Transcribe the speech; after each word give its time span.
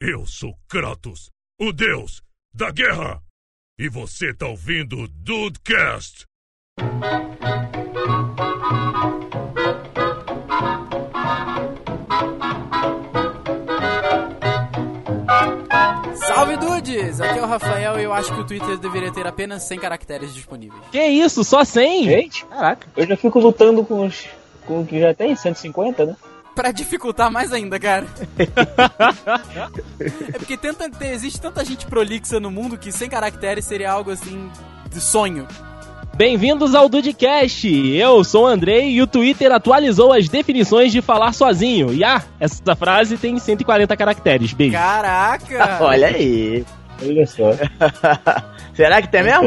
Eu 0.00 0.24
sou 0.26 0.56
Kratos, 0.68 1.28
o 1.60 1.72
deus 1.72 2.22
da 2.54 2.70
guerra. 2.70 3.20
E 3.76 3.88
você 3.88 4.32
tá 4.32 4.46
ouvindo 4.46 4.96
o 4.96 5.08
Dudecast. 5.08 6.24
Salve 16.14 16.56
dudes! 16.58 17.20
Aqui 17.20 17.38
é 17.38 17.42
o 17.42 17.46
Rafael 17.46 17.98
e 17.98 18.04
eu 18.04 18.12
acho 18.12 18.32
que 18.32 18.40
o 18.40 18.46
Twitter 18.46 18.78
deveria 18.78 19.12
ter 19.12 19.26
apenas 19.26 19.64
100 19.64 19.80
caracteres 19.80 20.32
disponíveis. 20.34 20.80
Que 20.92 21.04
isso, 21.06 21.42
só 21.42 21.64
100? 21.64 22.04
Gente, 22.04 22.46
Caraca. 22.46 22.86
eu 22.96 23.06
já 23.06 23.16
fico 23.16 23.40
lutando 23.40 23.84
com 23.84 24.06
os. 24.06 24.28
com 24.66 24.82
o 24.82 24.86
que 24.86 25.00
já 25.00 25.12
tem, 25.12 25.34
150, 25.34 26.06
né? 26.06 26.16
Pra 26.58 26.72
dificultar 26.72 27.30
mais 27.30 27.52
ainda, 27.52 27.78
cara. 27.78 28.04
é 30.34 30.38
porque 30.38 30.56
tenta, 30.56 30.90
existe 31.06 31.40
tanta 31.40 31.64
gente 31.64 31.86
prolixa 31.86 32.40
no 32.40 32.50
mundo 32.50 32.76
que 32.76 32.90
100 32.90 33.10
caracteres 33.10 33.64
seria 33.64 33.92
algo 33.92 34.10
assim 34.10 34.50
de 34.90 35.00
sonho. 35.00 35.46
Bem-vindos 36.16 36.74
ao 36.74 36.88
Dudcast. 36.88 37.68
Eu 37.94 38.24
sou 38.24 38.42
o 38.42 38.46
Andrei 38.48 38.90
e 38.90 39.00
o 39.00 39.06
Twitter 39.06 39.52
atualizou 39.52 40.12
as 40.12 40.28
definições 40.28 40.90
de 40.90 41.00
falar 41.00 41.32
sozinho. 41.32 41.94
E 41.94 42.02
ah, 42.02 42.20
essa 42.40 42.74
frase 42.74 43.16
tem 43.16 43.38
140 43.38 43.96
caracteres. 43.96 44.52
Beijo. 44.52 44.72
Caraca! 44.72 45.78
Olha 45.80 46.08
aí. 46.08 46.66
Olha 47.00 47.24
só. 47.24 47.52
Será 48.74 49.00
que 49.00 49.06
tem 49.06 49.22
mesmo? 49.22 49.46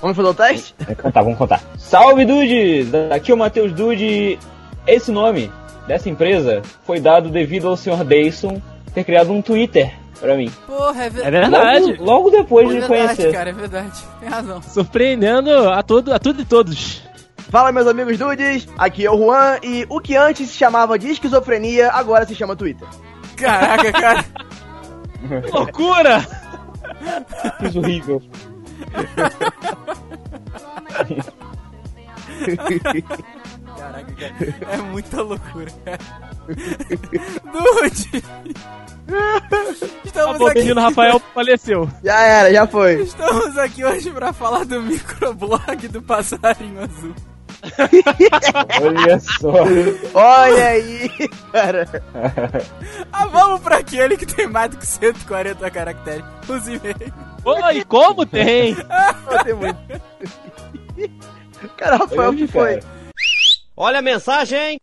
Vamos 0.00 0.16
fazer 0.16 0.28
o 0.28 0.34
teste? 0.34 0.74
Vamos 0.80 1.00
contar, 1.00 1.22
vamos 1.22 1.38
contar. 1.38 1.62
Salve 1.78 2.24
Dudes! 2.24 2.88
Aqui 3.12 3.30
é 3.30 3.34
o 3.36 3.38
Matheus 3.38 3.70
Dude. 3.70 4.36
Esse 4.84 5.12
nome 5.12 5.48
dessa 5.86 6.08
empresa 6.08 6.62
foi 6.84 7.00
dado 7.00 7.28
devido 7.28 7.68
ao 7.68 7.76
Sr. 7.76 8.04
Dayson 8.04 8.60
ter 8.94 9.04
criado 9.04 9.32
um 9.32 9.42
Twitter 9.42 9.92
pra 10.20 10.36
mim. 10.36 10.50
Porra, 10.66 11.04
é, 11.04 11.10
ver- 11.10 11.26
É 11.26 11.30
verdade. 11.30 11.92
Logo, 11.94 12.04
logo 12.04 12.30
depois 12.30 12.68
é 12.68 12.72
de 12.74 12.80
verdade, 12.80 12.98
conhecer. 13.16 13.32
cara, 13.32 13.50
é 13.50 13.52
verdade. 13.52 14.00
Tem 14.20 14.28
razão. 14.28 14.62
Surpreendendo 14.62 15.50
a, 15.70 15.82
todo, 15.82 16.12
a 16.12 16.18
tudo 16.18 16.42
e 16.42 16.44
todos. 16.44 17.02
Fala, 17.50 17.72
meus 17.72 17.86
amigos 17.86 18.18
dudes. 18.18 18.66
Aqui 18.78 19.04
é 19.04 19.10
o 19.10 19.16
Juan 19.18 19.58
e 19.62 19.84
o 19.88 20.00
que 20.00 20.16
antes 20.16 20.48
se 20.50 20.56
chamava 20.56 20.98
de 20.98 21.08
esquizofrenia 21.10 21.90
agora 21.90 22.26
se 22.26 22.34
chama 22.34 22.56
Twitter. 22.56 22.86
Caraca, 23.36 23.92
cara. 23.92 24.24
Que 25.42 25.50
loucura! 25.50 26.20
Fiz 27.60 27.76
horrível. 27.76 28.22
Caraca, 33.82 34.12
cara. 34.14 34.34
É 34.72 34.76
muita 34.78 35.22
loucura, 35.22 35.70
cara. 35.84 35.98
Dude! 37.52 38.22
Estamos 40.04 40.30
Acabou, 40.30 40.46
o 40.46 40.50
aqui, 40.50 40.58
menino 40.60 40.80
Rafael 40.80 41.20
faleceu. 41.34 41.88
Já 42.04 42.20
era, 42.20 42.52
já 42.52 42.66
foi. 42.66 43.02
estamos 43.02 43.58
aqui 43.58 43.84
hoje 43.84 44.10
pra 44.10 44.32
falar 44.32 44.64
do 44.64 44.80
microblog 44.82 45.88
do 45.88 46.00
passarinho 46.02 46.82
azul. 46.82 47.14
Olha 48.82 49.20
só. 49.20 49.52
Olha 50.14 50.66
aí, 50.68 51.10
cara. 51.52 51.86
Ah, 53.12 53.26
vamos 53.26 53.60
pra 53.60 53.76
aquele 53.78 54.16
que 54.16 54.26
tem 54.26 54.46
mais 54.48 54.70
do 54.70 54.76
que 54.78 54.86
140 54.86 55.70
caracteres. 55.70 56.24
Os 56.48 56.66
e-mails. 56.66 57.12
Oi, 57.44 57.84
como 57.84 58.24
tem? 58.26 58.74
Não 58.74 59.44
tem 59.44 59.54
muito. 59.54 59.78
Cara, 61.76 61.96
Rafael, 61.96 62.30
o 62.30 62.36
que 62.36 62.46
foi? 62.46 62.80
cara. 62.80 63.01
Olha 63.76 64.00
a 64.00 64.02
mensagem! 64.02 64.78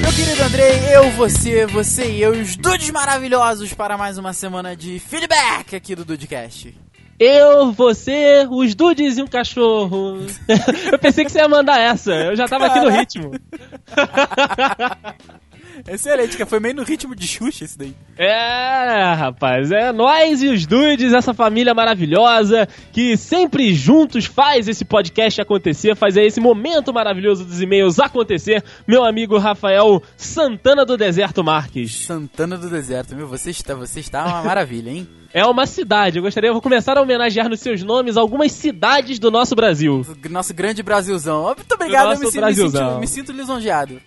Meu 0.00 0.12
querido 0.12 0.42
Andrei, 0.42 0.96
eu, 0.96 1.10
você, 1.12 1.66
você 1.66 2.10
e 2.10 2.22
eu 2.22 2.32
os 2.32 2.56
dudes 2.56 2.90
maravilhosos 2.90 3.72
para 3.72 3.96
mais 3.96 4.18
uma 4.18 4.32
semana 4.32 4.74
de 4.74 4.98
feedback 4.98 5.76
aqui 5.76 5.94
do 5.94 6.04
Dudecast. 6.04 6.74
Eu, 7.18 7.72
você, 7.72 8.46
os 8.50 8.74
dudes 8.74 9.18
e 9.18 9.22
um 9.22 9.26
cachorro. 9.26 10.18
Eu 10.90 10.98
pensei 10.98 11.24
que 11.24 11.30
você 11.30 11.38
ia 11.38 11.48
mandar 11.48 11.78
essa. 11.78 12.12
Eu 12.12 12.36
já 12.36 12.48
tava 12.48 12.66
aqui 12.66 12.80
no 12.80 12.90
ritmo. 12.90 13.30
Excelente, 15.88 16.36
que 16.36 16.44
foi 16.44 16.60
meio 16.60 16.74
no 16.74 16.82
ritmo 16.82 17.14
de 17.14 17.26
Xuxa 17.26 17.64
esse 17.64 17.78
daí. 17.78 17.94
É, 18.16 19.12
rapaz, 19.14 19.70
é 19.72 19.92
nós 19.92 20.42
e 20.42 20.48
os 20.48 20.66
dudes, 20.66 21.12
essa 21.12 21.34
família 21.34 21.74
maravilhosa 21.74 22.68
que 22.92 23.16
sempre 23.16 23.72
juntos 23.74 24.24
faz 24.24 24.68
esse 24.68 24.84
podcast 24.84 25.40
acontecer, 25.40 25.96
faz 25.96 26.16
esse 26.16 26.40
momento 26.40 26.92
maravilhoso 26.92 27.44
dos 27.44 27.60
e-mails 27.60 27.98
acontecer. 27.98 28.62
Meu 28.86 29.04
amigo 29.04 29.38
Rafael 29.38 30.02
Santana 30.16 30.84
do 30.84 30.96
Deserto 30.96 31.42
Marques. 31.42 32.04
Santana 32.06 32.56
do 32.56 32.68
Deserto, 32.70 33.14
meu, 33.14 33.26
você 33.26 33.50
está, 33.50 33.74
você 33.74 34.00
está 34.00 34.24
uma 34.26 34.42
maravilha, 34.42 34.90
hein? 34.90 35.08
É 35.34 35.44
uma 35.44 35.66
cidade. 35.66 36.18
Eu 36.18 36.22
gostaria, 36.22 36.48
eu 36.50 36.52
vou 36.54 36.62
começar 36.62 36.96
a 36.96 37.02
homenagear 37.02 37.48
nos 37.48 37.58
seus 37.58 37.82
nomes 37.82 38.16
algumas 38.16 38.52
cidades 38.52 39.18
do 39.18 39.32
nosso 39.32 39.56
Brasil. 39.56 40.06
O 40.24 40.28
Nosso 40.28 40.54
grande 40.54 40.80
Brasilzão. 40.80 41.46
Muito 41.56 41.74
obrigado, 41.74 42.04
eu 42.04 42.10
me, 42.10 42.16
sinto- 42.26 42.34
me, 42.34 42.40
Brasilzão. 42.40 42.88
sinto, 42.90 43.00
me 43.00 43.06
sinto 43.08 43.32
lisonjeado. 43.32 44.00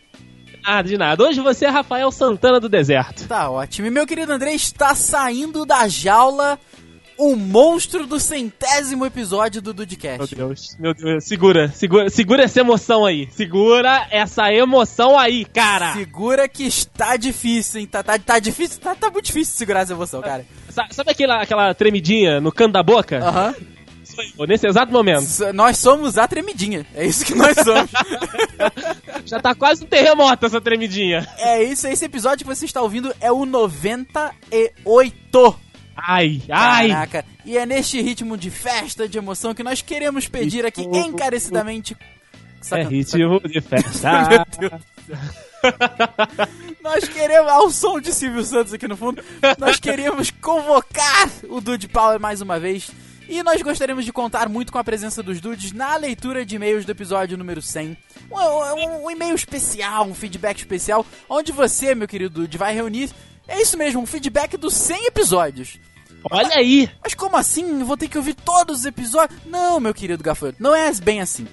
Ah, 0.69 0.81
de 0.81 0.97
nada. 0.97 1.23
Hoje 1.23 1.39
você 1.39 1.65
é 1.65 1.69
Rafael 1.69 2.11
Santana 2.11 2.59
do 2.59 2.67
Deserto. 2.67 3.25
Tá 3.25 3.49
ótimo. 3.49 3.87
E 3.87 3.89
meu 3.89 4.05
querido 4.05 4.33
André 4.33 4.53
está 4.53 4.93
saindo 4.93 5.65
da 5.65 5.87
jaula 5.87 6.59
o 7.17 7.37
monstro 7.37 8.05
do 8.05 8.19
centésimo 8.19 9.05
episódio 9.05 9.61
do 9.61 9.69
Meu 9.73 9.85
Dudcast. 9.85 10.35
Deus, 10.35 10.75
meu 10.77 10.93
Deus. 10.93 11.23
Segura, 11.23 11.69
segura, 11.69 12.09
segura 12.09 12.43
essa 12.43 12.59
emoção 12.59 13.05
aí. 13.05 13.29
Segura 13.31 14.07
essa 14.11 14.51
emoção 14.53 15.17
aí, 15.17 15.45
cara. 15.45 15.93
Segura 15.93 16.49
que 16.49 16.63
está 16.67 17.15
difícil, 17.15 17.79
hein? 17.79 17.87
Tá, 17.87 18.03
tá, 18.03 18.19
tá 18.19 18.37
difícil? 18.37 18.81
Tá, 18.81 18.93
tá 18.93 19.09
muito 19.09 19.25
difícil 19.25 19.55
segurar 19.55 19.79
essa 19.79 19.93
emoção, 19.93 20.21
cara. 20.21 20.45
Sa- 20.69 20.87
Sabe 20.91 21.11
aquela, 21.11 21.41
aquela 21.41 21.73
tremidinha 21.73 22.41
no 22.41 22.51
canto 22.51 22.73
da 22.73 22.83
boca? 22.83 23.17
Aham. 23.25 23.55
Eu, 24.39 24.47
Nesse 24.47 24.67
exato 24.67 24.91
momento. 24.91 25.23
S- 25.23 25.51
Nós 25.53 25.77
somos 25.77 26.17
a 26.17 26.27
tremidinha. 26.27 26.85
É 26.95 27.05
isso 27.05 27.25
que 27.25 27.35
nós 27.35 27.55
somos. 27.57 27.91
Já 29.25 29.39
tá 29.39 29.53
quase 29.55 29.83
um 29.83 29.87
terremoto 29.87 30.45
essa 30.45 30.61
tremidinha. 30.61 31.27
é 31.37 31.63
isso, 31.63 31.87
esse 31.87 32.05
episódio 32.05 32.45
que 32.45 32.55
você 32.55 32.65
está 32.65 32.81
ouvindo 32.81 33.13
é 33.19 33.31
o 33.31 33.45
98. 33.45 35.59
Ai, 35.95 36.41
ai. 36.49 36.89
Caraca. 36.89 37.25
E 37.45 37.57
é 37.57 37.65
neste 37.65 38.01
ritmo 38.01 38.37
de 38.37 38.49
festa, 38.51 39.07
de 39.07 39.17
emoção, 39.17 39.53
que 39.53 39.63
nós 39.63 39.81
queremos 39.81 40.27
pedir 40.27 40.65
aqui 40.65 40.81
encarecidamente. 40.83 41.95
É 41.99 42.17
Saca- 42.61 42.89
ritmo 42.89 43.39
de 43.41 43.61
festa. 43.61 44.11
Meu 44.59 44.69
Deus. 44.69 44.81
Nós 46.83 47.07
queremos. 47.07 47.51
Ao 47.51 47.69
som 47.71 47.99
de 47.99 48.13
Silvio 48.13 48.43
Santos 48.43 48.73
aqui 48.73 48.87
no 48.87 48.95
fundo. 48.97 49.23
Nós 49.57 49.79
queríamos 49.79 50.29
convocar 50.31 51.29
o 51.49 51.59
Dude 51.61 51.87
Power 51.87 52.19
mais 52.19 52.41
uma 52.41 52.59
vez. 52.59 52.91
E 53.29 53.43
nós 53.43 53.61
gostaríamos 53.61 54.05
de 54.05 54.13
contar 54.13 54.47
muito 54.47 54.71
com 54.71 54.77
a 54.77 54.83
presença 54.83 55.21
dos 55.21 55.41
dudes 55.41 55.71
na 55.73 55.95
leitura 55.97 56.45
de 56.45 56.55
e-mails 56.55 56.85
do 56.85 56.91
episódio 56.91 57.37
número 57.37 57.61
100. 57.61 57.97
Um, 58.31 58.35
um- 58.37 59.05
um 59.05 59.11
e-mail 59.11 59.35
especial, 59.35 60.05
um 60.05 60.13
feedback 60.13 60.57
especial, 60.59 61.05
onde 61.29 61.51
você, 61.51 61.93
meu 61.93 62.07
querido 62.07 62.41
Dude, 62.41 62.57
vai 62.57 62.73
reunir. 62.73 63.09
É 63.47 63.61
isso 63.61 63.77
mesmo, 63.77 64.01
um 64.01 64.05
feedback 64.05 64.55
dos 64.57 64.73
100 64.73 65.05
episódios. 65.07 65.77
Olha 66.29 66.55
aí. 66.55 66.89
Mas 67.03 67.13
como 67.13 67.37
assim? 67.37 67.79
Eu 67.79 67.85
vou 67.85 67.95
ter 67.97 68.07
que 68.07 68.17
ouvir 68.17 68.33
todos 68.33 68.79
os 68.79 68.85
episódios? 68.85 69.39
Não, 69.45 69.79
meu 69.79 69.93
querido 69.93 70.23
Gafanhoto, 70.23 70.61
não 70.61 70.73
é 70.75 70.91
bem 70.95 71.21
assim. 71.21 71.47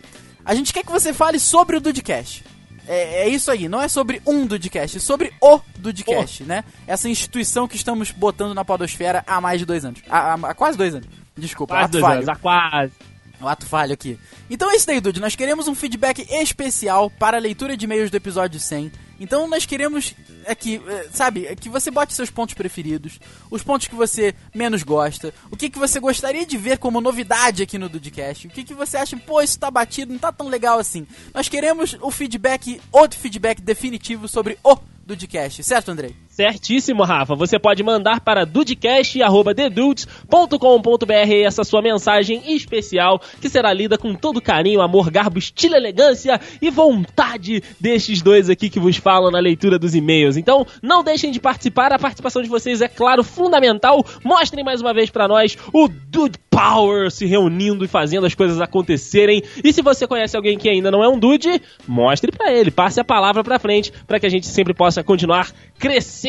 A 0.44 0.54
gente 0.54 0.72
quer 0.72 0.84
que 0.84 0.90
você 0.92 1.12
fale 1.12 1.38
sobre 1.38 1.76
o 1.76 1.80
Dudcast. 1.80 2.44
É, 2.86 3.22
é 3.22 3.28
isso 3.28 3.50
aí, 3.50 3.66
não 3.68 3.80
é 3.80 3.88
sobre 3.88 4.20
um 4.26 4.44
Dudcast, 4.46 4.96
é 4.98 5.00
sobre 5.00 5.32
o 5.40 5.58
Dudcast, 5.78 6.42
né? 6.44 6.64
Essa 6.86 7.08
instituição 7.08 7.66
que 7.66 7.76
estamos 7.76 8.10
botando 8.10 8.54
na 8.54 8.64
podosfera 8.64 9.24
há 9.26 9.40
mais 9.40 9.58
de 9.58 9.64
dois 9.64 9.84
anos. 9.84 10.02
Há, 10.08 10.34
há- 10.34 10.50
há 10.50 10.54
quase 10.54 10.76
dois 10.76 10.94
anos. 10.94 11.08
Desculpa, 11.36 11.74
Quase 11.74 11.84
ato 11.84 12.00
falho. 12.00 12.16
anos, 12.18 12.28
ah, 12.28 12.36
quase. 12.36 12.92
O 13.40 13.48
ato 13.48 13.66
falho 13.66 13.92
aqui. 13.92 14.18
Então 14.48 14.70
é 14.70 14.76
isso 14.76 14.86
daí, 14.86 15.00
Dude. 15.00 15.20
Nós 15.20 15.34
queremos 15.34 15.66
um 15.68 15.74
feedback 15.74 16.26
especial 16.30 17.10
para 17.10 17.36
a 17.36 17.40
leitura 17.40 17.76
de 17.76 17.84
e-mails 17.84 18.10
do 18.10 18.16
episódio 18.16 18.58
100. 18.60 18.90
Então 19.20 19.46
nós 19.48 19.66
queremos 19.66 20.14
aqui, 20.46 20.80
eh, 20.86 21.08
sabe, 21.12 21.54
que 21.56 21.68
você 21.68 21.90
bote 21.90 22.14
seus 22.14 22.30
pontos 22.30 22.54
preferidos, 22.54 23.18
os 23.50 23.62
pontos 23.62 23.86
que 23.86 23.94
você 23.94 24.34
menos 24.54 24.82
gosta, 24.82 25.32
o 25.50 25.56
que, 25.56 25.70
que 25.70 25.78
você 25.78 26.00
gostaria 26.00 26.44
de 26.44 26.56
ver 26.56 26.78
como 26.78 27.00
novidade 27.00 27.62
aqui 27.62 27.78
no 27.78 27.88
Dudcast, 27.88 28.46
o 28.46 28.50
que, 28.50 28.64
que 28.64 28.74
você 28.74 28.96
acha, 28.96 29.16
pô, 29.16 29.40
isso 29.40 29.58
tá 29.58 29.70
batido, 29.70 30.12
não 30.12 30.18
tá 30.18 30.32
tão 30.32 30.48
legal 30.48 30.78
assim. 30.78 31.06
Nós 31.32 31.48
queremos 31.48 31.96
o 32.00 32.10
feedback, 32.10 32.80
outro 32.90 33.18
feedback 33.18 33.60
definitivo 33.60 34.26
sobre 34.26 34.58
o 34.64 34.76
Dudcast, 35.06 35.62
certo, 35.62 35.90
Andrei? 35.90 36.14
Certíssimo, 36.34 37.04
Rafa. 37.04 37.36
Você 37.36 37.60
pode 37.60 37.80
mandar 37.84 38.18
para 38.18 38.44
dudecast.com.br 38.44 41.32
essa 41.46 41.62
sua 41.62 41.80
mensagem 41.80 42.42
especial 42.56 43.20
que 43.40 43.48
será 43.48 43.72
lida 43.72 43.96
com 43.96 44.16
todo 44.16 44.42
carinho, 44.42 44.80
amor, 44.80 45.12
garbo, 45.12 45.38
estilo, 45.38 45.76
elegância 45.76 46.40
e 46.60 46.70
vontade 46.70 47.62
destes 47.78 48.20
dois 48.20 48.50
aqui 48.50 48.68
que 48.68 48.80
vos 48.80 48.96
falam 48.96 49.30
na 49.30 49.38
leitura 49.38 49.78
dos 49.78 49.94
e-mails. 49.94 50.36
Então, 50.36 50.66
não 50.82 51.04
deixem 51.04 51.30
de 51.30 51.38
participar. 51.38 51.92
A 51.92 52.00
participação 52.00 52.42
de 52.42 52.48
vocês 52.48 52.80
é, 52.80 52.88
claro, 52.88 53.22
fundamental. 53.22 54.04
Mostrem 54.24 54.64
mais 54.64 54.80
uma 54.80 54.92
vez 54.92 55.10
para 55.10 55.28
nós 55.28 55.56
o 55.72 55.86
Dude 55.86 56.40
Power 56.50 57.12
se 57.12 57.26
reunindo 57.26 57.84
e 57.84 57.88
fazendo 57.88 58.26
as 58.26 58.34
coisas 58.34 58.60
acontecerem. 58.60 59.40
E 59.62 59.72
se 59.72 59.82
você 59.82 60.04
conhece 60.04 60.36
alguém 60.36 60.58
que 60.58 60.68
ainda 60.68 60.90
não 60.90 61.02
é 61.02 61.08
um 61.08 61.18
Dude, 61.18 61.62
mostre 61.86 62.32
para 62.32 62.52
ele, 62.52 62.72
passe 62.72 62.98
a 62.98 63.04
palavra 63.04 63.44
para 63.44 63.58
frente 63.60 63.92
para 64.04 64.18
que 64.18 64.26
a 64.26 64.28
gente 64.28 64.46
sempre 64.46 64.74
possa 64.74 65.04
continuar 65.04 65.52
crescendo, 65.78 66.23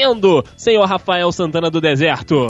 senhor 0.57 0.85
Rafael 0.85 1.31
Santana 1.31 1.69
do 1.69 1.79
Deserto. 1.79 2.47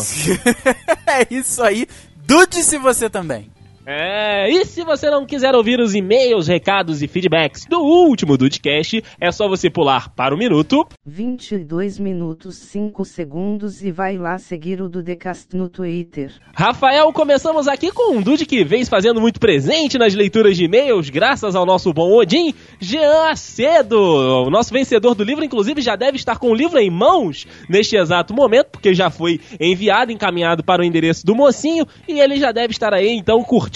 é 1.07 1.27
isso 1.29 1.61
aí. 1.61 1.87
Dude 2.25 2.63
se 2.63 2.77
você 2.77 3.09
também. 3.09 3.54
É, 3.87 4.49
e 4.49 4.65
se 4.65 4.83
você 4.83 5.11
não 5.11 5.27
quiser 5.27 5.53
ouvir 5.53 5.79
os 5.79 5.93
e-mails, 5.93 6.47
recados 6.47 7.03
e 7.03 7.07
feedbacks 7.07 7.65
do 7.65 7.79
último 7.79 8.35
Dudcast, 8.35 9.03
é 9.21 9.31
só 9.31 9.47
você 9.47 9.69
pular 9.69 10.09
para 10.09 10.33
o 10.33 10.37
minuto 10.37 10.87
22 11.05 11.99
minutos 11.99 12.55
5 12.55 13.05
segundos 13.05 13.83
e 13.83 13.91
vai 13.91 14.17
lá 14.17 14.39
seguir 14.39 14.81
o 14.81 14.89
Dudecast 14.89 15.55
no 15.55 15.69
Twitter. 15.69 16.33
Rafael, 16.55 17.13
começamos 17.13 17.67
aqui 17.67 17.91
com 17.91 18.15
um 18.15 18.23
Dude 18.23 18.47
que 18.47 18.63
vem 18.63 18.83
fazendo 18.85 19.21
muito 19.21 19.39
presente 19.39 19.99
nas 19.99 20.15
leituras 20.15 20.57
de 20.57 20.65
e-mails, 20.65 21.11
graças 21.11 21.55
ao 21.55 21.65
nosso 21.65 21.93
bom 21.93 22.11
Odin, 22.11 22.55
Jean 22.79 23.29
Acedo. 23.29 23.99
O 23.99 24.49
nosso 24.49 24.73
vencedor 24.73 25.13
do 25.13 25.23
livro, 25.23 25.45
inclusive, 25.45 25.79
já 25.79 25.95
deve 25.95 26.17
estar 26.17 26.39
com 26.39 26.49
o 26.49 26.55
livro 26.55 26.79
em 26.79 26.89
mãos 26.89 27.45
neste 27.69 27.95
exato 27.95 28.33
momento, 28.33 28.69
porque 28.71 28.95
já 28.95 29.11
foi 29.11 29.39
enviado, 29.59 30.11
encaminhado 30.11 30.63
para 30.63 30.81
o 30.81 30.85
endereço 30.85 31.23
do 31.23 31.35
mocinho, 31.35 31.85
e 32.07 32.19
ele 32.19 32.37
já 32.37 32.51
deve 32.51 32.71
estar 32.71 32.91
aí, 32.91 33.09
então, 33.09 33.43
curtindo 33.43 33.74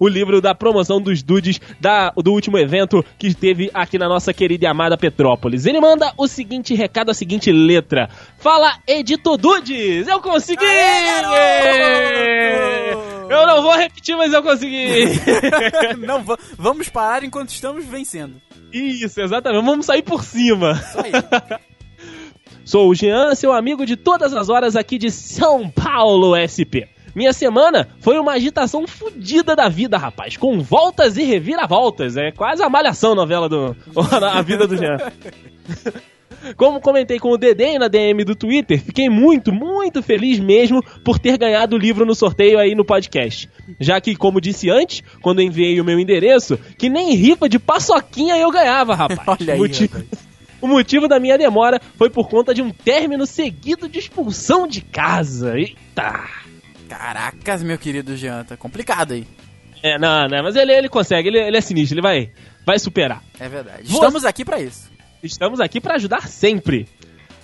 o 0.00 0.08
livro 0.08 0.40
da 0.40 0.54
promoção 0.54 1.00
dos 1.00 1.22
Dudes 1.22 1.60
da, 1.80 2.10
do 2.10 2.32
último 2.32 2.58
evento 2.58 3.04
que 3.18 3.34
teve 3.34 3.70
aqui 3.72 3.98
na 3.98 4.08
nossa 4.08 4.32
querida 4.32 4.64
e 4.64 4.68
amada 4.68 4.96
Petrópolis. 4.96 5.66
Ele 5.66 5.80
manda 5.80 6.12
o 6.16 6.26
seguinte 6.26 6.74
recado, 6.74 7.10
a 7.10 7.14
seguinte 7.14 7.52
letra. 7.52 8.08
Fala, 8.38 8.78
Edito 8.86 9.36
Dudes! 9.36 10.08
Eu 10.08 10.20
consegui! 10.20 10.64
Aê, 10.64 12.06
eu 13.28 13.46
não 13.46 13.62
vou 13.62 13.76
repetir, 13.76 14.16
mas 14.16 14.32
eu 14.32 14.42
consegui! 14.42 15.04
não, 16.04 16.24
vamos 16.56 16.88
parar 16.88 17.22
enquanto 17.24 17.50
estamos 17.50 17.84
vencendo. 17.84 18.40
Isso, 18.72 19.20
exatamente. 19.20 19.64
Vamos 19.64 19.86
sair 19.86 20.02
por 20.02 20.24
cima. 20.24 20.72
Isso 20.72 20.98
aí. 21.00 21.12
Sou 22.66 22.88
o 22.88 22.94
Jean, 22.96 23.32
seu 23.36 23.52
amigo 23.52 23.86
de 23.86 23.96
todas 23.96 24.34
as 24.34 24.48
horas 24.48 24.74
aqui 24.74 24.98
de 24.98 25.08
São 25.08 25.70
Paulo, 25.70 26.34
SP. 26.34 26.95
Minha 27.16 27.32
semana 27.32 27.88
foi 28.00 28.18
uma 28.18 28.32
agitação 28.32 28.86
fodida 28.86 29.56
da 29.56 29.70
vida, 29.70 29.96
rapaz, 29.96 30.36
com 30.36 30.60
voltas 30.60 31.16
e 31.16 31.22
reviravoltas. 31.22 32.14
É 32.14 32.30
quase 32.30 32.62
a 32.62 32.68
malhação 32.68 33.14
novela 33.14 33.48
do. 33.48 33.74
a 34.22 34.42
vida 34.42 34.66
do 34.66 34.76
Jean. 34.76 34.98
Como 36.58 36.78
comentei 36.78 37.18
com 37.18 37.30
o 37.30 37.38
Dedê 37.38 37.78
na 37.78 37.88
DM 37.88 38.22
do 38.22 38.36
Twitter, 38.36 38.78
fiquei 38.82 39.08
muito, 39.08 39.50
muito 39.50 40.02
feliz 40.02 40.38
mesmo 40.38 40.82
por 41.02 41.18
ter 41.18 41.38
ganhado 41.38 41.74
o 41.74 41.78
livro 41.78 42.04
no 42.04 42.14
sorteio 42.14 42.58
aí 42.58 42.74
no 42.74 42.84
podcast. 42.84 43.48
Já 43.80 43.98
que, 43.98 44.14
como 44.14 44.38
disse 44.38 44.68
antes, 44.68 45.02
quando 45.22 45.40
enviei 45.40 45.80
o 45.80 45.84
meu 45.84 45.98
endereço, 45.98 46.58
que 46.76 46.90
nem 46.90 47.14
rifa 47.14 47.48
de 47.48 47.58
paçoquinha 47.58 48.36
eu 48.36 48.50
ganhava, 48.50 48.94
rapaz. 48.94 49.20
Olha 49.40 49.54
aí, 49.54 49.60
rapaz. 49.60 50.04
O 50.58 50.66
motivo 50.66 51.06
da 51.06 51.20
minha 51.20 51.36
demora 51.36 51.80
foi 51.96 52.08
por 52.08 52.28
conta 52.28 52.54
de 52.54 52.62
um 52.62 52.70
término 52.70 53.26
seguido 53.26 53.88
de 53.88 53.98
expulsão 53.98 54.66
de 54.66 54.80
casa. 54.80 55.56
Eita! 55.56 56.45
Caracas, 56.88 57.62
meu 57.62 57.78
querido 57.78 58.16
Jean, 58.16 58.44
tá 58.44 58.56
complicado 58.56 59.12
aí. 59.12 59.26
É, 59.82 59.98
não, 59.98 60.26
não, 60.28 60.42
mas 60.42 60.56
ele, 60.56 60.72
ele 60.72 60.88
consegue, 60.88 61.28
ele, 61.28 61.38
ele 61.38 61.56
é 61.56 61.60
sinistro, 61.60 61.94
ele 61.94 62.02
vai, 62.02 62.30
vai 62.64 62.78
superar. 62.78 63.22
É 63.38 63.48
verdade. 63.48 63.82
Estamos 63.84 64.24
aqui 64.24 64.44
para 64.44 64.60
isso. 64.60 64.90
Estamos 65.22 65.60
aqui 65.60 65.80
para 65.80 65.94
ajudar 65.94 66.28
sempre. 66.28 66.88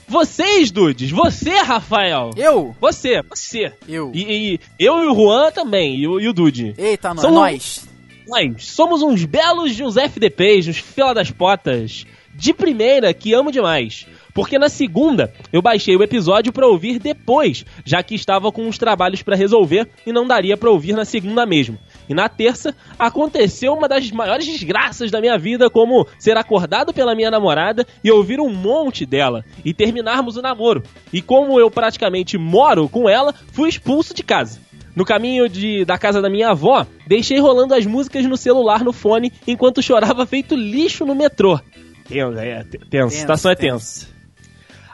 Vocês, 0.09 0.71
dudes, 0.71 1.11
você, 1.11 1.51
Rafael. 1.61 2.31
Eu? 2.37 2.75
Você, 2.81 3.23
você. 3.23 3.73
Eu. 3.89 4.11
E, 4.15 4.55
e 4.55 4.61
eu 4.79 5.03
e 5.03 5.07
o 5.07 5.15
Juan 5.15 5.51
também, 5.53 5.97
e 5.97 6.07
o, 6.07 6.21
e 6.21 6.29
o 6.29 6.33
Dude. 6.33 6.75
Eita, 6.77 7.15
Somos- 7.15 7.33
nós. 7.33 7.89
Nós 8.27 8.67
somos 8.67 9.03
uns 9.03 9.25
belos 9.25 9.75
de 9.75 9.83
uns 9.83 9.97
FDPs, 9.97 10.69
uns 10.69 10.79
fila 10.79 11.13
das 11.13 11.31
potas, 11.31 12.07
de 12.35 12.53
primeira 12.55 13.13
que 13.13 13.33
amo 13.35 13.51
demais. 13.51 14.07
Porque 14.35 14.59
na 14.59 14.69
segunda 14.69 15.33
eu 15.53 15.61
baixei 15.61 15.97
o 15.97 16.03
episódio 16.03 16.53
pra 16.53 16.67
ouvir 16.67 16.99
depois, 16.99 17.65
já 17.85 18.03
que 18.03 18.15
estava 18.15 18.51
com 18.51 18.67
uns 18.67 18.79
trabalhos 18.79 19.23
pra 19.23 19.37
resolver 19.37 19.89
e 20.07 20.13
não 20.13 20.27
daria 20.27 20.57
pra 20.57 20.71
ouvir 20.71 20.95
na 20.95 21.05
segunda 21.05 21.45
mesmo. 21.45 21.79
E 22.09 22.15
na 22.15 22.29
terça 22.29 22.75
aconteceu 22.99 23.73
uma 23.75 23.89
das 23.89 24.11
maiores 24.11 24.47
desgraças 24.47 25.11
da 25.11 25.21
minha 25.21 25.39
vida, 25.39 25.71
como 25.71 26.07
ser 26.19 26.37
acordado 26.37 26.93
pela 26.93 27.15
minha 27.15 27.31
namorada 27.31 27.87
e 28.03 28.11
ouvir 28.11 28.41
um 28.41 28.53
monte 28.53 29.05
dela 29.05 29.45
e 29.65 29.75
terminarmos 29.75 30.37
o 30.37 30.43
namoro. 30.43 30.83
E 31.13 31.21
como 31.21 31.59
eu 31.61 31.71
praticamente 31.71 32.39
moro 32.39 32.89
com 32.89 33.09
ela, 33.09 33.35
fui 33.53 33.69
expulso 33.69 34.15
de 34.15 34.23
casa. 34.23 34.61
No 34.95 35.07
caminho 35.07 35.49
de, 35.49 35.85
da 35.87 35.97
casa 35.97 36.21
da 36.21 36.29
minha 36.29 36.51
avó, 36.51 36.87
deixei 37.07 37.39
rolando 37.39 37.75
as 37.75 37.87
músicas 37.87 38.27
no 38.27 38.37
celular 38.37 38.85
no 38.85 38.93
fone 38.93 39.33
enquanto 39.47 39.83
chorava 39.83 40.27
feito 40.27 40.55
lixo 40.55 41.07
no 41.07 41.15
metrô. 41.15 41.59
Tenso, 42.07 42.39
é, 42.39 42.65
tenso, 42.65 42.87
tenso, 42.91 43.17
situação 43.17 43.51
é 43.51 43.55
tensa. 43.55 44.12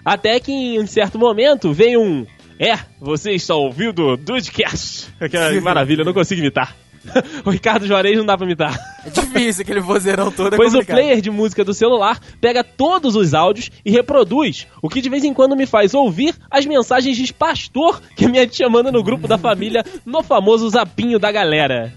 Até 0.09 0.41
que 0.41 0.51
em 0.51 0.81
um 0.81 0.87
certo 0.87 1.19
momento 1.19 1.71
veio 1.71 2.01
um. 2.01 2.27
É, 2.59 2.79
você 2.99 3.33
está 3.33 3.55
ouvindo 3.55 4.17
Dudecast. 4.17 5.09
Aquela 5.21 5.61
maravilha, 5.61 6.01
eu 6.01 6.07
não 6.07 6.15
consigo 6.15 6.41
imitar. 6.41 6.75
o 7.45 7.51
Ricardo 7.51 7.87
Juarez 7.87 8.17
não 8.17 8.25
dá 8.25 8.35
pra 8.35 8.47
imitar. 8.47 8.75
É 9.05 9.11
difícil, 9.11 9.63
aquele 9.63 9.81
vozeirão 9.81 10.33
todo 10.33 10.55
é 10.55 10.57
Pois 10.57 10.73
o 10.73 10.79
complicado. 10.79 10.97
player 10.97 11.21
de 11.21 11.31
música 11.31 11.63
do 11.63 11.75
celular 11.75 12.19
pega 12.41 12.65
todos 12.65 13.17
os 13.17 13.35
áudios 13.35 13.71
e 13.85 13.91
reproduz, 13.91 14.67
o 14.83 14.89
que 14.89 15.03
de 15.03 15.11
vez 15.11 15.25
em 15.25 15.35
quando 15.35 15.55
me 15.55 15.67
faz 15.67 15.93
ouvir 15.93 16.35
as 16.51 16.65
mensagens 16.65 17.17
de 17.17 17.33
pastor 17.33 18.01
que 18.17 18.25
a 18.25 18.29
minha 18.31 18.47
tia 18.47 18.69
manda 18.69 18.91
no 18.91 19.03
grupo 19.03 19.29
da 19.29 19.37
família 19.37 19.85
no 20.07 20.23
famoso 20.23 20.69
zapinho 20.71 21.19
da 21.19 21.31
galera. 21.31 21.93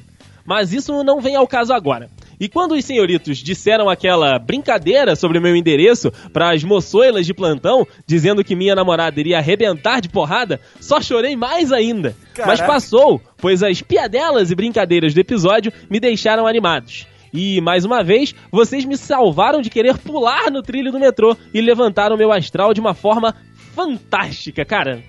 Mas 0.46 0.74
isso 0.74 1.02
não 1.04 1.22
vem 1.22 1.36
ao 1.36 1.48
caso 1.48 1.72
agora. 1.74 2.10
E 2.42 2.50
quando 2.50 2.72
os 2.72 2.84
senhoritos 2.84 3.38
disseram 3.38 3.88
aquela 3.88 4.40
brincadeira 4.40 5.16
sobre 5.16 5.38
o 5.38 5.42
meu 5.42 5.56
endereço 5.56 6.12
para 6.34 6.52
as 6.52 6.64
moçoilas 6.64 7.28
de 7.28 7.36
plantão, 7.36 7.86
dizendo 8.08 8.44
que 8.44 8.56
minha 8.56 8.74
namorada 8.74 9.20
iria 9.20 9.38
arrebentar 9.38 10.02
de 10.02 10.10
porrada, 10.10 10.60
só 10.80 11.00
chorei 11.00 11.36
mais 11.36 11.72
ainda. 11.72 12.16
Mas 12.36 12.60
Caraca. 12.60 12.66
passou, 12.66 13.22
pois 13.38 13.62
as 13.62 13.84
piadelas 13.84 14.50
e 14.50 14.56
brincadeiras 14.56 15.14
do 15.14 15.20
episódio 15.20 15.72
me 15.88 16.00
deixaram 16.00 16.48
animados. 16.48 17.06
E, 17.32 17.62
mais 17.62 17.86
uma 17.86 18.04
vez, 18.04 18.34
vocês 18.52 18.86
me 18.86 18.98
salvaram 18.98 19.62
de 19.62 19.70
querer 19.70 20.00
pular 20.00 20.50
no 20.50 20.64
trilho 20.64 20.92
do 20.92 21.00
metrô 21.00 21.38
e 21.54 21.62
levantaram 21.62 22.18
meu 22.18 22.32
astral 22.32 22.74
de 22.74 22.82
uma 22.82 22.96
forma 22.96 23.36
fantástica, 23.76 24.66
cara. 24.66 25.04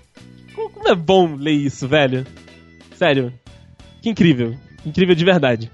Como 0.55 0.87
é 0.87 0.95
bom 0.95 1.35
ler 1.35 1.53
isso, 1.53 1.89
velho. 1.89 2.27
Sério. 2.95 3.33
Que 4.03 4.11
incrível. 4.11 4.55
Incrível 4.85 5.15
de 5.15 5.25
verdade. 5.25 5.71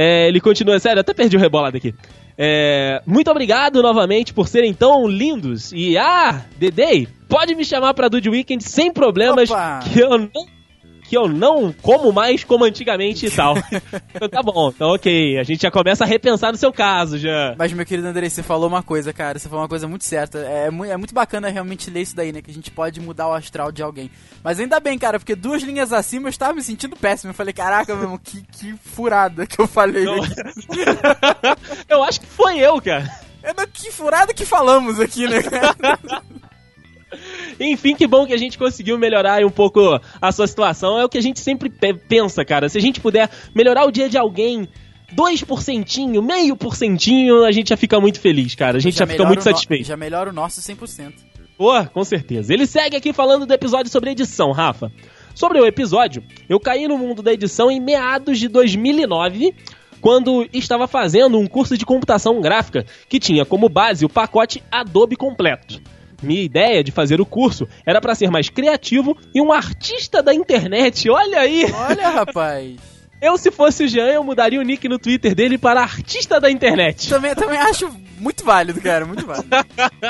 É, 0.00 0.28
ele 0.28 0.40
continua, 0.40 0.78
sério, 0.78 1.00
até 1.00 1.12
perdi 1.12 1.36
o 1.36 1.40
rebolado 1.40 1.76
aqui. 1.76 1.92
É, 2.38 3.02
muito 3.04 3.28
obrigado 3.32 3.82
novamente 3.82 4.32
por 4.32 4.46
serem 4.46 4.72
tão 4.72 5.08
lindos. 5.08 5.72
E, 5.72 5.98
ah, 5.98 6.44
Dedei, 6.56 7.08
pode 7.28 7.52
me 7.56 7.64
chamar 7.64 7.94
pra 7.94 8.06
Dude 8.06 8.30
Weekend 8.30 8.62
sem 8.62 8.92
problemas, 8.92 9.50
Opa! 9.50 9.80
que 9.80 9.98
eu 9.98 10.10
não 10.10 10.30
que 11.08 11.16
eu 11.16 11.26
não 11.26 11.72
como 11.72 12.12
mais 12.12 12.44
como 12.44 12.64
antigamente 12.64 13.26
e 13.26 13.30
tal. 13.30 13.54
então 14.14 14.28
tá 14.28 14.42
bom, 14.42 14.68
então 14.68 14.90
ok. 14.90 15.38
A 15.38 15.42
gente 15.42 15.62
já 15.62 15.70
começa 15.70 16.04
a 16.04 16.06
repensar 16.06 16.52
no 16.52 16.58
seu 16.58 16.72
caso, 16.72 17.16
já. 17.16 17.54
Mas, 17.58 17.72
meu 17.72 17.86
querido 17.86 18.06
Andrei, 18.08 18.28
você 18.28 18.42
falou 18.42 18.68
uma 18.68 18.82
coisa, 18.82 19.12
cara. 19.12 19.38
Você 19.38 19.48
falou 19.48 19.62
uma 19.62 19.68
coisa 19.68 19.88
muito 19.88 20.04
certa. 20.04 20.38
É, 20.40 20.70
mu- 20.70 20.84
é 20.84 20.96
muito 20.96 21.14
bacana 21.14 21.48
realmente 21.48 21.88
ler 21.90 22.02
isso 22.02 22.14
daí, 22.14 22.30
né? 22.30 22.42
Que 22.42 22.50
a 22.50 22.54
gente 22.54 22.70
pode 22.70 23.00
mudar 23.00 23.28
o 23.28 23.32
astral 23.32 23.72
de 23.72 23.82
alguém. 23.82 24.10
Mas 24.44 24.60
ainda 24.60 24.78
bem, 24.80 24.98
cara, 24.98 25.18
porque 25.18 25.34
duas 25.34 25.62
linhas 25.62 25.92
acima 25.92 26.26
eu 26.28 26.30
estava 26.30 26.52
me 26.52 26.62
sentindo 26.62 26.94
péssimo. 26.94 27.30
Eu 27.30 27.34
falei, 27.34 27.54
caraca, 27.54 27.94
meu 27.94 28.04
irmão, 28.04 28.20
que, 28.22 28.42
que 28.52 28.74
furada 28.84 29.46
que 29.46 29.58
eu 29.58 29.66
falei. 29.66 30.04
Não- 30.04 30.18
eu 31.88 32.02
acho 32.02 32.20
que 32.20 32.26
foi 32.26 32.58
eu, 32.58 32.80
cara. 32.82 33.08
É 33.42 33.52
do 33.54 33.66
que 33.68 33.90
furada 33.90 34.34
que 34.34 34.44
falamos 34.44 35.00
aqui, 35.00 35.26
né, 35.26 35.42
cara? 35.42 35.74
Enfim, 37.60 37.94
que 37.94 38.06
bom 38.06 38.26
que 38.26 38.32
a 38.32 38.36
gente 38.38 38.56
conseguiu 38.58 38.96
melhorar 38.98 39.44
um 39.44 39.50
pouco 39.50 39.80
a 40.20 40.32
sua 40.32 40.46
situação. 40.46 40.98
É 40.98 41.04
o 41.04 41.08
que 41.08 41.18
a 41.18 41.22
gente 41.22 41.40
sempre 41.40 41.68
pe- 41.68 41.94
pensa, 41.94 42.44
cara. 42.44 42.68
Se 42.68 42.78
a 42.78 42.80
gente 42.80 43.00
puder 43.00 43.28
melhorar 43.54 43.84
o 43.86 43.90
dia 43.90 44.08
de 44.08 44.16
alguém 44.16 44.68
2%, 45.16 46.22
meio 46.22 46.56
porcentinho, 46.56 47.44
a 47.44 47.52
gente 47.52 47.70
já 47.70 47.76
fica 47.76 48.00
muito 48.00 48.20
feliz, 48.20 48.54
cara. 48.54 48.76
A 48.76 48.80
gente 48.80 48.94
já, 48.96 49.06
fica 49.06 49.12
melhora 49.14 49.28
muito 49.28 49.42
satisfeito. 49.42 49.86
Já 49.86 49.96
melhora 49.96 50.30
o 50.30 50.32
nosso 50.32 50.60
100%. 50.60 51.12
Pô, 51.56 51.84
com 51.86 52.04
certeza. 52.04 52.52
Ele 52.54 52.66
segue 52.66 52.96
aqui 52.96 53.12
falando 53.12 53.44
do 53.44 53.52
episódio 53.52 53.90
sobre 53.90 54.10
edição, 54.10 54.52
Rafa. 54.52 54.92
Sobre 55.34 55.60
o 55.60 55.66
episódio, 55.66 56.22
eu 56.48 56.58
caí 56.60 56.86
no 56.88 56.96
mundo 56.98 57.22
da 57.22 57.32
edição 57.32 57.70
em 57.70 57.80
meados 57.80 58.38
de 58.38 58.48
2009, 58.48 59.54
quando 60.00 60.46
estava 60.52 60.86
fazendo 60.86 61.38
um 61.38 61.46
curso 61.46 61.76
de 61.76 61.84
computação 61.84 62.40
gráfica 62.40 62.84
que 63.08 63.18
tinha 63.18 63.44
como 63.44 63.68
base 63.68 64.04
o 64.04 64.08
pacote 64.08 64.62
Adobe 64.70 65.16
completo. 65.16 65.80
Minha 66.22 66.42
ideia 66.42 66.82
de 66.82 66.90
fazer 66.90 67.20
o 67.20 67.26
curso 67.26 67.68
era 67.86 68.00
para 68.00 68.14
ser 68.14 68.30
mais 68.30 68.48
criativo 68.48 69.16
e 69.34 69.40
um 69.40 69.52
artista 69.52 70.22
da 70.22 70.34
internet. 70.34 71.08
Olha 71.08 71.40
aí! 71.40 71.64
Olha, 71.72 72.08
rapaz. 72.10 72.76
Eu, 73.20 73.36
se 73.36 73.50
fosse 73.50 73.82
o 73.82 73.88
Jean, 73.88 74.12
eu 74.12 74.22
mudaria 74.22 74.60
o 74.60 74.62
nick 74.62 74.88
no 74.88 74.96
Twitter 74.96 75.34
dele 75.34 75.58
para 75.58 75.80
artista 75.80 76.40
da 76.40 76.48
internet. 76.48 77.08
Também, 77.08 77.34
também 77.34 77.58
acho 77.58 77.90
muito 78.16 78.44
válido, 78.44 78.80
cara, 78.80 79.04
muito 79.04 79.26
válido. 79.26 79.48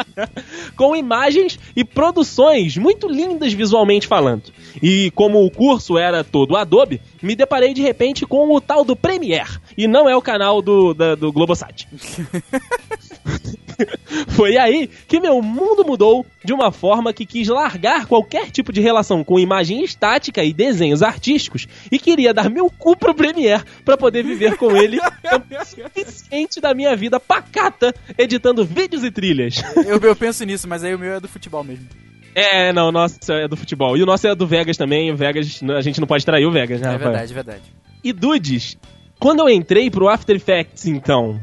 com 0.77 0.95
imagens 0.95 1.59
e 1.75 1.83
produções 1.85 2.77
muito 2.77 3.09
lindas 3.09 3.55
visualmente 3.55 4.07
falando. 4.07 4.53
E 4.83 5.11
como 5.13 5.43
o 5.43 5.51
curso 5.51 5.97
era 5.97 6.23
todo 6.23 6.55
Adobe, 6.55 7.01
me 7.23 7.35
deparei 7.35 7.73
de 7.73 7.81
repente 7.81 8.27
com 8.27 8.55
o 8.55 8.61
tal 8.61 8.85
do 8.85 8.95
Premiere. 8.95 9.59
E 9.77 9.89
não 9.89 10.07
é 10.07 10.15
o 10.15 10.23
canal 10.23 10.61
do, 10.61 10.93
da, 10.93 11.15
do 11.15 11.33
Globosat. 11.33 11.89
Foi 14.29 14.57
aí 14.57 14.89
que 15.07 15.21
meu 15.21 15.41
mundo 15.43 15.85
mudou 15.85 16.27
de 16.45 16.53
uma 16.53 16.71
forma 16.71 17.13
que 17.13 17.27
quis 17.27 17.49
largar 17.49 18.07
qualquer 18.07 18.51
tipo 18.51 18.73
de 18.73 18.81
relação 18.81 19.23
com 19.23 19.39
imagem 19.39 19.83
estática 19.83 20.43
e 20.43 20.53
desenhos 20.53 21.03
artísticos 21.03 21.67
e 21.91 21.99
queria 21.99 22.35
dar 22.35 22.51
meu 22.51 22.71
cu 22.71 22.97
pro 22.97 23.15
Premiere 23.15 23.65
para 23.85 23.97
poder 23.97 24.25
viver 24.25 24.57
com 24.57 24.77
ele 24.77 24.99
o 25.01 25.65
suficiente 25.65 26.61
da 26.61 26.75
minha 26.75 26.95
vida 26.97 27.21
pacata 27.21 27.95
editando 28.17 28.65
vídeos 28.65 29.05
e 29.05 29.11
trilhas. 29.11 29.63
Eu, 29.87 29.99
eu 29.99 30.17
penso 30.17 30.45
nisso, 30.45 30.69
mas 30.69 30.85
aí 30.85 30.95
o 30.95 30.99
meu 30.99 31.15
é 31.15 31.21
do 31.21 31.29
futebol 31.29 31.63
mesmo. 31.65 31.87
É, 32.35 32.73
não, 32.73 32.89
o 32.89 32.93
nosso 32.93 33.33
é 33.33 33.49
do 33.49 33.57
futebol. 33.57 33.97
E 33.97 34.03
o 34.03 34.07
nosso 34.07 34.29
é 34.29 34.35
do 34.35 34.47
Vegas 34.47 34.77
também. 34.77 35.11
O 35.11 35.17
Vegas, 35.17 35.61
a 35.77 35.81
gente 35.81 36.01
não 36.01 36.07
pode 36.07 36.25
trair 36.25 36.47
o 36.47 36.53
Vegas, 36.53 36.81
né? 36.81 36.95
É 36.95 36.99
verdade, 36.99 37.33
é 37.33 37.35
verdade. 37.35 37.63
E 38.05 38.13
Dudes, 38.13 38.77
quando 39.19 39.41
eu 39.41 39.49
entrei 39.49 39.91
pro 39.91 40.09
After 40.09 40.37
Effects, 40.37 40.87
então. 40.87 41.41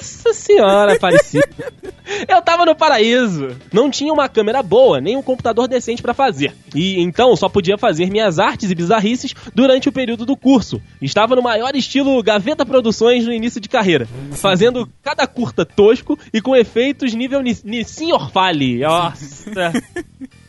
Nossa 0.00 0.32
senhora, 0.32 0.94
Aparecida. 0.94 1.46
eu 2.26 2.40
tava 2.42 2.64
no 2.64 2.74
paraíso. 2.74 3.48
Não 3.72 3.90
tinha 3.90 4.12
uma 4.12 4.28
câmera 4.28 4.62
boa, 4.62 5.00
nem 5.00 5.16
um 5.16 5.22
computador 5.22 5.68
decente 5.68 6.00
pra 6.00 6.14
fazer. 6.14 6.54
E 6.74 6.98
então 7.00 7.36
só 7.36 7.48
podia 7.48 7.76
fazer 7.76 8.10
minhas 8.10 8.38
artes 8.38 8.70
e 8.70 8.74
bizarrices 8.74 9.34
durante 9.54 9.88
o 9.88 9.92
período 9.92 10.24
do 10.24 10.36
curso. 10.36 10.80
Estava 11.02 11.36
no 11.36 11.42
maior 11.42 11.74
estilo 11.76 12.22
Gaveta 12.22 12.64
Produções 12.64 13.26
no 13.26 13.32
início 13.32 13.60
de 13.60 13.68
carreira, 13.68 14.08
fazendo 14.32 14.88
cada 15.02 15.26
curta 15.26 15.64
tosco 15.66 16.18
e 16.32 16.40
com 16.40 16.56
efeitos 16.56 17.12
nível 17.14 17.42
Ni- 17.42 17.58
Nissin 17.64 18.12
Orfale. 18.12 18.78
Nossa. 18.78 19.72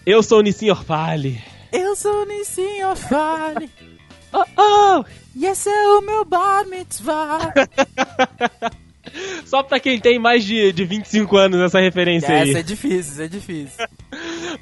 Eu 0.06 0.24
sou 0.24 0.40
o 0.40 0.42
Nissin 0.42 0.70
Orfale. 0.70 1.42
Eu 1.72 1.96
sou 1.96 2.24
o 2.24 2.26
Nissin 2.26 2.84
Orfale. 2.84 3.70
Oh, 4.34 4.46
oh! 4.56 5.06
E 5.36 5.46
esse 5.46 5.68
é 5.68 5.88
o 5.90 6.00
meu 6.02 6.24
bar 6.24 6.66
mitzvah. 6.66 7.52
Só 9.46 9.62
pra 9.64 9.80
quem 9.80 10.00
tem 10.00 10.18
mais 10.18 10.44
de, 10.44 10.72
de 10.72 10.86
25 10.86 11.38
anos 11.38 11.62
essa 11.62 11.80
referência 11.80 12.30
aí. 12.30 12.50
Essa 12.50 12.60
é 12.60 12.64
difícil, 12.64 13.00
isso 13.00 13.22
é 13.22 13.28
difícil. 13.28 13.86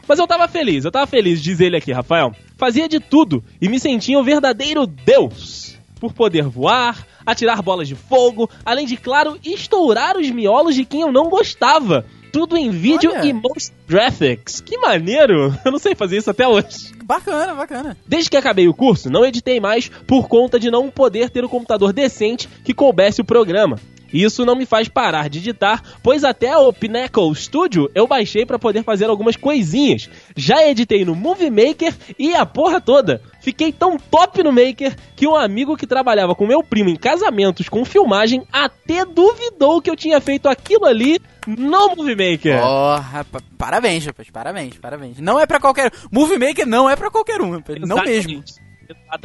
Mas 0.08 0.20
eu 0.20 0.28
tava 0.28 0.48
feliz, 0.48 0.86
eu 0.86 0.92
tava 0.92 1.08
feliz, 1.08 1.42
diz 1.42 1.60
ele 1.60 1.78
aqui, 1.78 1.92
Rafael. 1.92 2.32
Fazia 2.58 2.90
de 2.90 3.00
tudo 3.00 3.44
e 3.62 3.70
me 3.70 3.80
sentia 3.80 4.18
um 4.18 4.24
verdadeiro 4.24 4.86
deus. 4.86 5.78
Por 6.00 6.14
poder 6.14 6.44
voar, 6.44 7.06
atirar 7.26 7.62
bolas 7.62 7.88
de 7.88 7.96
fogo, 7.96 8.50
além 8.66 8.86
de, 8.86 8.98
claro, 8.98 9.38
estourar 9.44 10.18
os 10.18 10.30
miolos 10.30 10.76
de 10.76 10.86
quem 10.86 11.02
eu 11.02 11.12
não 11.12 11.30
gostava. 11.30 12.06
Tudo 12.32 12.56
em 12.56 12.70
vídeo 12.70 13.12
Olha. 13.12 13.26
e 13.26 13.34
motion 13.34 13.74
graphics. 13.88 14.62
Que 14.62 14.78
maneiro! 14.78 15.52
Eu 15.66 15.72
não 15.72 15.80
sei 15.80 15.96
fazer 15.96 16.18
isso 16.18 16.30
até 16.30 16.48
hoje. 16.48 16.94
Bacana, 17.04 17.56
bacana. 17.56 17.98
Desde 18.08 18.30
que 18.30 18.38
acabei 18.38 18.68
o 18.68 18.74
curso, 18.74 19.10
não 19.10 19.26
editei 19.26 19.60
mais 19.60 19.90
por 20.06 20.28
conta 20.28 20.60
de 20.60 20.70
não 20.70 20.92
poder 20.92 21.32
ter 21.32 21.44
um 21.44 21.48
computador 21.48 21.92
decente 21.92 22.48
que 22.64 22.72
coubesse 22.72 23.20
o 23.20 23.26
programa. 23.26 23.80
Isso 24.14 24.46
não 24.46 24.56
me 24.56 24.66
faz 24.66 24.88
parar 24.88 25.30
de 25.30 25.40
editar, 25.40 25.82
pois 26.04 26.24
até 26.24 26.58
o 26.58 26.72
Pinnacle 26.74 27.34
Studio 27.36 27.90
eu 27.94 28.08
baixei 28.08 28.46
para 28.46 28.58
poder 28.60 28.84
fazer 28.84 29.06
algumas 29.10 29.36
coisinhas. 29.36 30.10
Já 30.36 30.66
editei 30.68 31.06
no 31.06 31.16
Movie 31.16 31.50
Maker 31.50 31.94
e 32.18 32.34
a 32.36 32.46
porra 32.46 32.82
toda. 32.82 33.22
Fiquei 33.42 33.72
tão 33.72 33.98
top 33.98 34.44
no 34.44 34.52
Maker 34.52 34.96
que 35.16 35.28
um 35.28 35.36
amigo 35.36 35.78
que 35.78 35.88
trabalhava 35.88 36.36
com 36.36 36.46
meu 36.46 36.62
primo 36.64 36.90
em 36.90 36.96
casamentos 36.96 37.70
com 37.70 37.86
filmagem 37.86 38.44
até 38.52 39.06
duvidou 39.06 39.82
que 39.82 39.90
eu 39.90 39.96
tinha 39.96 40.20
feito 40.20 40.50
aquilo 40.50 40.86
ali 40.86 41.20
no 41.48 41.96
Movie 41.96 42.16
Maker. 42.16 42.60
Porra, 42.62 43.26
pa- 43.32 43.42
parabéns, 43.58 44.06
rapaz, 44.06 44.30
parabéns, 44.30 44.78
parabéns. 44.78 45.20
Não 45.20 45.40
é 45.40 45.46
pra 45.46 45.60
qualquer 45.60 45.92
Movie 46.12 46.38
Maker 46.38 46.68
não 46.68 46.90
é 46.90 46.96
pra 46.96 47.10
qualquer 47.10 47.42
um, 47.42 47.52
rapaz. 47.52 47.80
Não 47.82 47.96
mesmo. 48.06 48.44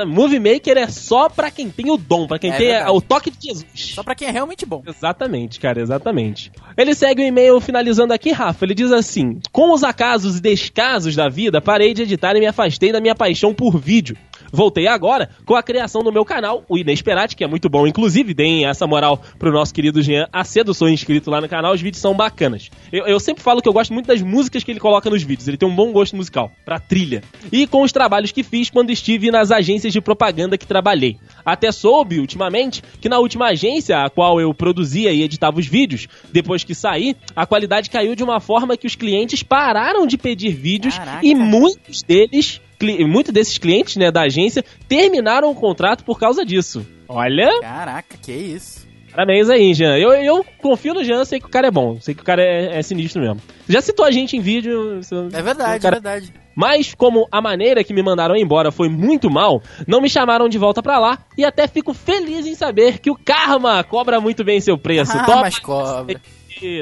Movie 0.07 0.39
Maker 0.39 0.77
é 0.77 0.87
só 0.89 1.29
pra 1.29 1.51
quem 1.51 1.71
tem 1.71 1.91
o 1.91 1.97
dom, 1.97 2.27
pra 2.27 2.39
quem 2.39 2.51
É 2.51 2.57
tem 2.57 2.67
verdade. 2.69 2.91
o 2.91 3.01
toque 3.01 3.31
de 3.31 3.49
Jesus. 3.49 3.93
Só 3.95 4.03
pra 4.03 4.15
quem 4.15 4.29
é 4.29 4.31
realmente 4.31 4.67
bom. 4.67 4.83
Exatamente, 4.87 5.59
cara, 5.59 5.81
exatamente. 5.81 6.53
Ele 6.77 6.95
segue 6.95 7.23
o 7.23 7.27
e-mail 7.27 7.61
finalizando 7.61 8.13
aqui, 8.13 8.31
Rafa. 8.33 8.65
Ele 8.65 8.75
diz 8.75 8.93
assim: 8.93 9.39
Com 9.53 9.73
os 9.73 9.83
acasos 9.83 10.39
e 10.39 10.41
descasos 10.41 11.15
da 11.17 11.29
vida, 11.29 11.61
parei 11.61 11.95
de 11.95 12.03
editar 12.03 12.37
e 12.37 12.41
me 12.41 12.47
afastei 12.47 12.93
da 12.93 13.01
minha 13.01 13.15
paixão 13.15 13.55
por 13.55 13.79
vídeo. 13.79 14.17
Voltei 14.55 14.87
agora 14.87 15.29
com 15.45 15.57
a 15.57 15.63
criação 15.65 16.05
do 16.05 16.13
meu 16.13 16.25
canal, 16.25 16.65
o 16.69 16.79
Inesperate, 16.79 17.35
que 17.35 17.43
é 17.43 17.47
muito 17.49 17.69
bom. 17.69 17.89
Inclusive, 17.89 18.33
deem 18.33 18.67
essa 18.67 18.87
moral 18.87 19.21
pro 19.37 19.51
nosso 19.51 19.75
querido 19.75 20.01
Jean 20.01 20.29
Acedo, 20.33 20.73
sou 20.73 20.89
inscrito 20.89 21.29
lá 21.29 21.41
no 21.41 21.49
canal, 21.49 21.75
os 21.75 21.81
vídeos 21.81 22.01
são 22.01 22.15
bacanas. 22.15 22.71
Eu, 22.93 23.05
eu 23.05 23.19
sempre 23.19 23.43
falo 23.43 23.61
que 23.61 23.69
eu 23.69 23.73
gosto 23.73 23.93
muito 23.93 24.07
das 24.07 24.23
músicas 24.23 24.63
que 24.63 24.71
ele 24.71 24.79
coloca 24.79 25.11
nos 25.11 25.25
vídeos, 25.25 25.49
ele 25.49 25.57
tem 25.57 25.69
um 25.69 25.75
bom 25.75 25.91
gosto 25.91 26.15
musical, 26.15 26.53
pra 26.65 26.79
trilha. 26.79 27.23
E 27.51 27.67
com 27.67 27.83
os 27.83 27.91
trabalhos 27.91 28.31
que 28.31 28.45
fiz 28.45 28.71
quando 28.71 28.91
estive 28.91 29.33
nas 29.33 29.51
agências 29.51 29.93
de 29.93 30.01
propaganda 30.01 30.57
que 30.57 30.67
trabalhei. 30.67 31.19
Até 31.45 31.73
soube, 31.73 32.21
ultimamente, 32.21 32.81
que 33.01 33.09
na 33.09 33.19
última 33.19 33.47
agência 33.47 34.05
a 34.05 34.09
qual 34.09 34.41
eu 34.41 34.55
produzia 34.55 35.13
e 35.13 35.23
editava 35.23 35.59
os 35.59 35.67
vídeos, 35.67 36.07
depois 36.33 36.63
que 36.63 36.77
saí, 36.77 37.17
a 37.35 37.45
qualidade 37.45 37.91
caiu 37.91 38.15
de 38.15 38.23
uma 38.23 38.39
forma 38.39 38.77
que 38.77 38.87
os 38.87 38.95
clientes 38.95 39.43
pararam 39.43 40.07
de 40.07 40.17
pedir 40.17 40.55
vídeos 40.55 40.97
Caraca. 40.97 41.27
e 41.27 41.35
muitos 41.35 42.03
deles, 42.03 42.61
muitos 43.07 43.33
desses 43.33 43.59
clientes 43.59 43.97
né, 43.97 44.11
da 44.11 44.23
agência, 44.23 44.65
terminaram 44.89 45.51
o 45.51 45.55
contrato 45.55 46.05
por 46.05 46.19
causa 46.19 46.45
disso. 46.45 46.87
Olha, 47.09 47.61
Caraca, 47.61 48.17
que 48.21 48.33
isso. 48.33 48.87
parabéns 49.11 49.49
aí, 49.51 49.75
Jean. 49.75 49.97
Eu, 49.99 50.13
eu 50.15 50.45
confio 50.61 50.95
no 50.95 51.05
Jean, 51.05 51.25
sei 51.25 51.39
que 51.41 51.47
o 51.47 51.51
cara 51.51 51.69
é 51.69 51.71
bom, 51.71 52.01
sei 52.01 52.15
que 52.15 52.23
o 52.23 52.25
cara 52.25 52.43
é, 52.43 52.79
é 52.79 52.83
sinistro 52.83 53.21
mesmo. 53.23 53.41
Já 53.69 53.81
citou 53.81 54.05
a 54.05 54.11
gente 54.11 54.37
em 54.37 54.41
vídeo. 54.41 55.01
É 55.33 55.43
verdade, 55.43 55.83
cara- 55.83 55.97
é 55.97 56.01
verdade. 56.01 56.33
mas 56.57 56.95
como 56.95 57.27
a 57.31 57.41
maneira 57.43 57.85
que 57.85 57.93
me 57.95 58.03
mandaram 58.03 58.35
embora 58.37 58.73
foi 58.73 58.89
muito 58.89 59.31
mal, 59.31 59.63
não 59.87 60.01
me 60.01 60.09
chamaram 60.09 60.49
de 60.49 60.57
volta 60.59 60.83
pra 60.83 60.99
lá 60.99 61.19
e 61.37 61.45
até 61.45 61.67
fico 61.69 61.93
feliz 61.95 62.47
em 62.47 62.55
saber 62.55 62.99
que 62.99 63.11
o 63.11 63.17
karma 63.17 63.85
cobra 63.85 64.21
muito 64.21 64.43
bem 64.45 64.61
seu 64.61 64.79
preço. 64.79 65.13
Ah, 65.17 65.25
toma, 65.25 65.41
mas 65.43 65.59
cobra. 65.59 66.21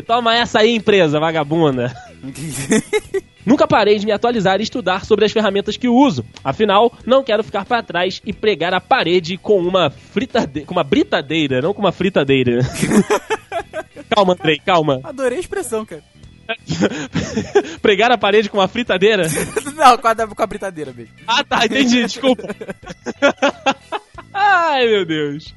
toma 0.06 0.36
essa 0.36 0.60
aí, 0.60 0.74
empresa 0.76 1.18
vagabunda. 1.18 1.92
Nunca 3.44 3.66
parei 3.66 3.98
de 3.98 4.06
me 4.06 4.12
atualizar 4.12 4.60
e 4.60 4.62
estudar 4.62 5.04
sobre 5.04 5.24
as 5.24 5.32
ferramentas 5.32 5.76
que 5.76 5.88
uso. 5.88 6.24
Afinal, 6.44 6.92
não 7.04 7.24
quero 7.24 7.42
ficar 7.42 7.64
pra 7.64 7.82
trás 7.82 8.20
e 8.24 8.32
pregar 8.32 8.72
a 8.72 8.80
parede 8.80 9.36
com 9.36 9.58
uma 9.58 9.90
fritadeira, 9.90 10.66
com 10.66 10.74
uma 10.74 10.84
britadeira, 10.84 11.60
não 11.60 11.74
com 11.74 11.80
uma 11.80 11.92
fritadeira. 11.92 12.60
calma, 14.08 14.34
Andrei, 14.34 14.58
calma. 14.58 15.00
Adorei 15.02 15.38
a 15.38 15.40
expressão, 15.40 15.84
cara. 15.84 16.02
pregar 17.80 18.10
a 18.10 18.18
parede 18.18 18.48
com 18.50 18.58
uma 18.58 18.68
fritadeira? 18.68 19.26
Não, 19.74 19.96
com 19.96 20.08
a, 20.08 20.14
com 20.14 20.42
a 20.42 20.46
britadeira 20.46 20.92
mesmo. 20.92 21.14
Ah, 21.26 21.42
tá, 21.44 21.64
entendi, 21.64 22.02
desculpa. 22.02 22.42
Ai, 24.32 24.86
meu 24.86 25.04
Deus. 25.04 25.54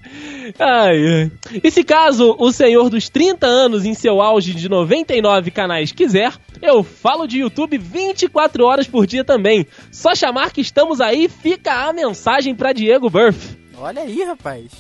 Ai, 0.59 1.07
ai. 1.07 1.31
E 1.63 1.71
se 1.71 1.83
caso 1.83 2.35
o 2.37 2.51
senhor 2.51 2.89
dos 2.89 3.09
30 3.09 3.45
anos 3.45 3.85
em 3.85 3.93
seu 3.93 4.21
auge 4.21 4.53
de 4.53 4.67
99 4.67 5.51
canais 5.51 5.91
quiser, 5.91 6.33
eu 6.65 6.83
falo 6.83 7.27
de 7.27 7.39
YouTube 7.39 7.77
24 7.77 8.65
horas 8.65 8.87
por 8.87 9.05
dia 9.05 9.23
também. 9.23 9.65
Só 9.91 10.15
chamar 10.15 10.51
que 10.51 10.61
estamos 10.61 10.99
aí, 10.99 11.29
fica 11.29 11.87
a 11.87 11.93
mensagem 11.93 12.55
pra 12.55 12.73
Diego 12.73 13.09
Burff. 13.09 13.57
Olha 13.77 14.01
aí, 14.01 14.23
rapaz. 14.23 14.71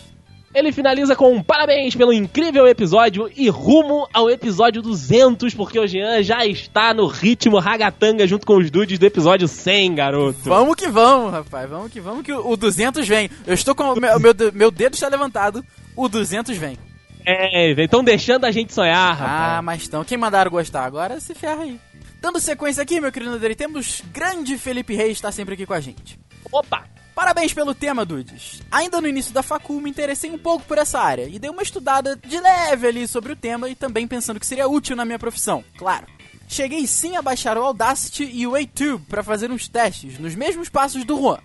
Ele 0.55 0.71
finaliza 0.71 1.17
com 1.17 1.33
um 1.33 1.43
parabéns 1.43 1.95
pelo 1.95 2.13
incrível 2.13 2.65
episódio 2.65 3.29
e 3.35 3.49
rumo 3.49 4.07
ao 4.13 4.29
episódio 4.29 4.81
200, 4.81 5.53
porque 5.53 5.77
o 5.77 5.85
Jean 5.85 6.23
já 6.23 6.45
está 6.45 6.93
no 6.93 7.07
ritmo 7.07 7.59
ragatanga 7.59 8.25
junto 8.25 8.47
com 8.47 8.55
os 8.55 8.71
dudes 8.71 8.97
do 8.97 9.05
episódio 9.05 9.49
100, 9.49 9.95
garoto. 9.95 10.39
Vamos 10.43 10.77
que 10.77 10.87
vamos, 10.87 11.33
rapaz. 11.33 11.69
Vamos 11.69 11.91
que 11.91 11.99
vamos 11.99 12.23
que 12.23 12.31
o 12.31 12.51
o 12.51 12.55
200 12.55 13.05
vem. 13.05 13.29
Eu 13.45 13.53
estou 13.53 13.75
com 13.75 13.83
o 13.83 13.99
meu, 13.99 14.17
meu, 14.17 14.33
meu 14.53 14.71
dedo 14.71 14.93
está 14.93 15.09
levantado. 15.09 15.61
O 15.93 16.07
200 16.07 16.55
vem. 16.55 16.77
É, 17.25 17.71
estão 17.71 18.03
deixando 18.03 18.45
a 18.45 18.51
gente 18.51 18.73
sonhar, 18.73 18.95
Ah, 19.09 19.13
rapaz. 19.13 19.63
mas 19.65 19.87
então, 19.87 20.03
quem 20.03 20.17
mandaram 20.17 20.51
gostar 20.51 20.85
agora 20.85 21.19
se 21.19 21.33
ferra 21.33 21.63
aí. 21.63 21.79
Dando 22.21 22.39
sequência 22.39 22.81
aqui, 22.83 22.99
meu 22.99 23.11
querido 23.11 23.31
Andrei, 23.33 23.55
temos 23.55 24.01
grande 24.11 24.57
Felipe 24.57 24.95
Reis 24.95 25.11
está 25.13 25.31
sempre 25.31 25.53
aqui 25.55 25.65
com 25.65 25.73
a 25.73 25.79
gente. 25.79 26.19
Opa! 26.51 26.85
Parabéns 27.13 27.53
pelo 27.53 27.73
tema, 27.73 28.03
Dudes. 28.03 28.61
Ainda 28.69 28.99
no 28.99 29.07
início 29.07 29.33
da 29.33 29.41
facul 29.41 29.79
me 29.79 29.89
interessei 29.89 30.29
um 30.29 30.37
pouco 30.37 30.65
por 30.65 30.77
essa 30.77 30.99
área 30.99 31.29
e 31.29 31.39
dei 31.39 31.49
uma 31.49 31.63
estudada 31.63 32.15
de 32.17 32.37
leve 32.39 32.87
ali 32.87 33.07
sobre 33.07 33.31
o 33.31 33.35
tema 33.37 33.69
e 33.69 33.75
também 33.75 34.05
pensando 34.05 34.39
que 34.39 34.45
seria 34.45 34.67
útil 34.67 34.95
na 34.97 35.05
minha 35.05 35.17
profissão, 35.17 35.63
claro. 35.77 36.05
Cheguei 36.47 36.85
sim 36.85 37.15
a 37.15 37.21
baixar 37.21 37.57
o 37.57 37.63
Audacity 37.63 38.23
e 38.31 38.45
o 38.45 38.57
YouTube 38.57 39.05
para 39.07 39.23
fazer 39.23 39.49
uns 39.49 39.67
testes, 39.67 40.19
nos 40.19 40.35
mesmos 40.35 40.67
passos 40.67 41.05
do 41.05 41.17
Juan. 41.17 41.39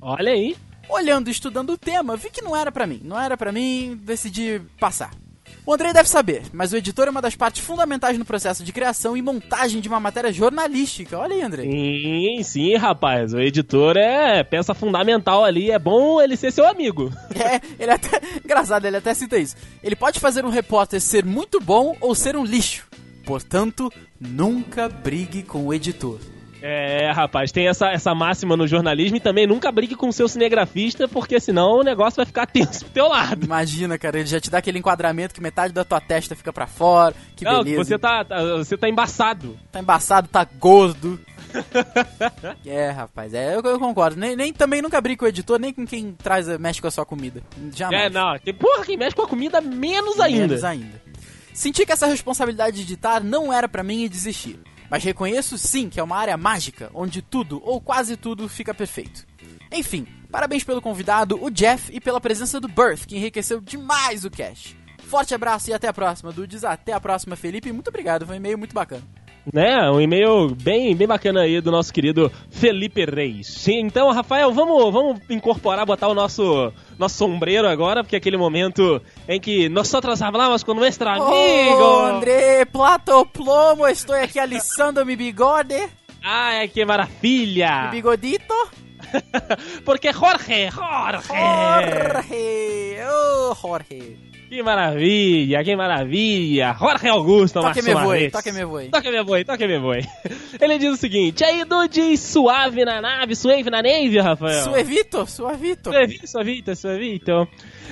Olha 0.00 0.32
aí. 0.32 0.56
Olhando 0.90 1.28
e 1.28 1.30
estudando 1.30 1.70
o 1.70 1.78
tema, 1.78 2.16
vi 2.16 2.30
que 2.30 2.42
não 2.42 2.56
era 2.56 2.72
pra 2.72 2.86
mim. 2.86 3.00
Não 3.04 3.18
era 3.18 3.36
pra 3.36 3.52
mim, 3.52 3.98
decidi 4.02 4.60
passar. 4.78 5.10
O 5.64 5.74
Andrei 5.74 5.92
deve 5.92 6.08
saber, 6.08 6.42
mas 6.52 6.72
o 6.72 6.76
editor 6.76 7.06
é 7.06 7.10
uma 7.10 7.20
das 7.20 7.36
partes 7.36 7.62
fundamentais 7.62 8.18
no 8.18 8.24
processo 8.24 8.64
de 8.64 8.72
criação 8.72 9.16
e 9.16 9.22
montagem 9.22 9.80
de 9.80 9.88
uma 9.88 10.00
matéria 10.00 10.32
jornalística. 10.32 11.18
Olha 11.18 11.34
aí, 11.34 11.42
Andrei. 11.42 11.70
Sim, 11.70 12.42
sim, 12.42 12.76
rapaz. 12.76 13.32
O 13.34 13.38
editor 13.38 13.96
é 13.96 14.42
peça 14.42 14.74
fundamental 14.74 15.44
ali. 15.44 15.70
É 15.70 15.78
bom 15.78 16.20
ele 16.20 16.36
ser 16.36 16.52
seu 16.52 16.66
amigo. 16.66 17.12
É, 17.40 17.58
ele 17.78 17.90
até. 17.90 18.20
Engraçado, 18.44 18.84
ele 18.84 18.98
até 18.98 19.14
cita 19.14 19.38
isso. 19.38 19.56
Ele 19.82 19.96
pode 19.96 20.20
fazer 20.20 20.44
um 20.44 20.50
repórter 20.50 21.00
ser 21.00 21.24
muito 21.24 21.58
bom 21.58 21.96
ou 21.98 22.14
ser 22.14 22.36
um 22.36 22.44
lixo. 22.44 22.86
Portanto, 23.24 23.90
nunca 24.20 24.86
brigue 24.88 25.42
com 25.42 25.66
o 25.66 25.72
editor. 25.72 26.18
É, 26.62 27.10
rapaz, 27.12 27.50
tem 27.50 27.66
essa, 27.68 27.88
essa 27.90 28.14
máxima 28.14 28.56
no 28.56 28.66
jornalismo 28.66 29.16
e 29.16 29.20
também 29.20 29.46
nunca 29.46 29.72
brigue 29.72 29.94
com 29.94 30.08
o 30.08 30.12
seu 30.12 30.28
cinegrafista, 30.28 31.08
porque 31.08 31.40
senão 31.40 31.78
o 31.78 31.82
negócio 31.82 32.16
vai 32.16 32.26
ficar 32.26 32.44
tenso 32.50 32.84
pro 32.84 32.94
teu 32.94 33.08
lado. 33.08 33.44
Imagina, 33.44 33.98
cara, 33.98 34.18
ele 34.18 34.28
já 34.28 34.38
te 34.40 34.50
dá 34.50 34.58
aquele 34.58 34.78
enquadramento 34.78 35.34
que 35.34 35.40
metade 35.40 35.72
da 35.72 35.84
tua 35.84 36.00
testa 36.00 36.36
fica 36.36 36.52
pra 36.52 36.66
fora. 36.66 37.14
Que 37.34 37.44
Não, 37.44 37.64
beleza. 37.64 37.84
você 37.84 37.98
tá, 37.98 38.24
tá- 38.24 38.42
você 38.56 38.76
tá 38.76 38.88
embaçado. 38.88 39.58
Tá 39.72 39.80
embaçado, 39.80 40.28
tá 40.28 40.44
gordo. 40.58 41.18
é, 42.66 42.90
rapaz, 42.90 43.34
é, 43.34 43.54
eu, 43.56 43.60
eu 43.62 43.78
concordo. 43.78 44.18
Nem, 44.18 44.36
nem- 44.36 44.52
também 44.52 44.82
nunca 44.82 45.00
brigo 45.00 45.20
com 45.20 45.24
o 45.24 45.28
editor, 45.28 45.58
nem 45.58 45.72
com 45.72 45.86
quem 45.86 46.12
traz, 46.12 46.46
mexe 46.58 46.80
com 46.80 46.86
a 46.88 46.90
sua 46.90 47.06
comida. 47.06 47.42
Jamais. 47.74 48.04
É, 48.04 48.10
não. 48.10 48.38
Quem, 48.38 48.54
porra, 48.54 48.84
quem 48.84 48.96
mexe 48.96 49.16
com 49.16 49.22
a 49.22 49.28
comida, 49.28 49.60
menos 49.60 50.20
ainda. 50.20 50.46
Menos 50.48 50.64
ainda. 50.64 51.00
Senti 51.52 51.84
que 51.84 51.92
essa 51.92 52.06
responsabilidade 52.06 52.76
de 52.76 52.82
editar 52.82 53.22
não 53.22 53.52
era 53.52 53.68
pra 53.68 53.82
mim 53.82 54.04
e 54.04 54.08
desisti. 54.08 54.58
Mas 54.90 55.04
reconheço 55.04 55.56
sim 55.56 55.88
que 55.88 56.00
é 56.00 56.02
uma 56.02 56.16
área 56.16 56.36
mágica, 56.36 56.90
onde 56.92 57.22
tudo, 57.22 57.62
ou 57.64 57.80
quase 57.80 58.16
tudo, 58.16 58.48
fica 58.48 58.74
perfeito. 58.74 59.24
Enfim, 59.72 60.06
parabéns 60.30 60.64
pelo 60.64 60.82
convidado, 60.82 61.42
o 61.42 61.48
Jeff, 61.48 61.94
e 61.94 62.00
pela 62.00 62.20
presença 62.20 62.60
do 62.60 62.66
Birth, 62.66 63.06
que 63.06 63.16
enriqueceu 63.16 63.60
demais 63.60 64.24
o 64.24 64.30
cast. 64.30 64.76
Forte 64.98 65.34
abraço 65.34 65.70
e 65.70 65.72
até 65.72 65.88
a 65.88 65.92
próxima, 65.92 66.32
Dudes. 66.32 66.64
Até 66.64 66.92
a 66.92 67.00
próxima, 67.00 67.36
Felipe. 67.36 67.72
Muito 67.72 67.88
obrigado, 67.88 68.26
foi 68.26 68.36
um 68.36 68.38
e-mail 68.38 68.58
muito 68.58 68.74
bacana. 68.74 69.02
Né? 69.52 69.90
Um 69.90 70.00
e-mail 70.00 70.54
bem, 70.54 70.94
bem 70.94 71.06
bacana 71.06 71.42
aí 71.42 71.60
do 71.60 71.70
nosso 71.70 71.92
querido 71.92 72.30
Felipe 72.50 73.04
Reis. 73.04 73.46
Sim, 73.46 73.80
então, 73.80 74.10
Rafael, 74.12 74.52
vamos, 74.52 74.92
vamos 74.92 75.20
incorporar, 75.30 75.86
botar 75.86 76.08
o 76.08 76.14
nosso, 76.14 76.72
nosso 76.98 77.16
sombreiro 77.16 77.66
agora, 77.66 78.02
porque 78.02 78.16
é 78.16 78.18
aquele 78.18 78.36
momento 78.36 79.00
em 79.28 79.40
que 79.40 79.68
nós 79.68 79.88
hablamos 80.20 80.62
com 80.62 80.74
nosso 80.74 81.08
amigo. 81.08 81.82
Oh, 81.82 82.04
André, 82.06 82.64
plato 82.66 83.26
plomo, 83.26 83.86
estou 83.86 84.14
aqui 84.14 84.38
alisando 84.38 85.04
mi 85.04 85.16
bigode, 85.16 85.88
Ai, 86.22 86.68
que 86.68 86.84
maravilha! 86.84 87.84
mi 87.84 87.90
bigodito. 87.92 88.54
porque 89.84 90.12
Jorge, 90.12 90.70
Jorge! 90.70 91.28
Jorge, 91.28 92.96
oh, 93.10 93.54
Jorge. 93.54 94.29
Que 94.50 94.64
maravilha, 94.64 95.62
que 95.62 95.76
maravilha! 95.76 96.74
Jorge 96.76 97.06
Augusto, 97.06 97.60
Toque 97.60 97.80
mais 97.80 97.86
me 97.86 97.94
uma 97.94 98.02
voe, 98.02 98.18
vez. 98.18 98.32
toque 98.32 98.50
me 98.50 98.64
voe. 98.64 98.88
Toque 98.88 99.10
me 99.12 99.22
voe, 99.22 99.44
toque 99.44 99.66
me 99.68 99.78
voe. 99.78 100.00
Ele 100.60 100.76
diz 100.76 100.92
o 100.92 100.96
seguinte, 100.96 101.44
aí 101.44 101.64
Dude, 101.64 102.16
suave 102.16 102.84
na 102.84 103.00
nave, 103.00 103.36
suave 103.36 103.70
na 103.70 103.80
nave, 103.80 104.18
Rafael. 104.18 104.64
Suevito, 104.64 105.24
suavito. 105.24 105.92
Suavito, 105.92 106.26
suavito, 106.26 106.74
suavito. 106.74 107.48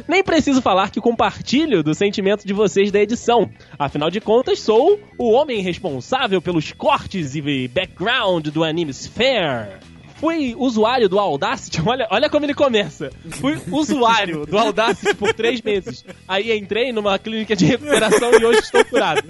Nem 0.09 0.25
preciso 0.25 0.61
falar 0.61 0.91
que 0.91 1.01
compartilho 1.01 1.81
do 1.85 1.95
sentimento 1.95 2.45
de 2.45 2.53
vocês 2.53 2.91
da 2.91 2.99
edição. 2.99 3.49
Afinal 3.79 4.11
de 4.11 4.21
contas, 4.21 4.59
sou 4.59 4.99
o 5.17 5.31
homem 5.31 5.61
responsável 5.61 6.43
pelos 6.43 6.73
cortes 6.73 7.37
e 7.37 7.69
background 7.69 8.49
do 8.49 8.65
Anime 8.65 8.93
Sphere. 8.93 9.79
Fui 10.19 10.55
usuário 10.57 11.09
do 11.09 11.19
Audacity, 11.19 11.81
olha, 11.87 12.07
olha 12.11 12.29
como 12.29 12.45
ele 12.45 12.55
começa. 12.55 13.11
Fui 13.31 13.59
usuário 13.71 14.45
do 14.45 14.59
Audacity 14.59 15.15
por 15.15 15.33
três 15.33 15.63
meses. 15.63 16.05
Aí 16.27 16.57
entrei 16.57 16.93
numa 16.93 17.19
clínica 17.19 17.55
de 17.55 17.65
recuperação 17.65 18.33
e 18.33 18.45
hoje 18.45 18.61
estou 18.61 18.85
curado. 18.85 19.23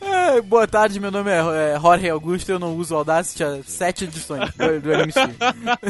É, 0.00 0.40
boa 0.42 0.66
tarde, 0.66 1.00
meu 1.00 1.10
nome 1.10 1.30
é, 1.30 1.74
é 1.74 1.80
Jorge 1.80 2.10
Augusto, 2.10 2.50
eu 2.50 2.58
não 2.58 2.76
uso 2.76 2.94
Audacity 2.94 3.44
há 3.44 3.62
sete 3.62 4.04
edições 4.04 4.52
do, 4.54 4.80
do 4.80 4.92
MC. 4.92 5.20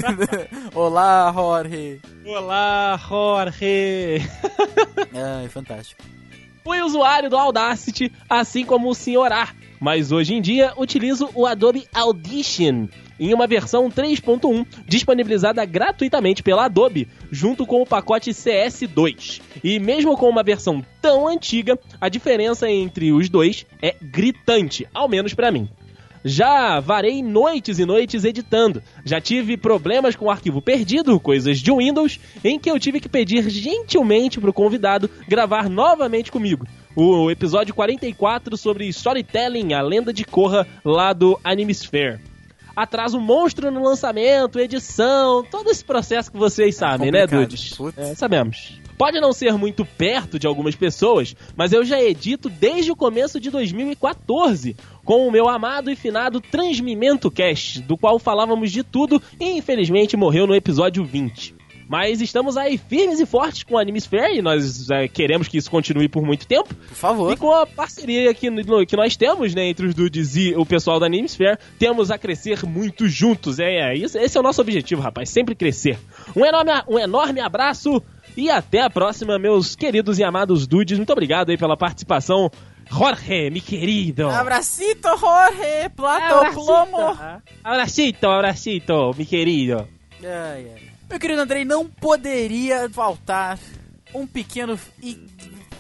Olá, 0.75 1.33
Jorge. 1.35 2.01
Olá, 2.25 3.01
Jorge. 3.09 4.23
Ai, 5.15 5.49
fantástico. 5.49 6.03
Fui 6.63 6.81
usuário 6.81 7.29
do 7.29 7.37
Audacity, 7.37 8.13
assim 8.29 8.65
como 8.65 8.91
o 8.91 8.95
Sr. 8.95 9.33
A, 9.33 9.49
mas 9.83 10.13
hoje 10.13 10.33
em 10.33 10.41
dia 10.41 10.73
utilizo 10.77 11.29
o 11.35 11.45
Adobe 11.45 11.89
Audition 11.93 12.87
em 13.19 13.35
uma 13.35 13.49
versão 13.49 13.91
3.1 13.91 14.65
disponibilizada 14.87 15.65
gratuitamente 15.65 16.41
pela 16.41 16.67
Adobe, 16.67 17.09
junto 17.33 17.67
com 17.67 17.83
o 17.83 17.87
pacote 17.87 18.31
CS2. 18.31 19.41
E 19.63 19.81
mesmo 19.81 20.17
com 20.17 20.29
uma 20.29 20.45
versão 20.45 20.85
tão 21.01 21.27
antiga, 21.27 21.77
a 22.01 22.09
diferença 22.09 22.71
entre 22.71 23.11
os 23.11 23.29
dois 23.29 23.67
é 23.83 23.97
gritante, 24.01 24.87
ao 24.95 25.09
menos 25.09 25.35
pra 25.35 25.51
mim. 25.51 25.69
Já 26.25 26.79
varei 26.79 27.21
noites 27.21 27.81
e 27.81 27.85
noites 27.85 28.25
editando. 28.25 28.81
Já 29.05 29.21
tive 29.21 29.57
problemas 29.57 30.15
com 30.15 30.27
o 30.27 30.31
arquivo 30.31 30.63
perdido, 30.63 31.19
coisas 31.19 31.59
de 31.59 31.73
Windows, 31.73 32.21
em 32.45 32.57
que 32.57 32.71
eu 32.71 32.79
tive 32.79 33.01
que 33.01 33.09
pedir 33.09 33.51
gentilmente 33.51 34.41
pro 34.41 34.53
convidado 34.53 35.11
gravar 35.27 35.69
novamente 35.69 36.31
comigo. 36.31 36.67
O 36.95 37.31
episódio 37.31 37.75
44 37.75 38.57
sobre 38.57 38.87
storytelling, 38.89 39.73
a 39.73 39.81
lenda 39.81 40.13
de 40.13 40.25
Korra, 40.25 40.67
lá 40.85 41.13
do 41.13 41.41
Animesphere. 41.43 42.21
Atraso 42.77 43.21
monstro 43.21 43.71
no 43.71 43.83
lançamento, 43.83 44.59
edição, 44.59 45.45
todo 45.45 45.71
esse 45.71 45.85
processo 45.85 46.31
que 46.31 46.39
vocês 46.39 46.75
sabem, 46.77 47.11
né, 47.11 47.23
complicado. 47.23 47.49
Dudes? 47.49 47.79
É, 47.97 48.15
sabemos. 48.15 48.81
Pode 48.97 49.21
não 49.21 49.33
ser 49.33 49.55
muito 49.55 49.85
perto 49.85 50.39
de 50.39 50.47
algumas 50.47 50.77
pessoas, 50.77 51.35
mas 51.57 51.73
eu 51.73 51.85
já 51.85 52.01
edito 52.01 52.49
desde 52.49 52.93
o 52.93 52.97
começo 52.97 53.41
de 53.41 53.51
2014, 53.51 54.77
com 55.05 55.27
o 55.27 55.31
meu 55.31 55.49
amado 55.49 55.91
e 55.91 55.97
finado 55.97 56.41
Transmimento 56.41 57.31
Cast, 57.31 57.81
do 57.83 57.97
qual 57.97 58.19
falávamos 58.19 58.71
de 58.71 58.83
tudo 58.83 59.21
e 59.41 59.57
infelizmente 59.57 60.17
morreu 60.17 60.47
no 60.47 60.55
episódio 60.55 61.05
20. 61.05 61.62
Mas 61.93 62.23
estamos 62.23 62.57
aí 62.57 62.79
firmes 62.79 63.21
e 63.21 63.27
fortes 63.27 63.65
com 63.65 63.75
o 63.75 63.79
Animesphere 63.79 64.39
e 64.39 64.41
nós 64.41 64.89
é, 64.91 65.07
queremos 65.07 65.47
que 65.47 65.59
isso 65.59 65.71
continue 65.71 66.09
por 66.09 66.23
muito 66.25 66.47
tempo. 66.47 66.75
Por 66.75 66.95
favor. 66.97 67.31
E 67.31 67.37
com 67.37 67.53
a 67.53 67.67
parceria 67.67 68.33
que, 68.33 68.49
no- 68.49 68.87
que 68.87 68.97
nós 68.97 69.15
temos, 69.15 69.55
né, 69.55 69.67
entre 69.67 69.85
os 69.85 69.95
dudes 69.95 70.35
e 70.35 70.55
o 70.57 70.65
pessoal 70.65 70.99
da 70.99 71.05
Animesphere, 71.05 71.59
temos 71.79 72.11
a 72.11 72.17
crescer 72.17 72.65
muito 72.65 73.07
juntos. 73.07 73.59
É, 73.59 73.91
é 73.91 73.95
isso, 73.95 74.17
esse 74.17 74.39
é 74.39 74.41
o 74.41 74.43
nosso 74.43 74.63
objetivo, 74.63 75.03
rapaz, 75.03 75.29
sempre 75.29 75.55
crescer. 75.55 75.99
Um 76.35 76.47
enorme, 76.47 76.71
um 76.89 76.99
enorme 76.99 77.41
abraço 77.41 78.03
e 78.35 78.49
até 78.51 78.81
a 78.81 78.89
próxima, 78.89 79.39
meus 79.39 79.77
queridos 79.77 80.19
e 80.19 80.25
amados 80.25 80.67
dudes. 80.67 80.97
Muito 80.97 81.13
obrigado 81.13 81.51
aí 81.51 81.59
pela 81.59 81.77
participação. 81.77 82.51
Jorge, 82.91 83.51
mi 83.51 83.61
querido. 83.61 84.31
Abracito, 84.31 85.09
Jorge, 85.19 85.91
plato 85.95 86.55
plomo. 86.55 87.19
Abracito, 87.63 88.27
abracito, 88.29 89.15
mi 89.19 89.27
querido. 89.27 89.87
Ai, 90.25 90.67
ai. 90.75 90.92
Meu 91.13 91.21
querido 91.21 91.43
Andrei, 91.43 91.63
não 91.63 91.87
poderia 91.87 92.89
faltar 92.89 93.59
um 94.15 94.27
pequeno 94.27 94.81
e 95.03 95.19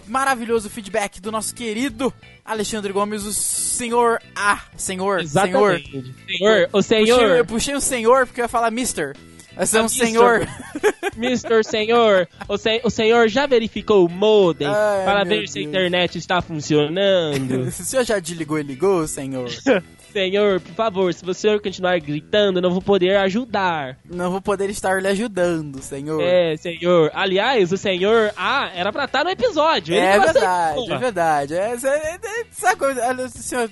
maravilhoso 0.07 0.68
feedback 0.68 1.23
do 1.23 1.33
nosso 1.33 1.55
querido 1.55 2.12
Alexandre 2.45 2.92
Gomes, 2.92 3.25
o 3.25 3.33
senhor 3.33 4.21
A. 4.37 4.61
Senhor, 4.77 4.77
senhor. 4.77 5.21
Exatamente. 5.23 6.14
Senhor, 6.37 6.64
o 6.64 6.68
Puxei, 6.73 7.07
senhor. 7.07 7.31
eu 7.31 7.47
puxei 7.47 7.75
o 7.75 7.81
senhor 7.81 8.27
porque 8.27 8.42
eu 8.42 8.45
ia 8.45 8.49
falar 8.49 8.71
Mister. 8.71 9.16
Mas 9.57 9.73
é 9.75 9.79
Ah, 9.79 9.81
um 9.81 9.85
mister. 9.85 10.07
senhor. 10.07 10.49
Mr. 11.16 11.64
Senhor, 11.64 12.29
o, 12.49 12.59
se- 12.59 12.81
o 12.85 12.90
senhor 12.90 13.29
já 13.29 13.47
verificou 13.47 14.05
o 14.05 14.09
modem 14.11 14.66
Ai, 14.68 15.05
para 15.05 15.25
ver 15.25 15.49
se 15.49 15.59
a 15.59 15.62
Deus. 15.62 15.68
internet 15.68 16.18
está 16.18 16.42
funcionando? 16.42 17.62
o 17.68 17.71
senhor 17.71 18.05
já 18.05 18.18
desligou 18.18 18.59
e 18.59 18.62
ligou, 18.62 19.07
senhor? 19.09 19.49
senhor, 20.12 20.61
por 20.61 20.75
favor, 20.75 21.14
se 21.14 21.25
você 21.25 21.59
continuar 21.59 21.98
gritando, 22.01 22.59
eu 22.59 22.62
não 22.62 22.70
vou 22.70 22.83
poder 22.83 23.16
ajudar. 23.16 23.98
Não 24.05 24.31
vou 24.31 24.40
poder 24.40 24.70
estar 24.70 25.01
lhe 25.01 25.09
ajudando, 25.09 25.83
senhor. 25.83 26.22
É, 26.22 26.57
senhor. 26.57 27.11
Aliás, 27.14 27.72
o 27.72 27.77
senhor 27.77 28.33
Ah, 28.37 28.70
era 28.75 28.92
pra 28.92 29.05
estar 29.05 29.25
no 29.25 29.31
episódio. 29.31 29.94
Ele 29.94 30.05
É 30.05 30.16
não 30.18 30.25
verdade, 30.25 30.92
é 30.92 30.98
verdade. 30.98 31.55
É, 31.55 31.72
é, 31.72 32.14
é, 32.14 32.46
essa 32.51 32.77
coisa, 32.77 33.07
olha, 33.07 33.25
o 33.25 33.29
senhor, 33.29 33.68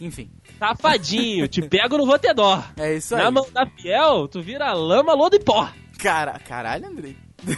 enfim, 0.00 0.30
Safadinho, 0.58 1.46
te 1.48 1.62
pego 1.62 1.98
no 1.98 2.04
rotedó. 2.04 2.62
é 2.78 2.94
isso 2.96 3.14
aí. 3.14 3.22
Na 3.22 3.30
mão 3.30 3.46
da 3.52 3.66
fiel, 3.66 4.28
tu 4.28 4.40
vira 4.40 4.72
lama, 4.72 5.14
lodo 5.14 5.36
e 5.36 5.40
pó. 5.40 5.68
Cara, 5.98 6.38
caralho, 6.38 6.86
Andrei. 6.86 7.16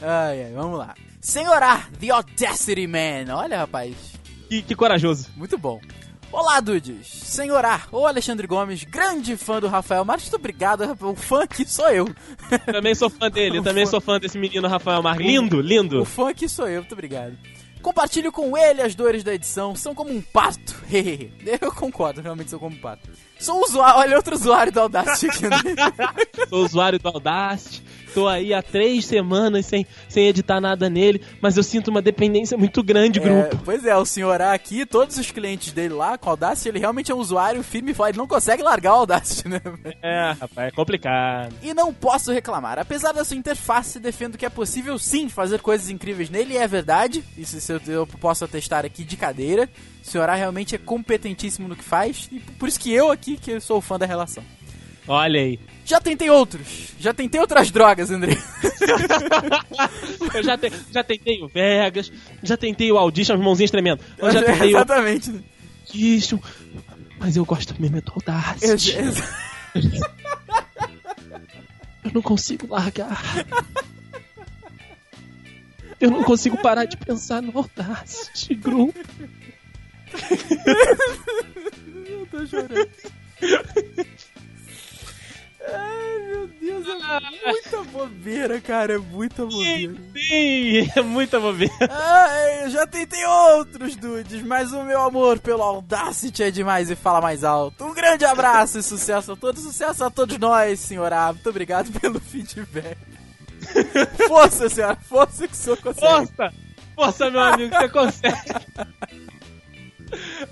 ai, 0.00 0.44
ai, 0.44 0.52
vamos 0.54 0.78
lá. 0.78 0.94
Senhorá, 1.20 1.86
The 2.00 2.10
Audacity 2.10 2.86
Man. 2.86 3.32
Olha, 3.34 3.58
rapaz, 3.58 3.94
Que, 4.52 4.60
que 4.60 4.74
corajoso. 4.74 5.30
muito 5.34 5.56
bom. 5.56 5.80
Olá, 6.30 6.60
dudes. 6.60 7.06
Senhorá, 7.06 7.84
ou 7.90 8.06
Alexandre 8.06 8.46
Gomes, 8.46 8.84
grande 8.84 9.34
fã 9.34 9.58
do 9.58 9.66
Rafael 9.66 10.04
Marques. 10.04 10.26
Muito 10.26 10.38
obrigado, 10.38 10.82
o 11.00 11.14
fã 11.16 11.46
sou 11.66 11.88
eu. 11.88 12.14
Também 12.66 12.94
sou 12.94 13.08
fã 13.08 13.30
dele, 13.30 13.62
também 13.62 13.86
sou 13.88 13.98
fã 13.98 14.20
desse 14.20 14.36
menino 14.36 14.68
Rafael 14.68 15.02
Marques. 15.02 15.26
Lindo, 15.26 15.58
lindo. 15.58 16.02
O 16.02 16.04
fã 16.04 16.26
sou 16.46 16.68
eu, 16.68 16.82
muito 16.82 16.92
obrigado. 16.92 17.34
Compartilhe 17.80 18.30
com 18.30 18.54
ele 18.54 18.82
as 18.82 18.94
dores 18.94 19.24
da 19.24 19.32
edição, 19.32 19.74
são 19.74 19.94
como 19.94 20.12
um 20.12 20.20
pato. 20.20 20.76
Eu 21.62 21.72
concordo, 21.72 22.20
realmente 22.20 22.50
sou 22.50 22.60
como 22.60 22.76
um 22.76 22.78
pato. 22.78 23.08
Sou 23.40 23.64
usuário, 23.64 24.00
olha 24.00 24.16
outro 24.16 24.34
usuário 24.36 24.70
do 24.70 24.80
Audacity 24.80 25.46
aqui. 25.46 25.48
Né? 25.48 25.74
Sou 26.48 26.62
usuário 26.62 26.98
do 26.98 27.08
Audacity. 27.08 27.82
Tô 28.14 28.28
aí 28.28 28.52
há 28.52 28.62
três 28.62 29.06
semanas 29.06 29.66
sem, 29.66 29.86
sem 30.08 30.26
editar 30.28 30.60
nada 30.60 30.88
nele, 30.90 31.22
mas 31.40 31.56
eu 31.56 31.62
sinto 31.62 31.88
uma 31.88 32.02
dependência 32.02 32.56
muito 32.58 32.82
grande, 32.82 33.18
É, 33.18 33.22
grupo. 33.22 33.58
pois 33.64 33.84
é, 33.84 33.96
o 33.96 34.04
senhor 34.04 34.40
A 34.40 34.52
aqui, 34.52 34.84
todos 34.84 35.16
os 35.18 35.30
clientes 35.30 35.72
dele 35.72 35.94
lá 35.94 36.18
com 36.18 36.28
Audacity, 36.30 36.68
ele 36.68 36.78
realmente 36.78 37.10
é 37.10 37.14
um 37.14 37.18
usuário 37.18 37.62
firme 37.62 37.92
e 37.92 37.94
forte, 37.94 38.10
ele 38.12 38.18
não 38.18 38.26
consegue 38.26 38.62
largar 38.62 38.92
o 38.92 38.96
Audacity, 38.98 39.48
né? 39.48 39.60
É, 40.02 40.32
rapaz, 40.32 40.68
é 40.68 40.70
complicado. 40.70 41.54
E 41.62 41.72
não 41.72 41.92
posso 41.94 42.32
reclamar. 42.32 42.78
Apesar 42.78 43.12
da 43.12 43.24
sua 43.24 43.36
interface, 43.36 43.98
defendo 44.00 44.36
que 44.36 44.44
é 44.44 44.50
possível 44.50 44.98
sim 44.98 45.28
fazer 45.28 45.60
coisas 45.60 45.88
incríveis 45.90 46.28
nele, 46.28 46.54
e 46.54 46.56
é 46.56 46.66
verdade. 46.66 47.22
Isso 47.38 47.72
eu, 47.72 47.80
eu 47.86 48.06
posso 48.06 48.44
atestar 48.44 48.84
aqui 48.84 49.04
de 49.04 49.16
cadeira. 49.16 49.68
O 50.02 50.06
senhor 50.06 50.28
A 50.28 50.34
realmente 50.34 50.74
é 50.74 50.78
competentíssimo 50.78 51.68
no 51.68 51.76
que 51.76 51.84
faz, 51.84 52.28
e 52.32 52.40
por 52.40 52.68
isso 52.68 52.80
que 52.80 52.92
eu 52.92 53.10
aqui, 53.12 53.36
que 53.36 53.60
sou 53.60 53.80
fã 53.80 53.98
da 53.98 54.06
relação. 54.06 54.42
Olha 55.08 55.40
aí. 55.40 55.58
Já 55.84 56.00
tentei 56.00 56.30
outros. 56.30 56.92
Já 56.98 57.12
tentei 57.12 57.40
outras 57.40 57.70
drogas, 57.70 58.10
André. 58.10 58.36
Eu 60.34 60.42
já, 60.42 60.56
te- 60.56 60.72
já 60.92 61.02
tentei 61.04 61.42
o 61.42 61.48
Vegas, 61.48 62.12
já 62.42 62.56
tentei 62.56 62.90
o 62.92 62.96
Audition, 62.98 63.34
as 63.34 63.40
mãozinhas 63.40 63.70
tremendo. 63.70 64.00
Eu 64.18 64.30
já 64.30 64.42
tentei 64.44 64.68
o 64.74 64.76
Exatamente. 64.76 65.30
né? 65.30 65.42
Audition, 65.88 66.38
mas 67.18 67.36
eu 67.36 67.44
gosto 67.44 67.74
mesmo 67.80 67.98
é 67.98 68.00
do 68.00 68.12
Audacity. 68.12 68.92
Ex- 68.96 69.18
ex- 69.74 70.00
Eu 72.04 72.10
não 72.14 72.22
consigo 72.22 72.66
largar. 72.68 73.20
Eu 76.00 76.10
não 76.10 76.22
consigo 76.24 76.56
parar 76.58 76.84
de 76.84 76.96
pensar 76.96 77.42
no 77.42 77.56
Audacity, 77.58 78.54
grupo. 78.54 78.98
Eu 82.06 82.26
tô 82.30 82.46
chorando. 82.46 82.88
Muita 87.30 87.82
bobeira, 87.84 88.60
cara. 88.60 88.94
É 88.94 88.98
muita 88.98 89.44
bobeira. 89.44 89.94
Sim, 90.16 90.90
é 90.96 91.02
muita 91.02 91.40
bobeira. 91.40 91.72
Ai, 91.90 92.64
eu 92.64 92.70
já 92.70 92.86
tentei 92.86 93.24
outros 93.24 93.96
dudes, 93.96 94.42
mas 94.42 94.72
o 94.72 94.82
meu 94.82 95.02
amor 95.02 95.38
pelo 95.38 95.62
Audacity 95.62 96.42
é 96.42 96.50
demais 96.50 96.90
e 96.90 96.96
fala 96.96 97.20
mais 97.20 97.44
alto. 97.44 97.84
Um 97.84 97.94
grande 97.94 98.24
abraço 98.24 98.78
e 98.78 98.82
sucesso 98.82 99.32
a 99.32 99.36
todos, 99.36 99.62
sucesso 99.62 100.04
a 100.04 100.10
todos 100.10 100.38
nós, 100.38 100.80
senhora. 100.80 101.32
Muito 101.32 101.48
obrigado 101.48 101.90
pelo 102.00 102.20
feedback. 102.20 102.96
Força, 104.26 104.68
senhora, 104.68 104.98
força 105.08 105.46
que 105.46 105.54
o 105.54 105.56
senhor 105.56 105.76
consegue. 105.80 106.26
Força! 106.26 106.52
Força, 106.96 107.30
meu 107.30 107.40
amigo, 107.40 107.74
você 107.74 107.88
consegue. 107.88 108.36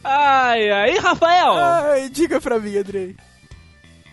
Ai, 0.03 0.71
ai, 0.71 0.95
E, 0.95 0.99
Rafael! 0.99 1.53
Ai, 1.55 2.09
diga 2.09 2.41
pra 2.41 2.59
mim, 2.59 2.77
Andrei. 2.79 3.15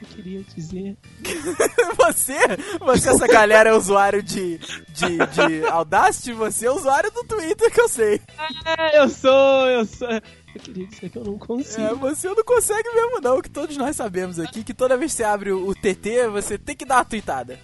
Eu 0.02 0.08
queria 0.10 0.44
dizer. 0.56 0.98
Você, 1.98 2.38
você, 2.80 3.10
essa 3.10 3.28
galera 3.28 3.70
é 3.70 3.74
usuário 3.74 4.22
de, 4.24 4.58
de, 4.58 5.18
de 5.18 5.68
Audacity, 5.68 6.32
você 6.32 6.68
é 6.68 6.72
usuário 6.72 7.12
do 7.12 7.24
Twitter 7.24 7.72
que 7.72 7.82
eu 7.82 7.90
sei. 7.90 8.22
Ah, 8.38 8.92
eu 8.94 9.10
sou, 9.10 9.68
eu 9.68 9.86
sou. 9.86 10.08
Eu 10.10 10.62
queria 10.62 10.88
dizer 10.88 11.10
que 11.10 11.18
eu 11.18 11.24
não 11.24 11.38
consigo. 11.38 11.82
É, 11.82 11.94
você 11.96 12.28
não 12.28 12.44
consegue 12.44 12.90
mesmo 12.94 13.20
não, 13.20 13.42
que 13.42 13.50
todos 13.50 13.76
nós 13.78 13.96
sabemos 13.96 14.40
aqui, 14.40 14.64
que 14.64 14.74
toda 14.74 14.98
vez 14.98 15.12
que 15.12 15.18
você 15.18 15.24
abre 15.24 15.52
o, 15.52 15.68
o 15.68 15.76
TT, 15.76 16.28
você 16.32 16.58
tem 16.58 16.76
que 16.76 16.86
dar 16.86 16.98
uma 16.98 17.06
tweetada. 17.06 17.60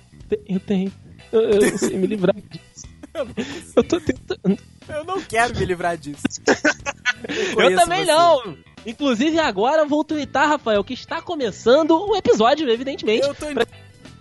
Eu 0.47 0.59
tenho. 0.59 0.91
Eu, 1.31 1.41
eu 1.41 1.71
não 1.71 1.77
sei 1.77 1.97
me 1.97 2.07
livrar 2.07 2.35
disso. 2.35 2.93
Eu 3.75 3.83
tô 3.83 3.99
tentando. 3.99 4.57
Eu 4.89 5.03
não 5.03 5.21
quero 5.21 5.55
me 5.55 5.65
livrar 5.65 5.95
disso. 5.95 6.23
Eu 7.27 7.55
conheço 7.55 7.75
também 7.75 8.05
você. 8.05 8.11
não! 8.11 8.72
Inclusive 8.85 9.39
agora 9.39 9.81
eu 9.83 9.87
vou 9.87 10.03
twittar, 10.03 10.47
Rafael, 10.49 10.83
que 10.83 10.93
está 10.93 11.21
começando 11.21 11.91
o 11.91 12.15
episódio, 12.15 12.69
evidentemente. 12.69 13.25
Eu 13.27 13.33
tô 13.35 13.49
indo... 13.49 13.65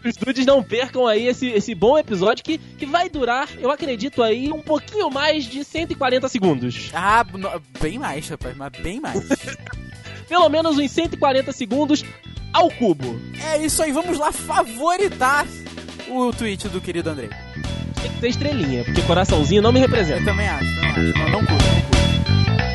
Os 0.05 0.17
dudes 0.17 0.45
não 0.45 0.63
percam 0.65 1.07
aí 1.07 1.29
esse, 1.29 1.47
esse 1.49 1.75
bom 1.77 1.97
episódio 1.97 2.43
que, 2.43 2.59
que 2.59 2.85
vai 2.85 3.09
durar, 3.09 3.49
eu 3.61 3.71
acredito 3.71 4.21
aí, 4.21 4.51
um 4.51 4.61
pouquinho 4.61 5.09
mais 5.09 5.45
de 5.45 5.63
140 5.63 6.29
segundos. 6.29 6.91
Ah, 6.93 7.25
no- 7.33 7.63
bem 7.81 8.01
mais, 8.01 8.29
rapaz, 8.29 8.57
mas 8.57 8.73
bem 8.83 8.99
mais. 9.01 9.21
Pelo 10.29 10.49
menos 10.49 10.77
uns 10.77 10.91
140 10.91 11.53
segundos 11.53 12.05
ao 12.53 12.69
cubo. 12.71 13.21
é 13.55 13.65
isso 13.65 13.81
aí, 13.81 13.93
vamos 13.93 14.19
lá 14.19 14.33
favoritar 14.33 15.47
o 16.09 16.33
tweet 16.33 16.69
do 16.69 16.81
querido 16.81 17.09
Andrei. 17.11 17.29
Tem 18.03 18.11
que 18.11 18.21
ter 18.21 18.29
estrelinha, 18.31 18.83
porque 18.85 19.03
coraçãozinho 19.03 19.63
não 19.63 19.71
me 19.71 19.79
Eu 19.79 19.87
representa. 19.87 20.25
também 20.25 20.49
acho, 20.49 20.75
também 20.81 20.91
acho. 20.91 21.19
Não, 21.19 21.29
não 21.31 21.47
curto, 21.47 21.65
não 21.65 21.81
curto. 21.81 22.72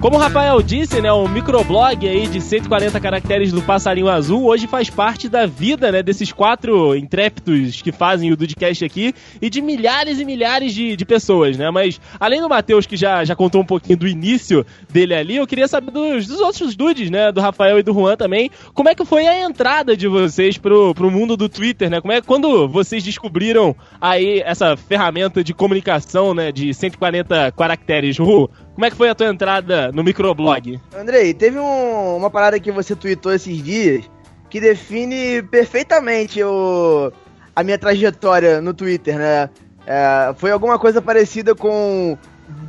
Como 0.00 0.16
o 0.16 0.20
Rafael 0.20 0.60
disse, 0.62 1.00
né, 1.00 1.10
o 1.10 1.26
microblog 1.26 2.06
aí 2.06 2.26
de 2.26 2.38
140 2.40 3.00
caracteres 3.00 3.50
do 3.50 3.62
Passarinho 3.62 4.08
Azul 4.08 4.44
hoje 4.44 4.66
faz 4.66 4.90
parte 4.90 5.26
da 5.26 5.46
vida, 5.46 5.90
né, 5.90 6.02
desses 6.02 6.30
quatro 6.30 6.94
intrépidos 6.94 7.80
que 7.80 7.90
fazem 7.90 8.30
o 8.30 8.36
Dudcast 8.36 8.84
aqui 8.84 9.14
e 9.40 9.48
de 9.48 9.62
milhares 9.62 10.20
e 10.20 10.24
milhares 10.24 10.74
de, 10.74 10.96
de 10.96 11.04
pessoas, 11.04 11.56
né? 11.56 11.70
Mas 11.70 11.98
além 12.20 12.42
do 12.42 12.48
Matheus, 12.48 12.86
que 12.86 12.96
já, 12.96 13.24
já 13.24 13.34
contou 13.34 13.62
um 13.62 13.64
pouquinho 13.64 13.98
do 13.98 14.06
início 14.06 14.66
dele 14.92 15.14
ali, 15.14 15.36
eu 15.36 15.46
queria 15.46 15.66
saber 15.66 15.90
dos, 15.90 16.26
dos 16.26 16.40
outros 16.40 16.76
dudes, 16.76 17.10
né, 17.10 17.32
do 17.32 17.40
Rafael 17.40 17.78
e 17.78 17.82
do 17.82 17.94
Juan 17.94 18.16
também, 18.16 18.50
como 18.74 18.90
é 18.90 18.94
que 18.94 19.04
foi 19.04 19.26
a 19.26 19.40
entrada 19.40 19.96
de 19.96 20.06
vocês 20.06 20.58
pro, 20.58 20.94
pro 20.94 21.10
mundo 21.10 21.38
do 21.38 21.48
Twitter, 21.48 21.88
né? 21.88 22.02
Como 22.02 22.12
é 22.12 22.20
quando 22.20 22.68
vocês 22.68 23.02
descobriram 23.02 23.74
aí 23.98 24.42
essa 24.44 24.76
ferramenta 24.76 25.42
de 25.42 25.54
comunicação, 25.54 26.34
né, 26.34 26.52
de 26.52 26.72
140 26.74 27.50
caracteres, 27.52 28.18
Ru? 28.18 28.50
Como 28.76 28.84
é 28.84 28.90
que 28.90 28.96
foi 28.96 29.08
a 29.08 29.14
tua 29.14 29.26
entrada 29.26 29.90
no 29.90 30.04
microblog? 30.04 30.78
Andrei, 30.96 31.34
teve 31.34 31.58
um- 31.58 32.16
uma 32.16 32.30
parada 32.30 32.60
que 32.60 32.70
você 32.70 32.94
tweetou 32.94 33.32
esses 33.32 33.60
dias 33.62 34.04
que 34.48 34.60
define 34.60 35.42
perfeitamente 35.42 36.40
o, 36.44 37.10
a 37.54 37.64
minha 37.64 37.78
trajetória 37.78 38.60
no 38.60 38.72
Twitter, 38.72 39.18
né? 39.18 39.50
É, 39.86 40.32
foi 40.36 40.50
alguma 40.52 40.78
coisa 40.78 41.00
parecida 41.02 41.54
com 41.54 42.16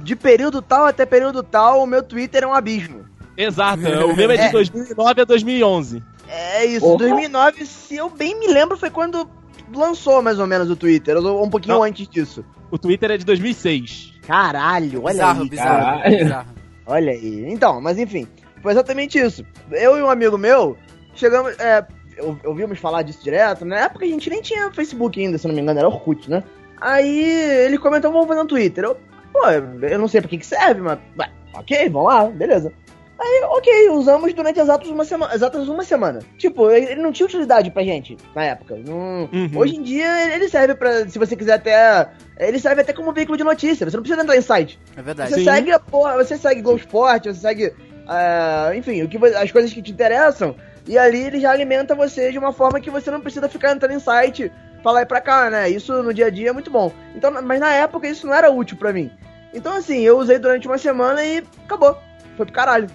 de 0.02 0.16
período 0.16 0.62
tal 0.62 0.86
até 0.86 1.06
período 1.06 1.44
tal, 1.44 1.84
o 1.84 1.86
meu 1.88 2.02
Twitter 2.02 2.44
é 2.44 2.48
um 2.48 2.54
abismo. 2.54 3.06
Exato, 3.36 3.82
o 3.82 4.16
meu 4.18 4.32
é 4.32 4.38
de 4.38 4.44
É. 4.44 4.52
2009 4.52 5.22
a 5.22 5.26
2011. 5.26 6.02
É 6.30 6.66
isso, 6.66 6.82
Porra. 6.82 6.98
2009, 7.00 7.66
se 7.66 7.96
eu 7.96 8.10
bem 8.10 8.40
me 8.40 8.48
lembro, 8.48 8.78
foi 8.78 8.90
quando 8.90 9.30
lançou 9.74 10.22
mais 10.22 10.40
ou 10.40 10.48
menos 10.48 10.70
o 10.70 10.76
Twitter, 10.76 11.18
ou 11.18 11.44
um 11.44 11.50
pouquinho 11.50 11.76
Não. 11.76 11.84
antes 11.84 12.08
disso. 12.08 12.44
O 12.72 12.78
Twitter 12.78 13.12
é 13.12 13.18
de 13.18 13.26
2006. 13.26 14.14
Caralho, 14.26 15.04
olha 15.04 15.14
bizarro, 15.14 15.42
aí, 15.44 15.50
bizarro, 15.50 15.86
caralho. 15.98 16.18
bizarro. 16.18 16.48
Olha 16.86 17.12
aí. 17.12 17.46
Então, 17.52 17.82
mas 17.82 17.98
enfim, 17.98 18.28
foi 18.62 18.72
exatamente 18.72 19.18
isso. 19.18 19.46
Eu 19.72 19.98
e 19.98 20.02
um 20.02 20.10
amigo 20.10 20.38
meu 20.38 20.78
chegamos. 21.16 21.58
É, 21.60 21.86
ou- 22.20 22.38
ouvimos 22.46 22.80
falar 22.80 23.04
disso 23.04 23.24
direto. 23.24 23.64
Na 23.66 23.78
época 23.78 24.06
a 24.06 24.08
gente 24.08 24.30
nem 24.30 24.42
tinha 24.42 24.72
Facebook 24.72 25.20
ainda, 25.20 25.38
se 25.38 25.48
não 25.48 25.56
me 25.56 25.62
engano, 25.62 25.80
era 25.80 25.88
Orkut, 25.88 26.30
né? 26.30 26.44
Aí 26.82 27.24
ele 27.66 27.78
comentou: 27.78 28.12
vamos 28.12 28.28
fazer 28.28 28.42
um 28.42 28.48
Twitter. 28.48 28.84
Eu, 28.84 28.98
pô, 29.34 29.48
eu 29.50 30.00
não 30.00 30.08
sei 30.08 30.22
pra 30.22 30.30
que, 30.30 30.38
que 30.38 30.46
serve, 30.46 30.82
mas. 30.82 31.00
ué, 31.20 31.30
ok, 31.54 31.90
vamos 31.90 32.08
lá, 32.14 32.26
beleza. 32.26 32.72
Aí, 33.20 33.42
ok, 33.46 33.90
usamos 33.90 34.32
durante 34.34 34.60
exatos 34.60 34.90
uma 34.92 35.04
semana, 35.04 35.34
exatas 35.34 35.68
uma 35.68 35.84
semana. 35.84 36.20
Tipo, 36.38 36.70
ele 36.70 37.02
não 37.02 37.12
tinha 37.12 37.26
utilidade 37.26 37.72
pra 37.72 37.84
gente 37.84 38.16
na 38.36 38.44
época. 38.44 38.76
Não- 38.86 39.28
Uhum. 39.34 39.50
Hoje 39.56 39.76
em 39.76 39.82
dia 39.82 40.36
ele 40.36 40.48
serve 40.48 40.76
pra. 40.76 41.08
Se 41.10 41.18
você 41.18 41.36
quiser 41.36 41.54
até. 41.54 42.10
Ele 42.40 42.60
serve 42.60 42.82
até 42.82 42.94
como 42.94 43.12
veículo 43.12 43.36
de 43.38 43.44
notícia. 43.44 43.90
Você 43.90 43.96
não 43.98 44.04
precisa 44.04 44.22
entrar 44.22 44.38
em 44.38 44.42
site. 44.42 44.80
É 44.96 45.02
verdade. 45.02 45.30
Você 45.32 45.40
Sim. 45.40 45.46
segue 45.46 45.72
a 45.72 45.80
porra, 45.80 46.14
você 46.16 46.38
segue 46.38 46.62
Globo 46.62 46.78
Esporte, 46.80 47.30
você 47.34 47.40
segue. 47.42 47.74
ah, 48.08 48.72
enfim, 48.76 49.02
o 49.02 49.08
que, 49.10 49.18
as 49.26 49.52
coisas 49.52 49.74
que 49.74 49.82
te 49.82 49.92
interessam. 49.92 50.56
E 50.88 50.98
ali 50.98 51.22
ele 51.24 51.40
já 51.40 51.52
alimenta 51.52 51.94
você 51.96 52.32
de 52.32 52.38
uma 52.38 52.54
forma 52.54 52.80
que 52.80 52.90
você 52.90 53.10
não 53.12 53.20
precisa 53.20 53.50
ficar 53.50 53.74
entrando 53.74 53.92
em 53.94 54.00
site 54.00 54.50
pra 54.82 54.92
lá 54.94 55.02
e 55.02 55.06
pra 55.06 55.20
cá, 55.20 55.50
né? 55.50 55.70
Isso 55.70 55.92
no 56.04 56.14
dia 56.14 56.28
a 56.28 56.30
dia 56.30 56.50
é 56.50 56.54
muito 56.54 56.72
bom. 56.72 56.94
Então, 57.16 57.30
mas 57.44 57.60
na 57.60 57.74
época 57.74 58.08
isso 58.08 58.26
não 58.28 58.34
era 58.34 58.50
útil 58.52 58.78
pra 58.78 58.94
mim. 58.94 59.12
Então 59.54 59.74
assim, 59.76 60.00
eu 60.02 60.18
usei 60.18 60.38
durante 60.40 60.66
uma 60.68 60.78
semana 60.78 61.26
e 61.26 61.44
acabou. 61.66 61.98
Foi 62.38 62.46
pro 62.46 62.54
caralho. 62.56 62.88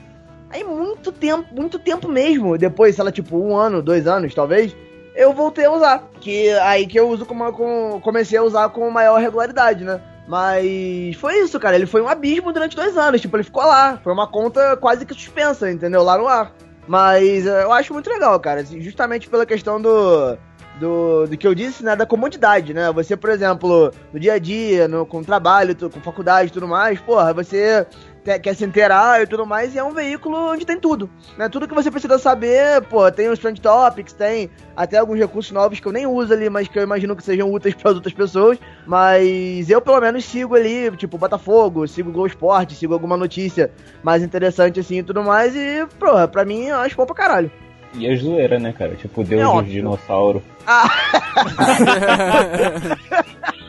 Aí 0.52 0.62
muito 0.62 1.10
tempo, 1.10 1.46
muito 1.54 1.78
tempo 1.78 2.08
mesmo, 2.08 2.58
depois, 2.58 2.94
sei 2.94 3.04
lá, 3.04 3.10
tipo, 3.10 3.36
um 3.38 3.56
ano, 3.56 3.80
dois 3.82 4.06
anos, 4.06 4.34
talvez, 4.34 4.76
eu 5.16 5.32
voltei 5.32 5.64
a 5.64 5.72
usar. 5.72 6.08
Que 6.20 6.50
aí 6.58 6.86
que 6.86 7.00
eu 7.00 7.08
uso 7.08 7.24
como, 7.24 7.50
com, 7.52 8.00
comecei 8.02 8.38
a 8.38 8.42
usar 8.42 8.68
com 8.68 8.88
maior 8.90 9.18
regularidade, 9.18 9.82
né? 9.82 10.00
Mas 10.28 11.14
foi 11.16 11.38
isso, 11.40 11.58
cara. 11.58 11.74
Ele 11.76 11.86
foi 11.86 12.00
um 12.00 12.08
abismo 12.08 12.52
durante 12.52 12.76
dois 12.76 12.96
anos. 12.96 13.20
Tipo, 13.20 13.36
ele 13.36 13.44
ficou 13.44 13.62
lá. 13.64 13.98
Foi 14.02 14.12
uma 14.12 14.26
conta 14.26 14.76
quase 14.76 15.04
que 15.04 15.12
suspensa, 15.14 15.70
entendeu? 15.70 16.02
Lá 16.02 16.16
no 16.16 16.28
ar. 16.28 16.52
Mas 16.86 17.46
eh, 17.46 17.62
eu 17.64 17.72
acho 17.72 17.92
muito 17.92 18.08
legal, 18.08 18.38
cara. 18.40 18.60
assim, 18.60 18.80
Justamente 18.80 19.28
pela 19.28 19.44
questão 19.44 19.80
do, 19.80 20.36
do, 20.80 21.26
do 21.26 21.36
que 21.36 21.46
eu 21.46 21.54
disse, 21.54 21.84
né? 21.84 21.94
Da 21.96 22.06
comodidade, 22.06 22.72
né? 22.72 22.90
Você, 22.92 23.16
por 23.16 23.30
exemplo, 23.30 23.90
no 24.12 24.18
dia 24.20 24.34
a 24.34 24.38
dia, 24.38 24.86
no, 24.88 25.04
com 25.04 25.22
trabalho, 25.22 25.74
tu- 25.74 25.90
com 25.90 26.00
faculdade 26.00 26.48
e 26.50 26.52
tudo 26.52 26.66
mais, 26.68 27.00
porra, 27.00 27.32
você 27.32 27.86
quer 28.22 28.54
se 28.54 28.64
inteirar 28.64 29.22
e 29.22 29.26
tudo 29.26 29.44
mais, 29.44 29.74
e 29.74 29.78
é 29.78 29.84
um 29.84 29.92
veículo 29.92 30.52
onde 30.52 30.64
tem 30.64 30.78
tudo. 30.78 31.10
Né? 31.36 31.48
Tudo 31.48 31.66
que 31.66 31.74
você 31.74 31.90
precisa 31.90 32.18
saber, 32.18 32.80
pô, 32.82 33.10
tem 33.10 33.28
os 33.28 33.38
Trend 33.38 33.60
Topics, 33.60 34.12
tem 34.12 34.50
até 34.76 34.98
alguns 34.98 35.18
recursos 35.18 35.50
novos 35.50 35.80
que 35.80 35.86
eu 35.86 35.92
nem 35.92 36.06
uso 36.06 36.32
ali, 36.32 36.48
mas 36.48 36.68
que 36.68 36.78
eu 36.78 36.82
imagino 36.82 37.16
que 37.16 37.24
sejam 37.24 37.52
úteis 37.52 37.74
para 37.82 37.90
outras 37.90 38.14
pessoas. 38.14 38.58
Mas 38.86 39.68
eu 39.68 39.80
pelo 39.80 40.00
menos 40.00 40.24
sigo 40.24 40.54
ali, 40.54 40.90
tipo, 40.96 41.18
Botafogo, 41.18 41.86
sigo 41.88 42.10
o 42.10 42.12
Globo 42.12 42.28
Esporte, 42.28 42.74
sigo 42.74 42.94
alguma 42.94 43.16
notícia 43.16 43.72
mais 44.02 44.22
interessante 44.22 44.78
assim 44.78 44.98
e 44.98 45.02
tudo 45.02 45.22
mais, 45.22 45.54
e, 45.56 45.86
porra, 45.98 46.28
pra 46.28 46.44
mim 46.44 46.66
eu 46.66 46.76
acho 46.76 46.96
bom 46.96 47.06
pra 47.06 47.14
caralho. 47.14 47.50
E 47.94 48.10
a 48.10 48.16
zoeira, 48.16 48.58
né, 48.58 48.72
cara? 48.72 48.94
Tipo, 48.94 49.22
Deus 49.22 49.42
É 49.42 49.62
dos 49.62 49.70
dinossauros. 49.70 50.42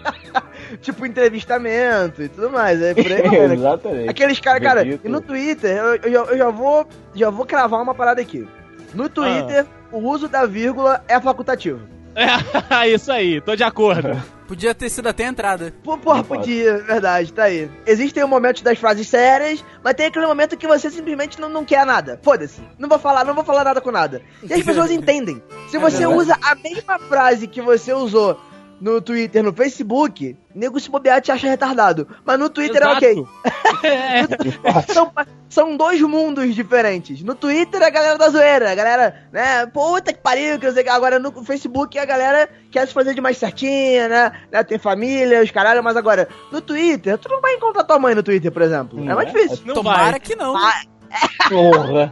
tipo, 0.77 1.05
entrevistamento 1.05 2.21
e 2.23 2.29
tudo 2.29 2.49
mais, 2.49 2.81
é 2.81 2.93
por 2.93 3.05
aí? 3.11 3.35
Exatamente. 3.53 4.09
Aqueles 4.09 4.39
caras, 4.39 4.61
cara, 4.63 4.85
e 4.85 4.99
no 5.09 5.21
Twitter, 5.21 5.75
eu, 5.77 5.95
eu, 5.95 6.11
já- 6.11 6.31
eu 6.31 6.37
já 6.37 6.49
vou 6.49 6.87
já 7.15 7.29
vou 7.29 7.45
cravar 7.45 7.81
uma 7.81 7.93
parada 7.95 8.21
aqui. 8.21 8.47
No 8.93 9.09
Twitter, 9.09 9.65
o 9.91 9.97
uso 9.99 10.27
da 10.27 10.45
vírgula 10.45 11.03
é 11.07 11.19
facultativo. 11.19 11.79
É, 12.15 12.87
isso 12.93 13.11
aí, 13.11 13.41
tô 13.41 13.55
de 13.55 13.63
acordo. 13.63 14.09
Podia 14.47 14.75
ter 14.75 14.89
sido 14.89 15.07
até 15.07 15.25
a 15.25 15.29
entrada. 15.29 15.73
Pô, 15.83 15.97
porra, 15.97 16.23
podia, 16.23 16.77
verdade, 16.79 17.31
tá 17.33 17.43
aí. 17.45 17.71
Existem 17.87 18.23
momentos 18.25 18.61
das 18.61 18.77
frases 18.77 19.07
sérias, 19.07 19.63
mas 19.83 19.93
tem 19.95 20.05
aquele 20.07 20.27
momento 20.27 20.57
que 20.57 20.67
você 20.67 20.91
simplesmente 20.91 21.39
não, 21.41 21.49
não 21.49 21.65
quer 21.65 21.83
nada. 21.85 22.19
Foda-se. 22.21 22.61
Não 22.77 22.87
vou 22.87 22.99
falar, 22.99 23.23
não 23.25 23.33
vou 23.33 23.43
falar 23.43 23.63
nada 23.63 23.79
com 23.81 23.89
nada. 23.89 24.21
E 24.43 24.53
as 24.53 24.61
pessoas 24.61 24.91
entendem. 24.91 25.41
Se 25.69 25.77
você 25.79 25.99
verdade. 25.99 26.19
usa 26.19 26.37
a 26.43 26.53
mesma 26.55 26.99
frase 26.99 27.47
que 27.47 27.61
você 27.61 27.93
usou 27.93 28.39
no 28.81 29.01
Twitter, 29.01 29.43
no 29.43 29.53
Facebook, 29.53 30.35
nego 30.53 30.79
se 30.79 30.89
bobear 30.89 31.21
te 31.21 31.31
acha 31.31 31.47
retardado. 31.47 32.07
Mas 32.25 32.39
no 32.39 32.49
Twitter 32.49 32.81
é 32.83 32.87
ok. 32.87 33.25
Exato. 33.83 33.85
É. 34.63 34.81
São, 34.93 35.11
são 35.49 35.77
dois 35.77 36.01
mundos 36.01 36.53
diferentes. 36.55 37.21
No 37.23 37.35
Twitter, 37.35 37.81
a 37.83 37.89
galera 37.89 38.17
da 38.17 38.29
zoeira, 38.29 38.71
a 38.71 38.75
galera, 38.75 39.27
né, 39.31 39.65
puta 39.67 40.11
que 40.13 40.19
pariu, 40.19 40.57
que 40.59 40.65
eu 40.65 40.73
sei 40.73 40.83
que. 40.83 40.89
Agora 40.89 41.19
no 41.19 41.31
Facebook, 41.43 41.97
a 41.97 42.05
galera 42.05 42.49
quer 42.71 42.87
se 42.87 42.93
fazer 42.93 43.13
de 43.13 43.21
mais 43.21 43.37
certinha, 43.37 44.07
né, 44.07 44.31
né, 44.51 44.63
tem 44.63 44.77
família, 44.79 45.41
os 45.43 45.51
caralho, 45.51 45.83
mas 45.83 45.95
agora, 45.97 46.27
no 46.51 46.61
Twitter, 46.61 47.17
tu 47.17 47.29
não 47.29 47.41
vai 47.41 47.53
encontrar 47.55 47.83
tua 47.83 47.99
mãe 47.99 48.15
no 48.15 48.23
Twitter, 48.23 48.51
por 48.51 48.61
exemplo. 48.61 48.99
é 48.99 49.03
Não 49.03 49.15
mais 49.15 49.29
é? 49.29 49.31
difícil. 49.31 49.65
Não 49.65 49.75
Tomara 49.75 50.11
vai. 50.11 50.19
que 50.19 50.35
não. 50.35 50.55
Ah, 50.57 50.81
Porra. 51.49 52.09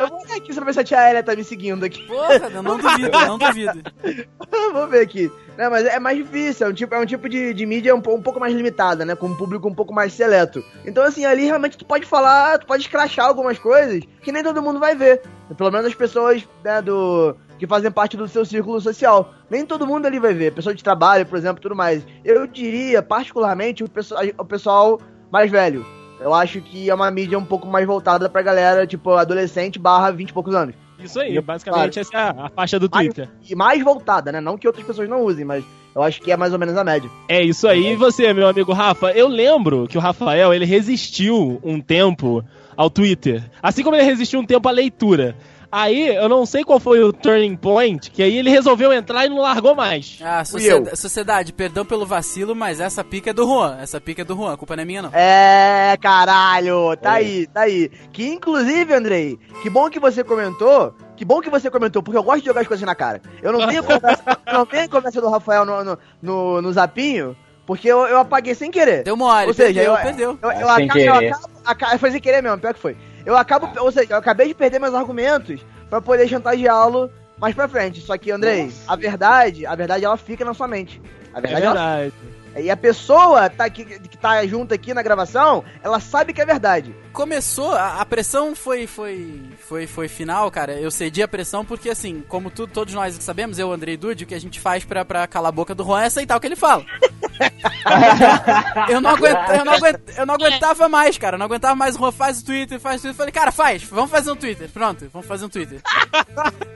eu 0.00 0.08
vou 0.08 0.20
olhar 0.20 0.36
aqui 0.36 0.54
pra 0.54 0.64
ver 0.64 0.74
se 0.74 0.80
a 0.80 0.84
tia 0.84 1.10
Elia 1.10 1.22
tá 1.22 1.34
me 1.34 1.44
seguindo 1.44 1.84
aqui. 1.84 2.02
Porra, 2.02 2.48
não, 2.50 2.62
não 2.62 2.78
duvido, 2.78 3.10
não 3.10 3.38
duvido. 3.38 3.82
Vamos 4.72 4.90
ver 4.90 5.00
aqui. 5.00 5.30
Não, 5.56 5.70
mas 5.70 5.86
é 5.86 5.98
mais 5.98 6.18
difícil, 6.18 6.66
é 6.66 6.70
um 6.70 6.72
tipo, 6.72 6.94
é 6.94 6.98
um 6.98 7.06
tipo 7.06 7.28
de, 7.28 7.54
de 7.54 7.64
mídia 7.64 7.94
um, 7.94 7.98
um 7.98 8.22
pouco 8.22 8.38
mais 8.38 8.54
limitada, 8.54 9.04
né? 9.04 9.14
Com 9.14 9.28
um 9.28 9.34
público 9.34 9.68
um 9.68 9.74
pouco 9.74 9.92
mais 9.92 10.12
seleto. 10.12 10.62
Então, 10.84 11.02
assim, 11.02 11.24
ali 11.24 11.46
realmente 11.46 11.78
tu 11.78 11.84
pode 11.84 12.04
falar, 12.04 12.58
tu 12.58 12.66
pode 12.66 12.82
escrachar 12.82 13.26
algumas 13.26 13.58
coisas 13.58 14.02
que 14.22 14.32
nem 14.32 14.42
todo 14.42 14.62
mundo 14.62 14.78
vai 14.78 14.94
ver. 14.94 15.22
Pelo 15.56 15.70
menos 15.70 15.86
as 15.86 15.94
pessoas, 15.94 16.46
né, 16.64 16.82
do. 16.82 17.36
que 17.58 17.66
fazem 17.66 17.90
parte 17.90 18.16
do 18.16 18.28
seu 18.28 18.44
círculo 18.44 18.80
social. 18.80 19.32
Nem 19.48 19.64
todo 19.64 19.86
mundo 19.86 20.06
ali 20.06 20.18
vai 20.18 20.34
ver. 20.34 20.52
Pessoa 20.52 20.74
de 20.74 20.84
trabalho, 20.84 21.24
por 21.24 21.38
exemplo, 21.38 21.62
tudo 21.62 21.76
mais. 21.76 22.06
Eu 22.24 22.46
diria, 22.46 23.02
particularmente, 23.02 23.82
o 23.82 23.88
pessoal, 23.88 24.22
o 24.38 24.44
pessoal 24.44 25.00
mais 25.30 25.50
velho. 25.50 25.86
Eu 26.20 26.32
acho 26.32 26.60
que 26.60 26.88
é 26.88 26.94
uma 26.94 27.10
mídia 27.10 27.38
um 27.38 27.44
pouco 27.44 27.66
mais 27.66 27.86
voltada 27.86 28.28
pra 28.28 28.42
galera, 28.42 28.86
tipo, 28.86 29.12
adolescente 29.12 29.78
barra 29.78 30.10
20 30.10 30.30
e 30.30 30.32
poucos 30.32 30.54
anos. 30.54 30.74
Isso 30.98 31.20
aí, 31.20 31.38
basicamente 31.40 32.00
essa 32.00 32.16
é 32.16 32.20
a, 32.20 32.46
a 32.46 32.48
faixa 32.48 32.78
do 32.78 32.88
Twitter. 32.88 33.28
E 33.48 33.54
mais 33.54 33.82
voltada, 33.82 34.32
né? 34.32 34.40
Não 34.40 34.56
que 34.56 34.66
outras 34.66 34.86
pessoas 34.86 35.08
não 35.08 35.22
usem, 35.22 35.44
mas 35.44 35.62
eu 35.94 36.02
acho 36.02 36.20
que 36.20 36.32
é 36.32 36.36
mais 36.36 36.52
ou 36.52 36.58
menos 36.58 36.76
a 36.76 36.84
média. 36.84 37.10
É 37.28 37.42
isso 37.42 37.68
aí. 37.68 37.92
E 37.92 37.96
você, 37.96 38.32
meu 38.32 38.48
amigo 38.48 38.72
Rafa? 38.72 39.10
Eu 39.12 39.28
lembro 39.28 39.86
que 39.86 39.98
o 39.98 40.00
Rafael, 40.00 40.52
ele 40.54 40.64
resistiu 40.64 41.60
um 41.62 41.80
tempo 41.80 42.42
ao 42.76 42.90
Twitter. 42.90 43.42
Assim 43.62 43.82
como 43.82 43.96
ele 43.96 44.04
resistiu 44.04 44.40
um 44.40 44.46
tempo 44.46 44.68
à 44.68 44.72
leitura. 44.72 45.36
Aí, 45.70 46.14
eu 46.14 46.28
não 46.28 46.46
sei 46.46 46.62
qual 46.64 46.78
foi 46.80 47.02
o 47.02 47.12
turning 47.12 47.56
point, 47.56 48.10
que 48.10 48.22
aí 48.22 48.36
ele 48.38 48.48
resolveu 48.50 48.92
entrar 48.92 49.26
e 49.26 49.28
não 49.28 49.38
largou 49.40 49.74
mais. 49.74 50.18
Ah, 50.22 50.44
sociedade, 50.44 50.96
sociedade, 50.98 51.52
perdão 51.52 51.84
pelo 51.84 52.06
vacilo, 52.06 52.54
mas 52.54 52.80
essa 52.80 53.02
pica 53.04 53.30
é 53.30 53.32
do 53.32 53.44
Juan. 53.46 53.76
Essa 53.80 54.00
pica 54.00 54.22
é 54.22 54.24
do 54.24 54.34
Juan, 54.36 54.54
a 54.54 54.56
culpa 54.56 54.76
não 54.76 54.82
é 54.82 54.86
minha, 54.86 55.02
não. 55.02 55.10
É, 55.12 55.96
caralho, 56.00 56.96
tá 56.96 57.14
É. 57.14 57.16
aí, 57.24 57.46
tá 57.46 57.60
aí. 57.62 57.90
Que 58.12 58.26
inclusive, 58.28 58.92
Andrei, 58.94 59.38
que 59.62 59.68
bom 59.70 59.90
que 59.90 59.98
você 60.00 60.22
comentou. 60.24 60.94
Que 61.16 61.24
bom 61.24 61.40
que 61.40 61.48
você 61.48 61.70
comentou, 61.70 62.02
porque 62.02 62.18
eu 62.18 62.22
gosto 62.22 62.40
de 62.40 62.46
jogar 62.46 62.60
as 62.60 62.68
coisas 62.68 62.84
na 62.86 62.94
cara. 62.94 63.22
Eu 63.42 63.50
não 63.52 63.66
tenho 63.66 63.82
conversa, 63.82 64.22
eu 64.46 64.52
não 64.52 64.66
tenho 64.66 64.88
conversa 64.88 65.20
do 65.20 65.30
Rafael 65.30 65.64
no, 65.64 65.82
no, 65.82 65.98
no, 66.22 66.62
no 66.62 66.72
zapinho, 66.72 67.34
porque 67.64 67.88
eu, 67.88 68.06
eu 68.06 68.18
apaguei 68.18 68.54
sem 68.54 68.70
querer. 68.70 69.02
Deu 69.02 69.16
mole, 69.16 69.46
Ou 69.48 69.54
seja, 69.54 69.72
perdeu, 69.72 69.94
eu- 69.94 70.02
perdeu. 70.02 70.38
Eu, 70.42 70.50
eu, 70.52 70.66
Sem 70.74 70.84
acabo, 70.84 71.00
eu 71.00 71.14
querer. 71.14 71.32
acabo, 71.32 71.48
aca- 71.64 71.98
foi 71.98 72.10
sem 72.10 72.20
querer 72.20 72.42
mesmo, 72.42 72.58
pior 72.58 72.74
que 72.74 72.80
foi. 72.80 72.96
Eu 73.26 73.36
acabo, 73.36 73.68
ou 73.82 73.92
seja, 73.92 74.14
eu 74.14 74.16
acabei 74.16 74.48
de 74.48 74.54
perder 74.54 74.78
meus 74.78 74.94
argumentos 74.94 75.60
pra 75.90 76.00
poder 76.00 76.26
chantageá-lo 76.28 77.10
mais 77.38 77.54
pra 77.54 77.68
frente. 77.68 78.00
Só 78.00 78.16
que, 78.16 78.30
Andrei, 78.30 78.72
a 78.88 78.96
verdade, 78.96 79.66
a 79.66 79.74
verdade 79.74 80.04
ela 80.04 80.16
fica 80.16 80.44
na 80.44 80.54
sua 80.54 80.68
mente. 80.68 81.02
A 81.34 81.38
É 81.38 81.42
verdade, 81.42 81.64
ela 81.66 81.74
verdade. 81.74 82.14
E 82.58 82.70
a 82.70 82.76
pessoa 82.76 83.50
tá 83.50 83.66
aqui, 83.66 83.84
que 83.84 84.16
tá 84.16 84.46
junto 84.46 84.72
aqui 84.72 84.94
na 84.94 85.02
gravação, 85.02 85.62
ela 85.82 86.00
sabe 86.00 86.32
que 86.32 86.40
é 86.40 86.46
verdade. 86.46 86.96
Começou, 87.12 87.72
a, 87.72 88.00
a 88.00 88.06
pressão 88.06 88.54
foi, 88.54 88.86
foi, 88.86 89.42
foi, 89.58 89.86
foi 89.86 90.08
final, 90.08 90.50
cara. 90.50 90.72
Eu 90.72 90.90
cedi 90.90 91.22
a 91.22 91.28
pressão 91.28 91.66
porque, 91.66 91.90
assim, 91.90 92.24
como 92.26 92.48
tu- 92.50 92.66
todos 92.66 92.94
nós 92.94 93.14
sabemos, 93.20 93.58
eu, 93.58 93.70
Andrei 93.70 93.92
e 93.92 93.96
Dude, 93.98 94.24
o 94.24 94.26
que 94.26 94.34
a 94.34 94.40
gente 94.40 94.58
faz 94.58 94.84
pra, 94.86 95.04
pra 95.04 95.26
calar 95.26 95.50
a 95.50 95.52
boca 95.52 95.74
do 95.74 95.84
Juan 95.84 96.00
é 96.02 96.06
aceitar 96.06 96.34
o 96.34 96.40
que 96.40 96.46
ele 96.46 96.56
fala. 96.56 96.82
eu, 98.88 99.00
não 99.00 99.10
aguenta, 99.10 99.56
eu, 99.56 99.64
não 99.64 99.72
aguenta, 99.72 100.00
eu 100.16 100.26
não 100.26 100.34
aguentava 100.34 100.88
mais, 100.88 101.18
cara. 101.18 101.34
Eu 101.34 101.38
não 101.38 101.46
aguentava 101.46 101.74
mais. 101.74 101.94
O 101.94 101.98
Juan 101.98 102.12
faz 102.12 102.40
o 102.40 102.44
Twitter, 102.44 102.80
faz 102.80 103.00
o 103.00 103.02
Twitter. 103.02 103.10
Eu 103.10 103.16
falei, 103.16 103.32
cara, 103.32 103.52
faz, 103.52 103.82
vamos 103.84 104.10
fazer 104.10 104.30
um 104.30 104.36
Twitter. 104.36 104.68
Pronto, 104.70 105.08
vamos 105.12 105.26
fazer 105.26 105.44
um 105.44 105.48
Twitter. 105.48 105.80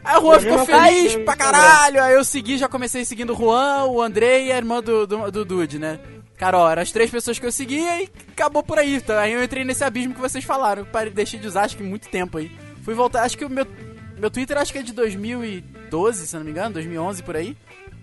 Aí 0.04 0.16
o 0.16 0.20
Juan 0.20 0.40
ficou 0.40 0.66
feliz 0.66 1.16
pra 1.16 1.36
caralho. 1.36 2.02
Aí 2.02 2.14
eu 2.14 2.24
segui, 2.24 2.58
já 2.58 2.68
comecei 2.68 3.04
seguindo 3.04 3.32
o 3.32 3.36
Juan, 3.36 3.84
o 3.86 4.02
Andrei 4.02 4.46
e 4.46 4.52
a 4.52 4.56
irmã 4.56 4.82
do, 4.82 5.06
do, 5.06 5.30
do 5.30 5.44
Dude, 5.44 5.78
né? 5.78 5.98
Cara, 6.36 6.56
ó, 6.56 6.70
eram 6.70 6.80
as 6.80 6.90
três 6.90 7.10
pessoas 7.10 7.38
que 7.38 7.44
eu 7.44 7.52
seguia 7.52 8.02
e 8.02 8.08
acabou 8.32 8.62
por 8.62 8.78
aí. 8.78 8.98
Tá? 9.00 9.20
Aí 9.20 9.32
eu 9.34 9.44
entrei 9.44 9.62
nesse 9.62 9.84
abismo 9.84 10.14
que 10.14 10.20
vocês 10.20 10.42
falaram. 10.42 10.86
Parei, 10.86 11.12
deixei 11.12 11.38
de 11.38 11.46
usar, 11.46 11.64
acho 11.64 11.76
que 11.76 11.82
muito 11.82 12.08
tempo 12.08 12.38
aí. 12.38 12.50
Fui 12.82 12.94
voltar, 12.94 13.24
acho 13.24 13.36
que 13.36 13.44
o 13.44 13.50
meu, 13.50 13.66
meu 14.16 14.30
Twitter 14.30 14.56
acho 14.56 14.72
que 14.72 14.78
é 14.78 14.82
de 14.82 14.94
2012, 14.94 16.26
se 16.26 16.34
não 16.34 16.42
me 16.42 16.50
engano, 16.50 16.72
2011 16.72 17.22
por 17.22 17.36
aí. 17.36 17.54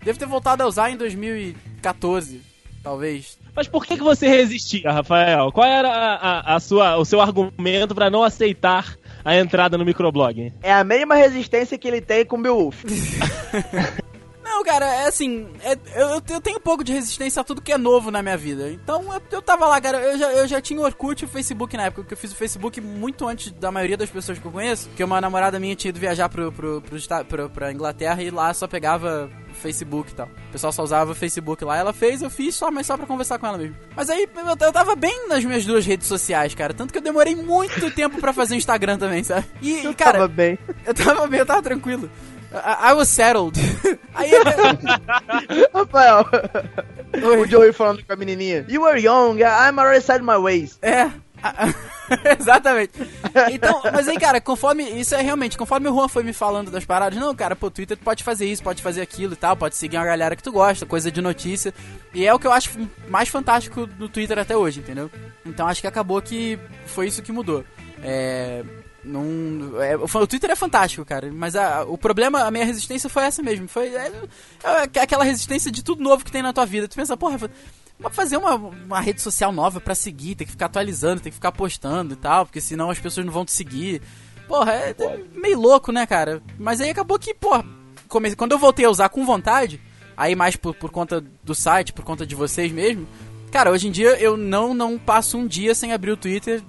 Devo 0.03 0.17
ter 0.19 0.25
voltado 0.27 0.63
a 0.63 0.67
usar 0.67 0.89
em 0.89 0.97
2014, 0.97 2.41
talvez. 2.83 3.38
Mas 3.55 3.67
por 3.67 3.86
que, 3.86 3.97
que 3.97 4.03
você 4.03 4.27
resistia, 4.27 4.91
Rafael? 4.91 5.51
Qual 5.51 5.67
era 5.67 5.89
a, 5.89 6.15
a- 6.15 6.55
a 6.55 6.60
sua, 6.60 6.97
o 6.97 7.03
seu 7.05 7.19
argumento 7.19 7.93
pra 7.95 8.10
não 8.10 8.23
aceitar 8.23 8.95
a 9.25 9.36
entrada 9.36 9.77
no 9.77 9.83
microblog? 9.86 10.53
É 10.62 10.71
a 10.73 10.83
mesma 10.83 11.15
resistência 11.15 11.77
que 11.77 11.88
ele 11.88 11.99
tem 12.01 12.25
com 12.25 12.38
o 12.38 12.41
Beowulf. 12.41 12.83
Não, 14.58 14.63
cara, 14.63 14.88
é 14.88 15.08
assim, 15.08 15.48
é- 15.63 15.78
eu, 15.96 16.08
eu- 16.10 16.22
eu 16.30 16.41
tenho 16.41 16.58
um 16.58 16.62
pouco 16.62 16.84
de 16.84 16.91
resistência 16.91 17.39
a 17.39 17.43
tudo 17.43 17.62
que 17.62 17.72
é 17.72 17.78
novo 17.78 18.10
na 18.10 18.24
minha 18.24 18.36
vida. 18.36 18.72
Então 18.72 19.04
eu, 19.13 19.22
eu 19.32 19.41
tava 19.41 19.67
lá, 19.67 19.80
cara, 19.80 20.00
eu 20.00 20.17
já, 20.17 20.32
eu 20.32 20.48
já 20.48 20.60
tinha 20.60 20.80
o 20.80 20.84
Orkut 20.84 21.22
e 21.24 21.26
o 21.26 21.30
Facebook 21.30 21.78
na 21.78 21.84
época, 21.84 22.02
porque 22.02 22.15
eu 22.15 22.17
fiz 22.17 22.32
o 22.32 22.36
Facebook 22.36 22.82
muito 22.82 23.28
antes 23.28 23.52
da 23.52 23.72
maioria 23.72 23.96
das 23.96 24.10
pessoas 24.10 24.39
que 24.39 24.46
eu 24.46 24.52
conheço, 24.52 24.88
porque 24.89 25.04
uma 25.04 25.22
namorada 25.22 25.60
minha 25.60 25.76
tinha 25.76 25.89
ido 25.89 26.00
viajar 26.00 26.28
pro, 26.28 26.52
pro, 26.52 26.82
pro, 26.82 26.98
pro- 27.26 27.50
pra 27.52 27.72
Inglaterra 27.72 28.24
e 28.24 28.32
lá 28.32 28.52
só 28.52 28.67
pegava 28.67 29.30
Facebook 29.62 30.12
e 30.12 30.15
tal. 30.15 30.26
O 30.50 30.52
pessoal 30.52 30.74
só 30.74 30.82
usava 30.84 31.12
o 31.12 31.15
Facebook 31.15 31.63
lá, 31.63 31.78
ela 31.78 31.93
fez, 31.93 32.24
eu 32.24 32.30
fiz 32.32 32.56
só, 32.56 32.72
mas 32.72 32.88
só 32.88 32.98
pra 32.98 33.06
conversar 33.06 33.38
com 33.38 33.46
ela 33.46 33.60
mesmo. 33.60 33.76
Mas 33.96 34.10
aí 34.10 34.28
eu, 34.36 34.48
eu 34.67 34.74
tava 34.74 34.96
bem 34.96 35.28
nas 35.30 35.46
minhas 35.46 35.65
duas 35.67 35.86
redes 35.86 36.08
sociais, 36.08 36.56
cara, 36.56 36.74
tanto 36.74 36.91
que 36.91 36.98
eu 36.98 37.04
demorei 37.04 37.36
muito 37.36 37.91
tempo 37.91 38.20
pra 38.20 38.34
fazer 38.34 38.56
Instagram 38.56 38.98
também, 38.98 39.24
sabe? 39.24 39.46
E, 39.62 39.86
e, 39.88 39.93
cara, 39.93 40.13
Tava 40.13 40.28
bem. 40.28 40.58
eu 40.84 40.93
tava 40.96 41.28
bem, 41.28 41.39
eu 41.41 41.46
tava 41.46 41.62
tranquilo. 41.62 42.10
I, 42.53 42.91
I 42.91 42.93
was 42.93 43.10
settled. 43.10 43.57
Aí 44.15 44.31
eu, 44.31 44.43
Rafael, 45.73 46.25
Oi. 47.13 47.38
o 47.38 47.47
Joey 47.47 47.73
falando 47.73 48.03
com 48.03 48.13
a 48.13 48.15
menininha. 48.15 48.65
You 48.67 48.81
were 48.81 48.99
young, 48.99 49.39
I'm 49.39 49.79
already 49.79 50.03
set 50.03 50.21
my 50.21 50.38
ways. 50.38 50.79
É. 50.81 51.12
Exatamente. 52.39 52.93
Então, 53.51 53.81
mas 53.93 54.07
aí, 54.07 54.17
cara, 54.17 54.41
conforme. 54.41 54.83
Isso 54.83 55.13
é 55.13 55.21
realmente, 55.21 55.57
conforme 55.57 55.88
o 55.88 55.93
Juan 55.93 56.07
foi 56.07 56.23
me 56.23 56.33
falando 56.33 56.71
das 56.71 56.86
paradas, 56.86 57.19
não, 57.19 57.36
cara, 57.36 57.55
pô, 57.55 57.69
Twitter 57.69 57.97
tu 57.97 58.03
pode 58.03 58.23
fazer 58.23 58.45
isso, 58.45 58.63
pode 58.63 58.81
fazer 58.81 59.01
aquilo 59.01 59.33
e 59.33 59.36
tal, 59.36 59.55
pode 59.55 59.75
seguir 59.75 59.97
uma 59.97 60.05
galera 60.05 60.36
que 60.36 60.43
tu 60.43 60.51
gosta, 60.51 60.86
coisa 60.86 61.12
de 61.12 61.21
notícia. 61.21 61.73
E 62.13 62.25
é 62.25 62.33
o 62.33 62.39
que 62.39 62.47
eu 62.47 62.51
acho 62.51 62.71
mais 63.07 63.29
fantástico 63.29 63.88
no 63.99 64.10
Twitter 64.10 64.39
até 64.39 64.55
hoje, 64.55 64.79
entendeu? 64.79 65.12
Então 65.45 65.67
acho 65.67 65.81
que 65.81 65.88
acabou 65.88 66.21
que 66.21 66.57
foi 66.86 67.07
isso 67.07 67.21
que 67.21 67.31
mudou. 67.31 67.63
É. 68.01 68.63
Não, 69.08 69.82
é, 69.82 69.96
o 69.96 70.28
Twitter 70.28 70.50
é 70.52 70.56
fantástico, 70.56 71.06
cara, 71.06 71.32
mas 71.34 71.56
a- 71.56 71.84
o 71.86 71.98
problema, 71.98 72.43
a 72.43 72.52
minha 72.52 72.65
resistência 72.65 73.10
foi 73.10 73.24
essa 73.24 73.41
mesmo. 73.41 73.67
Foi 73.67 73.88
é, 73.96 74.12
é 74.93 75.00
aquela 75.02 75.24
resistência 75.24 75.72
de 75.72 75.84
tudo 75.84 76.04
novo 76.04 76.24
que 76.26 76.32
tem 76.32 76.41
na 76.41 76.54
tua 76.54 76.65
vida. 76.65 76.88
Tu 76.88 76.96
pensa, 76.96 77.15
porra, 77.17 77.38
fazer 78.12 78.38
uma, 78.38 78.56
uma 78.56 79.00
rede 79.00 79.22
social 79.22 79.52
nova 79.52 79.80
pra 79.80 79.96
seguir, 79.96 80.36
tem 80.36 80.46
que 80.46 80.52
ficar 80.52 80.67
atualizando, 80.67 81.22
tem 81.22 81.32
que 81.32 81.36
ficar 81.38 81.52
postando 81.52 82.13
e 82.13 82.17
tal, 82.17 82.46
porque 82.46 82.62
senão 82.62 82.89
as 82.89 83.00
pessoas 83.00 83.26
não 83.26 83.34
vão 83.34 83.46
te 83.46 83.52
seguir. 83.52 84.02
Porra, 84.48 84.74
é, 84.74 84.96
é 84.98 85.20
meio 85.36 85.60
louco, 85.60 85.91
né, 85.91 86.06
cara? 86.06 86.41
Mas 86.60 86.80
aí 86.80 86.89
acabou 86.89 87.17
que, 87.20 87.34
porra, 87.34 87.65
come- 88.08 88.36
quando 88.36 88.52
eu 88.52 88.60
voltei 88.60 88.86
a 88.86 88.89
usar 88.89 89.10
com 89.10 89.26
vontade, 89.26 89.82
aí 90.15 90.36
mais 90.36 90.56
por, 90.56 90.74
por 90.76 90.91
conta 90.91 91.24
do 91.43 91.56
site, 91.56 91.91
por 91.93 92.06
conta 92.06 92.26
de 92.26 92.36
vocês 92.36 92.72
mesmo, 92.72 93.08
Cara, 93.50 93.72
hoje 93.72 93.88
em 93.88 93.91
dia 93.91 94.10
eu 94.22 94.36
não, 94.36 94.74
não 94.74 95.00
passo 95.00 95.38
um 95.38 95.48
dia 95.48 95.74
sem 95.74 95.93
abrir 95.93 96.12
o 96.12 96.17
Twitter. 96.17 96.62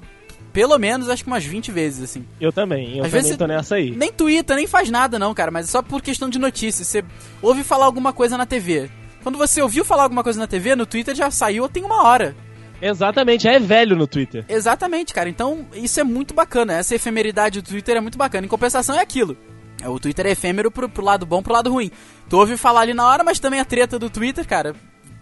Pelo 0.59 0.77
menos, 0.77 1.09
acho 1.09 1.23
que 1.23 1.31
umas 1.31 1.45
20 1.45 1.71
vezes, 1.71 2.03
assim. 2.03 2.27
Eu 2.41 2.53
também, 2.53 2.97
eu 2.99 3.05
Às 3.05 3.11
também 3.13 3.23
vezes 3.23 3.37
tô 3.37 3.47
nessa 3.47 3.77
aí. 3.77 3.93
Nem 3.93 4.13
twitta, 4.13 4.57
nem 4.57 4.67
faz 4.67 4.91
nada, 4.91 5.17
não, 5.17 5.33
cara. 5.33 5.53
Mas 5.53 5.69
é 5.69 5.71
só 5.71 5.83
por 5.83 6.03
questão 6.03 6.29
de 6.29 6.37
notícia. 6.37 6.85
Você 6.85 7.05
ouve 7.41 7.63
falar 7.63 7.85
alguma 7.85 8.13
coisa 8.13 8.37
na 8.37 8.45
TV. 8.45 8.91
Quando 9.23 9.39
você 9.39 9.63
ouviu 9.63 9.85
falar 9.85 10.03
alguma 10.03 10.25
coisa 10.25 10.37
na 10.41 10.49
TV, 10.49 10.75
no 10.75 10.85
Twitter 10.85 11.15
já 11.15 11.31
saiu 11.31 11.69
tem 11.69 11.85
uma 11.85 12.03
hora. 12.03 12.35
Exatamente, 12.83 13.45
já 13.45 13.53
é 13.53 13.61
velho 13.61 13.95
no 13.95 14.09
Twitter. 14.09 14.45
Exatamente, 14.49 15.15
cara. 15.15 15.29
Então, 15.29 15.65
isso 15.75 16.01
é 16.01 16.03
muito 16.03 16.35
bacana. 16.35 16.73
Essa 16.73 16.97
efemeridade 16.97 17.61
do 17.63 17.69
Twitter 17.69 17.97
é 17.97 18.01
muito 18.01 18.19
bacana. 18.19 18.45
Em 18.45 18.49
compensação, 18.49 18.97
é 18.97 19.01
aquilo. 19.01 19.37
É, 19.81 19.89
O 19.89 20.01
Twitter 20.01 20.27
é 20.27 20.31
efêmero 20.33 20.73
pro, 20.73 20.89
pro 20.89 21.05
lado 21.05 21.25
bom, 21.25 21.41
pro 21.41 21.53
lado 21.53 21.71
ruim. 21.71 21.89
Tu 22.29 22.37
ouve 22.37 22.57
falar 22.57 22.81
ali 22.81 22.95
na 22.95 23.07
hora, 23.07 23.23
mas 23.23 23.39
também 23.39 23.61
a 23.61 23.65
treta 23.65 23.97
do 23.97 24.11
Twitter, 24.11 24.45
cara. 24.45 24.75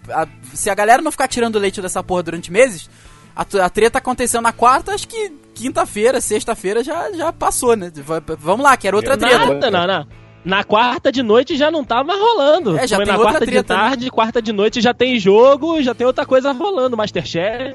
a- 0.09 0.27
se 0.55 0.71
a 0.71 0.75
galera 0.75 1.03
não 1.03 1.11
ficar 1.11 1.29
tirando 1.29 1.59
leite 1.59 1.83
dessa 1.83 2.03
porra 2.03 2.23
durante 2.23 2.51
meses, 2.51 2.89
a, 3.37 3.65
a 3.65 3.71
treta 3.71 3.99
aconteceu 3.99 4.41
na 4.41 4.53
quarta, 4.53 4.93
acho 4.95 5.07
que 5.07 5.31
quinta-feira, 5.55 6.21
sexta-feira 6.21 6.83
já, 6.83 7.13
já 7.13 7.33
passou, 7.33 7.77
né? 7.77 7.91
V- 7.95 8.37
vamos 8.39 8.65
lá, 8.65 8.77
que 8.77 8.87
era 8.89 8.97
outra 8.97 9.17
treta. 9.17 9.39
Nada, 9.47 9.71
não, 9.71 9.87
não. 9.87 10.07
Na 10.45 10.63
quarta 10.65 11.11
de 11.11 11.23
noite 11.23 11.57
já 11.57 11.71
não 11.71 11.83
tá 11.85 12.05
mais 12.05 12.21
rolando. 12.21 12.79
É, 12.79 12.87
já 12.87 12.97
Foi 12.97 13.05
tem 13.05 13.13
na 13.15 13.19
outra 13.19 13.33
quarta 13.35 13.47
de 13.47 13.53
treta, 13.53 13.75
né? 13.75 13.81
tarde, 13.81 14.11
quarta 14.11 14.41
de 14.43 14.53
noite 14.53 14.81
já 14.81 14.95
tem 14.95 15.19
jogo, 15.19 15.83
já 15.83 15.95
tem 15.95 16.07
outra 16.07 16.25
coisa 16.25 16.53
rolando, 16.53 16.97
Masterchef. 16.97 17.75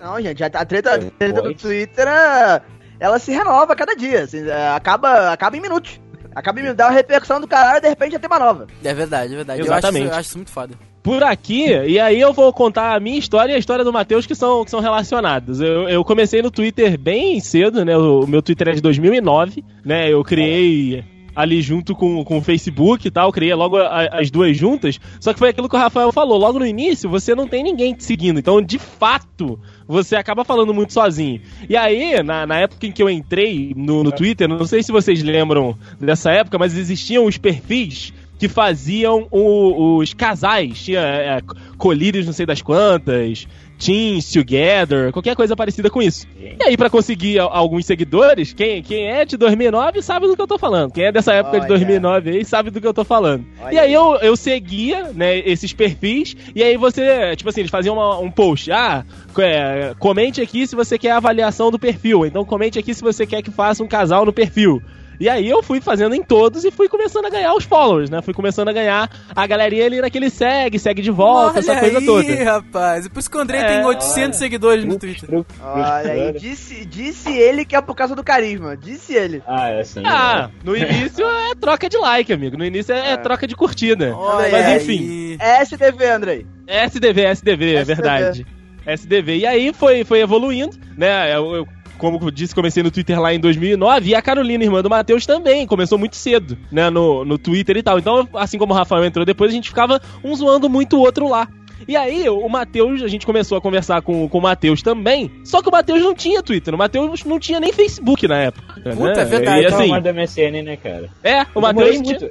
Não, 0.00 0.20
gente, 0.20 0.42
a, 0.42 0.50
treta, 0.64 0.94
a 0.94 0.98
treta 0.98 1.42
do. 1.42 1.54
Twitter, 1.54 2.08
é- 2.08 2.60
ela 2.98 3.18
se 3.18 3.30
renova 3.32 3.72
a 3.72 3.76
cada 3.76 3.94
dia. 3.94 4.22
assim, 4.24 4.46
é, 4.48 4.68
acaba, 4.70 5.30
acaba 5.32 5.56
em 5.56 5.60
minutos. 5.60 6.00
Acaba 6.34 6.58
em 6.58 6.62
minutos, 6.62 6.78
dá 6.78 6.86
uma 6.86 6.92
repercussão 6.94 7.40
do 7.40 7.46
caralho 7.46 7.78
e 7.78 7.80
de 7.82 7.88
repente 7.88 8.12
já 8.12 8.18
tem 8.18 8.28
uma 8.28 8.38
nova. 8.38 8.66
É 8.82 8.92
verdade, 8.94 9.32
é 9.32 9.36
verdade. 9.36 9.60
Eu 9.60 9.64
acho, 9.66 9.72
Exatamente. 9.74 10.06
eu 10.06 10.12
acho 10.14 10.28
isso 10.28 10.38
muito 10.38 10.50
foda. 10.50 10.74
Por 11.02 11.22
aqui, 11.22 11.64
e 11.68 11.98
aí 11.98 12.20
eu 12.20 12.32
vou 12.32 12.52
contar 12.52 12.94
a 12.94 13.00
minha 13.00 13.18
história 13.18 13.52
e 13.52 13.56
a 13.56 13.58
história 13.58 13.82
do 13.82 13.92
Matheus 13.92 14.26
que 14.26 14.34
são, 14.34 14.64
que 14.64 14.70
são 14.70 14.80
relacionadas. 14.80 15.58
Eu, 15.60 15.88
eu 15.88 16.04
comecei 16.04 16.42
no 16.42 16.50
Twitter 16.50 16.98
bem 16.98 17.40
cedo, 17.40 17.84
né? 17.86 17.96
O, 17.96 18.26
meu 18.26 18.42
Twitter 18.42 18.68
é 18.68 18.72
de 18.72 18.82
2009, 18.82 19.64
né? 19.82 20.12
Eu 20.12 20.22
criei 20.22 21.02
ali 21.34 21.62
junto 21.62 21.94
com, 21.94 22.22
com 22.22 22.36
o 22.36 22.42
Facebook 22.42 23.08
e 23.08 23.10
tal, 23.10 23.32
criei 23.32 23.54
logo 23.54 23.78
a- 23.78 24.08
as 24.12 24.30
duas 24.30 24.54
juntas. 24.54 25.00
Só 25.20 25.32
que 25.32 25.38
foi 25.38 25.48
aquilo 25.48 25.70
que 25.70 25.76
o 25.76 25.78
Rafael 25.78 26.12
falou. 26.12 26.36
Logo 26.36 26.58
no 26.58 26.66
início, 26.66 27.08
você 27.08 27.34
não 27.34 27.48
tem 27.48 27.62
ninguém 27.62 27.94
te 27.94 28.04
seguindo. 28.04 28.38
Então, 28.38 28.60
de 28.60 28.78
fato, 28.78 29.58
você 29.88 30.16
acaba 30.16 30.44
falando 30.44 30.74
muito 30.74 30.92
sozinho. 30.92 31.40
E 31.66 31.78
aí, 31.78 32.22
na, 32.22 32.46
na 32.46 32.58
época 32.58 32.86
em 32.86 32.92
que 32.92 33.02
eu 33.02 33.08
entrei 33.08 33.72
no, 33.74 34.04
no 34.04 34.12
Twitter, 34.12 34.46
não 34.46 34.66
sei 34.66 34.82
se 34.82 34.92
vocês 34.92 35.22
lembram 35.22 35.78
dessa 35.98 36.30
época, 36.30 36.58
mas 36.58 36.76
existiam 36.76 37.24
os 37.24 37.38
perfis 37.38 38.12
que 38.40 38.48
faziam 38.48 39.28
o- 39.30 39.98
os 39.98 40.14
casais. 40.14 40.80
Tinha 40.82 41.00
é, 41.00 41.40
colírios 41.76 42.24
não 42.24 42.32
sei 42.32 42.46
das 42.46 42.62
quantas, 42.62 43.46
teens 43.78 44.32
together, 44.32 45.12
qualquer 45.12 45.36
coisa 45.36 45.54
parecida 45.54 45.90
com 45.90 46.00
isso. 46.02 46.26
E 46.40 46.62
aí, 46.64 46.76
pra 46.76 46.88
conseguir 46.88 47.38
a- 47.38 47.44
alguns 47.44 47.84
seguidores, 47.84 48.52
quem, 48.54 48.82
quem 48.82 49.08
é 49.10 49.24
de 49.26 49.36
2009 49.36 50.00
sabe 50.02 50.26
do 50.26 50.34
que 50.34 50.40
eu 50.40 50.46
tô 50.46 50.58
falando. 50.58 50.90
Quem 50.92 51.04
é 51.04 51.12
dessa 51.12 51.34
época 51.34 51.58
de 51.58 51.66
Olha. 51.66 51.68
2009 51.68 52.30
aí 52.30 52.44
sabe 52.44 52.70
do 52.70 52.80
que 52.80 52.86
eu 52.86 52.94
tô 52.94 53.04
falando. 53.04 53.44
Olha 53.62 53.74
E 53.74 53.78
aí 53.78 53.92
eu, 53.92 54.16
eu 54.22 54.34
seguia, 54.36 55.12
né, 55.14 55.38
esses 55.40 55.72
perfis, 55.74 56.34
e 56.54 56.62
aí 56.62 56.78
você, 56.78 57.36
tipo 57.36 57.48
assim, 57.50 57.60
eles 57.60 57.70
faziam 57.70 57.94
uma- 57.94 58.18
um 58.18 58.30
post. 58.30 58.72
Ah, 58.72 59.04
é, 59.38 59.94
comente 59.98 60.40
aqui 60.40 60.66
se 60.66 60.74
você 60.74 60.98
quer 60.98 61.10
a 61.10 61.16
avaliação 61.18 61.70
do 61.70 61.78
perfil. 61.78 62.24
Então 62.24 62.42
comente 62.44 62.78
aqui 62.78 62.94
se 62.94 63.02
você 63.02 63.26
quer 63.26 63.42
que 63.42 63.50
faça 63.50 63.82
um 63.84 63.88
casal 63.88 64.24
no 64.24 64.32
perfil. 64.32 64.80
E 65.20 65.28
aí 65.28 65.46
eu 65.46 65.62
fui 65.62 65.82
fazendo 65.82 66.14
em 66.14 66.22
todos 66.22 66.64
e 66.64 66.70
fui 66.70 66.88
começando 66.88 67.26
a 67.26 67.30
ganhar 67.30 67.52
os 67.54 67.64
followers, 67.64 68.08
né? 68.08 68.22
Fui 68.22 68.32
começando 68.32 68.68
a 68.70 68.72
ganhar 68.72 69.10
a 69.36 69.46
galerinha 69.46 69.84
ali 69.84 70.00
naquele 70.00 70.30
segue, 70.30 70.78
segue 70.78 71.02
de 71.02 71.10
volta, 71.10 71.58
essa 71.58 71.78
coisa 71.78 71.98
aí, 71.98 72.06
toda. 72.06 72.44
rapaz. 72.44 73.04
E 73.04 73.10
por 73.10 73.20
isso 73.20 73.30
que 73.30 73.36
o 73.36 73.40
André 73.40 73.58
É, 73.58 73.64
tem 73.76 73.84
800 73.84 74.38
seguidores 74.38 74.82
no 74.86 74.98
Twitter. 74.98 75.44
Olha 75.62 76.10
aí, 76.10 76.32
disse, 76.32 76.86
disse 76.86 77.30
ele 77.30 77.66
que 77.66 77.76
é 77.76 77.82
por 77.82 77.94
causa 77.94 78.16
do 78.16 78.24
carisma. 78.24 78.74
Disse 78.74 79.14
ele. 79.14 79.42
Ah, 79.46 79.68
é 79.68 79.80
assim. 79.80 80.02
Ah, 80.06 80.48
no 80.64 80.74
início 80.74 81.26
é 81.26 81.54
troca 81.54 81.86
de 81.86 81.98
like, 81.98 82.32
amigo. 82.32 82.56
No 82.56 82.64
início 82.64 82.94
é, 82.94 83.12
é 83.12 83.16
troca 83.18 83.46
de 83.46 83.54
curtida. 83.54 84.16
Olha 84.16 84.48
Mas 84.50 84.82
enfim. 84.82 85.36
aí. 85.38 85.62
SDV, 85.62 86.06
Andrei. 86.06 86.46
SDV, 86.66 87.20
SDV, 87.26 87.74
é 87.74 87.80
SDV. 87.80 87.84
verdade. 87.84 88.46
SDV. 88.86 89.36
E 89.36 89.46
aí 89.46 89.72
foi, 89.74 90.02
foi 90.04 90.20
evoluindo, 90.20 90.74
né? 90.96 91.34
Eu, 91.36 91.54
eu, 91.56 91.68
como 92.00 92.18
eu 92.22 92.30
disse, 92.30 92.54
comecei 92.54 92.82
no 92.82 92.90
Twitter 92.90 93.20
lá 93.20 93.32
em 93.32 93.38
2009 93.38 94.10
e 94.10 94.14
a 94.14 94.22
Carolina, 94.22 94.64
irmã 94.64 94.82
do 94.82 94.90
Matheus, 94.90 95.26
também 95.26 95.66
começou 95.66 95.98
muito 95.98 96.16
cedo, 96.16 96.56
né? 96.72 96.90
No, 96.90 97.24
no 97.24 97.38
Twitter 97.38 97.76
e 97.76 97.82
tal. 97.82 97.98
Então, 97.98 98.28
assim 98.34 98.58
como 98.58 98.72
o 98.72 98.76
Rafael 98.76 99.04
entrou 99.04 99.24
depois, 99.24 99.50
a 99.50 99.54
gente 99.54 99.68
ficava 99.68 100.00
um 100.24 100.34
zoando 100.34 100.68
muito 100.68 100.96
o 100.96 101.00
outro 101.00 101.28
lá. 101.28 101.48
E 101.88 101.96
aí, 101.96 102.28
o 102.28 102.48
Matheus, 102.48 103.02
a 103.02 103.08
gente 103.08 103.24
começou 103.26 103.56
a 103.56 103.60
conversar 103.60 104.02
com, 104.02 104.28
com 104.28 104.38
o 104.38 104.42
Matheus 104.42 104.82
também. 104.82 105.30
Só 105.44 105.62
que 105.62 105.68
o 105.68 105.72
Matheus 105.72 106.00
não 106.02 106.14
tinha 106.14 106.42
Twitter. 106.42 106.74
O 106.74 106.78
Matheus 106.78 107.24
não 107.24 107.38
tinha 107.38 107.58
nem 107.58 107.72
Facebook 107.72 108.28
na 108.28 108.38
época. 108.38 108.74
Puta, 108.74 109.14
né? 109.14 109.22
é 109.22 109.24
verdade. 109.24 109.62
E 109.62 109.66
assim, 109.66 110.00
do 110.00 110.14
MSN, 110.14 110.62
né, 110.62 110.76
cara? 110.76 111.08
é, 111.22 111.42
o 111.42 111.46
Eu 111.56 111.60
Matheus. 111.60 112.00
muito. 112.00 112.28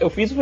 Eu- 0.00 0.10
fiz 0.10 0.32
o 0.32 0.34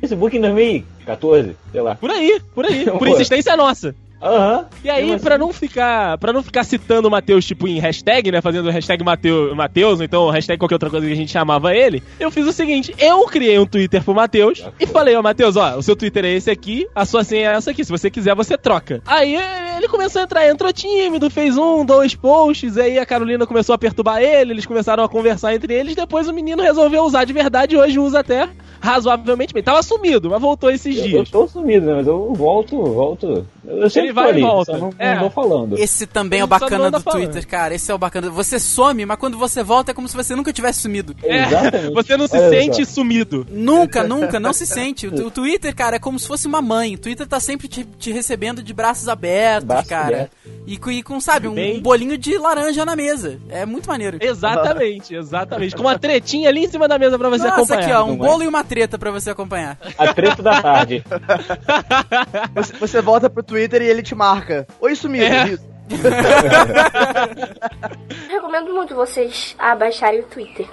Facebook 0.00 0.36
em 0.36 0.40
2014, 0.40 1.56
sei 1.72 1.80
lá. 1.80 1.94
Por 1.94 2.10
aí, 2.10 2.40
por 2.54 2.64
aí. 2.64 2.84
Por 2.98 3.08
insistência 3.08 3.56
nossa. 3.56 3.94
Aham. 4.20 4.66
E 4.84 4.90
aí, 4.90 5.04
Mesmo 5.06 5.20
pra 5.20 5.34
assim. 5.36 5.44
não 5.44 5.52
ficar 5.52 6.18
para 6.18 6.32
não 6.32 6.42
ficar 6.42 6.64
citando 6.64 7.06
o 7.08 7.10
Matheus, 7.10 7.44
tipo, 7.44 7.68
em 7.68 7.78
hashtag, 7.78 8.30
né? 8.32 8.40
Fazendo 8.40 8.70
hashtag 8.70 9.04
Mateu- 9.04 9.54
Matheus, 9.54 9.98
ou 10.00 10.04
então 10.04 10.28
hashtag 10.30 10.58
qualquer 10.58 10.74
outra 10.74 10.90
coisa 10.90 11.06
que 11.06 11.12
a 11.12 11.16
gente 11.16 11.30
chamava 11.30 11.74
ele, 11.74 12.02
eu 12.18 12.30
fiz 12.30 12.46
o 12.46 12.52
seguinte: 12.52 12.94
eu 12.98 13.24
criei 13.26 13.58
um 13.58 13.66
Twitter 13.66 14.02
pro 14.02 14.14
Matheus 14.14 14.64
e 14.80 14.86
falei, 14.86 15.14
ó, 15.14 15.22
Matheus, 15.22 15.56
ó, 15.56 15.76
o 15.76 15.82
seu 15.82 15.94
Twitter 15.94 16.24
é 16.24 16.32
esse 16.32 16.50
aqui, 16.50 16.86
a 16.94 17.04
sua 17.04 17.22
senha 17.22 17.50
é 17.50 17.54
essa 17.54 17.70
aqui. 17.70 17.84
Se 17.84 17.90
você 17.90 18.10
quiser, 18.10 18.34
você 18.34 18.56
troca. 18.58 19.00
Aí 19.06 19.36
ele 19.76 19.88
começou 19.88 20.20
a 20.20 20.24
entrar, 20.24 20.48
entrou 20.48 20.72
tímido, 20.72 21.30
fez 21.30 21.56
um, 21.56 21.84
dois 21.84 22.14
posts, 22.14 22.76
aí 22.76 22.98
a 22.98 23.06
Carolina 23.06 23.46
começou 23.46 23.74
a 23.74 23.78
perturbar 23.78 24.20
ele, 24.20 24.52
eles 24.52 24.66
começaram 24.66 25.04
a 25.04 25.08
conversar 25.08 25.54
entre 25.54 25.72
eles, 25.74 25.94
depois 25.94 26.28
o 26.28 26.32
menino 26.32 26.62
resolveu 26.62 27.04
usar 27.04 27.24
de 27.24 27.32
verdade 27.32 27.76
e 27.76 27.78
hoje 27.78 27.98
usa 27.98 28.18
até 28.20 28.48
razoavelmente 28.80 29.52
bem. 29.54 29.62
Tava 29.62 29.82
sumido, 29.82 30.30
mas 30.30 30.40
voltou 30.40 30.70
esses 30.70 30.96
Eu, 30.96 31.02
eu 31.02 31.08
dias. 31.08 31.30
tô 31.30 31.46
sumido, 31.46 31.86
né? 31.86 31.94
Mas 31.94 32.06
eu 32.06 32.32
volto, 32.34 32.76
volto. 32.82 33.46
Eu 33.68 33.90
sempre 33.90 34.12
vai 34.12 34.24
tô 34.24 34.30
e 34.30 34.32
ali, 34.32 34.40
volta. 34.42 34.78
não, 34.78 34.92
É. 34.98 35.14
não 35.16 35.30
falando. 35.30 35.78
Esse 35.78 36.06
também 36.06 36.40
é 36.40 36.42
o 36.42 36.46
Ele 36.46 36.50
bacana 36.50 36.90
do 36.90 37.00
falando. 37.00 37.20
Twitter, 37.22 37.46
cara. 37.46 37.74
Esse 37.74 37.90
é 37.90 37.94
o 37.94 37.98
bacana. 37.98 38.30
Você 38.30 38.58
some, 38.58 39.04
mas 39.04 39.18
quando 39.18 39.36
você 39.38 39.62
volta 39.62 39.90
é 39.90 39.94
como 39.94 40.08
se 40.08 40.16
você 40.16 40.34
nunca 40.34 40.52
tivesse 40.52 40.80
sumido. 40.80 41.14
É, 41.22 41.44
Exatamente. 41.46 41.92
você 41.94 42.16
não 42.16 42.26
se 42.26 42.36
Olha 42.36 42.48
sente 42.50 42.84
só. 42.86 42.92
sumido. 42.92 43.46
Nunca, 43.50 44.02
nunca, 44.04 44.40
não 44.40 44.52
se 44.52 44.66
sente. 44.66 45.06
O, 45.06 45.26
o 45.26 45.30
Twitter, 45.30 45.74
cara, 45.74 45.96
é 45.96 45.98
como 45.98 46.18
se 46.18 46.26
fosse 46.26 46.46
uma 46.46 46.62
mãe. 46.62 46.94
O 46.94 46.98
Twitter 46.98 47.26
tá 47.26 47.38
sempre 47.40 47.68
te, 47.68 47.84
te 47.84 48.10
recebendo 48.10 48.62
de 48.62 48.72
braços 48.72 49.08
abertos, 49.08 49.64
Braços 49.66 49.88
cara. 49.88 50.06
abertos. 50.06 50.38
E, 50.66 50.76
com- 50.78 50.90
e 50.90 51.02
com, 51.02 51.20
sabe, 51.20 51.48
um, 51.48 51.54
Bem- 51.54 51.78
um 51.78 51.80
bolinho 51.80 52.16
de 52.18 52.36
laranja 52.38 52.84
na 52.84 52.94
mesa. 52.96 53.38
É 53.48 53.64
muito 53.66 53.86
maneiro. 53.88 54.18
Exatamente, 54.20 55.14
exatamente. 55.14 55.74
Com 55.76 55.82
uma 55.82 55.98
tretinha 55.98 56.48
ali 56.48 56.64
em 56.64 56.68
cima 56.68 56.86
da 56.88 56.98
mesa 56.98 57.18
pra 57.18 57.28
você 57.28 57.44
Nossa, 57.44 57.54
acompanhar. 57.56 57.82
aqui, 57.82 57.92
ó, 57.92 58.04
um 58.04 58.16
não 58.16 58.24
é? 58.24 58.28
bolo 58.28 58.42
e 58.42 58.46
uma 58.46 58.64
treta 58.64 58.98
pra 58.98 59.10
você 59.10 59.30
acompanhar. 59.30 59.78
A 59.96 60.12
treta 60.14 60.42
da 60.42 60.60
tarde. 60.62 61.04
Você, 62.54 62.72
você 62.78 63.00
volta 63.02 63.28
pro 63.30 63.42
Twitter 63.42 63.57
e 63.58 63.86
ele 63.86 64.02
te 64.02 64.14
marca. 64.14 64.66
Oi, 64.80 64.94
sumido. 64.94 65.24
É. 65.24 65.48
Isso. 65.48 65.68
Recomendo 68.28 68.72
muito 68.74 68.94
vocês 68.94 69.54
a 69.58 69.74
baixarem 69.74 70.20
o 70.20 70.24
Twitter. 70.24 70.66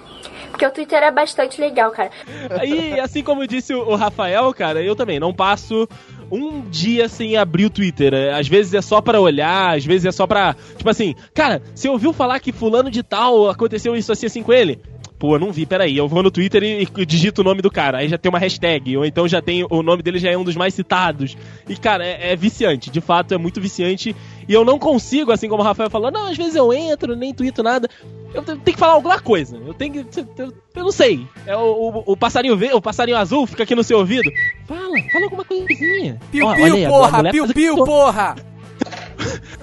Porque 0.50 0.66
o 0.66 0.72
Twitter 0.72 1.04
é 1.04 1.12
bastante 1.12 1.60
legal, 1.60 1.92
cara. 1.92 2.12
E 2.66 3.00
assim 3.00 3.24
como 3.24 3.46
disse 3.46 3.74
o 3.74 3.96
Rafael, 3.96 4.54
cara, 4.54 4.82
eu 4.82 4.96
também 4.96 5.20
não 5.20 5.34
passo 5.34 5.88
um 6.32 6.62
dia 6.70 7.10
sem 7.10 7.36
abrir 7.36 7.66
o 7.66 7.70
Twitter. 7.70 8.14
É, 8.14 8.34
Às 8.34 8.48
vezes 8.48 8.74
é 8.74 8.82
só 8.82 9.02
pra 9.02 9.20
olhar, 9.20 9.76
às 9.76 9.86
vezes 9.86 10.06
é 10.06 10.12
só 10.12 10.26
pra. 10.26 10.56
Tipo 10.78 10.90
assim, 10.90 11.14
cara, 11.34 11.62
você 11.74 11.90
ouviu 11.90 12.14
falar 12.14 12.40
que 12.40 12.52
fulano 12.52 12.90
de 12.90 13.04
tal 13.04 13.50
aconteceu 13.50 13.96
isso 13.96 14.12
assim 14.12 14.26
assim 14.26 14.44
com 14.44 14.54
ele? 14.54 14.82
Pô, 15.18 15.40
não 15.40 15.52
vi, 15.52 15.66
peraí. 15.66 15.96
Eu 15.96 16.08
vou 16.10 16.22
no 16.22 16.30
Twitter 16.30 16.62
e, 16.62 16.88
e 16.98 17.06
digito 17.06 17.40
o 17.40 17.44
nome 17.44 17.62
do 17.62 17.72
cara. 17.72 18.00
Aí 18.00 18.10
já 18.10 18.18
tem 18.18 18.30
uma 18.30 18.38
hashtag. 18.38 18.98
Ou 18.98 19.06
então 19.06 19.28
já 19.28 19.42
tem. 19.42 19.66
O 19.70 19.82
nome 19.82 20.04
dele 20.04 20.20
já 20.20 20.30
é 20.30 20.38
um 20.38 20.44
dos 20.44 20.56
mais 20.58 20.74
citados. 20.74 21.38
E, 21.70 21.76
cara, 21.78 22.06
é, 22.06 22.34
é 22.34 22.36
viciante. 22.36 22.90
De 22.90 23.00
fato, 23.00 23.34
é 23.34 23.38
muito 23.38 23.62
viciante. 23.62 24.14
E 24.48 24.54
eu 24.54 24.66
não 24.66 24.78
consigo, 24.78 25.32
assim 25.32 25.48
como 25.48 25.62
o 25.64 25.66
Rafael 25.66 25.90
falou, 25.90 26.12
não, 26.12 26.28
às 26.28 26.36
vezes 26.38 26.56
eu 26.56 26.72
entro, 26.74 27.16
nem 27.16 27.34
tweeto 27.34 27.64
nada. 27.64 27.90
Eu 28.34 28.42
te- 28.44 28.58
tenho 28.58 28.62
que 28.62 28.78
falar 28.78 28.94
alguma 28.94 29.18
coisa. 29.20 29.58
Eu 29.66 29.74
tenho 29.74 30.04
que. 30.06 30.20
Eu, 30.38 30.54
eu 30.76 30.84
não 30.84 30.92
sei. 30.92 31.26
É 31.48 31.56
o, 31.56 31.62
o, 31.62 32.04
o 32.12 32.18
passarinho 32.18 32.58
verde, 32.58 32.76
o 32.76 32.82
passarinho 32.82 33.18
azul 33.18 33.48
fica 33.48 33.64
aqui 33.64 33.74
no 33.74 33.84
seu 33.86 34.00
ouvido. 34.00 34.30
Fala, 34.68 34.82
fala 35.14 35.24
alguma 35.26 35.46
coisinha. 35.46 36.20
Piu, 36.30 36.46
Ó, 36.46 36.54
piu, 36.56 36.66
aí, 36.66 36.84
a- 36.86 36.88
a 36.88 36.92
porra! 36.92 37.32
Piu, 37.32 37.48
piu, 37.48 37.76
porra! 37.86 38.36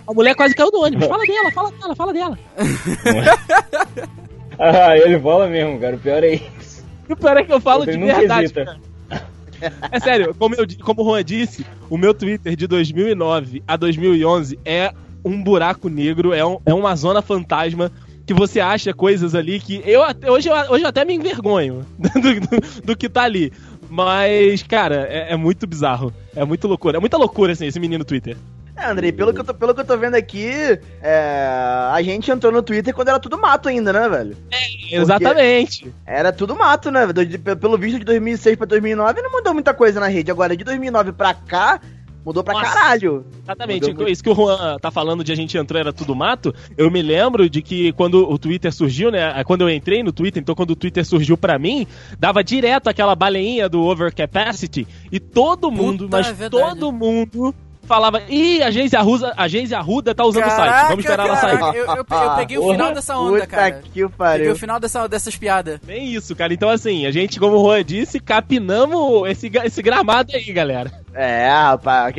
A 0.08 0.12
mulher 0.14 0.34
quase 0.34 0.54
caiu 0.54 0.70
do 0.70 0.80
ônibus. 0.80 1.06
Fala 1.06 1.24
dela, 1.24 1.50
fala 1.52 1.70
dela, 1.72 1.94
fala 1.94 2.12
dela. 2.12 2.38
Ah, 4.58 4.96
ele 4.96 5.18
fala 5.20 5.48
mesmo, 5.48 5.78
cara. 5.80 5.96
O 5.96 5.98
pior 5.98 6.22
é 6.22 6.34
isso. 6.34 6.84
O 7.08 7.16
pior 7.16 7.36
é 7.36 7.44
que 7.44 7.52
eu 7.52 7.60
falo 7.60 7.82
Ele 7.84 7.92
de 7.92 7.98
verdade. 8.20 8.52
É 9.92 10.00
sério, 10.00 10.34
como, 10.36 10.54
eu, 10.56 10.66
como 10.82 11.02
o 11.02 11.04
Juan 11.04 11.22
disse, 11.22 11.64
o 11.88 11.96
meu 11.96 12.12
Twitter 12.12 12.56
de 12.56 12.66
2009 12.66 13.62
a 13.66 13.76
2011 13.76 14.58
é 14.64 14.92
um 15.24 15.40
buraco 15.42 15.88
negro, 15.88 16.32
é, 16.32 16.44
um- 16.44 16.58
é 16.66 16.74
uma 16.74 16.96
zona 16.96 17.22
fantasma 17.22 17.92
que 18.26 18.34
você 18.34 18.58
acha 18.58 18.92
coisas 18.92 19.36
ali 19.36 19.60
que 19.60 19.80
eu 19.86 20.00
hoje, 20.32 20.48
eu, 20.48 20.54
hoje 20.70 20.82
eu 20.84 20.88
até 20.88 21.04
me 21.04 21.14
envergonho 21.14 21.86
do, 21.98 22.10
do- 22.40 22.82
do 22.86 22.96
que 22.96 23.08
tá 23.08 23.22
ali. 23.22 23.52
Mas, 23.88 24.62
cara, 24.64 25.06
é, 25.08 25.32
é 25.32 25.36
muito 25.36 25.66
bizarro. 25.66 26.12
É 26.34 26.44
muito 26.44 26.66
loucura. 26.66 26.96
É 26.96 27.00
muita 27.00 27.16
loucura, 27.18 27.52
assim, 27.52 27.66
esse 27.66 27.78
menino 27.78 28.04
Twitter. 28.04 28.36
É, 28.82 28.90
Andrei, 28.90 29.12
pelo 29.12 29.32
que, 29.32 29.40
eu 29.40 29.44
tô, 29.44 29.54
pelo 29.54 29.74
que 29.74 29.80
eu 29.80 29.84
tô 29.84 29.96
vendo 29.96 30.14
aqui, 30.16 30.50
é, 31.00 31.46
a 31.92 32.02
gente 32.02 32.30
entrou 32.30 32.50
no 32.52 32.62
Twitter 32.62 32.92
quando 32.94 33.08
era 33.08 33.20
tudo 33.20 33.38
mato 33.38 33.68
ainda, 33.68 33.92
né, 33.92 34.08
velho? 34.08 34.36
Exatamente. 34.90 35.92
Era 36.06 36.32
tudo 36.32 36.56
mato, 36.56 36.90
né? 36.90 37.06
Do- 37.06 37.24
de- 37.24 37.38
Pelo 37.38 37.78
visto, 37.78 37.98
de 37.98 38.04
2006 38.04 38.56
pra 38.56 38.66
2009 38.66 39.22
não 39.22 39.30
mudou 39.30 39.54
muita 39.54 39.72
coisa 39.74 40.00
na 40.00 40.08
rede. 40.08 40.30
Agora, 40.30 40.56
de 40.56 40.64
2009 40.64 41.12
pra 41.12 41.32
cá, 41.34 41.80
mudou 42.24 42.42
pra 42.44 42.54
Nossa. 42.54 42.66
caralho. 42.72 43.24
Exatamente. 43.42 43.82
Mudou 43.82 43.94
muito. 43.96 44.10
Isso 44.12 44.22
que 44.22 44.30
o 44.30 44.34
Juan 44.34 44.78
tá 44.80 44.90
falando 44.90 45.24
de 45.24 45.32
a 45.32 45.36
gente 45.36 45.56
entrou 45.56 45.80
era 45.80 45.92
tudo 45.92 46.14
mato. 46.14 46.54
Eu 46.76 46.90
me 46.90 47.02
lembro 47.02 47.48
de 47.48 47.62
que 47.62 47.92
quando 47.92 48.28
o 48.30 48.38
Twitter 48.38 48.72
surgiu, 48.72 49.10
né? 49.10 49.42
Quando 49.44 49.62
eu 49.62 49.70
entrei 49.70 50.02
no 50.02 50.12
Twitter, 50.12 50.40
então 50.42 50.54
quando 50.54 50.70
o 50.70 50.76
Twitter 50.76 51.04
surgiu 51.04 51.36
pra 51.36 51.58
mim, 51.58 51.86
dava 52.18 52.42
direto 52.44 52.88
aquela 52.88 53.14
baleinha 53.14 53.68
do 53.68 53.80
overcapacity 53.82 54.86
e 55.10 55.18
todo 55.20 55.70
mundo, 55.70 56.04
Puta, 56.04 56.16
mas 56.18 56.40
é 56.40 56.48
todo 56.50 56.92
mundo 56.92 57.54
falava: 57.84 58.22
"Ih, 58.28 58.62
a 58.62 58.70
Geise 58.70 58.96
Arruda, 58.96 59.32
a 59.36 59.48
Geise 59.48 59.74
Arruda 59.74 60.14
tá 60.14 60.24
usando 60.24 60.46
o 60.46 60.50
site. 60.50 60.88
Vamos 60.88 61.04
esperar 61.04 61.26
ela 61.26 61.36
sair". 61.36 61.58
caraca, 61.58 61.76
eu, 61.78 61.84
eu, 61.86 61.96
eu 61.96 62.04
peguei 62.36 62.58
o 62.58 62.68
final 62.70 62.94
dessa 62.94 63.16
onda, 63.18 63.32
puta 63.34 63.46
cara. 63.46 63.72
que 63.72 63.82
Peguei 63.88 64.08
pariu. 64.08 64.52
o 64.52 64.56
final 64.56 64.80
dessa, 64.80 65.06
dessas 65.08 65.36
piadas. 65.36 65.78
Bem 65.84 66.12
isso, 66.14 66.34
cara. 66.36 66.52
Então 66.54 66.68
assim, 66.68 67.06
a 67.06 67.10
gente, 67.10 67.38
como 67.40 67.56
o 67.56 67.62
Juan 67.64 67.84
disse, 67.84 68.20
capinamos 68.20 69.28
esse, 69.28 69.50
esse 69.64 69.82
gramado 69.82 70.32
aí, 70.34 70.52
galera. 70.52 70.90
É, 71.14 71.48
rapaz. 71.50 72.14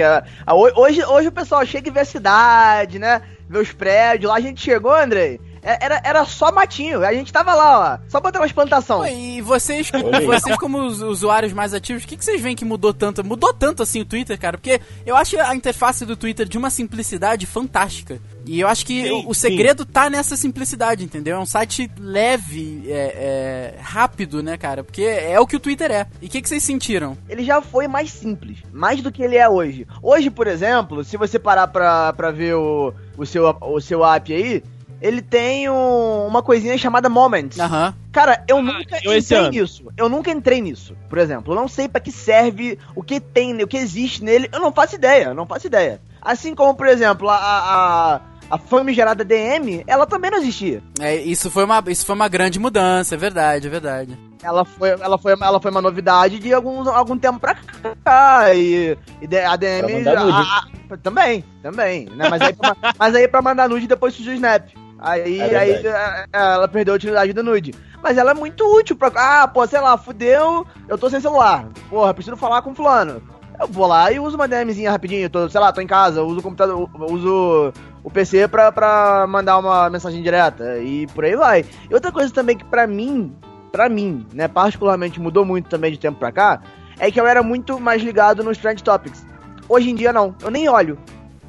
ah, 0.46 0.54
ho- 0.54 0.72
Hoje, 0.82 1.04
hoje 1.04 1.28
o 1.28 1.32
pessoal 1.32 1.66
chega 1.66 1.90
e 1.90 1.92
vê 1.92 2.02
a 2.02 2.06
cidade, 2.06 3.00
né? 3.00 3.22
Vê 3.50 3.58
os 3.60 3.72
prédios. 3.72 4.30
Lá 4.32 4.38
a 4.38 4.42
gente 4.42 4.62
chegou, 4.62 4.94
Andrei. 4.94 5.40
Era, 5.64 6.02
era 6.04 6.26
só 6.26 6.52
matinho. 6.52 7.04
A 7.06 7.14
gente 7.14 7.32
tava 7.32 7.54
lá, 7.54 8.00
ó. 8.04 8.10
Só 8.10 8.20
botando 8.20 8.42
umas 8.42 8.52
plantações. 8.52 9.12
Pô, 9.12 9.18
E 9.18 9.42
vocês, 9.42 9.90
vocês 10.26 10.58
como 10.58 10.80
us- 10.86 11.02
usuários 11.02 11.54
mais 11.54 11.74
ativos, 11.74 12.04
o 12.04 12.08
que, 12.08 12.18
que 12.18 12.26
vocês 12.26 12.42
veem 12.42 12.56
que 12.56 12.66
mudou 12.66 12.94
tanto? 12.94 13.24
Mudou 13.24 13.54
tanto 13.54 13.82
assim 13.82 14.02
o 14.02 14.06
Twitter, 14.06 14.38
cara? 14.40 14.58
Porque 14.58 14.82
eu 15.06 15.16
acho 15.16 15.40
a 15.40 15.56
interface 15.56 16.06
do 16.06 16.16
Twitter 16.18 16.48
de 16.48 16.58
uma 16.58 16.70
simplicidade 16.70 17.46
fantástica. 17.46 18.20
E 18.46 18.60
eu 18.60 18.68
acho 18.68 18.86
que 18.86 19.04
Sim, 19.04 19.24
o, 19.26 19.34
segredo 19.34 19.86
tá 19.86 20.10
nessa 20.10 20.36
simplicidade, 20.36 21.04
entendeu? 21.04 21.38
É 21.38 21.40
um 21.40 21.46
site 21.46 21.90
leve, 21.98 22.84
é, 22.88 23.74
é, 23.78 23.82
rápido, 23.82 24.44
né, 24.44 24.58
cara? 24.58 24.84
Porque 24.84 25.02
é 25.04 25.40
o 25.40 25.48
que 25.48 25.56
o 25.56 25.60
Twitter 25.60 25.90
é. 25.92 26.08
E 26.22 26.26
o 26.26 26.30
que, 26.30 26.42
que 26.42 26.50
vocês 26.50 26.62
sentiram? 26.64 27.18
Ele 27.30 27.44
já 27.46 27.62
foi 27.62 27.88
mais 27.88 28.12
simples. 28.12 28.58
Mais 28.74 29.02
do 29.02 29.12
que 29.12 29.24
ele 29.24 29.38
é 29.38 29.48
hoje. 29.48 29.88
Hoje, 30.02 30.30
por 30.30 30.48
exemplo, 30.48 31.04
se 31.06 31.16
você 31.16 31.40
parar 31.40 31.68
pra, 31.68 32.12
pra 32.12 32.32
ver 32.32 32.56
o, 32.56 32.94
o, 33.18 33.26
seu, 33.26 33.56
o 33.62 33.80
seu 33.80 34.04
app 34.06 34.34
aí, 34.34 34.62
ele 35.04 35.22
tem 35.22 35.70
um- 35.70 36.26
uma 36.28 36.42
coisinha 36.42 36.78
chamada 36.78 37.10
Moments. 37.10 37.60
Aham. 37.60 37.94
Cara, 38.12 38.44
eu 38.48 38.58
Ah, 38.58 38.62
nunca 38.62 39.00
eu 39.04 39.16
entrei 39.18 39.50
nisso. 39.50 39.84
Eu 39.98 40.08
nunca 40.10 40.32
entrei 40.32 40.62
nisso. 40.62 40.96
Por 41.10 41.18
exemplo, 41.18 41.52
eu 41.54 41.56
não 41.58 41.68
sei 41.68 41.88
pra 41.90 42.00
que 42.00 42.12
serve, 42.12 42.80
o 42.96 43.04
que 43.04 43.20
tem, 43.20 43.62
o 43.62 43.68
que 43.68 43.78
existe 43.78 44.24
nele. 44.24 44.50
Eu 44.52 44.60
não 44.62 44.72
faço 44.72 44.96
ideia, 44.96 45.26
eu 45.26 45.34
não 45.36 45.46
faço 45.46 45.68
ideia. 45.68 46.00
Assim 46.22 46.56
como, 46.56 46.74
por 46.74 46.88
exemplo, 46.88 47.30
a, 47.30 47.36
a, 47.36 48.22
a 48.50 48.58
famigerada 48.58 49.24
DM, 49.26 49.84
ela 49.86 50.06
também 50.06 50.32
não 50.32 50.38
existia. 50.38 50.82
É, 51.00 51.16
isso, 51.16 51.50
foi 51.52 51.66
uma, 51.66 51.84
isso 51.88 52.06
foi 52.06 52.16
uma 52.16 52.28
grande 52.30 52.60
mudança, 52.60 53.16
é 53.16 53.18
verdade, 53.18 53.68
é 53.68 53.70
verdade. 53.70 54.18
Ela 54.42 54.64
foi, 54.66 54.90
ela 54.90 55.18
foi, 55.18 55.32
ela 55.34 55.60
foi 55.60 55.72
uma 55.72 55.82
novidade 55.82 56.38
de 56.38 56.54
algum, 56.54 56.88
algum 56.90 57.18
tempo 57.18 57.40
pra 57.40 57.56
cá. 58.04 58.54
E, 58.54 58.98
e 59.22 59.28
de- 59.28 59.40
a 59.40 59.56
DM. 59.56 59.82
Pra 59.88 59.98
mandar 59.98 60.20
nude. 60.26 60.38
a- 60.38 60.94
a- 60.94 60.98
também, 60.98 61.44
também. 61.62 62.06
Né? 62.16 62.30
Mas, 62.30 62.42
aí, 62.42 62.54
pra, 62.54 62.76
mas 63.00 63.16
aí 63.16 63.28
pra 63.28 63.42
mandar 63.42 63.68
nude 63.70 63.88
depois 63.88 64.14
surgiu 64.14 64.34
o 64.34 64.36
Snap. 64.36 64.68
Aí, 65.04 65.40
É 65.40 65.56
aí 65.58 65.84
ela 66.32 66.68
perdeu 66.68 66.94
a 66.94 66.98
utilidade 66.98 67.34
do 67.34 67.44
nude. 67.44 67.74
Mas 68.02 68.18
ela 68.18 68.32
é 68.32 68.34
muito 68.34 68.64
útil 68.66 68.96
pra. 68.96 69.12
Ah, 69.16 69.48
pô, 69.48 69.66
sei 69.68 69.80
lá, 69.80 69.98
fudeu, 69.98 70.66
eu 70.88 70.98
tô 70.98 71.10
sem 71.10 71.20
celular. 71.20 71.68
Porra, 71.90 72.14
preciso 72.14 72.36
falar 72.38 72.62
com 72.62 72.74
fulano. 72.74 73.22
Eu 73.60 73.68
vou 73.68 73.86
lá 73.86 74.12
e 74.12 74.20
uso 74.20 74.36
uma 74.36 74.48
DMzinha 74.48 74.90
rapidinho, 74.92 75.30
tô, 75.30 75.48
sei 75.50 75.62
lá, 75.62 75.72
tô 75.72 75.80
em 75.80 75.88
casa, 75.88 76.24
uso 76.24 76.40
o 76.40 76.44
computador, 76.44 76.90
uso 77.12 77.72
o 78.04 78.10
PC 78.10 78.48
pra, 78.48 78.72
pra 78.72 79.26
mandar 79.28 79.58
uma 79.60 79.90
mensagem 79.90 80.24
direta 80.24 80.80
e 80.80 81.06
por 81.08 81.24
aí 81.24 81.36
vai. 81.36 81.64
E 81.90 81.94
outra 81.94 82.12
coisa 82.12 82.34
também 82.34 82.58
que 82.58 82.66
pra 82.66 82.88
mim, 82.88 83.34
pra 83.72 83.88
mim, 83.88 84.26
né, 84.34 84.48
particularmente 84.48 85.20
mudou 85.22 85.46
muito 85.46 85.70
também 85.70 85.92
de 85.92 86.00
tempo 86.00 86.18
pra 86.18 86.32
cá, 86.32 86.62
é 87.00 87.12
que 87.12 87.20
eu 87.22 87.28
era 87.28 87.44
muito 87.44 87.80
mais 87.80 88.02
ligado 88.02 88.44
nos 88.44 88.58
Trend 88.58 88.82
Topics. 88.82 89.26
Hoje 89.70 89.90
em 89.92 89.96
dia 89.96 90.12
não, 90.12 90.36
eu 90.42 90.50
nem 90.50 90.68
olho. 90.68 90.98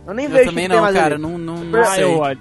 Eu 0.07 0.13
nem 0.13 0.27
Eu 0.27 0.31
vejo 0.31 0.51
também 0.51 0.65
que 0.65 0.71
tem 0.71 0.77
não, 0.77 0.85
mais 0.85 0.95
cara, 0.97 1.15
ali. 1.15 1.23
não, 1.23 1.39
não, 1.39 1.57
não 1.65 1.81
Ah, 1.81 1.85
sei. 1.87 2.05
eu 2.05 2.19
olho. 2.19 2.39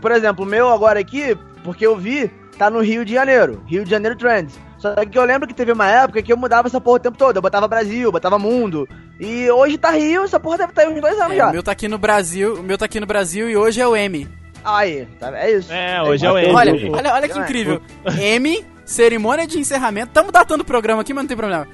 Por 0.00 0.10
exemplo, 0.12 0.44
o 0.44 0.48
meu 0.48 0.68
agora 0.68 0.98
aqui, 1.00 1.36
porque 1.62 1.86
eu 1.86 1.96
vi, 1.96 2.30
tá 2.58 2.70
no 2.70 2.80
Rio 2.80 3.04
de 3.04 3.12
Janeiro. 3.14 3.62
Rio 3.66 3.84
de 3.84 3.90
Janeiro 3.90 4.16
Trends. 4.16 4.58
Só 4.78 4.94
que 4.94 5.18
eu 5.18 5.24
lembro 5.24 5.46
que 5.46 5.52
teve 5.54 5.72
uma 5.72 5.86
época 5.88 6.22
que 6.22 6.32
eu 6.32 6.36
mudava 6.38 6.66
essa 6.68 6.80
porra 6.80 6.96
o 6.96 7.00
tempo 7.00 7.18
todo. 7.18 7.36
Eu 7.36 7.42
botava 7.42 7.68
Brasil, 7.68 8.10
botava 8.10 8.38
mundo. 8.38 8.88
E 9.20 9.50
hoje 9.50 9.76
tá 9.76 9.90
Rio, 9.90 10.24
essa 10.24 10.40
porra 10.40 10.56
deve 10.58 10.70
estar 10.70 10.82
aí 10.82 10.88
uns 10.88 11.00
dois 11.00 11.20
anos 11.20 11.32
É, 11.32 11.36
já. 11.36 11.48
o 11.48 11.52
meu 11.52 11.62
tá 11.62 11.72
aqui 11.72 11.86
no 11.86 11.98
Brasil, 11.98 12.54
o 12.54 12.62
meu 12.62 12.78
tá 12.78 12.86
aqui 12.86 12.98
no 12.98 13.04
Brasil 13.06 13.50
e 13.50 13.56
hoje 13.56 13.78
é 13.80 13.86
o 13.86 13.94
M. 13.94 14.26
Aí, 14.64 15.06
tá, 15.18 15.36
é 15.38 15.52
isso. 15.52 15.70
É, 15.72 16.02
hoje 16.02 16.24
é 16.24 16.32
o 16.32 16.38
Entendi. 16.38 16.54
Olha, 16.54 16.72
olha, 16.92 17.12
olha 17.14 17.28
que 17.28 17.38
É. 17.38 17.42
incrível. 17.42 17.82
M, 18.18 18.64
cerimônia 18.86 19.46
de 19.46 19.58
encerramento. 19.58 20.12
Tamo 20.12 20.32
datando 20.32 20.62
o 20.62 20.66
programa 20.66 21.02
aqui, 21.02 21.12
mas 21.12 21.24
não 21.24 21.28
tem 21.28 21.36
problema. 21.36 21.66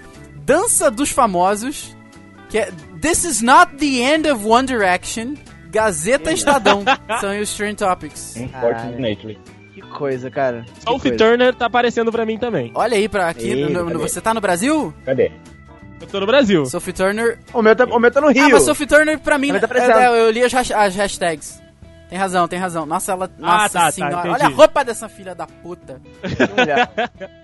Dança 0.45 0.91
dos 0.91 1.11
famosos, 1.11 1.97
que 2.49 2.59
é 2.59 2.71
This 3.01 3.25
is 3.25 3.41
not 3.43 3.77
the 3.77 4.01
end 4.03 4.29
of 4.29 4.45
One 4.45 4.67
Direction. 4.67 5.35
Gazeta 5.77 6.33
Estadão. 6.33 6.83
São 7.21 7.39
os 7.39 7.55
Trend 7.55 7.77
Topics. 7.77 8.35
Unfortunately. 8.37 9.39
Que 9.75 9.83
coisa, 9.83 10.31
cara. 10.31 10.65
Sophie. 10.81 11.13
Turner 11.17 11.55
tá 11.55 11.67
aparecendo 11.67 12.11
pra 12.11 12.25
mim 12.25 12.39
também. 12.39 12.73
Olha 12.75 12.97
aí 12.97 13.09
pra 13.09 13.29
aqui. 13.29 13.53
Ih, 13.53 13.69
no- 13.69 13.91
no- 13.91 13.99
você 13.99 14.21
tá 14.21 14.33
no 14.33 14.41
Brasil? 14.41 14.93
Cadê? 15.05 15.31
Eu 16.01 16.07
tô 16.07 16.21
no 16.21 16.27
Brasil. 16.27 16.65
Sophie 16.67 16.93
Turner. 16.93 17.39
O 17.53 17.61
meu 17.63 17.77
tá, 17.77 17.85
o 17.85 17.99
meu 17.99 18.11
tá 18.11 18.21
no 18.21 18.29
Rio. 18.29 18.45
Ah, 18.45 18.49
mas 18.51 18.63
Sophie 18.65 18.87
Turner 18.87 19.19
pra 19.19 19.39
mim. 19.39 19.49
Tá 19.49 19.59
é, 19.59 19.65
aparecendo. 19.65 19.99
é, 19.99 20.21
eu 20.21 20.31
li 20.31 20.43
as 20.43 20.53
hashtags. 20.53 21.61
Tem 22.17 22.23
razão, 22.23 22.49
tem 22.49 22.59
razão. 22.59 22.87
Nossa, 22.87 23.13
ela. 23.13 23.31
Nossa 23.39 23.69
tá, 23.69 23.81
tá, 23.87 23.91
senhora. 23.93 24.15
entendi. 24.15 24.35
olha 24.35 24.47
a 24.47 24.49
roupa 24.49 24.83
dessa 24.83 25.07
filha 25.07 25.35
da 25.35 25.47
puta. 25.47 26.01
Que 26.23 26.55
mulher. 26.59 26.89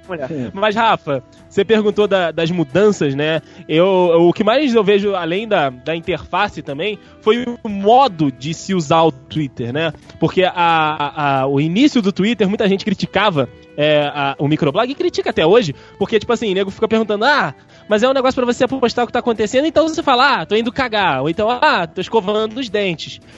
Mulher. 0.08 0.28
Mas, 0.54 0.74
Rafa, 0.74 1.22
você 1.46 1.62
perguntou 1.62 2.08
da- 2.08 2.30
das 2.30 2.50
mudanças, 2.50 3.14
né? 3.14 3.42
Eu, 3.68 3.86
o 3.86 4.32
que 4.32 4.42
mais 4.42 4.74
eu 4.74 4.82
vejo, 4.82 5.14
além 5.14 5.46
da, 5.46 5.68
da 5.68 5.94
interface 5.94 6.62
também, 6.62 6.98
foi 7.20 7.44
o 7.62 7.68
modo 7.68 8.32
de 8.32 8.54
se 8.54 8.74
usar 8.74 9.02
o 9.02 9.12
Twitter, 9.12 9.74
né? 9.74 9.92
Porque 10.18 10.42
a, 10.42 11.42
a- 11.42 11.46
o 11.46 11.60
início 11.60 12.00
do 12.00 12.10
Twitter, 12.10 12.48
muita 12.48 12.66
gente 12.66 12.82
criticava 12.84 13.50
é, 13.76 14.04
a- 14.06 14.34
o 14.38 14.48
microblog 14.48 14.90
e 14.90 14.94
critica 14.94 15.28
até 15.30 15.44
hoje, 15.46 15.74
porque, 15.98 16.18
tipo 16.18 16.32
assim, 16.32 16.50
o 16.50 16.54
nego 16.54 16.70
fica 16.70 16.88
perguntando, 16.88 17.26
ah, 17.26 17.54
mas 17.88 18.02
é 18.02 18.08
um 18.08 18.12
negócio 18.12 18.34
pra 18.34 18.44
você 18.52 18.66
postar 18.66 19.04
o 19.04 19.06
que 19.06 19.12
tá 19.12 19.18
acontecendo, 19.18 19.66
então 19.66 19.86
você 19.88 20.02
fala, 20.02 20.40
ah, 20.40 20.46
tô 20.46 20.54
indo 20.56 20.72
cagar, 20.72 21.22
ou 21.22 21.28
então, 21.28 21.48
ah, 21.50 21.86
tô 21.86 22.00
escovando 22.00 22.58
os 22.58 22.68
dentes. 22.68 23.20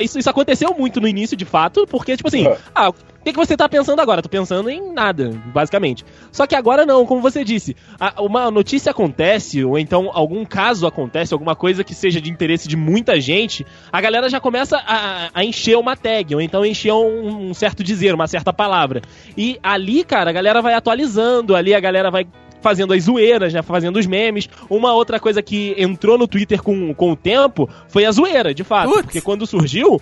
Isso, 0.00 0.18
isso 0.18 0.28
aconteceu 0.30 0.74
muito 0.78 1.00
no 1.00 1.08
início, 1.08 1.36
de 1.36 1.44
fato, 1.46 1.86
porque, 1.86 2.16
tipo 2.16 2.28
assim, 2.28 2.46
ah, 2.74 2.90
o 2.90 2.94
que, 3.24 3.32
que 3.32 3.36
você 3.38 3.56
tá 3.56 3.66
pensando 3.68 3.98
agora? 4.00 4.20
Tô 4.22 4.28
pensando 4.28 4.68
em 4.70 4.92
nada, 4.92 5.30
basicamente. 5.46 6.04
Só 6.30 6.46
que 6.46 6.54
agora 6.54 6.84
não, 6.86 7.04
como 7.06 7.20
você 7.22 7.42
disse, 7.44 7.74
a- 7.98 8.20
uma 8.22 8.50
notícia 8.50 8.90
acontece, 8.90 9.64
ou 9.64 9.78
então 9.78 10.10
algum 10.12 10.44
caso 10.44 10.86
acontece, 10.86 11.32
alguma 11.32 11.56
coisa 11.56 11.82
que 11.82 11.94
seja 11.94 12.20
de 12.20 12.30
interesse 12.30 12.68
de 12.68 12.76
muita 12.76 13.18
gente, 13.20 13.66
a 13.90 14.00
galera 14.00 14.28
já 14.28 14.38
começa 14.38 14.76
a, 14.86 15.30
a 15.34 15.44
encher 15.44 15.76
uma 15.78 15.96
tag, 15.96 16.34
ou 16.34 16.40
então 16.42 16.64
encher 16.64 16.92
um, 16.92 17.48
um 17.48 17.54
certo 17.54 17.82
dizer, 17.82 18.14
uma 18.14 18.26
certa 18.28 18.52
palavra. 18.52 19.00
E 19.36 19.58
ali, 19.62 20.04
cara, 20.04 20.28
a 20.30 20.32
galera 20.32 20.60
vai 20.62 20.74
atualizando, 20.74 21.56
ali 21.56 21.74
a 21.74 21.80
galera 21.80 22.10
vai 22.10 22.26
fazendo 22.68 22.92
as 22.92 23.04
zoeiras, 23.04 23.54
né? 23.54 23.62
Fazendo 23.62 23.98
os 23.98 24.06
memes. 24.06 24.48
Uma 24.68 24.92
outra 24.92 25.18
coisa 25.18 25.42
que 25.42 25.74
entrou 25.78 26.18
no 26.18 26.28
Twitter 26.28 26.62
com, 26.62 26.92
com 26.92 27.12
o 27.12 27.16
tempo 27.16 27.68
foi 27.88 28.04
a 28.04 28.12
zoeira, 28.12 28.52
de 28.52 28.62
fato. 28.62 28.90
Putz. 28.90 29.02
Porque 29.02 29.20
quando 29.22 29.46
surgiu, 29.46 29.98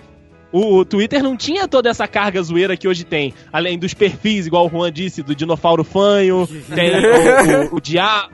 o 0.52 0.84
Twitter 0.84 1.22
não 1.22 1.36
tinha 1.36 1.68
toda 1.68 1.88
essa 1.88 2.08
carga 2.08 2.42
zoeira 2.42 2.76
que 2.76 2.88
hoje 2.88 3.04
tem. 3.04 3.32
Além 3.52 3.78
dos 3.78 3.94
perfis, 3.94 4.48
igual 4.48 4.66
o 4.66 4.68
Juan 4.68 4.90
disse, 4.90 5.22
do 5.22 5.32
Dinofauro 5.34 5.84
Fanho, 5.84 6.48
tem 6.74 6.90
o, 6.90 7.72
o, 7.72 7.76
o 7.76 7.80
Dia... 7.80 8.28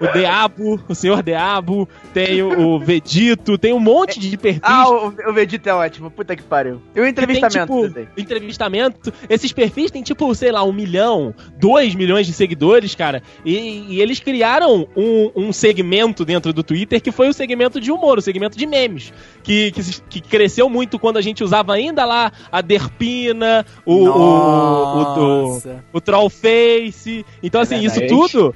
O 0.00 0.08
Diabo, 0.08 0.80
o 0.88 0.94
Senhor 0.94 1.22
Diabo, 1.22 1.88
tem 2.12 2.42
o, 2.42 2.74
o 2.74 2.78
Vedito, 2.80 3.56
tem 3.56 3.72
um 3.72 3.78
monte 3.80 4.18
de 4.18 4.36
perfis 4.36 4.60
Ah, 4.62 4.88
o, 4.88 5.06
o 5.06 5.32
Vegeta 5.32 5.70
é 5.70 5.74
ótimo. 5.74 6.10
Puta 6.10 6.34
que 6.34 6.42
pariu. 6.42 6.80
E 6.94 7.00
o 7.00 7.06
entrevistamento 7.06 7.90
tem, 7.92 8.04
tipo, 8.04 8.20
entrevistamento. 8.20 9.12
Esses 9.28 9.52
perfis 9.52 9.90
têm, 9.90 10.02
tipo, 10.02 10.34
sei 10.34 10.50
lá, 10.50 10.64
um 10.64 10.72
milhão, 10.72 11.34
dois 11.56 11.94
milhões 11.94 12.26
de 12.26 12.32
seguidores, 12.32 12.94
cara. 12.94 13.22
E, 13.44 13.86
e 13.88 14.02
eles 14.02 14.18
criaram 14.18 14.88
um, 14.96 15.30
um 15.34 15.52
segmento 15.52 16.24
dentro 16.24 16.52
do 16.52 16.62
Twitter 16.62 17.00
que 17.00 17.12
foi 17.12 17.28
o 17.28 17.32
segmento 17.32 17.80
de 17.80 17.92
humor, 17.92 18.18
o 18.18 18.22
segmento 18.22 18.58
de 18.58 18.66
memes. 18.66 19.12
Que, 19.42 19.70
que, 19.70 20.00
que 20.08 20.20
cresceu 20.20 20.68
muito 20.68 20.98
quando 20.98 21.18
a 21.18 21.22
gente 21.22 21.44
usava 21.44 21.74
ainda 21.74 22.04
lá 22.04 22.32
a 22.50 22.60
Derpina, 22.60 23.64
o, 23.86 23.94
o, 23.94 24.08
o, 24.08 25.56
o, 25.56 25.60
o 25.92 26.00
Trollface. 26.00 27.24
Então, 27.42 27.60
assim, 27.60 27.84
isso 27.84 28.00
tudo. 28.08 28.54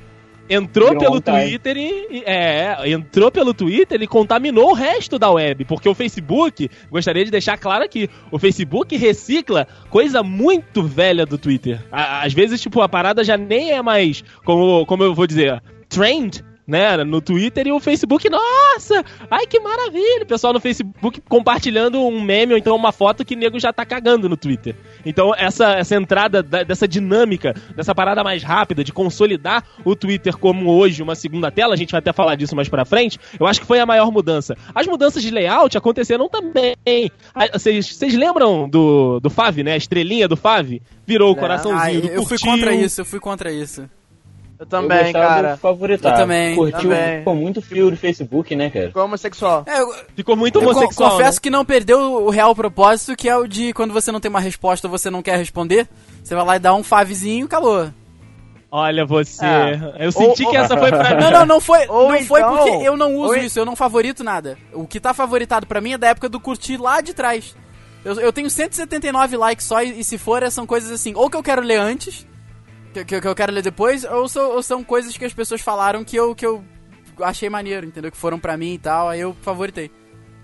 Entrou 0.48 0.96
pelo 0.98 1.20
time. 1.20 1.42
Twitter 1.42 1.76
e, 1.76 2.22
É, 2.24 2.76
entrou 2.90 3.30
pelo 3.30 3.52
Twitter 3.52 4.00
e 4.02 4.06
contaminou 4.06 4.70
o 4.70 4.74
resto 4.74 5.18
da 5.18 5.30
web. 5.30 5.64
Porque 5.64 5.88
o 5.88 5.94
Facebook, 5.94 6.70
gostaria 6.90 7.24
de 7.24 7.30
deixar 7.30 7.58
claro 7.58 7.84
aqui, 7.84 8.08
o 8.30 8.38
Facebook 8.38 8.96
recicla 8.96 9.66
coisa 9.90 10.22
muito 10.22 10.82
velha 10.82 11.26
do 11.26 11.38
Twitter. 11.38 11.80
Às 11.90 12.32
vezes, 12.32 12.60
tipo, 12.60 12.80
a 12.80 12.88
parada 12.88 13.22
já 13.22 13.36
nem 13.36 13.72
é 13.72 13.82
mais, 13.82 14.24
como, 14.44 14.84
como 14.86 15.04
eu 15.04 15.14
vou 15.14 15.26
dizer, 15.26 15.62
trend. 15.88 16.44
Né, 16.68 17.02
no 17.02 17.20
Twitter 17.22 17.66
e 17.66 17.72
o 17.72 17.80
Facebook, 17.80 18.28
nossa, 18.28 19.02
ai 19.30 19.46
que 19.46 19.58
maravilha, 19.58 20.22
o 20.22 20.26
pessoal 20.26 20.52
no 20.52 20.60
Facebook 20.60 21.20
compartilhando 21.28 21.98
um 22.04 22.20
meme 22.20 22.52
ou 22.52 22.58
então 22.58 22.76
uma 22.76 22.92
foto 22.92 23.24
que 23.24 23.34
o 23.34 23.38
nego 23.38 23.58
já 23.58 23.72
tá 23.72 23.86
cagando 23.86 24.28
no 24.28 24.36
Twitter. 24.36 24.76
Então 25.06 25.34
essa, 25.34 25.72
essa 25.72 25.96
entrada 25.96 26.42
da- 26.42 26.62
dessa 26.62 26.86
dinâmica, 26.86 27.54
dessa 27.74 27.94
parada 27.94 28.22
mais 28.22 28.42
rápida 28.42 28.84
de 28.84 28.92
consolidar 28.92 29.64
o 29.82 29.96
Twitter 29.96 30.36
como 30.36 30.70
hoje 30.70 31.02
uma 31.02 31.14
segunda 31.14 31.50
tela, 31.50 31.72
a 31.72 31.76
gente 31.76 31.90
vai 31.92 32.00
até 32.00 32.12
falar 32.12 32.34
disso 32.34 32.54
mais 32.54 32.68
pra 32.68 32.84
frente, 32.84 33.18
eu 33.40 33.46
acho 33.46 33.60
que 33.60 33.66
foi 33.66 33.80
a 33.80 33.86
maior 33.86 34.12
mudança. 34.12 34.54
As 34.74 34.86
mudanças 34.86 35.22
de 35.22 35.30
layout 35.30 35.76
aconteceram 35.78 36.28
também. 36.28 36.76
Ah, 37.34 37.46
Vocês 37.54 38.14
lembram 38.14 38.68
do, 38.68 39.20
do 39.20 39.30
Fav, 39.30 39.62
né, 39.62 39.72
a 39.72 39.76
estrelinha 39.78 40.28
do 40.28 40.36
Fav? 40.36 40.82
Virou 41.06 41.32
o 41.32 41.36
coraçãozinho 41.36 41.98
Ah, 42.04 42.06
do 42.08 42.12
eu 42.12 42.22
fui 42.24 42.36
curtiu. 42.38 42.50
contra 42.50 42.74
isso, 42.74 43.00
eu 43.00 43.04
fui 43.06 43.18
contra 43.20 43.50
isso. 43.50 43.88
Eu 44.58 44.64
Eu 44.64 44.66
também, 44.66 45.04
gostava 45.12 45.26
cara. 45.34 45.56
favoritar. 45.56 46.12
Eu 46.12 46.16
também, 46.18 46.56
Curtiu, 46.56 46.90
também. 46.90 47.18
ficou 47.18 47.34
muito 47.36 47.62
fio 47.62 47.90
do 47.90 47.96
Facebook, 47.96 48.56
né, 48.56 48.68
cara? 48.70 48.88
Ficou 48.88 49.04
homossexual. 49.04 49.62
É, 49.66 49.80
eu, 49.80 49.94
Ficou 50.16 50.36
muito 50.36 50.58
eu 50.58 50.62
co- 50.64 50.70
homossexual. 50.70 51.10
confesso 51.12 51.36
né? 51.36 51.40
que 51.42 51.50
não 51.50 51.64
perdeu 51.64 51.98
o 52.24 52.28
real 52.30 52.54
propósito, 52.56 53.14
que 53.14 53.28
é 53.28 53.36
o 53.36 53.46
de 53.46 53.72
quando 53.72 53.92
você 53.92 54.10
não 54.10 54.18
tem 54.18 54.28
uma 54.28 54.40
resposta 54.40 54.86
ou 54.86 54.90
você 54.90 55.10
não 55.10 55.22
quer 55.22 55.36
responder, 55.38 55.88
você 56.24 56.34
vai 56.34 56.44
lá 56.44 56.56
e 56.56 56.58
dá 56.58 56.74
um 56.74 56.82
favezinho 56.82 57.44
e 57.44 57.46
acabou. 57.46 57.88
Olha 58.70 59.06
você. 59.06 59.44
Ah. 59.46 59.94
Eu 59.98 60.12
senti 60.12 60.44
Ou- 60.44 60.50
que 60.50 60.56
essa 60.56 60.76
foi 60.76 60.90
pra 60.90 61.14
mim. 61.16 61.22
Não, 61.24 61.30
não, 61.30 61.46
não 61.46 61.60
foi, 61.60 61.86
Ou 61.88 62.12
não 62.12 62.20
foi 62.22 62.40
então- 62.40 62.56
porque 62.58 62.70
eu 62.86 62.96
não 62.96 63.14
uso 63.16 63.28
ou- 63.34 63.36
isso, 63.38 63.58
eu 63.58 63.64
não 63.64 63.74
favorito 63.76 64.22
nada. 64.22 64.58
O 64.74 64.86
que 64.86 65.00
tá 65.00 65.14
favoritado 65.14 65.66
pra 65.66 65.80
mim 65.80 65.92
é 65.92 65.98
da 65.98 66.08
época 66.08 66.28
do 66.28 66.38
curtir 66.40 66.76
lá 66.76 67.00
de 67.00 67.14
trás. 67.14 67.56
Eu, 68.04 68.20
eu 68.20 68.32
tenho 68.32 68.50
179 68.50 69.36
likes 69.38 69.64
só 69.66 69.82
e, 69.82 70.00
e 70.00 70.04
se 70.04 70.18
for, 70.18 70.42
são 70.50 70.66
coisas 70.66 70.90
assim, 70.90 71.12
ou 71.16 71.30
que 71.30 71.36
eu 71.36 71.42
quero 71.42 71.62
ler 71.62 71.78
antes, 71.80 72.26
que, 72.92 73.04
que- 73.04 73.20
que 73.20 73.28
eu 73.28 73.34
quero 73.34 73.52
ler 73.52 73.62
depois, 73.62 74.04
ou, 74.04 74.28
são- 74.28 74.50
ou 74.52 74.62
são 74.62 74.82
coisas 74.84 75.16
que 75.16 75.24
as 75.24 75.32
pessoas 75.34 75.60
falaram 75.60 76.02
que 76.04 76.16
eu, 76.16 76.34
que 76.34 76.46
eu 76.46 76.64
achei 77.20 77.48
maneiro, 77.50 77.86
entendeu? 77.86 78.10
Que 78.10 78.16
foram 78.16 78.38
pra 78.38 78.56
mim 78.56 78.74
e 78.74 78.78
tal, 78.78 79.08
aí 79.08 79.20
eu 79.20 79.36
favoritei. 79.42 79.90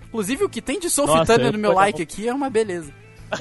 Inclusive 0.07 0.43
o 0.45 0.49
que 0.49 0.61
tem 0.61 0.79
de 0.79 0.89
Sophie 0.89 1.15
Nossa, 1.15 1.37
no 1.37 1.57
meu 1.57 1.73
like 1.73 2.01
aqui 2.01 2.27
é 2.27 2.33
uma 2.33 2.49
beleza. 2.49 2.93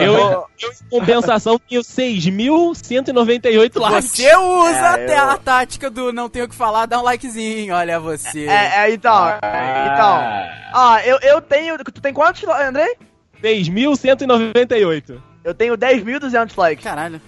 Eu, 0.00 0.14
eu, 0.14 0.46
em 0.60 0.88
compensação, 0.90 1.58
tenho 1.58 1.80
6.198 1.82 3.80
likes. 3.80 4.10
Você 4.10 4.36
usa 4.36 4.70
É, 4.70 4.86
até 4.86 5.18
eu- 5.18 5.30
a 5.30 5.36
tática 5.38 5.90
do 5.90 6.12
não 6.12 6.28
tenho 6.28 6.44
o 6.44 6.48
que 6.48 6.54
falar, 6.54 6.86
dá 6.86 6.98
um 7.00 7.02
likezinho, 7.02 7.74
olha 7.74 7.98
você. 7.98 8.46
É, 8.46 8.84
é, 8.86 8.92
então, 8.94 9.28
é, 9.28 9.90
então. 9.92 10.16
Ah, 10.72 11.00
eu, 11.04 11.18
eu 11.20 11.40
tenho. 11.42 11.76
Tu 11.78 12.00
tem 12.00 12.12
quantos, 12.12 12.42
Andrei? 12.48 12.96
6.198. 13.42 15.20
Eu 15.42 15.54
tenho 15.54 15.76
10.200 15.76 16.52
likes. 16.56 16.84
Caralho. 16.84 17.20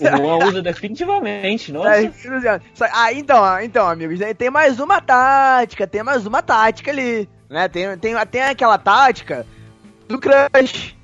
O 0.00 0.04
Juan 0.16 0.46
usa 0.46 0.62
definitivamente, 0.62 1.72
nossa. 1.72 1.90
10.200. 1.90 2.60
Só- 2.74 2.86
Ah, 2.92 3.12
então, 3.12 3.44
ah, 3.44 3.64
então, 3.64 3.88
amigos, 3.88 4.18
né, 4.20 4.32
tem 4.34 4.50
mais 4.50 4.78
uma 4.80 5.00
tática, 5.00 5.86
tem 5.86 6.02
mais 6.02 6.26
uma 6.26 6.42
tática 6.42 6.90
ali. 6.90 7.28
Né? 7.48 7.68
Tem, 7.68 7.98
tem, 7.98 8.14
tem 8.26 8.42
aquela 8.42 8.78
tática 8.78 9.44
do 10.08 10.18
crush. 10.18 10.96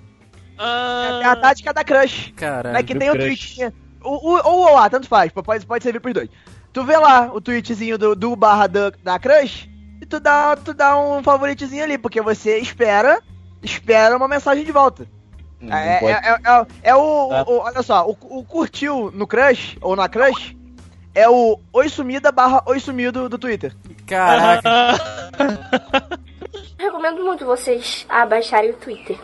Ah, 0.58 1.18
Tem 1.20 1.28
a 1.28 1.36
tática 1.36 1.72
da 1.74 1.84
crush. 1.84 2.32
Caralho. 2.36 2.74
né, 2.74 2.82
que 2.82 2.94
tem 2.94 3.10
o 3.10 3.12
crush. 3.12 3.58
O, 4.02 4.30
o, 4.34 4.40
ou 4.48 4.60
o 4.70 4.74
lá, 4.74 4.88
tanto 4.88 5.08
faz, 5.08 5.32
pode, 5.32 5.66
pode 5.66 5.82
servir 5.82 6.00
pros 6.00 6.14
dois. 6.14 6.30
Tu 6.72 6.84
vê 6.84 6.96
lá 6.96 7.30
o 7.34 7.40
tweetzinho 7.40 7.98
do, 7.98 8.14
do 8.14 8.36
barra 8.36 8.66
da, 8.66 8.92
da 9.02 9.18
crush 9.18 9.68
e 10.00 10.06
tu 10.06 10.20
dá, 10.20 10.54
tu 10.56 10.72
dá 10.72 10.96
um 10.98 11.22
favoritezinho 11.22 11.82
ali, 11.82 11.98
porque 11.98 12.20
você 12.22 12.58
espera, 12.58 13.20
espera 13.62 14.16
uma 14.16 14.28
mensagem 14.28 14.64
de 14.64 14.70
volta. 14.72 15.06
É, 15.60 15.98
pode- 16.00 16.12
é, 16.12 16.16
é, 16.16 16.32
é- 16.32 16.66
é 16.90 16.94
o, 16.94 17.28
Tá. 17.28 17.44
o- 17.48 17.58
Olha 17.60 17.82
só, 17.82 18.06
o, 18.06 18.16
o 18.38 18.44
curtiu 18.44 19.10
no 19.14 19.26
crush, 19.26 19.76
ou 19.80 19.96
na 19.96 20.08
crush, 20.08 20.54
é 21.14 21.28
o 21.28 21.58
oi 21.72 21.88
sumida 21.88 22.30
barra 22.30 22.62
oi 22.66 22.78
sumido 22.78 23.28
do 23.28 23.38
Twitter. 23.38 23.74
Caraca. 24.06 24.68
Recomendo 26.78 27.24
muito 27.24 27.44
vocês 27.44 28.04
abaixarem 28.08 28.70
o 28.70 28.74
Twitter. 28.76 29.18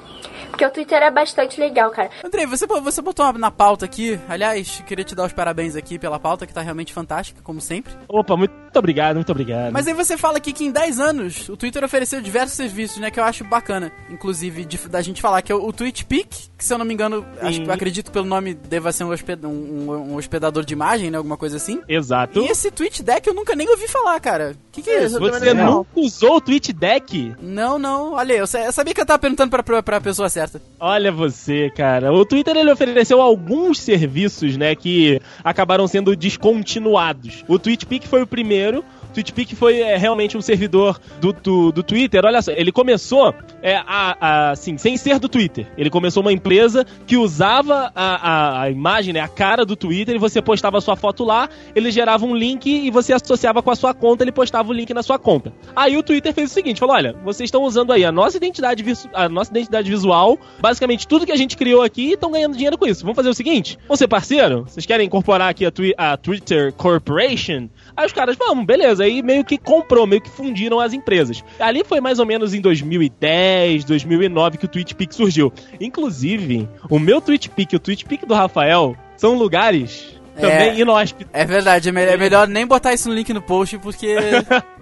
Porque 0.49 0.67
o 0.67 0.71
Twitter 0.71 1.03
é 1.03 1.11
bastante 1.11 1.59
legal, 1.59 1.91
cara. 1.91 2.11
Andrei, 2.25 2.47
você, 2.47 2.67
você 2.67 3.01
botou 3.01 3.25
uma 3.25 3.39
na 3.39 3.51
pauta 3.51 3.85
aqui. 3.87 4.21
Aliás, 4.29 4.83
queria 4.87 5.05
te 5.05 5.15
dar 5.15 5.25
os 5.25 5.33
parabéns 5.33 5.77
aqui 5.77 5.99
pela 5.99 6.19
pauta, 6.19 6.47
que 6.47 6.53
tá 6.53 6.61
realmente 6.61 6.93
fantástica, 6.93 7.41
como 7.43 7.61
sempre. 7.61 7.95
Opa, 8.09 8.37
muito 8.37 8.53
obrigado, 8.79 9.17
muito 9.17 9.31
obrigado. 9.31 9.73
Mas 9.73 9.87
aí 9.87 9.95
você 9.95 10.17
fala 10.17 10.37
aqui 10.39 10.53
que 10.53 10.65
em 10.65 10.71
10 10.71 10.99
anos 11.01 11.49
o 11.49 11.57
Twitter 11.57 11.83
ofereceu 11.85 12.21
diversos 12.21 12.57
serviços, 12.57 12.99
né? 12.99 13.11
Que 13.11 13.19
eu 13.21 13.25
acho 13.25 13.45
bacana. 13.45 13.93
Inclusive, 14.11 14.65
de- 14.65 14.89
da 14.89 15.01
gente 15.03 15.21
falar 15.21 15.43
que 15.43 15.51
é 15.53 15.55
o, 15.55 15.67
o 15.67 15.73
TweetPic, 15.73 16.49
que 16.57 16.65
se 16.65 16.73
eu 16.73 16.79
não 16.79 16.85
me 16.85 16.95
engano, 16.95 17.25
acho, 17.41 17.71
acredito 17.71 18.11
pelo 18.11 18.27
nome, 18.27 18.55
deva 18.55 18.93
ser 18.93 19.05
um, 19.05 19.11
hosped- 19.11 19.45
um- 19.45 19.91
um- 19.91 20.17
hospedador 20.17 20.65
de 20.65 20.73
imagem, 20.75 21.11
né? 21.11 21.17
Alguma 21.19 21.37
coisa 21.37 21.57
assim. 21.57 21.81
Exato. 21.89 22.41
E 22.41 22.47
esse 22.49 22.71
TweetDeck 22.71 23.27
eu 23.27 23.35
nunca 23.35 23.55
nem 23.55 23.69
ouvi 23.69 23.89
falar, 23.89 24.19
cara. 24.21 24.55
O 24.69 24.73
que, 24.73 24.83
que 24.83 24.91
é 24.91 25.05
isso? 25.05 25.19
Você 25.19 25.53
não. 25.55 25.79
nunca 25.79 25.89
usou 25.97 26.37
o 26.37 26.41
TweetDeck? 26.41 27.35
Não, 27.41 27.79
não. 27.79 28.13
Olha, 28.15 28.33
eu, 28.35 28.45
eu 28.45 28.73
sabia 28.73 28.95
que 28.95 29.01
eu 29.01 29.07
tava 29.07 29.19
perguntando 29.19 29.51
pra, 29.51 29.63
pra, 29.63 29.83
pra 29.83 30.01
pessoa 30.01 30.29
certa. 30.29 30.61
Olha 30.81 31.13
você, 31.13 31.71
cara. 31.71 32.13
O 32.13 32.25
Twitter 32.25 32.57
ele 32.57 32.73
ofereceu 32.73 33.21
alguns 33.21 33.79
serviços, 33.81 34.57
né, 34.57 34.75
que 34.75 35.21
acabaram 35.45 35.87
sendo 35.87 36.15
descontinuados. 36.17 37.45
O 37.49 37.59
TweetPic 37.59 38.07
foi 38.09 38.23
o 38.23 38.27
primeiro. 38.27 38.62
O 38.71 39.13
TweetPic 39.13 39.55
foi 39.55 39.81
é, 39.81 39.97
realmente 39.97 40.39
um 40.39 40.41
servidor 40.41 40.99
do, 41.21 41.33
do, 41.35 41.73
do 41.73 41.83
Twitter. 41.83 42.25
Olha 42.25 42.41
só, 42.41 42.51
ele 42.53 42.73
começou 42.73 43.35
é, 43.61 43.77
a, 43.77 44.17
a, 44.21 44.51
assim, 44.53 44.79
sem 44.79 44.97
ser 44.97 45.19
do 45.19 45.29
Twitter. 45.29 45.67
Ele 45.77 45.91
começou 45.91 46.23
uma 46.23 46.33
empresa 46.33 46.87
que 47.07 47.17
usava 47.17 47.93
a, 47.95 48.29
a, 48.31 48.63
a 48.63 48.71
imagem, 48.71 49.13
né, 49.13 49.21
a 49.21 49.29
cara 49.29 49.67
do 49.67 49.77
Twitter, 49.77 50.15
e 50.15 50.19
você 50.19 50.41
postava 50.41 50.79
a 50.79 50.81
sua 50.81 50.97
foto 50.97 51.25
lá, 51.25 51.49
ele 51.75 51.91
gerava 51.91 52.25
um 52.25 52.35
link 52.35 52.67
e 52.67 52.91
você 52.91 53.13
associava 53.13 53.63
com 53.63 53.71
a 53.71 53.77
sua 53.77 53.93
conta, 53.93 54.25
ele 54.25 54.33
postava 54.33 54.71
o 54.71 54.73
link 54.73 54.95
na 54.95 55.03
sua 55.03 55.19
conta. 55.19 55.53
Aí 55.77 55.97
o 55.97 56.03
Twitter 56.03 56.33
fez 56.33 56.51
o 56.51 56.55
seguinte, 56.55 56.81
falou, 56.81 56.95
olha, 56.97 57.15
vocês 57.23 57.49
estão 57.49 57.63
usando 57.65 57.93
aí 57.93 58.05
a 58.07 58.13
nossa 58.13 58.39
identidade, 58.39 58.83
a 59.13 59.29
nossa 59.29 59.51
identidade 59.51 59.91
visual, 59.91 60.39
basicamente 60.59 61.07
tudo 61.07 61.27
que 61.27 61.33
a 61.33 61.37
gente 61.37 61.57
criou 61.57 61.83
aqui 61.83 62.09
e 62.09 62.13
estão 62.15 62.31
ganhando 62.31 62.55
dinheiro 62.55 62.79
com 62.79 62.87
isso. 62.87 63.03
Vamos 63.03 63.17
fazer 63.17 63.29
o 63.29 63.35
seguinte, 63.35 63.79
vamos 63.87 63.99
ser 63.99 64.09
parceiro? 64.09 64.63
Vocês 64.67 64.87
querem 64.87 65.07
incorporar 65.07 65.51
aqui 65.51 65.67
a, 65.67 65.71
Twi- 65.71 65.95
a 65.99 66.17
Twitter 66.17 66.73
Corporation? 66.73 67.69
Aí 67.97 68.07
os 68.07 68.13
caras, 68.13 68.37
vamos, 68.37 68.65
beleza. 68.65 69.05
Aí 69.05 69.23
meio 69.23 69.45
que 69.45 69.59
comprou, 69.59 70.07
meio 70.07 70.21
que 70.23 70.31
fundiram 70.31 70.81
as 70.81 70.93
empresas. 70.93 71.45
Ali 71.61 71.85
foi 71.85 72.01
mais 72.01 72.19
ou 72.19 72.27
menos 72.27 72.55
em 72.55 72.61
2010, 72.61 73.85
2009 73.85 74.59
que 74.59 74.65
o 74.65 74.69
TweetPic 74.69 75.15
surgiu. 75.15 75.53
Inclusive, 75.81 76.69
o 76.89 76.99
meu 76.99 77.21
TweetPic 77.21 77.75
e 77.75 77.77
o 77.77 77.81
TweetPic 77.81 78.25
do 78.27 78.35
Rafael 78.35 78.97
são 79.17 79.35
lugares 79.35 80.19
também 80.35 80.71
É. 80.71 80.79
inóspitos. 80.79 81.27
É 81.33 81.45
verdade, 81.45 81.89
é, 81.89 81.93
me- 81.93 82.03
é 82.03 82.17
melhor 82.17 82.49
nem 82.49 82.67
botar 82.67 82.95
isso 82.95 83.09
no 83.09 83.15
link 83.15 83.33
no 83.33 83.43
post, 83.43 83.77
porque 83.79 84.17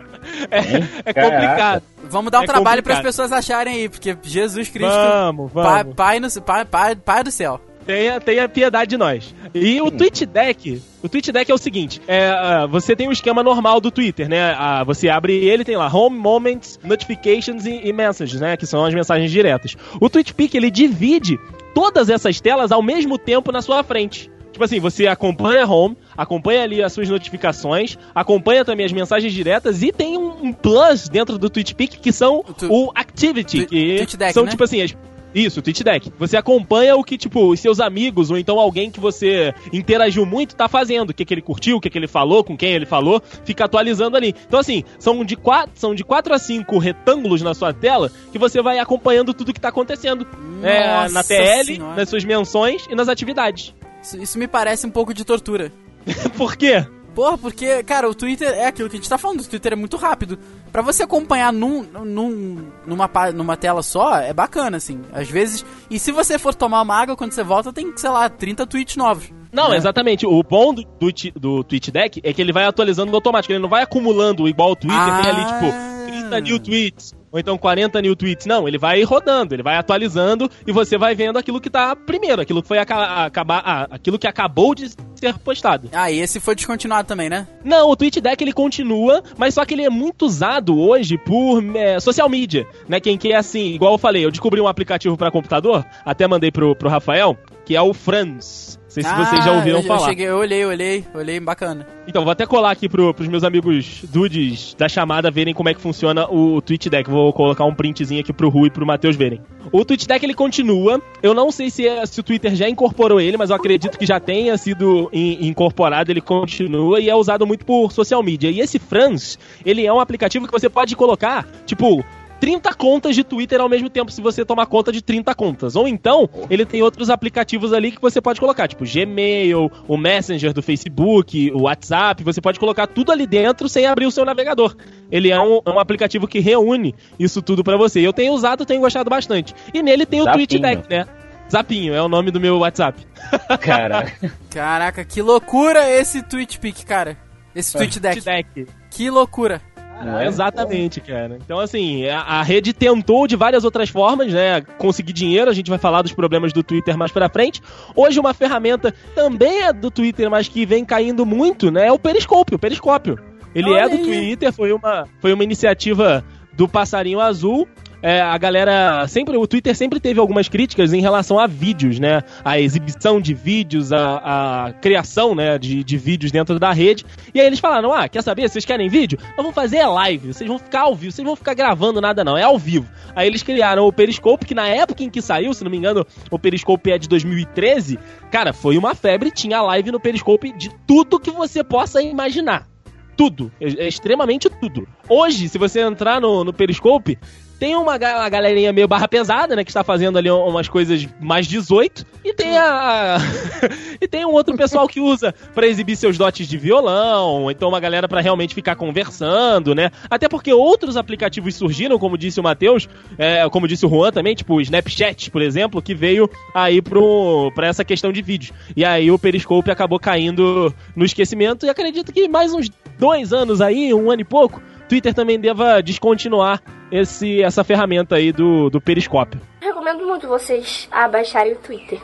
É 0.50 1.12
Caraca. 1.12 1.30
complicado. 1.30 1.82
vamos 2.10 2.30
dar 2.30 2.40
um 2.40 2.44
É 2.44 2.46
trabalho 2.46 2.82
para 2.82 2.94
as 2.94 3.00
pessoas 3.00 3.32
acharem 3.32 3.74
aí, 3.74 3.88
porque 3.88 4.16
Jesus 4.22 4.68
Cristo, 4.68 4.92
Vamos, 4.94 5.50
pai, 5.52 5.82
vamos. 5.82 5.94
pai, 5.96 6.20
no, 6.20 6.28
pai, 6.42 6.64
pai, 6.64 6.96
pai 6.96 7.24
do 7.24 7.30
céu. 7.30 7.60
Tenha, 7.92 8.20
tenha 8.20 8.48
piedade 8.48 8.90
de 8.90 8.96
nós. 8.96 9.34
E 9.54 9.80
o 9.80 9.90
TweetDeck, 9.90 10.80
o 11.02 11.08
TweetDeck 11.08 11.50
é 11.50 11.54
o 11.54 11.58
seguinte, 11.58 12.00
é, 12.06 12.28
ah, 12.28 12.66
você 12.66 12.94
tem 12.94 13.08
o 13.08 13.12
esquema 13.12 13.42
normal 13.42 13.80
do 13.80 13.90
Twitter, 13.90 14.28
né? 14.28 14.54
Ah, 14.56 14.84
você 14.84 15.08
abre 15.08 15.32
ele, 15.34 15.64
tem 15.64 15.76
lá 15.76 15.88
Home, 15.92 16.16
Moments, 16.16 16.78
Notifications 16.84 17.66
e, 17.66 17.80
e 17.88 17.92
Messages, 17.92 18.40
né? 18.40 18.56
Que 18.56 18.66
são 18.66 18.84
as 18.84 18.94
mensagens 18.94 19.30
diretas. 19.30 19.76
O 20.00 20.08
TweetPic, 20.08 20.56
ele 20.56 20.70
divide 20.70 21.38
todas 21.74 22.08
essas 22.10 22.40
telas 22.40 22.70
ao 22.72 22.82
mesmo 22.82 23.16
tempo 23.18 23.50
na 23.50 23.62
sua 23.62 23.82
frente. 23.82 24.30
Tipo 24.52 24.64
assim, 24.64 24.80
você 24.80 25.06
acompanha 25.06 25.64
Home, 25.64 25.96
acompanha 26.16 26.64
ali 26.64 26.82
as 26.82 26.92
suas 26.92 27.08
notificações, 27.08 27.96
acompanha 28.12 28.64
também 28.64 28.84
as 28.84 28.92
mensagens 28.92 29.32
diretas 29.32 29.80
e 29.82 29.92
tem 29.92 30.18
um, 30.18 30.46
um 30.46 30.52
plus 30.52 31.08
dentro 31.08 31.38
do 31.38 31.48
TweetPic 31.48 31.98
que 32.00 32.12
são 32.12 32.40
O 32.40 32.52
tu- 32.52 32.68
o 32.72 32.90
Activity, 32.94 33.60
Tu- 33.64 33.68
que 33.68 33.94
TweetDeck, 33.96 34.32
são 34.32 34.44
né? 34.44 34.50
tipo 34.50 34.64
assim, 34.64 34.82
as 34.82 34.94
isso, 35.34 35.60
o 35.60 35.62
TweetDeck. 35.62 36.12
Você 36.18 36.36
acompanha 36.36 36.96
o 36.96 37.04
que, 37.04 37.16
tipo, 37.16 37.50
os 37.50 37.60
seus 37.60 37.80
amigos 37.80 38.30
ou 38.30 38.38
então 38.38 38.58
alguém 38.58 38.90
que 38.90 39.00
você 39.00 39.54
interagiu 39.72 40.26
muito 40.26 40.56
tá 40.56 40.68
fazendo. 40.68 41.10
O 41.10 41.14
que, 41.14 41.24
que 41.24 41.34
ele 41.34 41.42
curtiu, 41.42 41.76
o 41.76 41.80
que, 41.80 41.90
que 41.90 41.98
ele 41.98 42.08
falou, 42.08 42.42
com 42.42 42.56
quem 42.56 42.72
ele 42.72 42.86
falou, 42.86 43.22
fica 43.44 43.64
atualizando 43.64 44.16
ali. 44.16 44.34
Então, 44.46 44.60
assim, 44.60 44.84
são 44.98 45.24
de 45.24 45.36
quatro, 45.36 45.72
são 45.74 45.94
de 45.94 46.04
quatro 46.04 46.34
a 46.34 46.38
cinco 46.38 46.78
retângulos 46.78 47.42
na 47.42 47.54
sua 47.54 47.72
tela 47.72 48.10
que 48.32 48.38
você 48.38 48.60
vai 48.62 48.78
acompanhando 48.78 49.32
tudo 49.34 49.52
que 49.52 49.60
tá 49.60 49.68
acontecendo. 49.68 50.26
É, 50.62 51.08
na 51.08 51.22
TL, 51.22 51.64
Senhora. 51.64 51.96
nas 51.96 52.08
suas 52.08 52.24
menções 52.24 52.86
e 52.90 52.94
nas 52.94 53.08
atividades. 53.08 53.74
Isso, 54.02 54.18
isso 54.18 54.38
me 54.38 54.48
parece 54.48 54.86
um 54.86 54.90
pouco 54.90 55.14
de 55.14 55.24
tortura. 55.24 55.72
Por 56.36 56.56
quê? 56.56 56.86
Porra, 57.14 57.36
porque, 57.36 57.82
cara, 57.82 58.08
o 58.08 58.14
Twitter 58.14 58.48
é 58.48 58.66
aquilo 58.66 58.88
que 58.88 58.96
a 58.96 59.00
gente 59.00 59.08
tá 59.08 59.18
falando, 59.18 59.40
o 59.40 59.44
Twitter 59.48 59.72
é 59.72 59.76
muito 59.76 59.96
rápido. 59.96 60.38
Pra 60.70 60.80
você 60.80 61.02
acompanhar 61.02 61.52
num, 61.52 61.82
num, 61.82 62.66
numa, 62.86 63.10
numa 63.34 63.56
tela 63.56 63.82
só, 63.82 64.16
é 64.18 64.32
bacana, 64.32 64.76
assim. 64.76 65.00
Às 65.12 65.28
vezes. 65.28 65.64
E 65.90 65.98
se 65.98 66.12
você 66.12 66.38
for 66.38 66.54
tomar 66.54 66.82
uma 66.82 66.94
água, 66.94 67.16
quando 67.16 67.32
você 67.32 67.42
volta, 67.42 67.72
tem, 67.72 67.92
sei 67.96 68.10
lá, 68.10 68.28
30 68.28 68.66
tweets 68.66 68.96
novos. 68.96 69.30
Não, 69.52 69.70
né? 69.70 69.76
exatamente. 69.76 70.24
O 70.24 70.42
bom 70.44 70.72
do, 70.72 70.84
do, 70.84 71.12
do 71.34 71.64
TweetDeck 71.64 72.20
é 72.22 72.32
que 72.32 72.40
ele 72.40 72.52
vai 72.52 72.64
atualizando 72.64 73.10
no 73.10 73.16
automático. 73.16 73.52
Ele 73.52 73.58
não 73.60 73.68
vai 73.68 73.82
acumulando 73.82 74.48
igual 74.48 74.70
o 74.70 74.76
Twitter. 74.76 75.22
Tem 75.22 75.30
ali, 75.32 75.42
Ah. 75.42 76.04
tipo, 76.04 76.10
30 76.20 76.40
new 76.40 76.58
tweets, 76.60 77.14
ou 77.32 77.38
então 77.38 77.56
40 77.56 78.00
new 78.02 78.16
tweets. 78.16 78.46
Não, 78.46 78.66
ele 78.66 78.78
vai 78.78 79.02
rodando, 79.02 79.54
ele 79.54 79.62
vai 79.62 79.76
atualizando 79.76 80.50
e 80.66 80.72
você 80.72 80.98
vai 80.98 81.14
vendo 81.14 81.38
aquilo 81.38 81.60
que 81.60 81.70
tá 81.70 81.94
primeiro, 81.94 82.42
aquilo 82.42 82.62
que 82.62 82.68
foi 82.68 82.78
aca 82.78 83.24
acabar, 83.24 83.62
ah, 83.64 83.88
aquilo 83.90 84.18
que 84.18 84.26
acabou 84.26 84.74
de 84.74 84.90
ser 85.14 85.38
postado. 85.38 85.88
Ah, 85.92 86.10
e 86.10 86.18
esse 86.18 86.40
foi 86.40 86.54
descontinuado 86.54 87.06
também, 87.06 87.28
né? 87.28 87.46
Não, 87.64 87.90
o 87.90 87.96
Tweet 87.96 88.20
Deck 88.20 88.42
ele 88.42 88.52
continua, 88.52 89.22
mas 89.36 89.54
só 89.54 89.64
que 89.64 89.74
ele 89.74 89.84
é 89.84 89.90
muito 89.90 90.26
usado 90.26 90.78
hoje 90.78 91.18
por 91.18 91.62
é, 91.76 92.00
social 92.00 92.28
media, 92.28 92.66
né? 92.88 93.00
Quem 93.00 93.16
quer 93.16 93.36
assim, 93.36 93.74
igual 93.74 93.92
eu 93.92 93.98
falei, 93.98 94.24
eu 94.24 94.30
descobri 94.30 94.60
um 94.60 94.68
aplicativo 94.68 95.16
para 95.16 95.30
computador, 95.30 95.84
até 96.04 96.26
mandei 96.26 96.50
pro, 96.50 96.74
pro 96.74 96.88
Rafael, 96.88 97.36
que 97.64 97.76
é 97.76 97.82
o 97.82 97.92
Franz. 97.92 98.79
Não 98.90 98.94
sei 98.94 99.04
se 99.04 99.14
vocês 99.14 99.44
já 99.44 99.52
ouviram 99.52 99.78
Ah, 99.78 99.82
eu, 99.82 99.86
falar. 99.86 100.00
Eu, 100.00 100.04
cheguei, 100.08 100.26
eu 100.26 100.36
olhei, 100.36 100.64
olhei, 100.64 101.04
olhei, 101.14 101.38
bacana. 101.38 101.86
Então, 102.08 102.24
vou 102.24 102.32
até 102.32 102.44
colar 102.44 102.72
aqui 102.72 102.88
pro, 102.88 103.14
pros 103.14 103.28
meus 103.28 103.44
amigos 103.44 104.00
dudes 104.12 104.74
da 104.76 104.88
chamada 104.88 105.30
verem 105.30 105.54
como 105.54 105.68
é 105.68 105.74
que 105.74 105.80
funciona 105.80 106.26
o 106.28 106.60
Twitch 106.60 106.88
Deck. 106.88 107.08
Vou 107.08 107.32
colocar 107.32 107.64
um 107.64 107.74
printzinho 107.74 108.20
aqui 108.20 108.32
pro 108.32 108.48
Rui 108.48 108.66
e 108.66 108.70
pro 108.70 108.84
Matheus 108.84 109.14
verem. 109.14 109.40
O 109.70 109.84
Twitch 109.84 110.06
Deck 110.06 110.26
ele 110.26 110.34
continua. 110.34 111.00
Eu 111.22 111.32
não 111.34 111.52
sei 111.52 111.70
se, 111.70 111.86
é- 111.86 112.04
se 112.04 112.18
o 112.18 112.22
Twitter 112.24 112.52
já 112.56 112.68
incorporou 112.68 113.20
ele, 113.20 113.36
mas 113.36 113.50
eu 113.50 113.56
acredito 113.56 113.96
que 113.96 114.04
já 114.04 114.18
tenha 114.18 114.56
sido 114.58 115.08
in- 115.12 115.46
incorporado. 115.46 116.10
Ele 116.10 116.20
continua 116.20 116.98
e 117.00 117.08
é 117.08 117.14
usado 117.14 117.46
muito 117.46 117.64
por 117.64 117.92
social 117.92 118.22
media. 118.24 118.50
E 118.50 118.58
esse 118.58 118.80
Franz, 118.80 119.38
ele 119.64 119.86
é 119.86 119.92
um 119.92 120.00
aplicativo 120.00 120.46
que 120.46 120.52
você 120.52 120.68
pode 120.68 120.96
colocar, 120.96 121.46
tipo. 121.64 122.04
30 122.40 122.72
contas 122.74 123.14
de 123.14 123.22
Twitter 123.22 123.60
ao 123.60 123.68
mesmo 123.68 123.90
tempo 123.90 124.10
se 124.10 124.22
você 124.22 124.44
tomar 124.44 124.66
conta 124.66 124.90
de 124.90 125.02
30 125.02 125.34
contas. 125.34 125.76
Ou 125.76 125.86
então, 125.86 126.28
ele 126.48 126.64
tem 126.64 126.82
outros 126.82 127.10
aplicativos 127.10 127.72
ali 127.72 127.92
que 127.92 128.00
você 128.00 128.20
pode 128.20 128.40
colocar, 128.40 128.66
tipo 128.66 128.84
Gmail, 128.84 129.70
o 129.86 129.96
Messenger 129.96 130.52
do 130.52 130.62
Facebook, 130.62 131.52
o 131.52 131.62
WhatsApp, 131.62 132.24
você 132.24 132.40
pode 132.40 132.58
colocar 132.58 132.86
tudo 132.86 133.12
ali 133.12 133.26
dentro 133.26 133.68
sem 133.68 133.86
abrir 133.86 134.06
o 134.06 134.10
seu 134.10 134.24
navegador. 134.24 134.74
Ele 135.10 135.30
é 135.30 135.40
um, 135.40 135.60
é 135.64 135.70
um 135.70 135.78
aplicativo 135.78 136.26
que 136.26 136.40
reúne 136.40 136.94
isso 137.18 137.42
tudo 137.42 137.62
pra 137.62 137.76
você. 137.76 138.00
Eu 138.00 138.12
tenho 138.12 138.32
usado, 138.32 138.64
tenho 138.64 138.80
gostado 138.80 139.10
bastante. 139.10 139.54
E 139.74 139.82
nele 139.82 140.06
tem 140.06 140.20
o 140.20 140.24
Zapinho. 140.24 140.46
Twitch 140.46 140.60
Deck, 140.60 140.88
né? 140.88 141.06
Zapinho, 141.50 141.92
é 141.92 142.00
o 142.00 142.08
nome 142.08 142.30
do 142.30 142.40
meu 142.40 142.58
WhatsApp. 142.58 143.04
Cara, 143.60 144.12
Caraca, 144.50 145.04
que 145.04 145.20
loucura 145.20 145.90
esse 145.90 146.22
Twitch 146.22 146.58
Pick, 146.58 146.84
cara. 146.84 147.18
Esse 147.54 147.76
Twitch 147.76 147.98
Deck. 147.98 148.20
Twitch 148.20 148.24
Deck. 148.24 148.66
Que 148.90 149.10
loucura. 149.10 149.60
É, 150.00 150.26
Exatamente, 150.26 151.00
cara. 151.00 151.38
Então, 151.44 151.58
assim, 151.58 152.06
a, 152.06 152.20
a 152.20 152.42
rede 152.42 152.72
tentou 152.72 153.26
de 153.26 153.36
várias 153.36 153.64
outras 153.64 153.88
formas, 153.88 154.32
né? 154.32 154.60
Conseguir 154.78 155.12
dinheiro, 155.12 155.50
a 155.50 155.54
gente 155.54 155.68
vai 155.68 155.78
falar 155.78 156.02
dos 156.02 156.12
problemas 156.12 156.52
do 156.52 156.62
Twitter 156.62 156.96
mais 156.96 157.12
pra 157.12 157.28
frente. 157.28 157.60
Hoje, 157.94 158.18
uma 158.18 158.32
ferramenta 158.32 158.94
também 159.14 159.62
é 159.62 159.72
do 159.72 159.90
Twitter, 159.90 160.30
mas 160.30 160.48
que 160.48 160.64
vem 160.64 160.84
caindo 160.84 161.26
muito, 161.26 161.70
né? 161.70 161.88
É 161.88 161.92
o 161.92 161.98
Periscópio, 161.98 162.56
o 162.56 162.58
Periscópio. 162.58 163.18
Ele 163.54 163.70
Olha 163.70 163.80
é 163.80 163.88
do 163.88 163.96
aí. 163.96 164.02
Twitter, 164.04 164.52
foi 164.52 164.72
uma, 164.72 165.06
foi 165.20 165.32
uma 165.32 165.44
iniciativa 165.44 166.24
do 166.52 166.68
Passarinho 166.68 167.20
Azul. 167.20 167.68
É, 168.02 168.20
a 168.20 168.38
galera 168.38 169.06
sempre, 169.08 169.36
o 169.36 169.46
Twitter 169.46 169.76
sempre 169.76 170.00
teve 170.00 170.18
algumas 170.18 170.48
críticas 170.48 170.92
em 170.92 171.00
relação 171.00 171.38
a 171.38 171.46
vídeos, 171.46 171.98
né? 171.98 172.22
A 172.42 172.58
exibição 172.58 173.20
de 173.20 173.34
vídeos, 173.34 173.92
a, 173.92 174.66
a 174.68 174.72
criação, 174.72 175.34
né, 175.34 175.58
de, 175.58 175.84
de 175.84 175.98
vídeos 175.98 176.32
dentro 176.32 176.58
da 176.58 176.72
rede. 176.72 177.04
E 177.34 177.40
aí 177.40 177.46
eles 177.46 177.58
falaram: 177.58 177.92
ah, 177.92 178.08
quer 178.08 178.22
saber? 178.22 178.48
Vocês 178.48 178.64
querem 178.64 178.88
vídeo? 178.88 179.18
Nós 179.20 179.36
vamos 179.36 179.54
fazer 179.54 179.84
live. 179.84 180.32
Vocês 180.32 180.48
vão 180.48 180.58
ficar 180.58 180.82
ao 180.82 180.94
vivo. 180.94 181.12
Vocês 181.12 181.26
vão 181.26 181.36
ficar 181.36 181.54
gravando 181.54 182.00
nada, 182.00 182.24
não. 182.24 182.38
É 182.38 182.42
ao 182.42 182.58
vivo. 182.58 182.88
Aí 183.14 183.26
eles 183.26 183.42
criaram 183.42 183.86
o 183.86 183.92
Periscope, 183.92 184.46
que 184.46 184.54
na 184.54 184.66
época 184.66 185.02
em 185.02 185.10
que 185.10 185.20
saiu, 185.20 185.52
se 185.52 185.62
não 185.62 185.70
me 185.70 185.76
engano, 185.76 186.06
o 186.30 186.38
Periscope 186.38 186.90
é 186.90 186.98
de 186.98 187.08
2013. 187.08 187.98
Cara, 188.30 188.52
foi 188.52 188.78
uma 188.78 188.94
febre. 188.94 189.30
Tinha 189.30 189.60
live 189.60 189.92
no 189.92 190.00
Periscope 190.00 190.52
de 190.56 190.70
tudo 190.86 191.20
que 191.20 191.30
você 191.30 191.62
possa 191.62 192.00
imaginar. 192.00 192.66
Tudo. 193.14 193.52
É, 193.60 193.84
é 193.84 193.88
extremamente 193.88 194.48
tudo. 194.48 194.88
Hoje, 195.06 195.50
se 195.50 195.58
você 195.58 195.80
entrar 195.80 196.20
no, 196.20 196.42
no 196.42 196.52
Periscope, 196.54 197.18
tem 197.60 197.76
uma, 197.76 197.96
uma 197.96 198.28
galerinha 198.30 198.72
meio 198.72 198.88
barra 198.88 199.06
pesada, 199.06 199.54
né? 199.54 199.62
Que 199.62 199.70
está 199.70 199.84
fazendo 199.84 200.16
ali 200.16 200.30
umas 200.30 200.66
coisas 200.66 201.06
mais 201.20 201.46
18. 201.46 202.06
E 202.24 202.32
tem 202.32 202.56
a. 202.56 203.18
e 204.00 204.08
tem 204.08 204.24
um 204.24 204.32
outro 204.32 204.56
pessoal 204.56 204.88
que 204.88 204.98
usa 204.98 205.34
pra 205.54 205.66
exibir 205.66 205.94
seus 205.94 206.16
dotes 206.16 206.48
de 206.48 206.56
violão. 206.56 207.50
Então 207.50 207.68
uma 207.68 207.78
galera 207.78 208.08
pra 208.08 208.22
realmente 208.22 208.54
ficar 208.54 208.76
conversando, 208.76 209.74
né? 209.74 209.90
Até 210.08 210.26
porque 210.26 210.50
outros 210.50 210.96
aplicativos 210.96 211.54
surgiram, 211.54 211.98
como 211.98 212.16
disse 212.16 212.40
o 212.40 212.42
Matheus, 212.42 212.88
é, 213.18 213.46
como 213.50 213.68
disse 213.68 213.84
o 213.84 213.90
Juan 213.90 214.10
também, 214.10 214.34
tipo 214.34 214.54
o 214.54 214.60
Snapchat, 214.62 215.30
por 215.30 215.42
exemplo, 215.42 215.82
que 215.82 215.94
veio 215.94 216.30
aí 216.54 216.80
pro, 216.80 217.52
pra 217.54 217.66
essa 217.66 217.84
questão 217.84 218.10
de 218.10 218.22
vídeos. 218.22 218.54
E 218.74 218.86
aí 218.86 219.10
o 219.10 219.18
Periscope 219.18 219.70
acabou 219.70 220.00
caindo 220.00 220.74
no 220.96 221.04
esquecimento. 221.04 221.66
E 221.66 221.68
acredito 221.68 222.10
que 222.10 222.26
mais 222.26 222.54
uns 222.54 222.70
dois 222.98 223.34
anos 223.34 223.60
aí, 223.60 223.92
um 223.92 224.10
ano 224.10 224.22
e 224.22 224.24
pouco, 224.24 224.62
Twitter 224.90 225.14
também 225.14 225.38
deva 225.38 225.80
descontinuar 225.80 226.60
esse, 226.90 227.40
essa 227.42 227.62
ferramenta 227.64 228.16
aí 228.16 228.32
do, 228.32 228.68
do 228.68 228.80
Periscópio. 228.80 229.40
Recomendo 229.62 230.04
muito 230.06 230.26
vocês 230.26 230.88
a 230.90 231.06
baixarem 231.08 231.52
o 231.52 231.56
Twitter. 231.56 231.98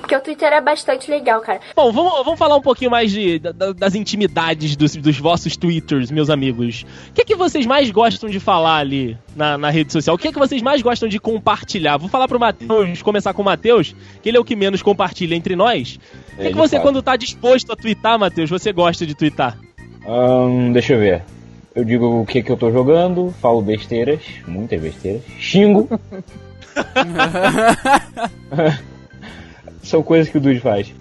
Porque 0.00 0.14
o 0.16 0.20
Twitter 0.20 0.52
é 0.52 0.60
bastante 0.60 1.10
legal, 1.10 1.40
cara. 1.40 1.60
Bom, 1.74 1.90
vamos, 1.90 2.12
vamos 2.24 2.38
falar 2.38 2.56
um 2.56 2.60
pouquinho 2.60 2.90
mais 2.90 3.10
de, 3.10 3.38
da- 3.38 3.52
da- 3.52 3.72
das 3.72 3.94
intimidades 3.94 4.76
dos, 4.76 4.94
dos 4.96 5.18
vossos 5.18 5.56
twitters, 5.56 6.10
meus 6.10 6.28
amigos. 6.28 6.84
O 7.08 7.12
que 7.14 7.22
é 7.22 7.24
que 7.24 7.34
vocês 7.34 7.64
mais 7.64 7.90
gostam 7.90 8.28
de 8.28 8.38
falar 8.38 8.78
ali 8.78 9.16
na, 9.34 9.56
na 9.56 9.70
rede 9.70 9.92
social? 9.92 10.14
O 10.14 10.18
que 10.18 10.28
é 10.28 10.32
que 10.32 10.38
vocês 10.38 10.60
mais 10.60 10.82
gostam 10.82 11.08
de 11.08 11.18
compartilhar? 11.18 11.96
Vou 11.96 12.08
falar 12.10 12.28
pro 12.28 12.38
Matheus, 12.38 13.00
começar 13.00 13.32
com 13.32 13.40
o 13.40 13.44
Matheus, 13.46 13.94
que 14.22 14.28
ele 14.28 14.36
é 14.36 14.40
o 14.40 14.44
que 14.44 14.54
menos 14.56 14.82
compartilha 14.82 15.34
entre 15.34 15.56
nós. 15.56 15.98
O 16.34 16.36
que, 16.36 16.42
é 16.48 16.50
que 16.50 16.56
você, 16.56 16.76
fala. 16.76 16.82
quando 16.82 17.00
tá 17.02 17.16
disposto 17.16 17.72
a 17.72 17.76
twittar, 17.76 18.18
Matheus, 18.18 18.50
você 18.50 18.72
gosta 18.72 19.06
de 19.06 19.14
twittar? 19.14 19.56
Deixa 20.72 20.92
eu 20.92 20.98
ver. 20.98 21.22
Eu 21.74 21.84
digo 21.84 22.20
o 22.20 22.26
que 22.26 22.42
que 22.42 22.50
eu 22.52 22.56
tô 22.56 22.70
jogando, 22.70 23.34
falo 23.40 23.60
besteiras, 23.60 24.20
muitas 24.46 24.80
besteiras, 24.80 25.22
xingo. 25.38 25.88
São 29.82 30.02
coisas 30.02 30.28
que 30.30 30.38
o 30.38 30.40
Dude 30.40 30.60
faz. 30.60 30.92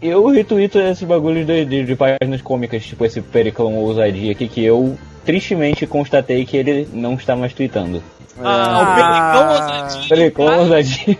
Eu 0.00 0.26
retuito 0.28 0.78
esses 0.80 1.06
bagulhos 1.06 1.46
de, 1.46 1.64
de- 1.64 1.84
de 1.84 1.94
páginas 1.96 2.42
cômicas, 2.42 2.84
tipo 2.84 3.04
esse 3.04 3.20
Periclão 3.20 3.76
Ousadia 3.76 4.32
aqui, 4.32 4.48
que 4.48 4.64
eu 4.64 4.96
tristemente 5.24 5.86
constatei 5.86 6.44
que 6.44 6.56
ele 6.56 6.88
não 6.92 7.14
está 7.14 7.36
mais 7.36 7.52
tweetando. 7.52 8.02
Ah, 8.42 8.82
o 8.82 8.86
Pericão 8.96 9.52
ousadinho. 9.52 10.08
Periclão 10.08 10.58
Ousadia. 10.60 11.18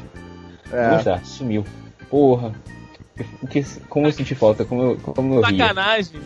Não 0.72 0.78
É. 0.78 0.96
está, 0.96 1.18
sumiu. 1.22 1.64
Porra. 2.10 2.52
O 3.42 3.46
que, 3.46 3.62
como 3.88 4.06
eu 4.06 4.12
senti 4.12 4.34
falta, 4.34 4.64
como 4.64 4.82
eu, 4.82 4.96
como 4.96 5.34
eu 5.34 5.42
ria. 5.42 5.68
Sacanagem. 5.68 6.20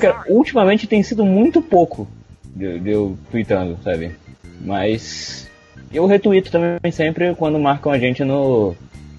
Cara, 0.00 0.24
ultimamente 0.28 0.86
tem 0.86 1.02
sido 1.02 1.24
muito 1.24 1.60
pouco 1.62 2.08
de, 2.54 2.78
de 2.80 2.90
eu 2.90 3.16
tweetando, 3.30 3.78
sabe? 3.82 4.12
Mas 4.60 5.48
eu 5.92 6.06
retuito 6.06 6.50
também 6.50 6.92
sempre 6.92 7.34
quando 7.34 7.58
marcam 7.58 7.92
a 7.92 7.98
gente 7.98 8.22
no, 8.24 8.74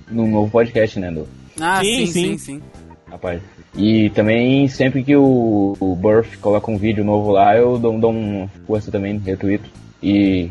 no 0.09 0.27
novo 0.27 0.51
podcast, 0.51 0.99
né? 0.99 1.11
Do, 1.11 1.27
Ah, 1.59 1.79
Sim, 1.81 2.05
sim, 2.05 2.07
sim. 2.07 2.23
sim, 2.23 2.37
sim. 2.37 2.61
rapaz. 3.09 3.41
E 3.75 4.09
também 4.11 4.67
sempre 4.67 5.01
que 5.03 5.15
o, 5.15 5.75
o 5.79 5.95
Burf 5.95 6.37
coloca 6.37 6.69
um 6.69 6.77
vídeo 6.77 7.03
novo 7.05 7.31
lá, 7.31 7.55
eu 7.55 7.77
dou, 7.79 7.97
dou 7.99 8.11
uma 8.11 8.47
força 8.67 8.91
também, 8.91 9.17
retuito. 9.17 9.69
E 10.03 10.49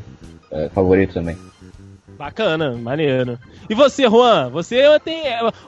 é, 0.51 0.69
favorito 0.71 1.15
também. 1.15 1.37
Bacana, 2.21 2.73
maneiro. 2.73 3.39
E 3.67 3.75
você, 3.75 4.03
Juan? 4.03 4.51
Você 4.51 4.77
tem. 5.03 5.23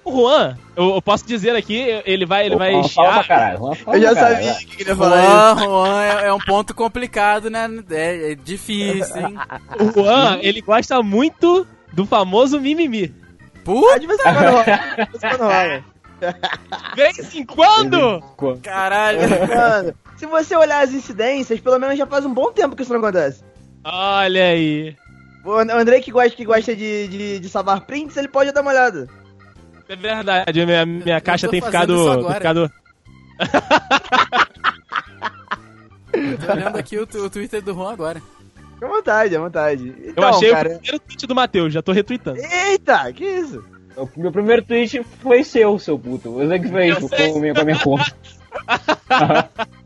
O 0.05 0.13
Juan, 0.13 0.59
eu, 0.77 0.97
eu 0.97 1.01
posso 1.01 1.27
dizer 1.27 1.57
aqui, 1.57 2.03
ele 2.05 2.27
vai, 2.27 2.45
ele 2.45 2.57
vai 2.57 2.73
fala 2.73 2.83
pra 2.83 3.23
chiar. 3.23 3.27
caralho. 3.27 3.59
Eu 3.87 4.03
já 4.03 4.15
caralho, 4.15 4.35
sabia 4.35 4.53
vai. 4.53 4.65
que 4.67 4.83
ele 4.83 4.91
ia 4.91 4.97
falar 4.97 5.57
Juan, 5.57 5.65
Juan 5.65 6.03
é, 6.03 6.27
é 6.27 6.33
um 6.35 6.39
ponto 6.39 6.75
complicado, 6.75 7.49
né? 7.49 7.67
É, 7.91 8.33
é 8.33 8.35
difícil, 8.35 9.17
hein? 9.17 9.35
O 9.81 9.93
Juan, 9.99 10.41
ele 10.43 10.61
gosta 10.61 11.03
muito 11.03 11.67
do 11.91 12.05
famoso 12.05 12.61
mimimi. 12.61 13.15
isso. 13.65 13.89
Ah, 13.91 13.97
de 13.99 14.07
vez 14.07 14.21
em 14.21 14.25
quando. 15.39 15.85
De 16.91 16.97
vez 16.97 17.35
em 17.35 17.45
quando! 17.47 18.23
Caralho. 18.63 19.21
Mano, 19.49 19.95
se 20.19 20.27
você 20.27 20.55
olhar 20.55 20.85
as 20.85 20.93
incidências, 20.93 21.61
pelo 21.61 21.79
menos 21.79 21.97
já 21.97 22.07
faz 22.07 22.27
um 22.27 22.35
bom 22.35 22.53
tempo 22.53 22.77
que 22.77 22.83
isso 22.83 22.93
não 22.93 23.01
acontece. 23.01 23.43
Olha 23.85 24.45
aí. 24.45 24.95
O 25.45 25.53
And- 25.59 25.67
o 25.75 25.79
Andrei 25.79 26.01
que 26.01 26.11
gosta, 26.13 26.37
que 26.37 26.45
gosta 26.45 26.75
de, 26.77 27.09
de, 27.09 27.39
de 27.41 27.49
salvar 27.49 27.81
prints, 27.83 28.17
ele 28.17 28.29
pode 28.29 28.53
dar 28.53 28.61
uma 28.63 28.71
olhada. 28.71 29.09
É 29.89 29.97
verdade, 29.97 30.65
minha, 30.67 30.87
minha 30.87 31.21
caixa 31.21 31.49
tem 31.49 31.61
ficado, 31.61 32.23
tem 32.25 32.35
ficado. 32.35 32.71
Tô 36.47 36.53
olhando 36.53 36.77
aqui 36.77 36.99
o, 36.99 37.03
o 37.03 37.31
Twitter 37.31 37.63
do 37.63 37.75
Juan 37.75 37.93
agora. 37.93 38.23
Fica 38.75 38.87
à 38.87 38.89
vontade, 38.89 39.37
à 39.37 39.41
vontade. 39.41 39.95
Eu 40.03 40.11
Então, 40.11 40.29
achei 40.29 40.51
o 40.51 40.53
cara... 40.53 40.69
primeiro 40.71 40.99
tweet 41.01 41.27
do 41.27 41.35
Matheus, 41.35 41.73
já 41.73 41.83
tô 41.83 41.93
retweetando. 41.93 42.39
Eita, 42.41 43.13
que 43.13 43.25
isso? 43.25 43.65
O 43.97 44.09
meu 44.17 44.33
primeiro 44.33 44.63
tweet 44.63 45.03
foi 45.21 45.45
seu, 45.45 45.79
seu 45.79 45.99
puto. 45.99 46.33
Você 46.33 46.59
que 46.59 46.69
fez 46.69 46.95
Eu 46.97 47.09
com 47.09 47.09
com 47.55 47.61
a 47.61 47.65
minha 47.65 47.79
conta. 47.79 48.15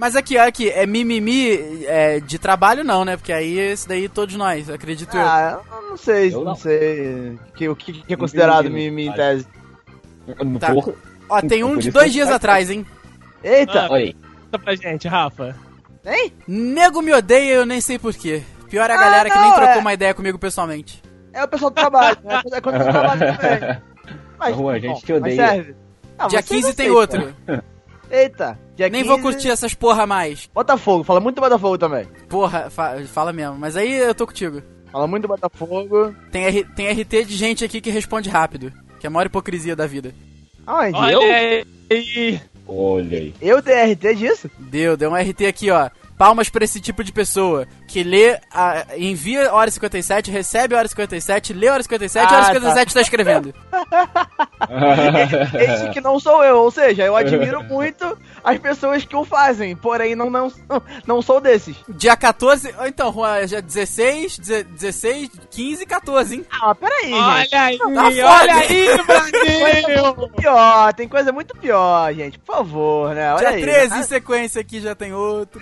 Mas 0.00 0.16
aqui, 0.16 0.38
olha 0.38 0.48
aqui, 0.48 0.70
é 0.70 0.86
mimimi 0.86 1.84
é, 1.84 2.20
de 2.20 2.38
trabalho 2.38 2.82
não, 2.82 3.04
né? 3.04 3.18
Porque 3.18 3.34
aí 3.34 3.58
esse 3.58 3.86
daí 3.86 4.08
todos 4.08 4.34
nós, 4.34 4.70
acredito 4.70 5.14
eu. 5.14 5.20
Ah, 5.20 5.60
eu 5.70 5.90
não 5.90 5.96
sei, 5.98 6.28
Eu 6.28 6.38
não, 6.38 6.44
não. 6.44 6.54
sei. 6.54 7.38
Que, 7.54 7.68
o 7.68 7.76
que, 7.76 7.92
que 7.92 8.14
é 8.14 8.16
considerado 8.16 8.64
Mimimi, 8.64 8.90
mimimi 8.90 9.08
em 9.08 9.12
tese. 9.12 9.46
Tá. 10.58 10.74
Ó, 11.28 11.42
tem 11.42 11.62
um 11.62 11.76
de 11.76 11.90
dois 11.90 12.14
dias 12.14 12.30
atrás, 12.30 12.70
hein? 12.70 12.86
Eita! 13.44 13.82
Ah. 13.82 13.88
Olha 13.90 14.04
aí. 14.06 14.14
Conta 14.44 14.58
pra 14.58 14.74
gente, 14.74 15.06
Rafa. 15.06 15.54
Hein? 16.06 16.32
Nego 16.48 17.02
me 17.02 17.12
odeia, 17.12 17.52
eu 17.52 17.66
nem 17.66 17.82
sei 17.82 17.98
porquê. 17.98 18.42
pior 18.70 18.88
é 18.88 18.94
a 18.94 18.96
galera 18.96 19.28
Ah, 19.28 19.32
que 19.32 19.38
nem 19.38 19.48
não, 19.50 19.54
trocou 19.54 19.74
é. 19.74 19.78
uma 19.80 19.92
ideia 19.92 20.14
comigo 20.14 20.38
pessoalmente. 20.38 21.02
É 21.30 21.44
o 21.44 21.48
pessoal 21.48 21.70
do 21.70 21.74
trabalho, 21.74 22.16
né? 22.24 22.40
É 22.54 22.60
quando 22.62 22.76
eu 22.76 22.84
trabalho 22.90 23.36
também. 23.36 23.78
Mas, 24.38 24.56
Rua, 24.56 24.72
a 24.72 24.78
gente 24.78 24.94
bom, 24.94 25.00
te 25.00 25.12
mas 25.12 25.20
odeia. 25.20 25.46
serve. 25.48 25.74
Ah, 26.18 26.26
Dia 26.28 26.38
vocês 26.40 26.48
15 26.48 26.68
não 26.68 26.74
tem 26.74 26.86
sei, 26.86 26.90
outro. 26.96 27.34
pô. 27.46 27.52
Eita, 28.10 28.58
dia 28.76 28.88
Nem 28.88 29.02
15, 29.02 29.08
vou 29.08 29.20
curtir 29.20 29.50
essas 29.50 29.72
porra 29.74 30.06
mais. 30.06 30.48
Botafogo, 30.52 31.04
fala 31.04 31.20
muito 31.20 31.36
do 31.36 31.42
Botafogo 31.42 31.78
também. 31.78 32.06
Porra, 32.28 32.68
fa- 32.70 32.96
fala 33.06 33.32
mesmo. 33.32 33.56
Mas 33.56 33.76
aí 33.76 33.92
eu 33.98 34.14
tô 34.14 34.26
contigo. 34.26 34.62
Fala 34.90 35.06
muito 35.06 35.22
do 35.22 35.28
Botafogo. 35.28 36.14
Tem, 36.32 36.44
R- 36.44 36.64
tem 36.74 36.88
RT 36.90 37.24
de 37.24 37.36
gente 37.36 37.64
aqui 37.64 37.80
que 37.80 37.90
responde 37.90 38.28
rápido. 38.28 38.72
Que 38.98 39.06
é 39.06 39.08
a 39.08 39.10
maior 39.10 39.26
hipocrisia 39.26 39.76
da 39.76 39.86
vida. 39.86 40.12
Aonde? 40.66 40.96
Olha 40.96 41.12
Eu? 41.12 41.22
aí. 41.22 42.40
Olha 42.66 43.18
aí. 43.18 43.34
Eu 43.40 43.62
tenho 43.62 43.92
RT 43.92 44.14
disso? 44.16 44.50
Deu, 44.58 44.96
deu 44.96 45.10
um 45.10 45.14
RT 45.16 45.46
aqui, 45.46 45.70
ó. 45.70 45.88
Palmas 46.18 46.50
pra 46.50 46.64
esse 46.64 46.80
tipo 46.80 47.02
de 47.02 47.12
pessoa 47.12 47.66
que 47.90 48.04
lê, 48.04 48.38
a, 48.52 48.86
envia 48.96 49.52
hora 49.52 49.68
57, 49.70 50.30
recebe 50.30 50.76
hora 50.76 50.86
57, 50.86 51.52
lê 51.52 51.68
hora 51.68 51.82
57 51.82 52.22
e 52.22 52.26
Ah, 52.26 52.36
hora 52.36 52.46
tá. 52.46 52.52
57 52.54 52.94
tá 52.94 53.00
escrevendo. 53.00 53.52
Esse 55.58 55.90
que 55.90 56.00
não 56.00 56.20
sou 56.20 56.44
eu, 56.44 56.58
ou 56.58 56.70
seja, 56.70 57.04
eu 57.04 57.16
admiro 57.16 57.64
muito 57.64 58.16
as 58.44 58.58
pessoas 58.58 59.04
que 59.04 59.16
o 59.16 59.24
fazem, 59.24 59.74
porém 59.74 60.14
não, 60.14 60.30
não, 60.30 60.52
não 61.06 61.20
sou 61.20 61.40
desses. 61.40 61.76
Dia 61.88 62.16
14. 62.16 62.74
ó, 62.78 62.86
Então, 62.86 63.12
Juan, 63.12 63.46
já 63.46 63.60
16, 63.60 64.38
16, 64.38 65.30
15 65.50 65.82
e 65.82 65.86
14, 65.86 66.34
hein? 66.36 66.46
Ah, 66.62 66.74
peraí, 66.74 67.08
gente. 67.08 67.14
Olha 67.14 67.62
aí, 67.62 67.78
Tá 67.78 67.86
olha 67.86 68.28
foda. 68.28 68.54
aí, 68.54 69.02
Brasil! 69.04 70.28
Pior, 70.36 70.94
tem 70.94 71.08
coisa 71.08 71.32
muito 71.32 71.56
pior, 71.56 72.12
gente. 72.14 72.38
Por 72.38 72.54
favor, 72.54 73.14
né? 73.14 73.30
Olha 73.34 73.38
Dia 73.38 73.48
aí. 73.50 73.62
13 73.62 73.94
em 73.94 73.98
né? 73.98 74.02
sequência 74.04 74.60
aqui 74.60 74.80
já 74.80 74.94
tem 74.94 75.12
outro. 75.12 75.60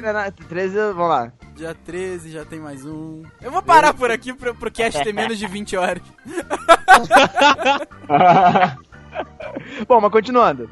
13, 0.49 0.77
vamos 0.93 1.09
lá. 1.09 1.33
Dia 1.57 1.75
13 1.85 2.18
já 2.27 2.45
tem 2.45 2.59
mais 2.59 2.85
um. 2.85 3.23
Eu 3.41 3.51
vou 3.51 3.63
parar 3.63 3.95
por 3.95 4.11
aqui 4.11 4.33
pro, 4.33 4.55
pro 4.55 4.71
cast 4.71 5.03
ter 5.03 5.13
menos 5.13 5.39
de 5.39 5.47
20 5.47 5.77
horas. 5.77 6.03
Bom, 9.87 10.01
mas 10.01 10.11
continuando. 10.11 10.71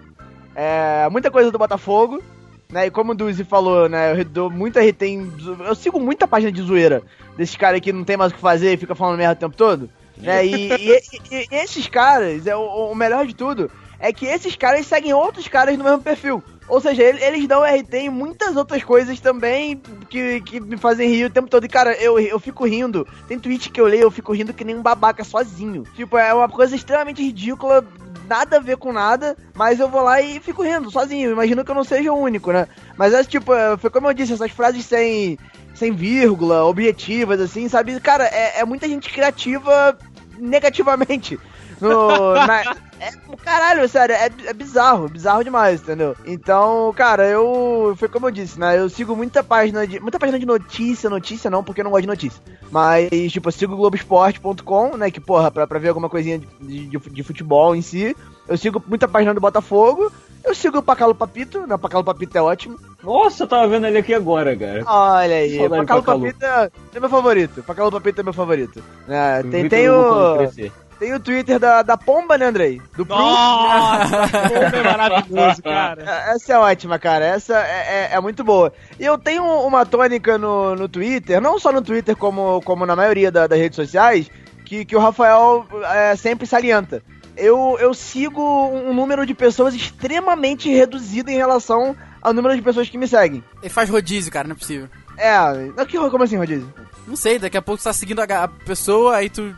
É, 0.55 1.09
muita 1.11 1.30
coisa 1.30 1.51
do 1.51 1.59
Botafogo, 1.59 2.22
né? 2.70 2.86
E 2.86 2.90
como 2.90 3.12
o 3.12 3.14
Duzi 3.14 3.44
falou, 3.44 3.88
né? 3.88 4.18
Eu 4.18 4.24
dou 4.24 4.51
muita 4.51 4.80
zo- 4.82 5.57
Eu 5.62 5.74
sigo 5.74 6.01
muita 6.01 6.26
página 6.26 6.51
de 6.51 6.62
zoeira 6.62 7.03
desses 7.36 7.57
caras 7.57 7.80
que 7.80 7.92
não 7.92 8.05
tem 8.05 8.16
mais 8.16 8.32
o 8.32 8.34
que 8.34 8.40
fazer 8.40 8.72
e 8.72 8.76
fica 8.76 8.94
falando 8.94 9.18
merda 9.18 9.34
o 9.34 9.38
tempo 9.38 9.57
todo. 9.57 9.90
Né? 10.16 10.47
E, 10.47 10.72
e- 10.72 11.01
e- 11.30 11.47
e 11.51 11.55
esses 11.57 11.86
caras, 11.86 12.47
é 12.47 12.57
o, 12.57 12.90
o 12.90 12.94
melhor 12.94 13.26
de 13.26 13.34
tudo, 13.34 13.70
é 13.99 14.12
que 14.12 14.24
esses 14.26 14.57
caras 14.57 14.86
seguem 14.86 15.12
outros 15.12 15.47
caras 15.47 15.76
no 15.76 15.84
mesmo 15.84 16.01
perfil. 16.01 16.42
Ou 16.68 16.80
seja, 16.80 17.02
ele- 17.02 17.22
eles 17.22 17.46
dão 17.46 17.64
RT 17.64 17.94
em 17.98 18.10
muitas 18.10 18.56
outras 18.56 18.82
coisas 18.82 19.20
também 19.20 19.80
que, 20.10 20.40
que 20.40 20.58
me 20.60 20.76
fazem 20.76 21.08
rir 21.08 21.26
o 21.26 21.30
tempo 21.30 21.48
todo. 21.48 21.64
E, 21.64 21.68
cara, 21.68 21.92
eu, 21.94 22.18
eu 22.18 22.40
fico 22.40 22.64
rindo. 22.66 23.06
Tem 23.28 23.38
tweet 23.38 23.70
que 23.70 23.80
eu 23.80 23.86
leio, 23.86 24.02
eu 24.02 24.10
fico 24.10 24.32
rindo 24.32 24.52
que 24.52 24.64
nem 24.64 24.74
um 24.76 24.82
babaca 24.82 25.22
sozinho. 25.22 25.84
Tipo, 25.94 26.18
é 26.18 26.34
uma 26.34 26.48
coisa 26.48 26.74
extremamente 26.74 27.22
ridícula, 27.22 27.86
nada 28.28 28.56
a 28.56 28.60
ver 28.60 28.76
com 28.76 28.92
nada, 28.92 29.36
mas 29.54 29.78
eu 29.78 29.88
vou 29.88 30.02
lá 30.02 30.20
e 30.20 30.40
fico 30.40 30.62
rindo 30.62 30.90
sozinho. 30.90 31.30
Imagino 31.30 31.64
que 31.64 31.70
eu 31.70 31.74
não 31.74 31.84
seja 31.84 32.12
o 32.12 32.18
único, 32.18 32.50
né? 32.50 32.66
Mas 32.96 33.14
é 33.14 33.22
tipo, 33.22 33.54
é, 33.54 33.76
foi 33.76 33.88
como 33.90 34.08
eu 34.08 34.14
disse, 34.14 34.32
essas 34.32 34.50
frases 34.50 34.84
sem, 34.84 35.38
sem 35.74 35.92
vírgula, 35.92 36.64
objetivas, 36.64 37.40
assim, 37.40 37.68
sabe? 37.68 38.00
Cara, 38.00 38.24
é, 38.24 38.58
é 38.60 38.64
muita 38.64 38.88
gente 38.88 39.08
criativa 39.08 39.96
negativamente. 40.38 41.38
No, 41.80 42.32
na- 42.34 42.74
é, 42.98 43.10
caralho, 43.44 43.86
sério, 43.88 44.14
é, 44.14 44.30
é 44.46 44.52
bizarro, 44.54 45.08
bizarro 45.08 45.44
demais, 45.44 45.82
entendeu? 45.82 46.16
Então, 46.24 46.92
cara, 46.96 47.26
eu. 47.26 47.94
Foi 47.98 48.08
como 48.08 48.26
eu 48.26 48.30
disse, 48.30 48.58
né? 48.58 48.78
Eu 48.78 48.88
sigo 48.88 49.14
muita 49.14 49.44
página 49.44 49.86
de. 49.86 50.00
Muita 50.00 50.18
página 50.18 50.38
de 50.38 50.46
notícia, 50.46 51.10
notícia 51.10 51.50
não, 51.50 51.62
porque 51.62 51.80
eu 51.80 51.84
não 51.84 51.90
gosto 51.90 52.02
de 52.02 52.08
notícia. 52.08 52.42
Mas, 52.70 53.10
tipo, 53.30 53.48
eu 53.48 53.52
sigo 53.52 53.74
o 53.74 53.76
Globoesporte.com, 53.76 54.96
né? 54.96 55.10
Que, 55.10 55.20
porra, 55.20 55.50
pra, 55.50 55.66
pra 55.66 55.78
ver 55.78 55.88
alguma 55.88 56.08
coisinha 56.08 56.38
de, 56.38 56.88
de, 56.88 56.98
de 56.98 57.22
futebol 57.22 57.76
em 57.76 57.82
si. 57.82 58.16
Eu 58.48 58.56
sigo 58.56 58.82
muita 58.86 59.06
página 59.06 59.34
do 59.34 59.40
Botafogo. 59.40 60.10
Eu 60.42 60.54
sigo 60.54 60.78
o 60.78 60.82
Pacalo 60.82 61.14
Papito, 61.14 61.66
né? 61.66 61.74
O 61.74 61.78
Pacalo 61.78 62.04
Papito 62.04 62.38
é 62.38 62.40
ótimo. 62.40 62.78
Nossa, 63.02 63.42
eu 63.42 63.48
tava 63.48 63.66
vendo 63.66 63.86
ele 63.86 63.98
aqui 63.98 64.14
agora, 64.14 64.56
cara. 64.56 64.84
Olha 64.86 65.36
aí, 65.36 65.58
Saudade 65.58 65.82
Pacalo 65.82 66.02
Pacalo. 66.02 66.20
Papito 66.20 66.44
é, 66.44 66.70
é 66.94 67.00
meu 67.00 67.08
favorito. 67.08 67.62
Pacalo 67.64 67.90
Papito 67.90 68.20
é 68.20 68.24
meu 68.24 68.32
favorito. 68.32 68.82
É, 69.08 69.42
tem, 69.42 69.68
tem, 69.68 69.90
o, 69.90 70.36
crescer. 70.38 70.72
Tem 70.99 71.12
o 71.14 71.20
Twitter 71.20 71.59
da, 71.59 71.82
da 71.82 71.97
Pomba, 71.97 72.36
né, 72.38 72.47
Andrei? 72.47 72.80
Do 72.97 73.05
Pru. 73.05 73.16
Nossa, 73.16 74.28
como 74.70 74.76
é 74.76 74.82
maravilhoso, 74.82 75.62
cara. 75.62 76.03
É, 76.03 76.34
Essa 76.34 76.53
é 76.55 76.59
ótima, 76.59 76.99
cara. 76.99 77.24
Essa 77.24 77.59
é, 77.59 78.09
é, 78.12 78.14
é 78.14 78.20
muito 78.20 78.42
boa. 78.44 78.72
E 78.99 79.05
eu 79.05 79.16
tenho 79.18 79.44
uma 79.44 79.84
tônica 79.86 80.36
no, 80.38 80.74
no 80.74 80.88
Twitter, 80.88 81.40
não 81.40 81.59
só 81.59 81.70
no 81.72 81.82
Twitter, 81.82 82.16
como, 82.16 82.61
como 82.62 82.86
na 82.86 82.97
maioria 82.97 83.30
da- 83.30 83.47
das 83.47 83.59
redes 83.59 83.76
sociais, 83.76 84.30
que, 84.64 84.84
que 84.84 84.97
o 84.97 85.01
Rafael 85.01 85.66
é, 85.94 86.16
sempre 86.16 86.47
salienta. 86.47 87.03
Eu, 87.36 87.76
eu 87.78 87.92
sigo 87.92 88.40
um 88.70 88.94
número 88.94 89.26
de 89.26 89.34
pessoas 89.34 89.74
extremamente 89.74 90.70
reduzido 90.70 91.30
em 91.30 91.36
relação 91.36 91.94
ao 92.22 92.32
número 92.32 92.57
de 92.57 92.62
pessoas 92.62 92.88
que 92.88 92.97
me 92.97 93.07
seguem. 93.07 93.44
Ele 93.62 93.68
faz 93.68 93.90
rodízio, 93.90 94.32
cara, 94.32 94.49
não 94.49 94.55
é 94.57 94.59
possível. 94.59 94.88
É, 95.18 95.38
não, 95.76 95.84
que- 95.86 95.99
como 96.11 96.24
assim, 96.24 96.36
Rodízio? 96.36 96.72
Não 97.07 97.14
sei, 97.16 97.38
daqui 97.38 97.57
a 97.57 97.62
pouco 97.62 97.80
tu 97.80 97.84
tá 97.84 97.92
seguindo 97.92 98.20
a, 98.20 98.24
a 98.24 98.49
pessoa, 98.49 99.16
aí 99.16 99.30
tu 99.30 99.55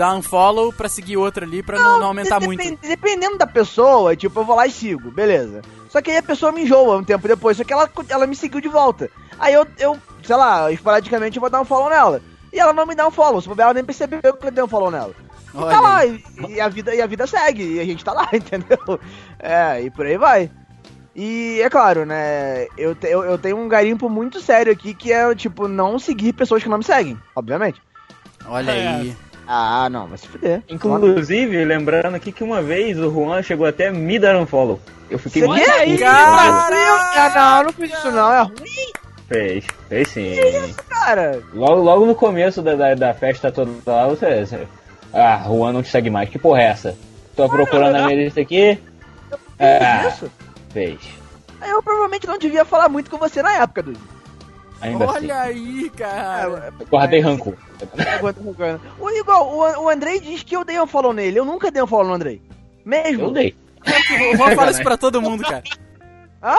dá 0.00 0.14
um 0.14 0.22
follow 0.22 0.72
pra 0.72 0.88
seguir 0.88 1.18
outra 1.18 1.44
ali 1.44 1.62
pra 1.62 1.78
não, 1.78 1.98
não 1.98 2.06
aumentar 2.06 2.38
de- 2.38 2.46
muito. 2.46 2.62
depen- 2.62 2.78
Dependendo 2.80 3.36
da 3.36 3.46
pessoa, 3.46 4.16
tipo, 4.16 4.40
eu 4.40 4.44
vou 4.44 4.56
lá 4.56 4.66
e 4.66 4.70
sigo, 4.70 5.10
beleza. 5.10 5.60
Só 5.90 6.00
que 6.00 6.10
aí 6.10 6.16
a 6.16 6.22
pessoa 6.22 6.50
me 6.52 6.62
enjoa 6.62 6.96
um 6.96 7.04
tempo 7.04 7.28
depois, 7.28 7.56
só 7.58 7.64
que 7.64 7.72
ela, 7.72 7.86
ela 8.08 8.26
me 8.26 8.34
seguiu 8.34 8.60
de 8.62 8.68
volta. 8.68 9.10
Aí 9.38 9.52
eu, 9.52 9.66
eu, 9.78 9.98
sei 10.22 10.36
lá, 10.36 10.72
esporadicamente 10.72 11.36
eu 11.36 11.40
vou 11.42 11.50
dar 11.50 11.60
um 11.60 11.64
follow 11.66 11.90
nela. 11.90 12.22
E 12.52 12.58
ela 12.58 12.72
não 12.72 12.86
me 12.86 12.94
dá 12.94 13.06
um 13.06 13.10
follow, 13.10 13.40
se 13.42 13.48
bobear, 13.48 13.66
ela 13.66 13.74
nem 13.74 13.84
percebeu 13.84 14.20
que 14.32 14.46
eu 14.46 14.50
dei 14.50 14.64
um 14.64 14.68
follow 14.68 14.90
nela. 14.90 15.12
E 15.52 15.56
Olha 15.58 15.70
tá 15.74 15.80
lá, 15.80 16.06
e, 16.06 16.24
e 16.48 16.60
a 16.60 16.68
vida, 16.68 16.94
e 16.94 17.02
a 17.02 17.06
vida 17.06 17.26
segue, 17.26 17.74
e 17.74 17.80
a 17.80 17.84
gente 17.84 18.02
tá 18.04 18.12
lá, 18.12 18.26
entendeu? 18.32 18.98
É, 19.38 19.82
e 19.82 19.90
por 19.90 20.06
aí 20.06 20.16
vai. 20.16 20.50
E 21.14 21.60
é 21.60 21.68
claro, 21.68 22.06
né, 22.06 22.66
eu, 22.78 22.94
te- 22.94 23.08
eu, 23.08 23.22
eu 23.24 23.36
tenho 23.36 23.58
um 23.58 23.68
garimpo 23.68 24.08
muito 24.08 24.40
sério 24.40 24.72
aqui 24.72 24.94
que 24.94 25.12
é, 25.12 25.34
tipo, 25.34 25.68
não 25.68 25.98
seguir 25.98 26.32
pessoas 26.32 26.62
que 26.62 26.68
não 26.68 26.78
me 26.78 26.84
seguem, 26.84 27.18
obviamente. 27.36 27.82
Olha 28.46 28.70
É. 28.70 28.88
aí. 28.88 29.16
Ah, 29.52 29.88
não, 29.90 30.06
vai 30.06 30.16
se 30.16 30.28
fuder. 30.28 30.62
Inclusive, 30.68 31.64
lembrando 31.64 32.14
aqui 32.14 32.30
que 32.30 32.44
uma 32.44 32.62
vez 32.62 32.96
o 33.00 33.12
Juan 33.12 33.42
chegou 33.42 33.66
até 33.66 33.90
me 33.90 34.16
dar 34.16 34.36
um 34.36 34.46
follow. 34.46 34.78
Eu 35.10 35.18
fiquei 35.18 35.42
Você 35.42 35.48
muito 35.48 35.64
quer? 35.64 35.86
puto. 35.86 36.04
Ah, 36.06 37.32
não, 37.34 37.64
não 37.64 37.72
fiz 37.72 37.92
isso 37.92 38.12
não, 38.12 38.32
é 38.32 38.42
ruim, 38.42 38.92
Fez, 39.26 39.64
fez 39.88 40.08
sim. 40.08 40.36
cara. 40.88 41.42
Logo, 41.52 41.82
logo 41.82 42.06
no 42.06 42.14
começo 42.14 42.62
da, 42.62 42.76
da, 42.76 42.94
da 42.94 43.12
festa 43.12 43.50
toda 43.50 43.72
lá, 43.84 44.06
você, 44.06 44.46
você. 44.46 44.68
Ah, 45.12 45.42
Juan 45.44 45.72
não 45.72 45.82
te 45.82 45.88
segue 45.88 46.10
mais. 46.10 46.28
Que 46.28 46.38
porra 46.38 46.62
é 46.62 46.66
essa? 46.66 46.96
Tô 47.34 47.48
procurando 47.48 47.96
a 47.96 48.06
minha 48.06 48.24
lista 48.24 48.40
aqui. 48.40 48.78
Ah, 49.58 50.06
Isso? 50.06 50.30
fez. 50.72 51.00
Eu 51.68 51.82
provavelmente 51.82 52.28
não 52.28 52.38
devia 52.38 52.64
falar 52.64 52.88
muito 52.88 53.10
com 53.10 53.18
você 53.18 53.42
na 53.42 53.52
época, 53.54 53.82
Dudu. 53.82 53.98
Ainda 54.80 55.06
Olha 55.06 55.40
aí, 55.40 55.90
cara. 55.90 56.42
É, 56.66 56.68
assim. 56.68 56.84
Guardei 56.88 57.20
rancor. 57.20 57.54
Aguenta, 57.84 58.40
aguenta. 58.40 58.80
O 58.98 59.10
igual, 59.10 59.48
o, 59.52 59.84
o 59.84 59.88
Andrei 59.88 60.20
diz 60.20 60.42
que 60.42 60.56
eu 60.56 60.64
dei 60.64 60.80
um 60.80 60.86
follow 60.86 61.12
nele. 61.12 61.38
Eu 61.38 61.44
nunca 61.44 61.70
dei 61.70 61.82
um 61.82 61.86
follow 61.86 62.08
no 62.08 62.14
Andrei. 62.14 62.42
Mesmo. 62.84 63.24
Eu 63.24 63.30
dei. 63.30 63.56
O 64.32 64.36
Juan 64.36 64.54
fala 64.54 64.70
isso 64.70 64.82
pra 64.82 64.96
todo 64.96 65.22
mundo, 65.22 65.42
cara. 65.42 65.62
Hã? 66.42 66.56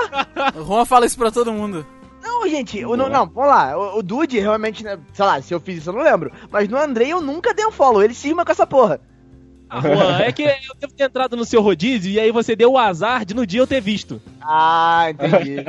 O 0.59 0.65
Juan 0.65 0.85
fala 0.85 1.05
isso 1.05 1.17
pra 1.17 1.31
todo 1.31 1.53
mundo. 1.53 1.85
Não, 2.21 2.47
gente, 2.47 2.83
o, 2.85 2.95
não, 2.95 3.09
não, 3.09 3.25
vamos 3.25 3.49
lá. 3.49 3.77
O, 3.77 3.99
o 3.99 4.03
Dude 4.03 4.39
realmente, 4.39 4.83
né, 4.83 4.97
sei 5.13 5.25
lá, 5.25 5.41
se 5.41 5.53
eu 5.53 5.59
fiz 5.59 5.77
isso 5.77 5.89
eu 5.89 5.93
não 5.93 6.03
lembro. 6.03 6.31
Mas 6.51 6.69
no 6.69 6.77
Andrei 6.77 7.11
eu 7.11 7.21
nunca 7.21 7.53
dei 7.53 7.65
um 7.65 7.71
follow. 7.71 8.03
Ele 8.03 8.13
cisma 8.13 8.45
com 8.45 8.51
essa 8.51 8.67
porra. 8.67 8.99
Ah, 9.69 9.79
Juan, 9.79 10.19
é 10.19 10.31
que 10.33 10.43
eu 10.43 10.75
devo 10.79 10.93
ter 10.93 11.05
entrado 11.05 11.37
no 11.37 11.45
seu 11.45 11.61
rodízio 11.61 12.11
e 12.11 12.19
aí 12.19 12.29
você 12.29 12.57
deu 12.57 12.73
o 12.73 12.77
azar 12.77 13.23
de 13.23 13.33
no 13.33 13.47
dia 13.47 13.61
eu 13.61 13.67
ter 13.67 13.79
visto. 13.79 14.21
Ah, 14.41 15.05
entendi. 15.09 15.63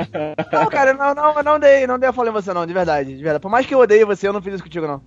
não, 0.51 0.65
cara, 0.67 0.93
não, 0.93 1.15
não, 1.15 1.41
não 1.41 1.57
dei, 1.57 1.87
não 1.87 1.97
dei 1.97 2.09
a 2.09 2.13
follow 2.13 2.29
em 2.29 2.33
você 2.33 2.53
não, 2.53 2.65
de 2.65 2.73
verdade, 2.73 3.15
de 3.15 3.23
verdade. 3.23 3.41
Por 3.41 3.49
mais 3.49 3.65
que 3.65 3.73
eu 3.73 3.79
odeie 3.79 4.03
você, 4.03 4.27
eu 4.27 4.33
não 4.33 4.41
fiz 4.41 4.55
isso 4.55 4.63
contigo 4.63 4.85
não. 4.85 5.01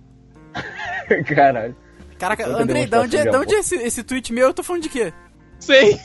Caralho. 1.35 1.75
Caraca, 2.17 2.47
Andrei, 2.47 2.87
também 2.87 2.87
da 2.87 2.97
não 2.97 3.03
onde, 3.05 3.17
é- 3.17 3.37
onde 3.37 3.55
é 3.55 3.59
esse, 3.59 3.75
esse 3.75 4.03
tweet 4.03 4.33
meu? 4.33 4.47
Eu 4.47 4.53
tô 4.53 4.63
falando 4.63 4.83
de 4.83 4.89
quê? 4.89 5.13
Sei. 5.59 5.99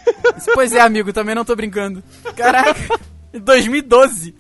Pois 0.55 0.73
é, 0.73 0.81
amigo, 0.81 1.13
também 1.13 1.35
não 1.35 1.45
tô 1.45 1.55
brincando. 1.57 2.03
Caraca, 2.37 2.75
2012. 3.33 4.35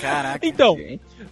Caraca. 0.00 0.46
Então, 0.46 0.76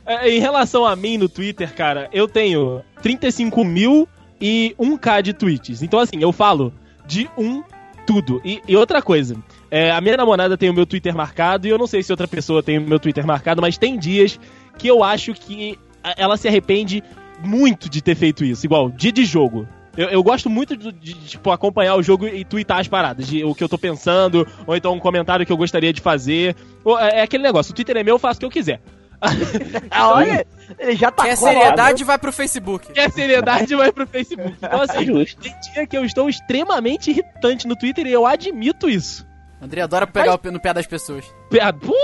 é, 0.07 0.31
em 0.31 0.39
relação 0.39 0.85
a 0.85 0.95
mim 0.95 1.19
no 1.19 1.29
Twitter, 1.29 1.75
cara, 1.75 2.09
eu 2.13 2.29
tenho 2.29 2.83
35 3.03 3.65
mil 3.65 4.09
e 4.41 4.75
1k 4.79 5.23
de 5.23 5.33
tweets. 5.33 5.83
Então, 5.83 5.99
assim, 5.99 6.17
eu 6.21 6.33
falo 6.33 6.73
de 7.07 7.29
um 7.37 7.63
tudo. 8.07 8.41
E, 8.45 8.61
e 8.69 8.77
outra 8.77 9.01
coisa, 9.03 9.37
é, 9.71 9.91
a 9.91 10.01
minha 10.01 10.17
namorada 10.17 10.57
tem 10.57 10.69
o 10.71 10.75
meu 10.75 10.87
Twitter 10.87 11.15
marcado 11.15 11.67
e 11.67 11.71
eu 11.71 11.79
não 11.79 11.87
sei 11.87 12.03
se 12.03 12.13
outra 12.13 12.29
pessoa 12.29 12.63
tem 12.63 12.79
o 12.79 12.83
meu 12.83 13.01
Twitter 13.01 13.27
marcado, 13.27 13.61
mas 13.63 13.79
tem 13.79 13.99
dias 13.99 14.39
que 14.79 14.89
eu 14.89 15.03
acho 15.05 15.33
que 15.35 15.79
ela 16.16 16.37
se 16.37 16.47
arrepende 16.49 17.03
muito 17.43 17.89
de 17.89 18.03
ter 18.03 18.14
feito 18.14 18.45
isso. 18.45 18.64
Igual, 18.66 18.91
dia 18.91 19.12
de 19.12 19.25
jogo. 19.25 19.66
Eu, 19.97 20.09
eu 20.09 20.22
gosto 20.25 20.51
muito 20.51 20.77
de, 20.77 20.91
de, 20.91 21.14
tipo, 21.14 21.51
acompanhar 21.53 21.95
o 21.95 22.03
jogo 22.03 22.27
e 22.27 22.45
twittar 22.45 22.79
as 22.81 22.89
paradas, 22.89 23.29
de, 23.29 23.45
o 23.45 23.55
que 23.55 23.62
eu 23.62 23.68
tô 23.68 23.79
pensando, 23.79 24.47
ou 24.66 24.75
então 24.75 24.93
um 24.93 24.99
comentário 24.99 25.47
que 25.47 25.53
eu 25.53 25.57
gostaria 25.57 25.93
de 25.93 26.01
fazer. 26.01 26.57
Ou, 26.83 26.99
é, 26.99 27.20
é 27.20 27.22
aquele 27.22 27.45
negócio, 27.45 27.70
o 27.70 27.75
Twitter 27.75 27.97
é 27.99 28.03
meu, 28.03 28.16
eu 28.16 28.18
faço 28.18 28.39
o 28.39 28.41
que 28.41 28.47
eu 28.47 28.51
quiser. 28.51 28.81
Ah, 29.91 30.11
olha, 30.11 30.47
ele 30.79 30.97
já 30.97 31.11
tá 31.11 31.25
Quer 31.25 31.37
seriedade, 31.37 32.05
vai 32.05 32.18
pro 32.18 32.33
Facebook. 32.33 32.93
Que 32.93 33.01
a 33.01 33.09
seriedade 33.09 33.75
vai 33.75 33.91
pro 33.93 34.07
Facebook. 34.07 34.55
Então, 34.59 34.81
É 34.81 34.85
assim, 34.85 35.07
justo. 35.07 35.41
tem 35.41 35.55
dia 35.72 35.87
que 35.87 35.97
eu 35.97 36.05
estou 36.05 36.29
extremamente 36.29 37.11
irritante 37.11 37.66
no 37.66 37.77
Twitter 37.77 38.07
e 38.07 38.12
eu 38.12 38.27
admito 38.27 38.89
isso. 38.89 39.27
André 39.62 39.81
adora 39.81 40.07
pegar 40.07 40.35
o 40.35 40.39
pé- 40.39 40.51
no 40.51 40.61
pé 40.61 40.75
das 40.75 40.87
pessoas. 40.87 41.25
Pé- 41.49 41.72
Pô, 41.72 41.95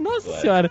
nossa 0.00 0.40
senhora. 0.40 0.70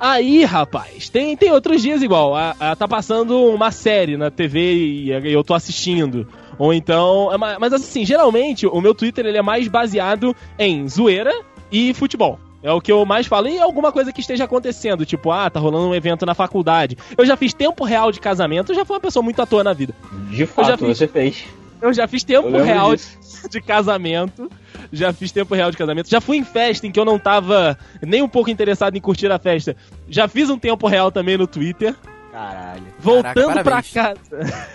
Aí, 0.00 0.44
rapaz, 0.44 1.08
tem, 1.08 1.36
tem 1.36 1.50
outros 1.52 1.82
dias 1.82 2.02
igual. 2.02 2.34
A, 2.34 2.54
a- 2.60 2.76
tá 2.76 2.86
passando 2.86 3.36
uma 3.46 3.70
série 3.72 4.16
na 4.16 4.30
TV 4.30 4.74
e, 4.74 5.10
e 5.12 5.32
eu 5.32 5.42
tô 5.42 5.54
assistindo. 5.54 6.26
Ou 6.58 6.72
então. 6.72 7.32
é 7.32 7.36
ma- 7.36 7.58
Mas 7.58 7.72
assim, 7.72 8.04
geralmente 8.04 8.66
o 8.66 8.80
meu 8.80 8.94
Twitter 8.94 9.26
ele 9.26 9.38
é 9.38 9.42
mais 9.42 9.66
baseado 9.68 10.34
em 10.58 10.88
zoeira 10.88 11.32
e 11.70 11.92
futebol. 11.94 12.38
É 12.60 12.72
o 12.72 12.80
que 12.80 12.90
eu 12.90 13.04
mais 13.06 13.26
falo. 13.26 13.48
E 13.48 13.58
alguma 13.60 13.92
coisa 13.92 14.12
que 14.12 14.20
esteja 14.20 14.44
acontecendo. 14.44 15.06
Tipo, 15.06 15.30
ah, 15.30 15.48
tá 15.48 15.60
rolando 15.60 15.88
um 15.88 15.94
evento 15.94 16.26
na 16.26 16.34
faculdade. 16.34 16.96
Eu 17.16 17.24
já 17.24 17.36
fiz 17.36 17.54
tempo 17.54 17.84
real 17.84 18.10
de 18.10 18.18
casamento. 18.18 18.72
Eu 18.72 18.76
já 18.76 18.84
fui 18.84 18.94
uma 18.96 19.00
pessoa 19.00 19.22
muito 19.22 19.40
à 19.40 19.46
toa 19.46 19.62
na 19.62 19.72
vida. 19.72 19.94
De 20.30 20.44
fato, 20.44 20.66
já 20.68 20.76
fiz. 20.76 20.98
você 20.98 21.06
fez. 21.06 21.44
Eu 21.80 21.92
já 21.92 22.08
fiz 22.08 22.24
tempo 22.24 22.50
real 22.50 22.94
de, 22.96 23.02
de 23.50 23.60
casamento. 23.60 24.50
Já 24.92 25.12
fiz 25.12 25.32
tempo 25.32 25.54
real 25.54 25.70
de 25.70 25.76
casamento. 25.76 26.08
Já 26.08 26.20
fui 26.20 26.36
em 26.36 26.44
festa 26.44 26.86
em 26.86 26.90
que 26.90 26.98
eu 26.98 27.04
não 27.04 27.18
tava 27.18 27.78
nem 28.02 28.22
um 28.22 28.28
pouco 28.28 28.50
interessado 28.50 28.96
em 28.96 29.00
curtir 29.00 29.30
a 29.30 29.38
festa. 29.38 29.76
Já 30.08 30.26
fiz 30.28 30.50
um 30.50 30.58
tempo 30.58 30.86
real 30.86 31.12
também 31.12 31.36
no 31.36 31.46
Twitter. 31.46 31.94
Caralho. 32.32 32.86
Voltando 32.98 33.54
parabéns. 33.54 33.92
casa. 33.92 34.20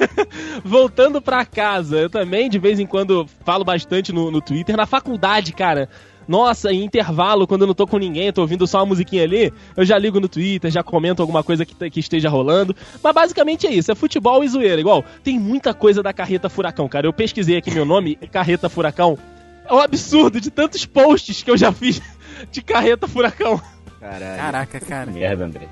Voltando 0.66 1.22
pra 1.22 1.46
casa, 1.46 1.98
eu 1.98 2.10
também 2.10 2.50
de 2.50 2.60
vez 2.60 2.80
em 2.80 2.86
quando 2.86 3.28
falo 3.46 3.64
bastante 3.64 4.12
no, 4.12 4.32
no 4.32 4.42
Twitter. 4.42 4.76
Na 4.76 4.86
faculdade, 4.86 5.54
cara. 5.54 5.88
Nossa, 6.28 6.72
em 6.72 6.84
intervalo, 6.84 7.48
quando 7.48 7.62
eu 7.62 7.68
não 7.68 7.74
tô 7.74 7.86
com 7.86 7.98
ninguém, 7.98 8.32
tô 8.32 8.42
ouvindo 8.42 8.66
só 8.66 8.80
uma 8.80 8.88
musiquinha 8.88 9.24
ali, 9.24 9.54
eu 9.76 9.86
já 9.86 9.98
ligo 9.98 10.20
no 10.20 10.28
Twitter, 10.28 10.72
já 10.72 10.84
comento 10.84 11.22
alguma 11.22 11.44
coisa 11.44 11.66
que, 11.66 11.90
que 11.90 12.00
esteja 12.00 12.30
rolando. 12.30 12.76
Mas 13.02 13.14
basicamente 13.14 13.68
é 13.68 13.72
isso, 13.72 13.92
é 13.92 13.96
futebol 13.96 14.44
e 14.44 14.48
zoeira. 14.48 14.80
Igual, 14.80 15.04
tem 15.24 15.40
muita 15.40 15.74
coisa 15.74 16.02
da 16.02 16.14
Carreta 16.14 16.50
Furacão, 16.50 16.88
cara. 16.88 17.08
Eu 17.08 17.14
pesquisei 17.14 17.58
aqui 17.58 17.72
meu 17.72 17.86
nome, 17.86 18.16
Carreta 18.32 18.70
Furacão. 18.70 19.18
É 19.66 19.74
um 19.74 19.80
absurdo 19.80 20.42
de 20.42 20.52
tantos 20.52 20.86
posts 20.86 21.42
que 21.42 21.50
eu 21.50 21.58
já 21.58 21.72
fiz 21.72 22.02
de 22.52 22.62
Carreta 22.62 23.08
Furacão. 23.08 23.62
Caralho. 24.00 24.38
Caraca, 24.38 24.80
cara. 24.80 25.12
Merda, 25.12 25.46
André. 25.46 25.68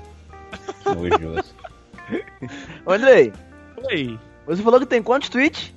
Nojoso. 0.86 1.54
Andrei, 2.86 3.32
Oi, 3.90 4.18
você 4.46 4.62
falou 4.62 4.78
que 4.80 4.86
tem 4.86 5.02
quantos 5.02 5.28
tweets? 5.28 5.72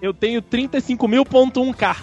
eu 0.00 0.14
tenho 0.14 0.40
35.000.1k. 0.40 1.96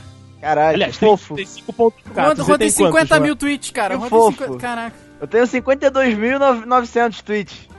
Caralho, 0.47 0.75
Aliás, 0.75 0.97
que 0.97 1.05
fofo. 1.05 1.35
35.1k. 1.35 1.67
Quanto, 1.73 1.93
quanto 2.13 2.13
tem 2.13 2.35
tem 2.37 2.45
quantos, 2.45 2.73
50 2.73 3.07
João? 3.07 3.21
mil 3.21 3.35
tweets, 3.35 3.71
cara? 3.71 3.97
Que 3.97 4.09
fofo. 4.09 4.37
tem 4.37 4.47
50 4.47 4.57
Caraca. 4.61 4.95
Eu 5.19 5.27
tenho 5.27 5.43
52.900 5.43 7.21
tweets. 7.21 7.69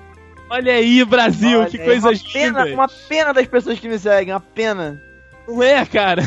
Olha 0.50 0.74
aí, 0.74 1.02
Brasil, 1.04 1.60
Olha 1.60 1.70
que 1.70 1.78
aí, 1.78 1.84
coisas 1.84 2.20
uma 2.20 2.32
pena, 2.32 2.64
uma 2.66 2.88
pena 3.08 3.32
das 3.32 3.46
pessoas 3.46 3.78
que 3.78 3.88
me 3.88 3.98
seguem, 3.98 4.34
uma 4.34 4.40
pena. 4.40 5.00
Não 5.46 5.62
é, 5.62 5.84
cara? 5.86 6.22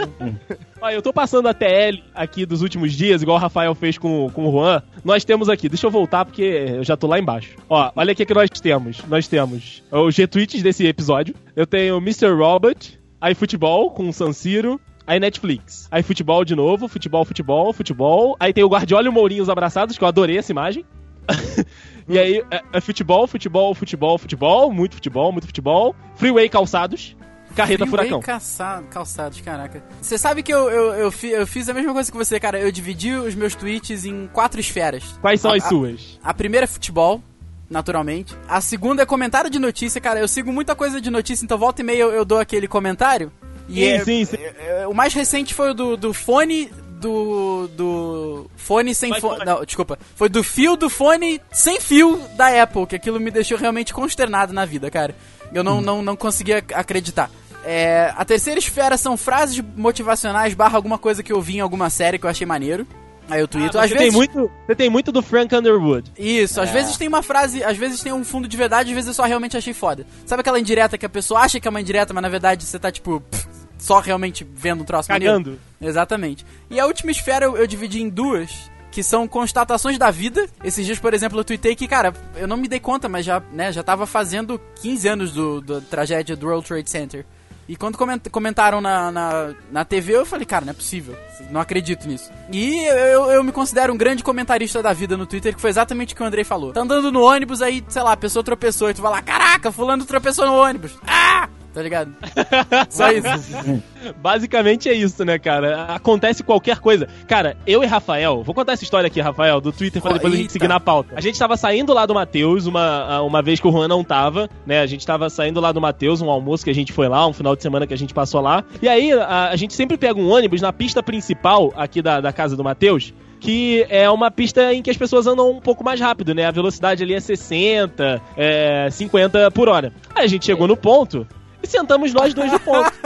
Olha, 0.80 0.94
eu 0.94 1.02
tô 1.02 1.12
passando 1.12 1.46
a 1.46 1.52
TL 1.52 2.02
aqui 2.14 2.46
dos 2.46 2.62
últimos 2.62 2.94
dias, 2.94 3.20
igual 3.20 3.36
o 3.36 3.40
Rafael 3.40 3.74
fez 3.74 3.98
com, 3.98 4.30
com 4.30 4.46
o 4.48 4.52
Juan. 4.52 4.82
Nós 5.04 5.26
temos 5.26 5.50
aqui, 5.50 5.68
deixa 5.68 5.86
eu 5.86 5.90
voltar 5.90 6.24
porque 6.24 6.42
eu 6.42 6.84
já 6.84 6.96
tô 6.96 7.06
lá 7.06 7.18
embaixo. 7.18 7.54
Ó, 7.68 7.92
olha 7.94 8.12
aqui 8.12 8.24
que 8.24 8.32
nós 8.32 8.48
temos. 8.48 9.04
Nós 9.06 9.28
temos 9.28 9.82
os 9.90 10.16
retweets 10.16 10.62
desse 10.62 10.86
episódio. 10.86 11.34
Eu 11.54 11.66
tenho 11.66 11.98
Mr. 11.98 12.30
Robert, 12.32 12.78
aí 13.20 13.34
futebol 13.34 13.90
com 13.90 14.08
o 14.08 14.12
San 14.12 14.32
Siro. 14.32 14.80
Aí 15.06 15.20
Netflix. 15.20 15.86
Aí 15.90 16.02
futebol 16.02 16.44
de 16.44 16.56
novo, 16.56 16.88
futebol, 16.88 17.24
futebol, 17.24 17.72
futebol. 17.72 18.36
Aí 18.40 18.52
tem 18.52 18.64
o 18.64 18.68
Guardiola 18.68 19.06
e 19.06 19.08
o 19.08 19.12
Mourinho 19.12 19.42
os 19.42 19.48
abraçados, 19.48 19.96
que 19.96 20.02
eu 20.02 20.08
adorei 20.08 20.38
essa 20.38 20.50
imagem. 20.52 20.84
e 22.08 22.18
aí 22.18 22.42
é, 22.50 22.62
é 22.72 22.80
futebol, 22.80 23.26
futebol, 23.26 23.74
futebol, 23.74 24.18
futebol, 24.18 24.72
muito 24.72 24.94
futebol, 24.94 25.32
muito 25.32 25.46
futebol. 25.46 25.94
Freeway 26.16 26.48
calçados. 26.48 27.16
Carreta 27.54 27.86
Freeway 27.86 28.06
furacão. 28.08 28.20
caça- 28.20 28.82
calçados, 28.90 29.40
caraca. 29.40 29.82
Você 30.02 30.18
sabe 30.18 30.42
que 30.42 30.52
eu, 30.52 30.68
eu, 30.68 30.92
eu, 30.94 31.10
fi- 31.12 31.30
eu 31.30 31.46
fiz 31.46 31.68
a 31.68 31.74
mesma 31.74 31.92
coisa 31.92 32.10
que 32.10 32.16
você, 32.18 32.38
cara. 32.38 32.58
Eu 32.60 32.70
dividi 32.70 33.12
os 33.12 33.34
meus 33.34 33.54
tweets 33.54 34.04
em 34.04 34.26
quatro 34.32 34.60
esferas. 34.60 35.04
Quais 35.22 35.40
são 35.40 35.52
A- 35.52 35.56
as 35.56 35.64
a- 35.64 35.68
suas? 35.68 36.18
A 36.22 36.34
primeira 36.34 36.64
é 36.64 36.66
futebol, 36.66 37.22
naturalmente. 37.70 38.34
A 38.48 38.60
segunda 38.60 39.02
é 39.02 39.06
comentário 39.06 39.48
de 39.48 39.58
notícia, 39.58 40.00
cara. 40.00 40.20
Eu 40.20 40.28
sigo 40.28 40.52
muita 40.52 40.74
coisa 40.74 41.00
de 41.00 41.10
notícia, 41.10 41.44
então 41.44 41.56
volta 41.56 41.80
e 41.80 41.84
meia 41.84 42.02
eu, 42.02 42.10
eu 42.12 42.24
dou 42.24 42.38
aquele 42.38 42.68
comentário. 42.68 43.32
E 43.68 43.74
Sim, 43.74 43.84
é- 43.88 44.04
sim, 44.04 44.24
sim. 44.24 44.36
é- 44.36 44.82
é- 44.82 44.86
o 44.86 44.94
mais 44.94 45.12
recente 45.12 45.52
foi 45.54 45.70
o 45.70 45.74
do, 45.74 45.96
do 45.96 46.12
fone 46.14 46.70
do. 47.00 47.68
do. 47.68 48.50
fone 48.56 48.94
sem 48.94 49.12
fone. 49.20 49.44
Não, 49.44 49.64
desculpa. 49.64 49.98
Foi 50.14 50.28
do 50.28 50.42
fio 50.42 50.76
do 50.76 50.88
fone 50.88 51.40
sem 51.52 51.80
fio 51.80 52.20
da 52.36 52.62
Apple, 52.62 52.86
que 52.86 52.96
aquilo 52.96 53.18
me 53.20 53.30
deixou 53.30 53.58
realmente 53.58 53.92
consternado 53.92 54.52
na 54.52 54.64
vida, 54.64 54.90
cara. 54.90 55.14
Eu 55.52 55.62
Hum. 55.62 55.64
não, 55.64 55.80
não, 55.80 56.02
não 56.02 56.16
conseguia 56.16 56.64
acreditar. 56.74 57.30
É, 57.64 58.12
a 58.16 58.24
terceira 58.24 58.58
esfera 58.60 58.96
são 58.96 59.16
frases 59.16 59.60
motivacionais 59.76 60.54
barra 60.54 60.76
alguma 60.76 60.98
coisa 60.98 61.22
que 61.22 61.32
eu 61.32 61.40
vi 61.42 61.56
em 61.56 61.60
alguma 61.60 61.90
série 61.90 62.18
que 62.18 62.24
eu 62.26 62.30
achei 62.30 62.46
maneiro. 62.46 62.86
Aí 63.28 63.40
eu 63.40 63.48
tweeto. 63.48 63.78
Ah, 63.78 63.84
às 63.84 63.90
você, 63.90 63.96
vezes, 63.96 64.12
tem 64.12 64.16
muito, 64.16 64.50
você 64.66 64.74
tem 64.74 64.90
muito 64.90 65.12
do 65.12 65.22
Frank 65.22 65.54
Underwood. 65.54 66.12
isso, 66.18 66.60
às 66.60 66.70
vezes 66.70 66.96
tem 66.96 67.08
uma 67.08 67.22
frase, 67.22 67.62
às 67.64 67.76
vezes 67.76 68.00
tem 68.00 68.12
um 68.12 68.24
fundo 68.24 68.46
de 68.46 68.56
verdade, 68.56 68.90
às 68.90 68.94
vezes 68.94 69.08
eu 69.08 69.14
só 69.14 69.24
realmente 69.24 69.56
achei 69.56 69.74
foda. 69.74 70.06
Sabe 70.24 70.40
aquela 70.40 70.60
indireta 70.60 70.96
que 70.96 71.06
a 71.06 71.08
pessoa 71.08 71.40
acha 71.40 71.58
que 71.58 71.66
é 71.66 71.70
uma 71.70 71.80
indireta, 71.80 72.14
mas 72.14 72.22
na 72.22 72.28
verdade 72.28 72.64
você 72.64 72.78
tá, 72.78 72.90
tipo, 72.90 73.20
pff, 73.20 73.48
só 73.78 74.00
realmente 74.00 74.46
vendo 74.54 74.82
um 74.82 74.84
troço 74.84 75.10
maneiro? 75.10 75.34
Cagando. 75.34 75.58
Exatamente. 75.80 76.46
E 76.70 76.78
a 76.80 76.86
última 76.86 77.10
esfera 77.10 77.46
eu, 77.46 77.56
eu 77.56 77.66
dividi 77.66 78.00
em 78.00 78.08
duas, 78.08 78.70
que 78.90 79.02
são 79.02 79.28
constatações 79.28 79.98
da 79.98 80.10
vida. 80.10 80.46
Esses 80.64 80.86
dias, 80.86 80.98
por 80.98 81.12
exemplo, 81.12 81.38
eu 81.38 81.44
tuitei 81.44 81.76
que, 81.76 81.86
cara, 81.86 82.14
eu 82.34 82.48
não 82.48 82.56
me 82.56 82.66
dei 82.66 82.80
conta, 82.80 83.08
mas 83.08 83.26
já, 83.26 83.42
né, 83.52 83.70
já 83.70 83.82
tava 83.82 84.06
fazendo 84.06 84.58
15 84.80 85.08
anos 85.08 85.32
do, 85.32 85.60
do 85.60 85.80
tragédia 85.82 86.34
do 86.34 86.46
World 86.46 86.66
Trade 86.66 86.88
Center. 86.88 87.26
E 87.68 87.74
quando 87.76 87.98
coment- 87.98 88.28
comentaram 88.30 88.80
na, 88.80 89.10
na, 89.10 89.54
na 89.72 89.84
TV, 89.84 90.14
eu 90.16 90.24
falei, 90.24 90.46
cara, 90.46 90.64
não 90.64 90.70
é 90.70 90.74
possível. 90.74 91.16
Não 91.50 91.60
acredito 91.60 92.06
nisso. 92.06 92.30
E 92.52 92.84
eu, 92.86 93.30
eu 93.30 93.42
me 93.42 93.50
considero 93.52 93.92
um 93.92 93.96
grande 93.96 94.22
comentarista 94.22 94.82
da 94.82 94.92
vida 94.92 95.16
no 95.16 95.26
Twitter, 95.26 95.54
que 95.54 95.60
foi 95.60 95.70
exatamente 95.70 96.14
o 96.14 96.16
que 96.16 96.22
o 96.22 96.26
Andrei 96.26 96.44
falou. 96.44 96.72
Tá 96.72 96.80
andando 96.82 97.10
no 97.10 97.22
ônibus, 97.22 97.60
aí, 97.62 97.84
sei 97.88 98.02
lá, 98.02 98.12
a 98.12 98.16
pessoa 98.16 98.44
tropeçou, 98.44 98.88
e 98.90 98.94
tu 98.94 99.02
vai 99.02 99.10
lá, 99.10 99.20
caraca, 99.22 99.72
fulano 99.72 100.04
tropeçou 100.04 100.46
no 100.46 100.54
ônibus. 100.54 100.92
Ah! 101.06 101.48
Tá 101.76 101.82
ligado? 101.82 102.10
Só 102.88 103.12
isso. 103.12 103.82
Basicamente 104.22 104.88
é 104.88 104.94
isso, 104.94 105.22
né, 105.26 105.38
cara? 105.38 105.84
Acontece 105.88 106.42
qualquer 106.42 106.78
coisa. 106.78 107.06
Cara, 107.28 107.54
eu 107.66 107.84
e 107.84 107.86
Rafael, 107.86 108.42
vou 108.42 108.54
contar 108.54 108.72
essa 108.72 108.82
história 108.82 109.08
aqui, 109.08 109.20
Rafael, 109.20 109.60
do 109.60 109.70
Twitter, 109.70 110.00
pra 110.00 110.14
depois 110.14 110.32
a 110.32 110.36
gente 110.36 110.44
eita. 110.44 110.52
seguir 110.54 110.68
na 110.68 110.80
pauta. 110.80 111.12
A 111.14 111.20
gente 111.20 111.38
tava 111.38 111.54
saindo 111.54 111.92
lá 111.92 112.06
do 112.06 112.14
Matheus, 112.14 112.64
uma, 112.64 113.20
uma 113.20 113.42
vez 113.42 113.60
que 113.60 113.68
o 113.68 113.70
Juan 113.70 113.88
não 113.88 114.02
tava, 114.02 114.48
né? 114.64 114.80
A 114.80 114.86
gente 114.86 115.06
tava 115.06 115.28
saindo 115.28 115.60
lá 115.60 115.70
do 115.70 115.78
Matheus, 115.78 116.22
um 116.22 116.30
almoço 116.30 116.64
que 116.64 116.70
a 116.70 116.74
gente 116.74 116.94
foi 116.94 117.08
lá, 117.08 117.26
um 117.26 117.34
final 117.34 117.54
de 117.54 117.62
semana 117.62 117.86
que 117.86 117.92
a 117.92 117.98
gente 117.98 118.14
passou 118.14 118.40
lá. 118.40 118.64
E 118.80 118.88
aí, 118.88 119.12
a, 119.12 119.50
a 119.50 119.56
gente 119.56 119.74
sempre 119.74 119.98
pega 119.98 120.18
um 120.18 120.30
ônibus 120.30 120.62
na 120.62 120.72
pista 120.72 121.02
principal 121.02 121.74
aqui 121.76 122.00
da, 122.00 122.22
da 122.22 122.32
casa 122.32 122.56
do 122.56 122.64
Matheus. 122.64 123.12
Que 123.38 123.86
é 123.90 124.08
uma 124.08 124.30
pista 124.30 124.72
em 124.72 124.80
que 124.80 124.88
as 124.88 124.96
pessoas 124.96 125.26
andam 125.26 125.50
um 125.50 125.60
pouco 125.60 125.84
mais 125.84 126.00
rápido, 126.00 126.34
né? 126.34 126.46
A 126.46 126.50
velocidade 126.50 127.02
ali 127.02 127.12
é 127.12 127.20
60, 127.20 128.22
é, 128.34 128.88
50 128.90 129.50
por 129.50 129.68
hora. 129.68 129.92
Aí 130.14 130.24
a 130.24 130.26
gente 130.26 130.46
chegou 130.46 130.66
no 130.66 130.74
ponto 130.74 131.26
sentamos 131.66 132.12
nós 132.12 132.32
dois 132.34 132.50
no 132.52 132.60
ponto. 132.60 132.92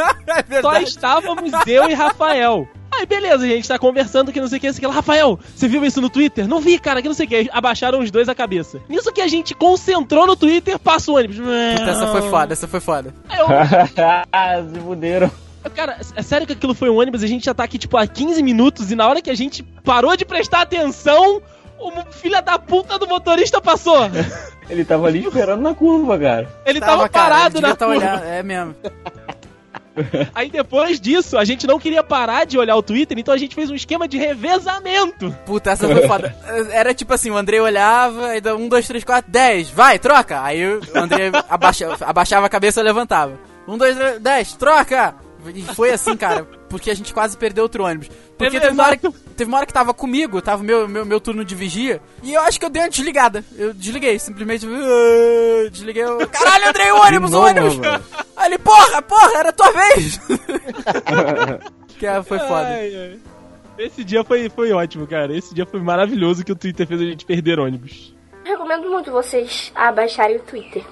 É 0.48 0.62
Só 0.62 0.78
estávamos 0.80 1.50
eu 1.66 1.90
e 1.90 1.94
Rafael. 1.94 2.68
Aí, 2.92 3.06
beleza, 3.06 3.44
a 3.44 3.48
gente 3.48 3.68
tá 3.68 3.78
conversando 3.78 4.32
que 4.32 4.40
não 4.40 4.48
sei 4.48 4.58
o 4.58 4.60
que, 4.60 4.66
não 4.66 4.74
sei 4.74 4.78
o 4.78 4.80
que. 4.80 4.86
lá. 4.86 4.92
Rafael, 4.94 5.38
você 5.54 5.68
viu 5.68 5.84
isso 5.84 6.00
no 6.00 6.10
Twitter? 6.10 6.46
Não 6.48 6.60
vi, 6.60 6.78
cara, 6.78 7.00
que 7.00 7.08
não 7.08 7.14
sei 7.14 7.26
o 7.26 7.28
que. 7.28 7.50
Abaixaram 7.52 8.00
os 8.00 8.10
dois 8.10 8.28
a 8.28 8.34
cabeça. 8.34 8.80
Nisso 8.88 9.12
que 9.12 9.20
a 9.20 9.28
gente 9.28 9.54
concentrou 9.54 10.26
no 10.26 10.36
Twitter, 10.36 10.78
passa 10.78 11.10
o 11.10 11.16
ônibus. 11.16 11.36
Puta, 11.36 11.90
essa 11.90 12.06
foi 12.08 12.22
foda, 12.22 12.52
essa 12.52 12.68
foi 12.68 12.80
foda. 12.80 13.14
Aí 13.28 13.38
eu, 13.38 13.46
Se 14.74 14.80
fuderam. 14.80 15.30
cara, 15.74 15.98
é 16.16 16.22
sério 16.22 16.46
que 16.46 16.52
aquilo 16.52 16.74
foi 16.74 16.90
um 16.90 16.98
ônibus? 16.98 17.22
A 17.22 17.26
gente 17.26 17.44
já 17.44 17.54
tá 17.54 17.64
aqui, 17.64 17.78
tipo, 17.78 17.96
há 17.96 18.06
15 18.06 18.42
minutos 18.42 18.90
e 18.90 18.96
na 18.96 19.08
hora 19.08 19.22
que 19.22 19.30
a 19.30 19.36
gente 19.36 19.62
parou 19.84 20.16
de 20.16 20.24
prestar 20.24 20.62
atenção, 20.62 21.40
o 21.80 22.12
filho 22.12 22.40
da 22.42 22.58
puta 22.58 22.98
do 22.98 23.06
motorista 23.08 23.60
passou. 23.60 23.98
Ele 24.68 24.84
tava 24.84 25.08
ali 25.08 25.24
esperando 25.24 25.62
na 25.62 25.74
curva, 25.74 26.16
cara. 26.18 26.48
Ele 26.64 26.78
tava, 26.78 27.08
cara, 27.08 27.34
parado 27.34 27.58
ele 27.58 27.66
devia 27.66 27.68
na 27.68 27.76
tá 27.76 27.86
curva. 27.86 28.00
olhando, 28.00 28.24
É 28.24 28.42
mesmo. 28.42 28.76
Aí 30.34 30.48
depois 30.48 31.00
disso, 31.00 31.36
a 31.36 31.44
gente 31.44 31.66
não 31.66 31.78
queria 31.78 32.02
parar 32.02 32.46
de 32.46 32.56
olhar 32.56 32.76
o 32.76 32.82
Twitter, 32.82 33.18
então 33.18 33.34
a 33.34 33.36
gente 33.36 33.54
fez 33.54 33.70
um 33.70 33.74
esquema 33.74 34.06
de 34.06 34.16
revezamento. 34.16 35.34
Puta, 35.44 35.72
essa 35.72 35.88
foi 35.88 36.06
foda. 36.06 36.34
Era 36.70 36.94
tipo 36.94 37.12
assim, 37.12 37.30
o 37.30 37.36
Andrei 37.36 37.60
olhava, 37.60 38.28
aí 38.28 38.40
dá 38.40 38.54
um, 38.54 38.68
dois, 38.68 38.86
três, 38.86 39.04
quatro, 39.04 39.30
dez, 39.30 39.68
vai, 39.68 39.98
troca! 39.98 40.42
Aí 40.42 40.64
o 40.64 40.80
Andrei 40.94 41.30
abaixa, 41.48 41.88
abaixava 42.00 42.46
a 42.46 42.48
cabeça 42.48 42.80
e 42.80 42.84
levantava. 42.84 43.32
Um, 43.66 43.76
dois, 43.76 43.96
três, 43.96 44.20
dez, 44.20 44.52
troca! 44.54 45.14
E 45.54 45.62
foi 45.74 45.90
assim, 45.90 46.16
cara, 46.16 46.46
porque 46.70 46.90
a 46.90 46.94
gente 46.94 47.12
quase 47.12 47.36
perdeu 47.36 47.64
outro 47.64 47.84
ônibus. 47.84 48.08
Porque 48.38 48.58
teve 48.58 48.72
uma, 48.72 48.86
hora 48.86 48.96
teve 48.96 49.50
uma 49.50 49.58
hora 49.58 49.66
que 49.66 49.72
tava 49.72 49.92
comigo, 49.92 50.40
tava 50.40 50.62
o 50.62 50.64
meu, 50.64 50.88
meu, 50.88 51.04
meu 51.04 51.20
turno 51.20 51.44
de 51.44 51.54
vigia, 51.54 52.00
e 52.22 52.32
eu 52.32 52.40
acho 52.42 52.58
que 52.58 52.64
eu 52.64 52.70
dei 52.70 52.80
uma 52.80 52.88
desligada. 52.88 53.44
Eu 53.58 53.74
desliguei, 53.74 54.18
simplesmente. 54.18 54.66
"Ah", 54.66 55.68
Desliguei. 55.70 56.04
Eu, 56.04 56.26
Caralho, 56.28 56.68
Andrei, 56.68 56.90
o 56.92 56.96
ônibus, 57.02 57.34
o 57.34 57.40
ônibus! 57.40 57.74
velho. 57.76 58.02
Aí 58.36 58.46
ele, 58.46 58.58
porra, 58.58 59.02
porra, 59.02 59.38
era 59.38 59.48
a 59.50 59.52
tua 59.52 59.70
vez! 59.72 60.18
que 61.98 62.06
é, 62.06 62.22
foi 62.22 62.38
foda. 62.38 62.68
Ai, 62.68 62.94
ai. 62.94 63.18
Esse 63.78 64.04
dia 64.04 64.22
foi, 64.22 64.48
foi 64.48 64.72
ótimo, 64.72 65.06
cara. 65.06 65.36
Esse 65.36 65.54
dia 65.54 65.66
foi 65.66 65.80
maravilhoso 65.80 66.44
que 66.44 66.52
o 66.52 66.56
Twitter 66.56 66.86
fez 66.86 67.00
a 67.00 67.04
gente 67.04 67.24
perder 67.24 67.58
ônibus. 67.58 68.14
Recomendo 68.44 68.88
muito 68.90 69.10
vocês 69.10 69.72
a 69.74 69.90
baixarem 69.90 70.36
o 70.36 70.40
Twitter. 70.40 70.84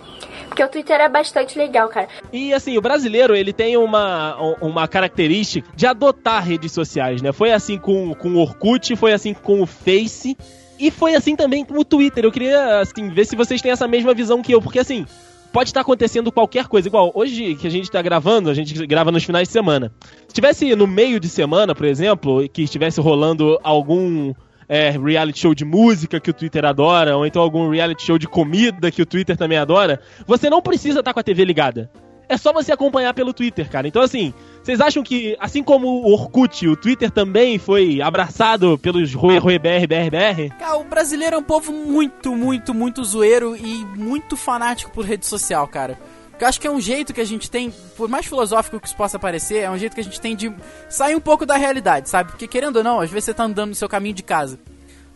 Porque 0.49 0.63
o 0.65 0.69
Twitter 0.69 1.01
é 1.01 1.09
bastante 1.09 1.59
legal, 1.59 1.89
cara. 1.89 2.09
E 2.33 2.53
assim, 2.53 2.77
o 2.77 2.81
brasileiro, 2.81 3.35
ele 3.35 3.53
tem 3.53 3.77
uma, 3.77 4.37
uma 4.61 4.89
característica 4.89 5.69
de 5.75 5.87
adotar 5.87 6.45
redes 6.45 6.73
sociais, 6.73 7.23
né? 7.23 7.33
Foi 7.33 7.53
assim 7.53 7.79
com, 7.79 8.15
com 8.15 8.31
o 8.31 8.39
Orkut, 8.39 8.97
foi 8.97 9.13
assim 9.13 9.35
com 9.35 9.61
o 9.61 9.67
Face. 9.67 10.37
E 10.79 10.91
foi 10.91 11.15
assim 11.15 11.35
também 11.35 11.65
com 11.65 11.79
o 11.79 11.85
Twitter. 11.85 12.25
Eu 12.25 12.31
queria, 12.31 12.81
assim, 12.81 13.09
ver 13.09 13.25
se 13.25 13.35
vocês 13.35 13.61
têm 13.61 13.73
essa 13.73 13.89
mesma 13.89 14.15
visão 14.15 14.41
que 14.41 14.53
eu. 14.53 14.63
Porque, 14.63 14.79
assim, 14.79 15.05
pode 15.53 15.71
estar 15.71 15.81
acontecendo 15.81 16.31
qualquer 16.31 16.67
coisa. 16.69 16.89
Igual, 16.89 17.11
hoje 17.15 17.57
que 17.57 17.67
a 17.67 17.71
gente 17.71 17.85
está 17.85 18.01
gravando, 18.01 18.49
a 18.49 18.55
gente 18.55 18.87
grava 18.87 19.11
nos 19.11 19.25
finais 19.25 19.49
de 19.49 19.53
semana. 19.53 19.93
Se 20.29 20.35
tivesse 20.35 20.75
no 20.77 20.87
meio 20.87 21.19
de 21.19 21.29
semana, 21.29 21.75
por 21.75 21.87
exemplo, 21.87 22.49
que 22.49 22.63
estivesse 22.63 23.01
rolando 23.01 23.59
algum 23.63 24.33
é, 24.69 24.91
reality 24.91 25.41
show 25.41 25.55
de 25.55 25.65
música 25.65 26.21
que 26.21 26.31
o 26.31 26.35
Twitter 26.35 26.65
adora, 26.65 27.17
ou 27.17 27.27
então 27.27 27.41
algum 27.41 27.71
reality 27.71 28.05
show 28.05 28.19
de 28.19 28.29
comida 28.29 28.91
que 28.91 29.03
o 29.03 29.07
Twitter 29.07 29.37
também 29.37 29.59
adora, 29.59 30.01
você 30.27 30.51
não 30.51 30.61
precisa 30.61 31.01
estar 31.01 31.15
com 31.15 31.21
a 31.21 31.23
TV 31.23 31.45
ligada. 31.45 31.91
É 32.29 32.37
só 32.37 32.53
você 32.53 32.71
acompanhar 32.71 33.15
pelo 33.15 33.33
Twitter, 33.33 33.71
cara. 33.71 33.89
Então, 33.89 34.03
assim, 34.03 34.35
vocês 34.63 34.83
acham 34.83 35.03
que, 35.03 35.35
assim 35.41 35.63
como 35.63 35.89
o 35.89 36.13
Orkut, 36.13 36.69
o 36.69 36.77
Twitter 36.77 37.11
também 37.11 37.59
foi 37.59 38.03
abraçado 38.03 38.77
pelos 38.77 39.15
Rui, 39.15 39.39
Rui 39.39 39.59
BR, 39.59 39.87
BR, 39.89 40.11
BR? 40.11 40.55
Cara, 40.59 40.77
o 40.77 40.85
brasileiro 40.85 41.37
é 41.37 41.39
um 41.39 41.43
povo 41.43 41.73
muito, 41.73 42.37
muito, 42.37 42.75
muito 42.75 43.03
zoeiro 43.03 43.57
e 43.57 43.83
muito 43.97 44.37
fanático 44.37 44.91
por 44.93 45.07
rede 45.07 45.25
social, 45.25 45.67
cara. 45.67 45.99
Eu 46.41 46.47
acho 46.47 46.61
que 46.61 46.67
é 46.67 46.71
um 46.71 46.81
jeito 46.81 47.13
que 47.13 47.21
a 47.21 47.25
gente 47.25 47.51
tem, 47.51 47.73
por 47.97 48.09
mais 48.09 48.27
filosófico 48.27 48.79
que 48.79 48.87
isso 48.87 48.97
possa 48.97 49.19
parecer, 49.19 49.59
é 49.59 49.71
um 49.71 49.79
jeito 49.79 49.95
que 49.95 50.01
a 50.01 50.05
gente 50.05 50.21
tem 50.21 50.37
de 50.37 50.53
sair 50.89 51.17
um 51.17 51.21
pouco 51.21 51.45
da 51.45 51.57
realidade, 51.57 52.09
sabe? 52.09 52.31
Porque 52.31 52.47
querendo 52.47 52.77
ou 52.77 52.85
não, 52.85 53.01
às 53.01 53.11
vezes 53.11 53.25
você 53.25 53.35
tá 53.35 53.45
andando 53.45 53.71
no 53.71 53.75
seu 53.75 53.89
caminho 53.89 54.15
de 54.15 54.23
casa. 54.23 54.59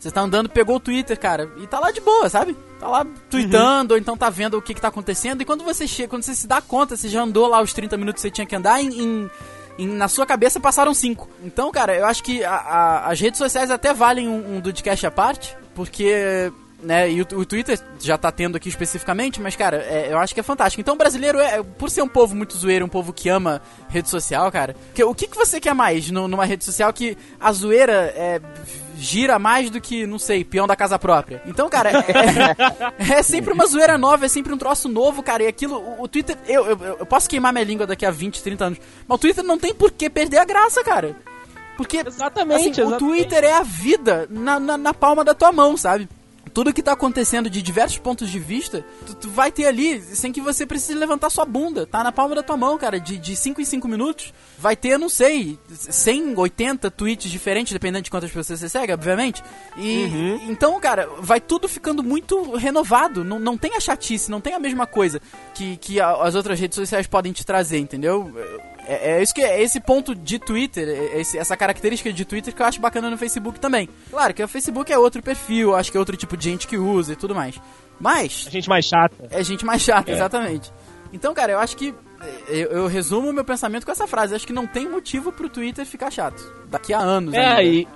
Você 0.03 0.11
tá 0.11 0.21
andando, 0.21 0.49
pegou 0.49 0.77
o 0.77 0.81
Twitter, 0.81 1.17
cara, 1.17 1.49
e 1.59 1.67
tá 1.69 1.79
lá 1.79 1.93
de 1.93 2.01
boa, 2.01 2.29
sabe? 2.29 2.57
Tá 2.81 2.89
lá 2.89 3.07
tweetando, 3.31 3.95
uhum. 3.95 3.97
ou 3.97 4.01
então 4.01 4.17
tá 4.17 4.29
vendo 4.29 4.59
o 4.59 4.63
que, 4.63 4.75
que 4.75 4.81
tá 4.81 4.89
acontecendo. 4.89 5.41
E 5.41 5.45
quando 5.45 5.63
você 5.63 5.87
chega, 5.87 6.09
quando 6.09 6.25
você 6.25 6.35
se 6.35 6.49
dá 6.49 6.61
conta, 6.61 6.97
você 6.97 7.09
já 7.09 7.23
andou 7.23 7.47
lá 7.47 7.63
os 7.63 7.73
30 7.73 7.97
minutos 7.97 8.21
que 8.21 8.29
você 8.29 8.31
tinha 8.33 8.45
que 8.45 8.57
andar, 8.57 8.83
em, 8.83 9.31
em, 9.79 9.87
na 9.87 10.09
sua 10.09 10.27
cabeça 10.27 10.59
passaram 10.59 10.93
5. 10.93 11.29
Então, 11.45 11.71
cara, 11.71 11.95
eu 11.97 12.05
acho 12.05 12.21
que 12.25 12.43
a, 12.43 12.53
a, 12.53 13.11
as 13.13 13.21
redes 13.21 13.39
sociais 13.39 13.71
até 13.71 13.95
valem 13.95 14.29
um, 14.29 14.57
um 14.57 14.61
Dudcast 14.61 15.07
à 15.07 15.11
parte, 15.13 15.57
porque 15.73 16.53
né? 16.83 17.11
E 17.11 17.23
o, 17.23 17.27
o, 17.37 17.47
Twitter 17.47 17.79
já 18.01 18.19
tá 18.19 18.31
tendo 18.31 18.57
aqui 18.57 18.69
especificamente, 18.69 19.41
mas, 19.41 19.55
cara, 19.55 19.77
é, 19.79 20.13
eu 20.13 20.19
acho 20.19 20.35
que 20.35 20.41
é 20.41 20.43
fantástico. 20.43 20.81
Então, 20.81 20.95
o 20.95 20.99
brasileiro, 20.99 21.39
é, 21.39 21.63
por 21.63 21.89
ser 21.89 22.03
um 22.03 22.09
povo 22.09 22.35
muito 22.35 22.57
zoeiro, 22.57 22.85
um 22.85 22.89
povo 22.89 23.13
que 23.13 23.29
ama 23.29 23.63
rede 23.89 24.09
social, 24.09 24.51
cara, 24.51 24.75
que, 24.95 25.03
o 25.03 25.15
que, 25.15 25.29
que 25.29 25.37
você 25.37 25.61
quer 25.61 25.75
mais 25.75 26.11
no, 26.11 26.27
numa 26.27 26.45
rede 26.45 26.65
social 26.65 26.93
que 26.93 27.17
a 27.39 27.53
zoeira 27.53 28.13
é, 28.17 28.41
gira 28.99 29.39
mais 29.39 29.71
do 29.71 29.81
que, 29.81 30.07
não 30.07 30.19
sei, 30.19 30.45
peão 30.45 30.67
da 30.67 30.77
casa 30.77 30.99
própria? 30.99 31.41
Então, 31.47 31.69
cara, 31.69 31.91
é, 31.91 33.15
é, 33.15 33.19
é 33.19 33.23
sempre 33.23 33.53
uma 33.53 33.67
zoeira 33.67 33.97
nova, 33.97 34.27
é 34.27 34.29
sempre 34.29 34.53
um 34.53 34.59
troço 34.59 34.89
novo, 34.89 35.23
cara, 35.23 35.45
e 35.45 35.47
aquilo, 35.47 35.79
o, 35.79 36.03
o 36.03 36.09
Twitter, 36.09 36.37
eu, 36.49 36.67
eu, 36.67 36.79
eu 37.01 37.07
posso 37.07 37.29
queimar 37.29 37.53
minha 37.53 37.65
língua 37.65 37.87
daqui 37.87 38.05
a 38.05 38.11
20, 38.11 38.43
30 38.43 38.65
anos, 38.65 38.79
mas 39.07 39.17
o 39.17 39.19
Twitter 39.21 39.45
não 39.45 39.59
tem 39.59 39.73
por 39.75 39.93
que 39.93 40.11
perder 40.11 40.39
a 40.39 40.45
graça, 40.45 40.83
cara. 40.83 41.17
Porque, 41.77 42.03
exatamente, 42.07 42.61
assim, 42.61 42.71
exatamente. 42.71 42.95
o 42.95 43.07
Twitter 43.07 43.45
é 43.45 43.53
a 43.55 43.63
vida 43.63 44.27
na, 44.31 44.61
na, 44.61 44.77
na 44.77 44.93
palma 44.95 45.25
da 45.25 45.35
tua 45.35 45.51
mão, 45.53 45.77
sabe? 45.77 46.09
Tudo 46.53 46.73
que 46.73 46.83
tá 46.83 46.93
acontecendo 46.93 47.49
de 47.49 47.63
diversos 47.63 47.99
pontos 47.99 48.31
de 48.31 48.39
vista, 48.39 48.85
tu, 49.07 49.15
tu, 49.15 49.31
vai 49.31 49.51
ter 49.51 49.67
ali, 49.67 50.01
sem 50.01 50.33
que 50.33 50.41
você 50.41 50.67
precise 50.67 50.95
levantar 50.95 51.31
sua 51.31 51.45
bunda. 51.45 51.87
Tá 51.87 52.05
na 52.05 52.13
palma 52.13 52.35
da 52.35 52.43
tua 52.43 52.57
mão, 52.57 52.77
cara. 52.79 53.01
De 53.01 53.35
5 53.35 53.61
em 53.61 53.65
5 53.65 53.89
minutos, 53.89 54.33
vai 54.59 54.77
ter, 54.77 54.99
não 54.99 55.09
sei, 55.09 55.59
100, 55.69 56.37
80 56.37 56.91
tweets 56.91 57.31
diferentes, 57.31 57.73
dependendo 57.73 58.05
de 58.05 58.11
quantas 58.11 58.31
pessoas 58.31 58.61
você 58.61 58.69
segue, 58.69 58.93
obviamente. 58.93 59.43
E 59.77 60.05
uhum. 60.05 60.41
então, 60.51 60.79
cara, 60.81 61.09
vai 61.19 61.41
tudo 61.41 61.69
ficando 61.69 62.03
muito 62.03 62.55
renovado. 62.57 63.25
Não, 63.25 63.39
não 63.39 63.57
tem 63.57 63.77
a 63.77 63.81
chatice, 63.81 64.31
não 64.31 64.41
tem 64.41 64.55
a 64.55 64.59
mesma 64.59 64.87
coisa 64.87 65.21
que, 65.55 65.77
que 65.79 66.01
as 66.01 66.35
outras 66.35 66.59
redes 66.61 66.77
sociais 66.77 67.07
podem 67.07 67.33
te 67.33 67.45
trazer, 67.45 67.79
entendeu? 67.79 68.33
É, 68.87 69.13
é, 69.13 69.23
isso 69.23 69.33
que 69.33 69.41
é 69.41 69.63
esse 69.63 69.81
ponto 69.81 70.15
de 70.15 70.39
Twitter, 70.39 70.89
é, 70.89 71.21
esse, 71.21 71.39
essa 71.39 71.57
característica 71.57 72.13
de 72.13 72.25
Twitter 72.25 72.53
que 72.53 72.61
eu 72.61 72.67
acho 72.67 72.81
bacana 72.81 73.11
no 73.11 73.17
Facebook 73.17 73.61
também. 73.61 73.89
Claro 74.11 74.35
que 74.35 74.43
o 74.43 74.49
Facebook 74.49 74.93
é 74.93 74.99
outro 74.99 75.23
perfil, 75.23 75.75
acho 75.75 75.91
que 75.91 75.97
é 75.97 76.01
outro 76.01 76.17
tipo 76.17 76.37
de 76.37 76.42
gente 76.43 76.67
que 76.67 76.77
usa 76.77 77.13
e 77.13 77.17
tudo 77.17 77.35
mais. 77.35 77.61
Mas. 78.01 78.47
É 78.49 78.51
gente 78.51 78.69
mais 78.69 78.85
chata. 78.85 79.29
É 79.31 79.43
gente 79.45 79.65
mais 79.65 79.83
chata, 79.83 80.11
é. 80.11 80.15
exatamente. 80.15 80.73
Então, 81.13 81.33
cara, 81.33 81.53
eu 81.53 81.59
acho 81.59 81.77
que. 81.77 81.95
É, 82.21 82.55
eu, 82.57 82.71
eu 82.71 82.87
resumo 82.87 83.31
o 83.31 83.33
meu 83.33 83.45
pensamento 83.45 83.85
com 83.85 83.93
essa 83.93 84.07
frase. 84.07 84.33
Eu 84.33 84.37
acho 84.37 84.47
que 84.47 84.53
não 84.53 84.67
tem 84.67 84.89
motivo 84.89 85.33
pro 85.33 85.49
Twitter 85.49 85.87
ficar 85.87 86.11
chato. 86.11 86.43
Daqui 86.69 86.93
a 86.93 86.99
anos. 86.99 87.35
É, 87.35 87.47
ainda. 87.47 87.63
e. 87.63 87.89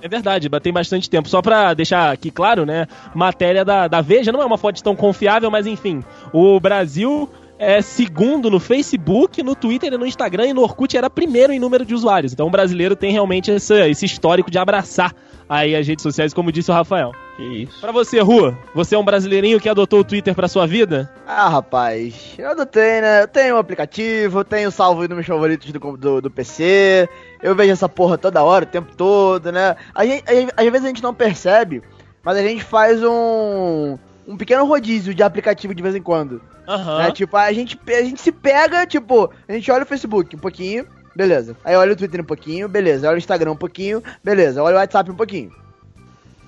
É 0.00 0.08
verdade, 0.08 0.48
tem 0.62 0.72
bastante 0.72 1.10
tempo. 1.10 1.28
Só 1.28 1.42
pra 1.42 1.74
deixar 1.74 2.12
aqui 2.12 2.30
claro, 2.30 2.64
né? 2.64 2.86
Matéria 3.12 3.64
da, 3.64 3.88
da 3.88 4.00
Veja 4.00 4.30
não 4.30 4.40
é 4.40 4.44
uma 4.44 4.56
fonte 4.56 4.80
tão 4.80 4.94
confiável, 4.94 5.50
mas 5.50 5.66
enfim. 5.66 6.04
O 6.32 6.60
Brasil 6.60 7.28
é 7.58 7.82
segundo 7.82 8.48
no 8.48 8.60
Facebook, 8.60 9.42
no 9.42 9.56
Twitter 9.56 9.92
e 9.92 9.98
no 9.98 10.06
Instagram, 10.06 10.46
e 10.46 10.52
no 10.52 10.62
Orkut 10.62 10.96
era 10.96 11.10
primeiro 11.10 11.52
em 11.52 11.58
número 11.58 11.84
de 11.84 11.94
usuários. 11.94 12.32
Então 12.32 12.46
o 12.46 12.50
brasileiro 12.50 12.94
tem 12.94 13.10
realmente 13.10 13.50
esse, 13.50 13.74
esse 13.88 14.06
histórico 14.06 14.50
de 14.50 14.58
abraçar 14.58 15.12
aí 15.48 15.74
as 15.74 15.86
redes 15.86 16.04
sociais, 16.04 16.32
como 16.32 16.52
disse 16.52 16.70
o 16.70 16.74
Rafael. 16.74 17.10
Que 17.38 17.62
isso. 17.62 17.80
Pra 17.80 17.92
você, 17.92 18.18
Rua, 18.18 18.58
você 18.74 18.96
é 18.96 18.98
um 18.98 19.04
brasileirinho 19.04 19.60
que 19.60 19.68
adotou 19.68 20.00
o 20.00 20.04
Twitter 20.04 20.34
pra 20.34 20.48
sua 20.48 20.66
vida? 20.66 21.08
Ah, 21.24 21.48
rapaz, 21.48 22.34
eu 22.36 22.50
adotei, 22.50 23.00
né? 23.00 23.22
Eu 23.22 23.28
tenho 23.28 23.54
um 23.54 23.58
aplicativo, 23.58 24.42
tenho 24.42 24.72
salvo 24.72 25.02
nos 25.02 25.10
meus 25.10 25.26
favoritos 25.26 25.70
do, 25.70 25.96
do, 25.96 26.20
do, 26.20 26.30
PC, 26.32 27.08
eu 27.40 27.54
vejo 27.54 27.72
essa 27.72 27.88
porra 27.88 28.18
toda 28.18 28.42
hora, 28.42 28.64
o 28.64 28.68
tempo 28.68 28.92
todo, 28.96 29.52
né? 29.52 29.76
A 29.94 30.04
gente, 30.04 30.24
às 30.56 30.64
vezes 30.64 30.84
a 30.84 30.88
gente 30.88 31.02
não 31.02 31.14
percebe, 31.14 31.80
mas 32.24 32.36
a 32.36 32.42
gente 32.42 32.64
faz 32.64 33.04
um, 33.04 33.96
um 34.26 34.36
pequeno 34.36 34.66
rodízio 34.66 35.14
de 35.14 35.22
aplicativo 35.22 35.72
de 35.72 35.82
vez 35.82 35.94
em 35.94 36.02
quando. 36.02 36.42
Uhum. 36.66 36.98
Né? 36.98 37.12
Tipo, 37.12 37.36
a 37.36 37.52
gente, 37.52 37.78
a 37.86 38.02
gente 38.02 38.20
se 38.20 38.32
pega, 38.32 38.84
tipo, 38.84 39.30
a 39.48 39.52
gente 39.52 39.70
olha 39.70 39.84
o 39.84 39.86
Facebook 39.86 40.34
um 40.34 40.40
pouquinho, 40.40 40.84
beleza. 41.14 41.56
Aí 41.64 41.76
olha 41.76 41.92
o 41.92 41.96
Twitter 41.96 42.20
um 42.20 42.24
pouquinho, 42.24 42.68
beleza. 42.68 43.06
Olha 43.06 43.14
o 43.14 43.18
Instagram 43.18 43.52
um 43.52 43.56
pouquinho, 43.56 44.02
beleza. 44.24 44.60
Olha 44.60 44.74
o 44.74 44.78
WhatsApp 44.80 45.08
um 45.08 45.14
pouquinho. 45.14 45.52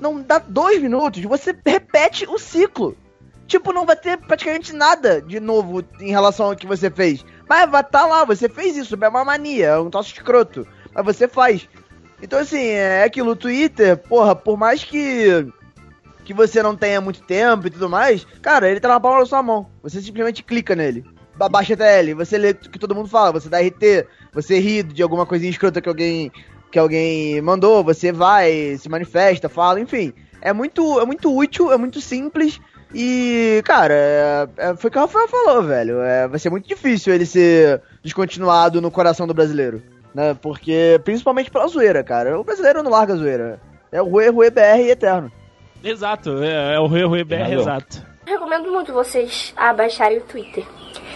Não 0.00 0.22
dá 0.22 0.38
dois 0.38 0.80
minutos, 0.80 1.22
você 1.22 1.54
repete 1.64 2.26
o 2.26 2.38
ciclo. 2.38 2.96
Tipo, 3.46 3.72
não 3.72 3.84
vai 3.84 3.96
ter 3.96 4.16
praticamente 4.16 4.72
nada 4.72 5.20
de 5.20 5.40
novo 5.40 5.84
em 6.00 6.10
relação 6.10 6.46
ao 6.46 6.56
que 6.56 6.66
você 6.66 6.90
fez. 6.90 7.24
Mas 7.48 7.68
vai 7.68 7.82
tá 7.82 8.06
lá, 8.06 8.24
você 8.24 8.48
fez 8.48 8.76
isso, 8.76 8.96
é 9.00 9.08
uma 9.08 9.24
mania, 9.24 9.66
é 9.66 9.78
um 9.78 9.90
troço 9.90 10.12
escroto. 10.12 10.66
Mas 10.94 11.04
você 11.04 11.26
faz. 11.26 11.68
Então, 12.22 12.38
assim, 12.38 12.64
é 12.64 13.02
aquilo, 13.02 13.32
o 13.32 13.36
Twitter, 13.36 13.96
porra, 13.96 14.36
por 14.36 14.56
mais 14.56 14.84
que 14.84 15.46
que 16.24 16.34
você 16.34 16.62
não 16.62 16.76
tenha 16.76 17.00
muito 17.00 17.22
tempo 17.22 17.66
e 17.66 17.70
tudo 17.70 17.88
mais, 17.88 18.24
cara, 18.40 18.70
ele 18.70 18.78
tá 18.78 18.86
na 18.86 19.00
palma 19.00 19.18
da 19.18 19.26
sua 19.26 19.42
mão. 19.42 19.68
Você 19.82 20.00
simplesmente 20.00 20.44
clica 20.44 20.76
nele. 20.76 21.04
Baixa 21.34 21.74
até 21.74 21.98
ele, 21.98 22.14
você 22.14 22.38
lê 22.38 22.50
o 22.50 22.54
que 22.54 22.78
todo 22.78 22.94
mundo 22.94 23.08
fala, 23.08 23.32
você 23.32 23.48
dá 23.48 23.58
RT, 23.58 24.06
você 24.32 24.60
ri 24.60 24.82
de 24.82 25.02
alguma 25.02 25.26
coisinha 25.26 25.50
escrota 25.50 25.80
que 25.80 25.88
alguém 25.88 26.30
que 26.70 26.78
alguém 26.78 27.40
mandou, 27.40 27.82
você 27.82 28.12
vai, 28.12 28.76
se 28.78 28.88
manifesta, 28.88 29.48
fala, 29.48 29.80
enfim. 29.80 30.12
É 30.40 30.52
muito, 30.52 31.00
é 31.00 31.04
muito 31.04 31.36
útil, 31.36 31.72
é 31.72 31.76
muito 31.76 32.00
simples 32.00 32.60
e, 32.94 33.62
cara, 33.64 33.94
é, 33.94 34.48
é, 34.56 34.76
foi 34.76 34.88
o 34.88 34.90
que 34.90 34.98
o 34.98 35.00
Rafael 35.00 35.28
falou, 35.28 35.62
velho. 35.62 36.00
É, 36.00 36.26
vai 36.26 36.38
ser 36.38 36.50
muito 36.50 36.68
difícil 36.68 37.14
ele 37.14 37.24
ser 37.24 37.80
descontinuado 38.02 38.80
no 38.80 38.90
coração 38.90 39.26
do 39.26 39.34
brasileiro. 39.34 39.82
Né? 40.14 40.36
Porque, 40.40 41.00
principalmente 41.04 41.50
pela 41.50 41.68
zoeira, 41.68 42.02
cara. 42.02 42.38
O 42.38 42.44
brasileiro 42.44 42.82
não 42.82 42.90
larga 42.90 43.14
a 43.14 43.16
zoeira. 43.16 43.60
É 43.92 44.02
o 44.02 44.08
Rue, 44.08 44.28
Rue 44.28 44.50
BR 44.50 44.88
eterno. 44.88 45.30
Exato, 45.82 46.42
é, 46.42 46.74
é 46.74 46.80
o 46.80 46.86
Rui 46.86 47.04
Rui 47.04 47.24
BR, 47.24 47.52
exato. 47.52 48.04
Recomendo 48.26 48.70
muito 48.70 48.92
vocês 48.92 49.54
a 49.56 49.72
baixarem 49.72 50.18
o 50.18 50.22
Twitter. 50.22 50.64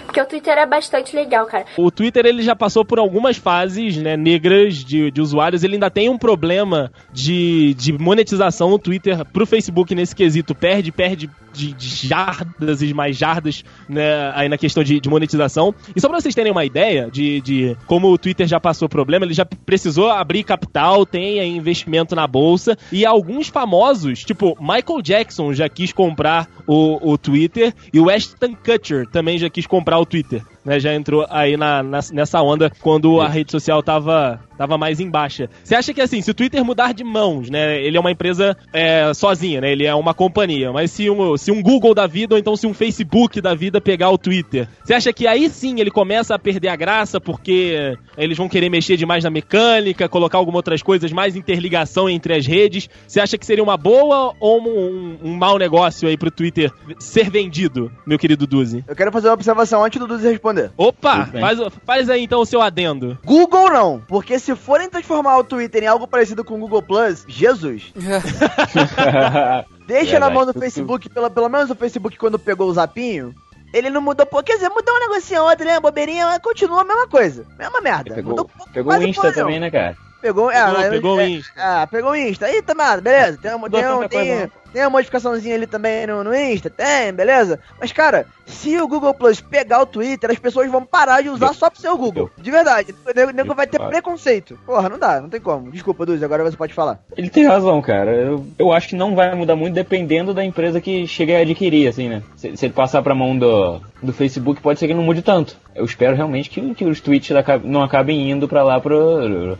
Porque 0.04 0.20
o 0.20 0.26
Twitter 0.26 0.56
é 0.56 0.66
bastante 0.66 1.16
legal, 1.16 1.46
cara. 1.46 1.64
O 1.76 1.90
Twitter 1.90 2.24
ele 2.24 2.42
já 2.42 2.54
passou 2.54 2.84
por 2.84 2.98
algumas 2.98 3.36
fases 3.36 3.96
né, 3.96 4.16
negras 4.16 4.76
de, 4.76 5.10
de 5.10 5.20
usuários. 5.20 5.64
Ele 5.64 5.74
ainda 5.74 5.90
tem 5.90 6.08
um 6.08 6.18
problema 6.18 6.92
de, 7.12 7.74
de 7.74 7.92
monetização. 7.92 8.72
O 8.72 8.78
Twitter 8.78 9.24
pro 9.24 9.46
Facebook 9.46 9.94
nesse 9.94 10.14
quesito 10.14 10.54
perde, 10.54 10.92
perde 10.92 11.28
de, 11.54 11.72
de 11.72 11.88
jardas 12.08 12.82
e 12.82 12.92
mais 12.92 13.16
jardas 13.16 13.64
né, 13.88 14.32
aí 14.34 14.48
na 14.48 14.58
questão 14.58 14.82
de, 14.82 15.00
de, 15.00 15.08
monetização. 15.08 15.74
E 15.94 16.00
só 16.00 16.08
pra 16.08 16.20
vocês 16.20 16.34
terem 16.34 16.52
uma 16.52 16.64
ideia 16.64 17.08
de, 17.10 17.40
de 17.40 17.76
como 17.86 18.08
o 18.08 18.18
Twitter 18.18 18.46
já 18.46 18.60
passou 18.60 18.88
problema, 18.88 19.24
ele 19.24 19.34
já 19.34 19.44
precisou 19.44 20.10
abrir 20.10 20.42
capital, 20.42 21.06
tem 21.06 21.56
investimento 21.56 22.14
na 22.14 22.26
bolsa. 22.26 22.76
E 22.90 23.06
alguns 23.06 23.48
famosos, 23.48 24.24
tipo 24.24 24.56
Michael 24.60 25.00
Jackson 25.00 25.52
já 25.54 25.68
quis 25.68 25.92
comprar 25.92 26.48
o, 26.66 27.12
o 27.12 27.16
Twitter 27.16 27.72
e 27.92 28.00
o 28.00 28.10
Ashton 28.10 28.54
Kutcher 28.54 29.06
também 29.06 29.38
já 29.38 29.48
quis 29.48 29.63
comprar 29.66 29.98
o 29.98 30.06
Twitter. 30.06 30.42
Né, 30.64 30.78
já 30.80 30.94
entrou 30.94 31.26
aí 31.28 31.56
na, 31.56 31.82
na- 31.82 32.00
nessa 32.12 32.40
onda 32.42 32.70
quando 32.80 33.20
a 33.20 33.28
rede 33.28 33.50
social 33.50 33.82
tava, 33.82 34.40
tava 34.56 34.78
mais 34.78 35.00
em 35.00 35.10
baixa. 35.10 35.48
Você 35.62 35.74
acha 35.74 35.92
que 35.92 36.00
assim, 36.00 36.20
se 36.20 36.30
o 36.30 36.34
Twitter 36.34 36.64
mudar 36.64 36.92
de 36.94 37.04
mãos, 37.04 37.50
né, 37.50 37.80
ele 37.82 37.96
é 37.96 38.00
uma 38.00 38.10
empresa 38.10 38.56
é, 38.72 39.12
sozinha, 39.14 39.60
né, 39.60 39.72
ele 39.72 39.84
é 39.86 39.94
uma 39.94 40.14
companhia, 40.14 40.72
mas 40.72 40.90
se 40.90 41.08
um, 41.10 41.36
se 41.36 41.50
um 41.52 41.62
Google 41.62 41.94
da 41.94 42.06
vida 42.06 42.34
ou 42.34 42.38
então 42.38 42.56
se 42.56 42.66
um 42.66 42.74
Facebook 42.74 43.40
da 43.40 43.54
vida 43.54 43.80
pegar 43.80 44.10
o 44.10 44.18
Twitter, 44.18 44.68
você 44.82 44.94
acha 44.94 45.12
que 45.12 45.26
aí 45.26 45.48
sim 45.50 45.80
ele 45.80 45.90
começa 45.90 46.34
a 46.34 46.38
perder 46.38 46.68
a 46.68 46.76
graça 46.76 47.20
porque 47.20 47.96
eles 48.16 48.36
vão 48.38 48.48
querer 48.48 48.68
mexer 48.70 48.96
demais 48.96 49.24
na 49.24 49.30
mecânica, 49.30 50.08
colocar 50.08 50.38
algumas 50.38 50.56
outras 50.58 50.82
coisas, 50.82 51.12
mais 51.12 51.36
interligação 51.36 52.08
entre 52.08 52.34
as 52.34 52.46
redes? 52.46 52.88
Você 53.06 53.20
acha 53.20 53.36
que 53.36 53.44
seria 53.44 53.62
uma 53.64 53.76
boa 53.76 54.34
ou 54.40 54.60
um, 54.60 54.68
um, 54.68 55.18
um 55.30 55.36
mau 55.36 55.58
negócio 55.58 56.08
aí 56.08 56.16
pro 56.16 56.30
Twitter 56.30 56.70
ser 56.98 57.28
vendido, 57.30 57.90
meu 58.06 58.18
querido 58.18 58.46
Duzi? 58.46 58.84
Eu 58.86 58.94
quero 58.96 59.10
fazer 59.12 59.28
uma 59.28 59.34
observação 59.34 59.84
antes 59.84 59.98
do 59.98 60.06
Dudu 60.06 60.22
responder. 60.28 60.53
Opa, 60.76 61.20
Tudo 61.20 61.32
bem. 61.32 61.40
faz, 61.40 61.58
faz 61.86 62.10
aí 62.10 62.24
então 62.24 62.40
o 62.40 62.46
seu 62.46 62.60
adendo. 62.62 63.18
Google 63.24 63.70
não, 63.70 64.00
porque 64.08 64.38
se 64.38 64.54
forem 64.56 64.88
transformar 64.88 65.38
o 65.38 65.44
Twitter 65.44 65.82
em 65.82 65.86
algo 65.86 66.06
parecido 66.06 66.44
com 66.44 66.54
o 66.54 66.58
Google 66.58 66.82
Plus, 66.82 67.24
Jesus. 67.28 67.92
Deixa 69.86 70.18
na 70.18 70.26
Verdade, 70.28 70.34
mão 70.34 70.46
do 70.46 70.52
Facebook, 70.58 71.08
pelo, 71.10 71.30
pelo 71.30 71.48
menos 71.48 71.70
o 71.70 71.74
Facebook 71.74 72.16
quando 72.16 72.38
pegou 72.38 72.68
o 72.68 72.72
zapinho, 72.74 73.34
ele 73.72 73.90
não 73.90 74.00
mudou, 74.00 74.24
pô, 74.24 74.42
quer 74.42 74.54
dizer, 74.54 74.68
mudou 74.70 74.94
um 74.94 75.00
negocinho 75.00 75.42
ou 75.42 75.48
outro, 75.50 75.64
né, 75.66 75.78
bobeirinha, 75.80 76.26
mas 76.26 76.38
continua 76.38 76.80
a 76.82 76.84
mesma 76.84 77.06
coisa. 77.08 77.44
Mesma 77.58 77.80
merda. 77.80 78.14
Pegou, 78.14 78.30
Mudou 78.30 78.44
pouco, 78.48 78.72
pegou 78.72 78.92
o 78.92 79.02
Insta 79.02 79.20
porra 79.22 79.34
também, 79.34 79.60
nenhuma. 79.60 79.66
né, 79.66 79.70
cara? 79.70 79.96
Pegou, 80.22 80.50
é, 80.50 80.54
Pegou, 80.64 80.78
mas- 80.80 80.88
pegou 80.90 81.16
o 81.16 81.20
é, 81.20 81.28
Insta. 81.28 81.52
Ah, 81.58 81.86
pegou 81.86 82.10
o 82.12 82.16
Insta. 82.16 82.46
Aí, 82.46 82.62
tomado, 82.62 83.02
beleza. 83.02 83.38
Tem, 83.42 83.50
tem, 83.50 83.60
um- 83.60 84.08
tem, 84.08 84.40
não. 84.40 84.50
Tem 84.74 84.82
uma 84.82 84.90
modificaçãozinha 84.90 85.54
ali 85.54 85.68
também 85.68 86.04
no, 86.04 86.24
no 86.24 86.34
Insta, 86.34 86.68
tem, 86.68 87.12
beleza. 87.12 87.60
Mas, 87.80 87.92
cara, 87.92 88.26
se 88.44 88.76
o 88.76 88.88
Google 88.88 89.14
Plus 89.14 89.40
pegar 89.40 89.80
o 89.80 89.86
Twitter, 89.86 90.28
as 90.28 90.38
pessoas 90.38 90.68
vão 90.68 90.84
parar 90.84 91.22
de 91.22 91.28
usar 91.28 91.54
só 91.54 91.70
pro 91.70 91.80
seu 91.80 91.96
Google. 91.96 92.28
De 92.36 92.50
verdade. 92.50 92.92
O 93.06 93.32
nego, 93.32 93.54
vai 93.54 93.68
ter 93.68 93.80
preconceito. 93.80 94.58
Porra, 94.66 94.88
não 94.88 94.98
dá, 94.98 95.20
não 95.20 95.28
tem 95.28 95.40
como. 95.40 95.70
Desculpa, 95.70 96.04
Duzi, 96.04 96.24
agora 96.24 96.42
você 96.42 96.56
pode 96.56 96.74
falar. 96.74 96.98
Ele 97.16 97.30
tem 97.30 97.46
razão, 97.46 97.80
cara. 97.80 98.10
Eu, 98.10 98.44
eu 98.58 98.72
acho 98.72 98.88
que 98.88 98.96
não 98.96 99.14
vai 99.14 99.32
mudar 99.36 99.54
muito 99.54 99.74
dependendo 99.74 100.34
da 100.34 100.44
empresa 100.44 100.80
que 100.80 101.06
chega 101.06 101.38
a 101.38 101.42
adquirir, 101.42 101.86
assim, 101.86 102.08
né? 102.08 102.24
Se, 102.34 102.56
se 102.56 102.66
ele 102.66 102.74
passar 102.74 103.00
pra 103.00 103.14
mão 103.14 103.38
do, 103.38 103.80
do 104.02 104.12
Facebook, 104.12 104.60
pode 104.60 104.80
ser 104.80 104.88
que 104.88 104.94
não 104.94 105.04
mude 105.04 105.22
tanto. 105.22 105.56
Eu 105.72 105.84
espero 105.84 106.16
realmente 106.16 106.50
que, 106.50 106.74
que 106.74 106.84
os 106.84 107.00
tweets 107.00 107.30
não 107.62 107.80
acabem 107.80 108.28
indo 108.28 108.48
pra 108.48 108.64
lá 108.64 108.80
pro 108.80 109.56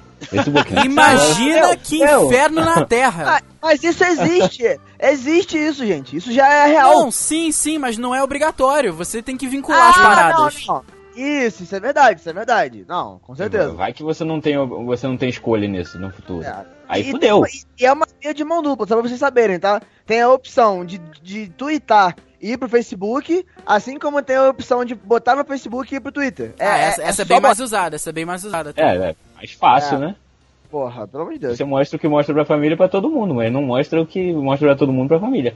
Imagina 0.85 1.77
que 1.77 2.03
inferno 2.03 2.61
na 2.65 2.85
Terra. 2.85 3.37
Ah, 3.39 3.43
mas 3.63 3.83
isso 3.83 4.05
existe. 4.05 4.81
existe 5.01 5.59
isso, 5.59 5.87
gente. 5.87 6.17
Isso 6.17 6.33
já 6.33 6.47
é 6.53 6.67
real. 6.67 6.93
Não, 6.95 7.11
sim, 7.11 7.51
sim, 7.53 7.79
mas 7.79 7.99
não 7.99 8.15
é 8.15 8.23
obrigatório. 8.23 8.93
Você 8.95 9.23
tem 9.23 9.37
que 9.37 9.47
vincular 9.49 9.91
as 9.91 9.97
paradas. 9.97 10.57
Ah, 10.69 10.73
Não, 10.73 10.75
não. 10.77 10.85
Isso, 11.17 11.63
isso 11.63 11.77
é 11.77 11.79
verdade, 11.79 12.19
isso 12.19 12.29
é 12.29 12.33
verdade. 12.33 12.85
Não, 12.89 13.21
com 13.21 13.37
certeza. 13.37 13.73
Vai 13.73 13.93
que 13.93 14.03
você 14.03 14.25
não 14.25 14.41
tem, 14.41 14.57
você 14.85 15.07
não 15.07 15.17
tem 15.17 15.29
escolha 15.29 15.69
nisso 15.69 15.97
no 15.97 16.11
futuro. 16.11 16.45
É. 16.45 16.65
Aí 16.89 17.03
E 17.09 17.11
fudeu. 17.13 17.43
tem- 17.43 17.61
E 17.81 17.87
é 17.87 17.93
uma 17.93 18.05
via 18.21 18.35
de 18.35 18.43
mão 18.43 18.61
dupla, 18.61 18.85
só 18.87 18.95
pra 18.97 19.09
vocês 19.09 19.21
saberem, 19.21 19.61
tá? 19.61 19.81
Tem 20.05 20.21
a 20.23 20.29
opção 20.29 20.85
de, 20.85 20.99
de 21.23 21.47
twittar 21.51 22.17
e 22.43 22.51
ir 22.53 22.59
pro 22.59 22.69
Facebook, 22.69 23.47
assim 23.65 23.97
como 23.97 24.21
tem 24.23 24.35
a 24.37 24.49
opção 24.49 24.85
de 24.85 24.97
botar 24.97 25.37
no 25.37 25.45
Facebook 25.45 25.95
e 25.95 25.99
ir 25.99 26.01
pro 26.01 26.11
Twitter. 26.11 26.53
Ah, 26.59 26.79
essa, 26.79 27.03
essa 27.05 27.23
é, 27.23 27.25
bem 27.25 27.41
mais 27.41 27.61
usada, 27.61 27.95
essa 27.95 28.11
é 28.11 28.13
bem 28.13 28.25
mais 28.27 28.43
usada. 28.43 28.75
É, 28.77 28.83
é 29.11 29.15
mais 29.35 29.53
fácil, 29.53 29.97
É. 29.97 30.01
né? 30.01 30.17
Porra, 30.71 31.07
pelo 31.07 31.23
amor 31.23 31.33
de 31.35 31.39
Deus. 31.41 31.57
Você 31.57 31.65
mostra 31.65 31.97
o 31.97 32.01
que 32.01 32.09
mostra 32.09 32.35
pra 32.35 32.45
família 32.45 32.77
pra 32.77 32.89
todo 32.89 33.09
mundo, 33.11 33.35
mas 33.35 33.53
não 33.53 33.63
mostra 33.63 34.01
o 34.01 34.07
que 34.07 34.33
mostra 34.33 34.69
pra 34.69 34.77
todo 34.77 34.93
mundo 34.93 35.09
pra 35.09 35.21
família. 35.21 35.55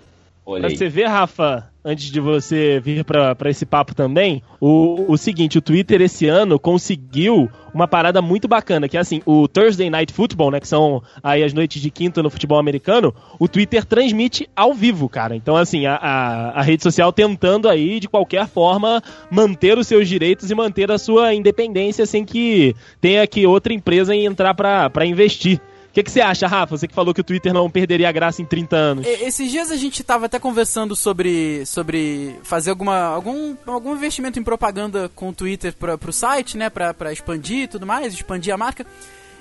Olha 0.51 0.63
Pra 0.67 0.71
você 0.71 0.89
ver, 0.89 1.07
Rafa, 1.07 1.71
antes 1.85 2.11
de 2.11 2.21
você 2.21 2.81
vir 2.81 3.05
pra, 3.05 3.35
pra 3.35 3.51
esse 3.51 3.67
papo 3.67 3.95
também, 3.95 4.43
o, 4.59 5.05
o 5.07 5.19
seguinte, 5.19 5.59
o 5.59 5.61
Twitter 5.61 6.01
esse 6.01 6.27
ano 6.27 6.59
conseguiu 6.59 7.51
uma 7.75 7.87
parada 7.87 8.23
muito 8.23 8.49
bacana, 8.49 8.89
que 8.89 8.97
é 8.97 9.01
assim, 9.01 9.21
o 9.27 9.47
Thursday 9.47 9.91
Night 9.91 10.11
Football, 10.11 10.53
né, 10.53 10.59
que 10.59 10.67
são 10.67 11.03
aí 11.23 11.45
as 11.45 11.53
noites 11.53 11.83
de 11.83 11.91
quinta 11.91 12.23
no 12.23 12.31
futebol 12.31 12.59
americano, 12.59 13.15
o 13.39 13.47
Twitter 13.47 13.85
transmite 13.85 14.49
ao 14.57 14.73
vivo, 14.73 15.07
cara. 15.07 15.37
Então, 15.37 15.55
assim, 15.55 15.85
a, 15.85 15.97
a, 15.97 16.61
a 16.61 16.63
rede 16.63 16.83
social 16.83 17.13
tentando 17.13 17.69
aí, 17.69 18.01
de 18.01 18.09
qualquer 18.09 18.49
forma, 18.49 19.03
manter 19.31 19.77
os 19.77 19.87
seus 19.87 20.09
direitos 20.09 20.51
e 20.51 20.55
manter 20.55 20.91
a 20.91 20.97
sua 20.97 21.35
independência 21.35 22.07
sem 22.07 22.25
que 22.25 22.75
tenha 23.03 23.27
que 23.27 23.47
outra 23.47 23.75
empresa 23.75 24.17
entrar 24.17 24.55
pra 24.55 25.05
investir. 25.05 25.61
O 25.91 25.93
que, 25.99 26.03
que 26.03 26.11
você 26.11 26.21
acha, 26.21 26.47
Rafa? 26.47 26.77
Você 26.77 26.87
que 26.87 26.95
falou 26.95 27.13
que 27.13 27.21
o 27.21 27.25
Twitter 27.25 27.53
não 27.53 27.69
perderia 27.69 28.09
a 28.09 28.13
graça 28.13 28.41
em 28.41 28.45
30 28.45 28.77
anos. 28.77 29.07
Esses 29.07 29.51
dias 29.51 29.71
a 29.71 29.77
gente 29.77 30.05
tava 30.05 30.27
até 30.27 30.39
conversando 30.39 30.95
sobre, 30.95 31.65
sobre 31.67 32.37
fazer 32.45 32.71
alguma, 32.71 32.99
algum, 33.01 33.57
algum 33.67 33.95
investimento 33.97 34.39
em 34.39 34.43
propaganda 34.45 35.09
com 35.15 35.31
o 35.31 35.33
Twitter 35.33 35.73
pra, 35.75 35.99
pro 35.99 36.13
site, 36.13 36.57
né? 36.57 36.71
Pra, 36.71 36.95
pra 36.95 37.13
expandir 37.13 37.65
e 37.65 37.69
tudo 37.69 37.87
mais, 37.87 38.13
expandir 38.15 38.55
a 38.55 38.57
marca. 38.57 38.87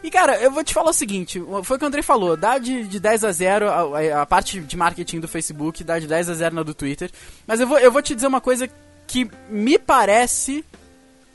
E 0.04 0.10
cara, 0.10 0.38
eu 0.38 0.50
vou 0.50 0.64
te 0.64 0.74
falar 0.74 0.90
o 0.90 0.94
seguinte: 0.94 1.40
foi 1.64 1.76
o 1.76 1.80
que 1.80 1.86
o 1.86 1.88
Andrei 1.88 2.02
falou, 2.04 2.38
dá 2.38 2.58
de, 2.58 2.84
de 2.86 3.00
10 3.00 3.24
a 3.24 3.32
0 3.32 3.70
a, 3.70 4.22
a- 4.22 4.26
parte 4.26 4.60
de 4.60 4.78
marketing 4.78 5.20
do 5.20 5.28
Facebook, 5.28 5.84
dá 5.84 6.00
de 6.00 6.08
10 6.08 6.30
a 6.30 6.34
0 6.34 6.56
na 6.56 6.64
do 6.64 6.74
Twitter. 6.74 7.12
Mas 7.46 7.60
eu 7.60 7.68
vou, 7.68 7.78
eu 7.78 7.92
vou 7.92 8.02
te 8.02 8.16
dizer 8.16 8.28
uma 8.28 8.42
coisa 8.42 8.70
que 9.06 9.30
me 9.50 9.78
parece. 9.78 10.64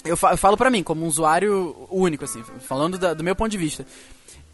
Eu 0.05 0.17
falo 0.17 0.57
pra 0.57 0.69
mim, 0.71 0.83
como 0.83 1.05
um 1.05 1.07
usuário 1.07 1.77
único, 1.89 2.25
assim, 2.25 2.43
falando 2.67 2.99
da- 2.99 3.15
do 3.15 3.23
meu 3.23 3.37
ponto 3.37 3.51
de 3.51 3.59
vista. 3.59 3.87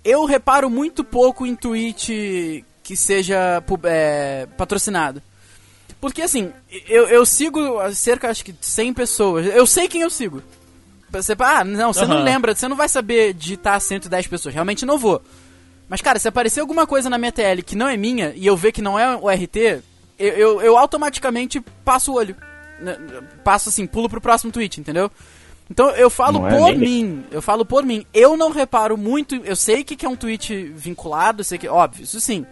Eu 0.08 0.24
reparo 0.24 0.70
muito 0.70 1.04
pouco 1.04 1.44
em 1.44 1.54
tweet 1.54 2.64
que 2.82 2.96
seja 2.96 3.62
é, 3.84 4.46
patrocinado. 4.56 5.22
Porque 6.00 6.22
assim, 6.22 6.50
eu, 6.88 7.06
eu 7.08 7.26
sigo 7.26 7.60
cerca 7.92 8.30
acho 8.30 8.42
que 8.42 8.52
de 8.52 8.64
100 8.64 8.94
pessoas. 8.94 9.46
Eu 9.46 9.66
sei 9.66 9.86
quem 9.86 10.00
eu 10.00 10.08
sigo. 10.08 10.42
Você, 11.10 11.36
ah, 11.38 11.62
não, 11.62 11.92
você 11.92 12.06
não 12.06 12.16
Aham. 12.16 12.24
lembra, 12.24 12.54
você 12.54 12.66
não 12.68 12.76
vai 12.76 12.88
saber 12.88 13.34
digitar 13.34 13.78
110 13.78 14.26
pessoas. 14.28 14.54
Realmente 14.54 14.86
não 14.86 14.96
vou. 14.96 15.20
Mas, 15.90 16.00
cara, 16.00 16.18
se 16.18 16.26
aparecer 16.26 16.60
alguma 16.60 16.86
coisa 16.86 17.10
na 17.10 17.18
minha 17.18 17.32
TL 17.32 17.62
que 17.62 17.76
não 17.76 17.86
é 17.88 17.96
minha 17.96 18.32
e 18.34 18.46
eu 18.46 18.56
ver 18.56 18.72
que 18.72 18.80
não 18.80 18.98
é 18.98 19.14
o 19.14 19.28
RT, 19.28 19.82
eu, 20.18 20.28
eu, 20.34 20.62
eu 20.62 20.78
automaticamente 20.78 21.60
passo 21.84 22.12
o 22.12 22.14
olho. 22.14 22.34
Né, 22.80 22.96
Passo 23.44 23.68
assim, 23.68 23.86
pulo 23.86 24.08
pro 24.08 24.22
próximo 24.22 24.52
tweet, 24.52 24.80
entendeu? 24.80 25.10
Então 25.70 25.90
eu 25.90 26.08
falo 26.08 26.38
Não 26.40 26.48
é 26.48 26.56
por 26.58 26.70
nem- 26.70 26.78
mim, 26.78 27.24
eu 27.30 27.42
falo 27.42 27.64
por 27.64 27.84
mim. 27.84 28.04
Eu 28.14 28.36
não 28.36 28.50
reparo 28.50 28.96
muito, 28.96 29.36
eu 29.36 29.54
sei 29.56 29.84
que, 29.84 29.96
que 29.96 30.06
é 30.06 30.08
um 30.08 30.16
tweet 30.16 30.72
vinculado, 30.74 31.44
sei 31.44 31.58
que, 31.58 31.68
óbvio, 31.68 32.04
isso 32.04 32.20
sim. 32.20 32.46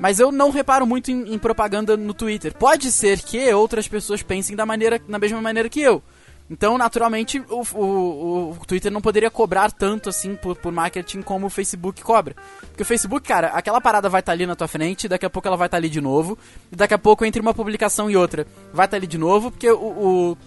Mas 0.00 0.18
eu 0.18 0.32
não 0.32 0.50
reparo 0.50 0.86
muito 0.86 1.10
em, 1.10 1.34
em 1.34 1.38
propaganda 1.38 1.96
no 1.96 2.14
Twitter. 2.14 2.52
Pode 2.54 2.90
ser 2.90 3.20
que 3.20 3.52
outras 3.52 3.86
pessoas 3.86 4.22
pensem 4.22 4.56
da 4.56 4.66
maneira, 4.66 5.00
na 5.06 5.18
mesma 5.18 5.40
maneira 5.40 5.68
que 5.68 5.80
eu. 5.80 6.02
Então, 6.50 6.76
naturalmente, 6.76 7.42
o, 7.48 7.62
o, 7.78 8.50
o 8.50 8.66
Twitter 8.66 8.92
não 8.92 9.00
poderia 9.00 9.30
cobrar 9.30 9.70
tanto 9.72 10.10
assim 10.10 10.34
por, 10.34 10.56
por 10.56 10.70
marketing 10.72 11.22
como 11.22 11.46
o 11.46 11.50
Facebook 11.50 12.02
cobra. 12.02 12.34
Porque 12.60 12.82
o 12.82 12.86
Facebook, 12.86 13.26
cara, 13.26 13.48
aquela 13.48 13.80
parada 13.80 14.10
vai 14.10 14.20
estar 14.20 14.32
ali 14.32 14.44
na 14.46 14.54
tua 14.54 14.68
frente, 14.68 15.08
daqui 15.08 15.24
a 15.24 15.30
pouco 15.30 15.48
ela 15.48 15.56
vai 15.56 15.68
estar 15.68 15.78
ali 15.78 15.88
de 15.88 16.02
novo, 16.02 16.36
e 16.70 16.76
daqui 16.76 16.92
a 16.92 16.98
pouco, 16.98 17.24
entre 17.24 17.40
uma 17.40 17.54
publicação 17.54 18.10
e 18.10 18.16
outra, 18.16 18.46
vai 18.74 18.84
estar 18.84 18.98
ali 18.98 19.06
de 19.06 19.16
novo, 19.16 19.50
porque 19.50 19.70
o, 19.70 19.76
o, 19.78 20.38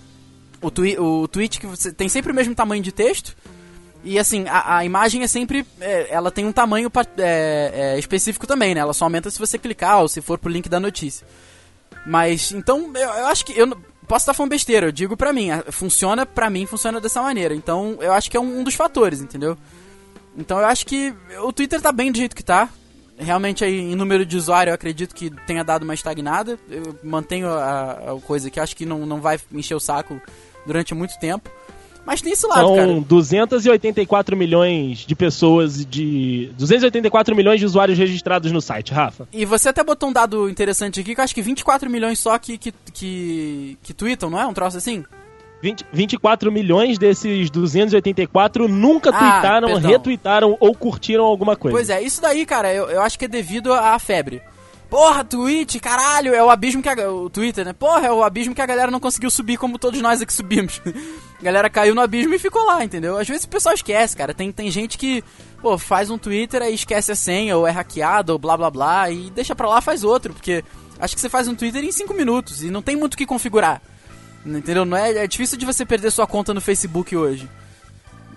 o, 0.62 0.72
twi 0.72 0.98
o 0.98 1.28
tweet 1.28 1.60
que 1.60 1.68
você 1.68 1.92
tem 1.92 2.10
sempre 2.10 2.32
o 2.32 2.36
mesmo 2.36 2.56
tamanho 2.56 2.84
de 2.84 2.92
texto. 2.92 3.36
E 4.04 4.18
assim, 4.18 4.46
a, 4.48 4.78
a 4.78 4.86
imagem 4.86 5.24
é 5.24 5.28
sempre. 5.28 5.66
é, 5.82 6.08
ela 6.10 6.32
tem 6.32 6.46
um 6.46 6.52
tamanho 6.52 6.92
é, 7.18 7.72
é, 7.74 8.00
específico 8.00 8.48
também, 8.48 8.74
né? 8.74 8.82
Ela 8.82 8.94
só 8.94 9.06
aumenta 9.06 9.30
se 9.30 9.40
você 9.40 9.58
clicar 9.58 10.02
ou 10.02 10.08
se 10.08 10.22
for 10.22 10.38
pro 10.38 10.52
link 10.52 10.70
da 10.70 10.80
notícia. 10.80 11.28
Mas, 12.06 12.52
então, 12.52 12.92
eu, 12.96 13.10
eu 13.10 13.28
acho 13.28 13.46
que. 13.46 13.58
Eu 13.58 13.68
posso 14.08 14.24
estar 14.24 14.34
falando 14.34 14.52
besteira, 14.52 14.88
eu 14.88 14.92
digo 14.92 15.18
pra 15.18 15.34
mim. 15.34 15.50
Funciona, 15.72 16.26
pra 16.26 16.50
mim, 16.50 16.66
funciona 16.66 17.02
dessa 17.02 17.22
maneira. 17.22 17.54
Então, 17.54 17.98
eu 18.00 18.14
acho 18.14 18.32
que 18.32 18.38
é 18.38 18.40
um, 18.40 18.60
um 18.60 18.64
dos 18.64 18.76
fatores, 18.76 19.20
entendeu? 19.20 19.58
Então, 20.38 20.60
eu 20.60 20.66
acho 20.66 20.86
que 20.86 21.14
o 21.44 21.52
Twitter 21.52 21.82
tá 21.82 21.92
bem 21.92 22.12
do 22.12 22.18
jeito 22.18 22.36
que 22.36 22.44
tá. 22.44 22.70
Realmente, 23.18 23.64
aí, 23.64 23.80
em 23.80 23.96
número 23.96 24.26
de 24.26 24.38
usuário, 24.38 24.70
eu 24.70 24.76
acredito 24.76 25.16
que 25.16 25.30
tenha 25.46 25.64
dado 25.64 25.84
uma 25.84 25.94
estagnada. 25.94 26.60
Eu 26.70 26.98
mantenho 27.04 27.50
a, 27.50 27.92
a 27.92 28.22
coisa 28.22 28.50
que 28.50 28.60
acho 28.60 28.76
que 28.76 28.86
não, 28.86 29.06
não 29.06 29.20
vai 29.20 29.40
encher 29.52 29.76
o 29.76 29.80
saco 29.80 30.22
durante 30.66 30.94
muito 30.94 31.18
tempo. 31.20 31.50
Mas 32.08 32.22
tem 32.22 32.32
esse 32.32 32.48
lado, 32.48 32.74
cara. 32.74 32.88
São 32.88 33.02
284 33.02 34.38
milhões 34.38 35.00
de 35.00 35.14
pessoas 35.14 35.86
de. 35.86 36.50
284 36.58 37.36
milhões 37.36 37.60
de 37.60 37.66
usuários 37.66 37.98
registrados 37.98 38.50
no 38.50 38.62
site, 38.62 38.94
Rafa. 38.94 39.28
E 39.34 39.44
você 39.44 39.68
até 39.68 39.84
botou 39.84 40.08
um 40.08 40.14
dado 40.14 40.50
interessante 40.50 41.02
aqui, 41.02 41.14
que 41.14 41.20
eu 41.20 41.24
acho 41.24 41.36
que 41.36 41.42
24 41.42 41.90
milhões 41.90 42.18
só 42.18 42.38
que, 42.40 42.58
que, 42.58 42.74
que, 42.94 43.78
que 43.84 43.94
tweetam, 43.94 44.30
não 44.30 44.40
é? 44.40 44.48
Um 44.48 44.54
troço 44.54 44.78
assim? 44.78 45.04
20, 45.62 45.86
24 45.92 46.52
milhões 46.52 46.98
desses 46.98 47.50
284 47.50 48.68
nunca 48.68 49.10
Ah, 49.10 49.18
tweetaram, 49.18 49.68
perdão. 49.70 49.92
retweetaram 49.92 50.58
ou 50.60 50.76
curtiram 50.76 51.24
alguma 51.26 51.56
coisa. 51.56 51.76
Pois 51.76 51.90
é, 51.90 52.02
isso 52.02 52.22
daí, 52.22 52.46
cara, 52.46 52.74
eu, 52.74 52.90
eu 52.90 53.02
acho 53.02 53.18
que 53.18 53.26
é 53.26 53.28
devido 53.28 53.74
à 53.74 53.98
febre. 53.98 54.42
Porra, 54.90 55.22
Twitch, 55.26 55.82
caralho, 55.82 56.34
é 56.34 56.42
o 56.42 56.50
abismo 56.50 56.82
que 56.82 56.88
a, 56.88 57.12
o 57.12 57.30
Twitter, 57.30 57.66
né? 57.66 57.74
Porra, 57.74 58.08
é 58.08 58.12
o 58.12 58.24
abismo 58.24 58.56
que 58.56 58.62
a 58.62 58.66
galera 58.66 58.90
não 58.90 59.02
conseguiu 59.02 59.30
subir 59.30 59.58
como 59.58 59.78
todos 59.78 60.00
nós 60.02 60.22
aqui 60.22 60.32
subimos. 60.32 60.82
a 61.40 61.44
galera 61.44 61.70
caiu 61.70 61.94
no 61.94 62.00
abismo 62.00 62.34
e 62.34 62.40
ficou 62.40 62.64
lá, 62.64 62.84
entendeu? 62.86 63.18
Às 63.18 63.28
vezes 63.28 63.44
o 63.44 63.50
pessoal 63.50 63.76
esquece, 63.76 64.16
cara. 64.16 64.34
Tem, 64.34 64.50
tem 64.50 64.72
gente 64.72 64.98
que, 64.98 65.22
pô, 65.62 65.78
faz 65.78 66.10
um 66.10 66.18
Twitter 66.18 66.62
aí 66.62 66.74
esquece 66.74 67.12
a 67.12 67.16
senha, 67.16 67.58
ou 67.58 67.68
é 67.68 67.72
hackeado, 67.72 68.32
ou 68.32 68.40
blá 68.40 68.56
blá 68.56 68.72
blá, 68.72 69.12
e 69.12 69.30
deixa 69.32 69.54
pra 69.54 69.68
lá, 69.68 69.82
faz 69.82 70.06
outro, 70.06 70.34
porque 70.34 70.64
acho 71.00 71.16
que 71.16 71.20
você 71.22 71.28
faz 71.28 71.50
um 71.50 71.56
Twitter 71.56 71.84
em 71.84 71.92
5 71.92 72.14
minutos 72.14 72.64
e 72.64 72.72
não 72.72 72.82
tem 72.82 72.96
muito 72.96 73.16
o 73.16 73.18
que 73.18 73.26
configurar. 73.26 73.82
Entendeu? 74.56 74.86
Não 74.86 74.96
é, 74.98 75.12
é 75.12 75.28
difícil 75.28 75.58
de 75.58 75.66
você 75.66 75.86
perder 75.86 76.12
sua 76.12 76.26
conta 76.26 76.54
no 76.54 76.62
Facebook 76.62 77.16
hoje. 77.16 77.50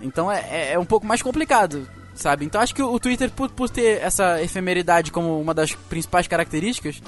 Então 0.01 0.31
é, 0.31 0.39
é, 0.49 0.73
é 0.73 0.79
um 0.79 0.85
pouco 0.85 1.05
mais 1.05 1.21
complicado, 1.21 1.87
sabe? 2.15 2.45
Então 2.45 2.59
acho 2.59 2.73
que 2.75 2.81
o 2.81 2.99
Twitter, 2.99 3.29
por, 3.31 3.49
por 3.49 3.69
ter 3.69 4.01
essa 4.01 4.41
efemeridade 4.41 5.11
como 5.11 5.39
uma 5.39 5.53
das 5.53 5.73
principais 5.73 6.27
características, 6.27 7.01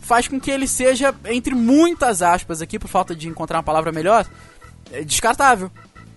faz 0.00 0.26
com 0.28 0.40
que 0.40 0.50
ele 0.50 0.66
seja, 0.66 1.14
entre 1.26 1.54
muitas 1.54 2.22
aspas 2.22 2.60
aqui, 2.60 2.78
por 2.78 2.88
falta 2.88 3.14
de 3.14 3.28
encontrar 3.28 3.58
uma 3.58 3.62
palavra 3.62 3.92
melhor, 3.92 4.26
é 4.92 5.02
descartável. 5.02 5.70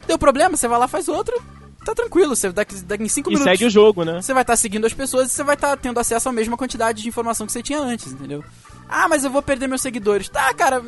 Deu 0.07 0.17
problema, 0.17 0.57
você 0.57 0.67
vai 0.67 0.79
lá 0.79 0.87
faz 0.87 1.07
outro, 1.07 1.39
tá 1.85 1.93
tranquilo, 1.93 2.35
você 2.35 2.51
daqui, 2.51 2.75
daqui 2.81 3.03
em 3.03 3.07
5 3.07 3.29
E 3.29 3.33
minutos. 3.33 3.51
segue 3.51 3.65
o 3.65 3.69
jogo, 3.69 4.03
né? 4.03 4.21
Você 4.21 4.33
vai 4.33 4.43
estar 4.43 4.55
seguindo 4.57 4.85
as 4.85 4.93
pessoas 4.93 5.27
e 5.31 5.33
você 5.33 5.43
vai 5.43 5.55
estar 5.55 5.77
tendo 5.77 5.99
acesso 5.99 6.27
à 6.27 6.31
mesma 6.31 6.57
quantidade 6.57 7.01
de 7.03 7.07
informação 7.07 7.45
que 7.45 7.53
você 7.53 7.61
tinha 7.61 7.79
antes, 7.79 8.11
entendeu? 8.11 8.43
Ah, 8.89 9.07
mas 9.07 9.23
eu 9.23 9.29
vou 9.29 9.41
perder 9.41 9.67
meus 9.67 9.81
seguidores. 9.81 10.27
Tá, 10.27 10.53
cara. 10.53 10.83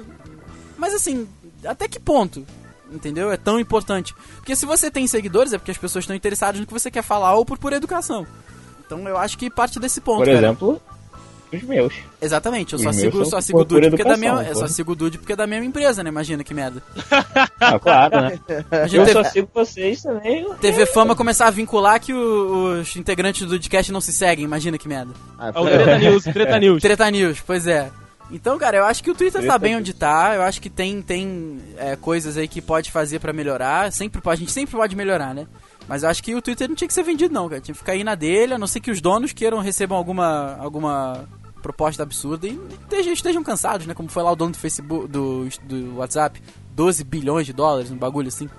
Mas 0.78 0.94
assim, 0.94 1.28
até 1.66 1.88
que 1.88 2.00
ponto? 2.00 2.46
Entendeu? 2.92 3.32
É 3.32 3.38
tão 3.38 3.60
importante. 3.60 4.14
Porque 4.38 4.56
se 4.56 4.66
você 4.66 4.92
tem 4.92 5.08
seguidores 5.08 5.54
é 5.54 5.58
porque 5.58 5.72
as 5.72 5.78
pessoas 5.78 6.04
estão 6.04 6.16
interessadas 6.16 6.60
no 6.62 6.68
que 6.68 6.74
você 6.74 6.92
quer 6.92 7.02
falar 7.04 7.34
ou 7.36 7.44
por 7.46 7.58
pura 7.58 7.76
educação. 7.76 8.26
Então 8.86 9.08
eu 9.08 9.18
acho 9.18 9.38
que 9.38 9.50
parte 9.50 9.80
desse 9.80 10.00
ponto, 10.00 10.20
Por 10.20 10.26
cara. 10.28 10.38
exemplo, 10.38 10.80
os 11.52 11.64
meus. 11.64 11.94
Exatamente, 12.22 12.74
eu 12.74 12.78
Os 12.78 12.84
só 12.84 12.92
sigo, 12.92 13.18
são 13.18 13.26
só 13.26 13.38
por 13.38 13.42
sigo 13.42 13.60
o 13.62 13.66
Dude 13.66 13.90
porque 13.90 14.02
é 14.04 14.06
da 14.06 14.18
minha, 14.18 14.34
eu 14.44 14.56
só 14.56 14.68
sigo 14.68 14.92
o 14.92 14.96
Dude 14.96 15.18
porque 15.18 15.34
é 15.34 15.36
da 15.36 15.48
mesma 15.48 15.66
empresa, 15.66 16.04
né? 16.04 16.10
Imagina 16.10 16.44
que 16.44 16.54
merda. 16.54 16.82
Ah, 17.60 17.80
claro, 17.80 18.22
né? 18.22 18.40
Imagina 18.72 19.02
Eu 19.04 19.06
TV, 19.08 19.14
só 19.14 19.24
sigo 19.32 19.50
vocês 19.54 20.04
também. 20.04 20.54
TV 20.62 20.86
Fama 20.86 21.16
começar 21.16 21.48
a 21.48 21.52
vincular 21.52 22.00
que 22.00 22.14
o- 22.14 22.80
os 22.82 22.96
integrantes 22.96 23.42
do 23.42 23.48
Dudcast 23.58 23.92
não 23.92 24.02
se 24.02 24.14
seguem, 24.14 24.46
imagina 24.46 24.78
que 24.78 24.88
merda. 24.88 25.14
Ah, 25.40 25.52
É 25.56 25.60
o 25.60 25.64
Treta 25.66 25.98
News, 25.98 26.24
Treta 26.26 26.60
News. 26.60 26.82
Treta 26.82 27.10
News, 27.12 27.42
pois 27.46 27.66
é. 27.66 27.90
Então, 28.32 28.58
cara, 28.58 28.78
eu 28.78 28.86
acho 28.86 29.04
que 29.04 29.12
o 29.12 29.16
Twitter 29.16 29.42
tá 29.42 29.48
Treta 29.48 29.60
bem 29.60 29.76
onde 29.76 29.94
tá. 29.94 30.34
Eu 30.36 30.42
acho 30.42 30.62
que 30.62 30.70
tem, 30.70 31.02
tem 31.02 31.60
é, 31.78 31.96
coisas 31.96 32.38
aí 32.38 32.48
que 32.48 32.62
pode 32.62 32.92
fazer 32.92 33.20
pra 33.20 33.32
melhorar. 33.32 33.92
Sempre, 33.92 34.22
a 34.24 34.36
gente 34.36 34.52
sempre 34.52 34.76
pode 34.76 34.96
melhorar, 34.96 35.34
né? 35.34 35.48
Mas 35.88 36.04
eu 36.04 36.10
acho 36.10 36.24
que 36.24 36.34
o 36.34 36.42
Twitter 36.42 36.68
não 36.68 36.76
tinha 36.76 36.88
que 36.88 36.94
ser 36.94 37.04
vendido, 37.04 37.34
não, 37.34 37.48
cara. 37.48 37.62
Tinha 37.62 37.74
que 37.74 37.80
ficar 37.80 37.92
aí 37.92 38.04
na 38.04 38.16
dele, 38.16 38.56
a 38.56 38.58
não 38.58 38.68
ser 38.68 38.80
que 38.80 38.90
os 38.90 39.00
donos 39.00 39.32
queiram 39.32 39.60
recebam 39.60 39.98
alguma, 39.98 40.58
alguma 40.60 41.26
proposta 41.62 42.04
absurda 42.04 42.48
e 42.48 42.60
estejam, 42.82 43.14
estejam 43.14 43.44
cansados, 43.44 43.86
né? 43.86 43.94
Como 43.94 44.10
foi 44.10 44.24
lá 44.24 44.32
o 44.32 44.36
dono 44.36 44.52
do 44.52 44.58
Facebook, 44.58 45.08
do, 45.08 45.48
do 45.64 45.98
WhatsApp. 45.98 46.42
12 46.76 47.04
bilhões 47.04 47.46
de 47.46 47.54
dólares, 47.54 47.92
um 47.92 47.98
bagulho 47.98 48.28
assim. 48.28 48.50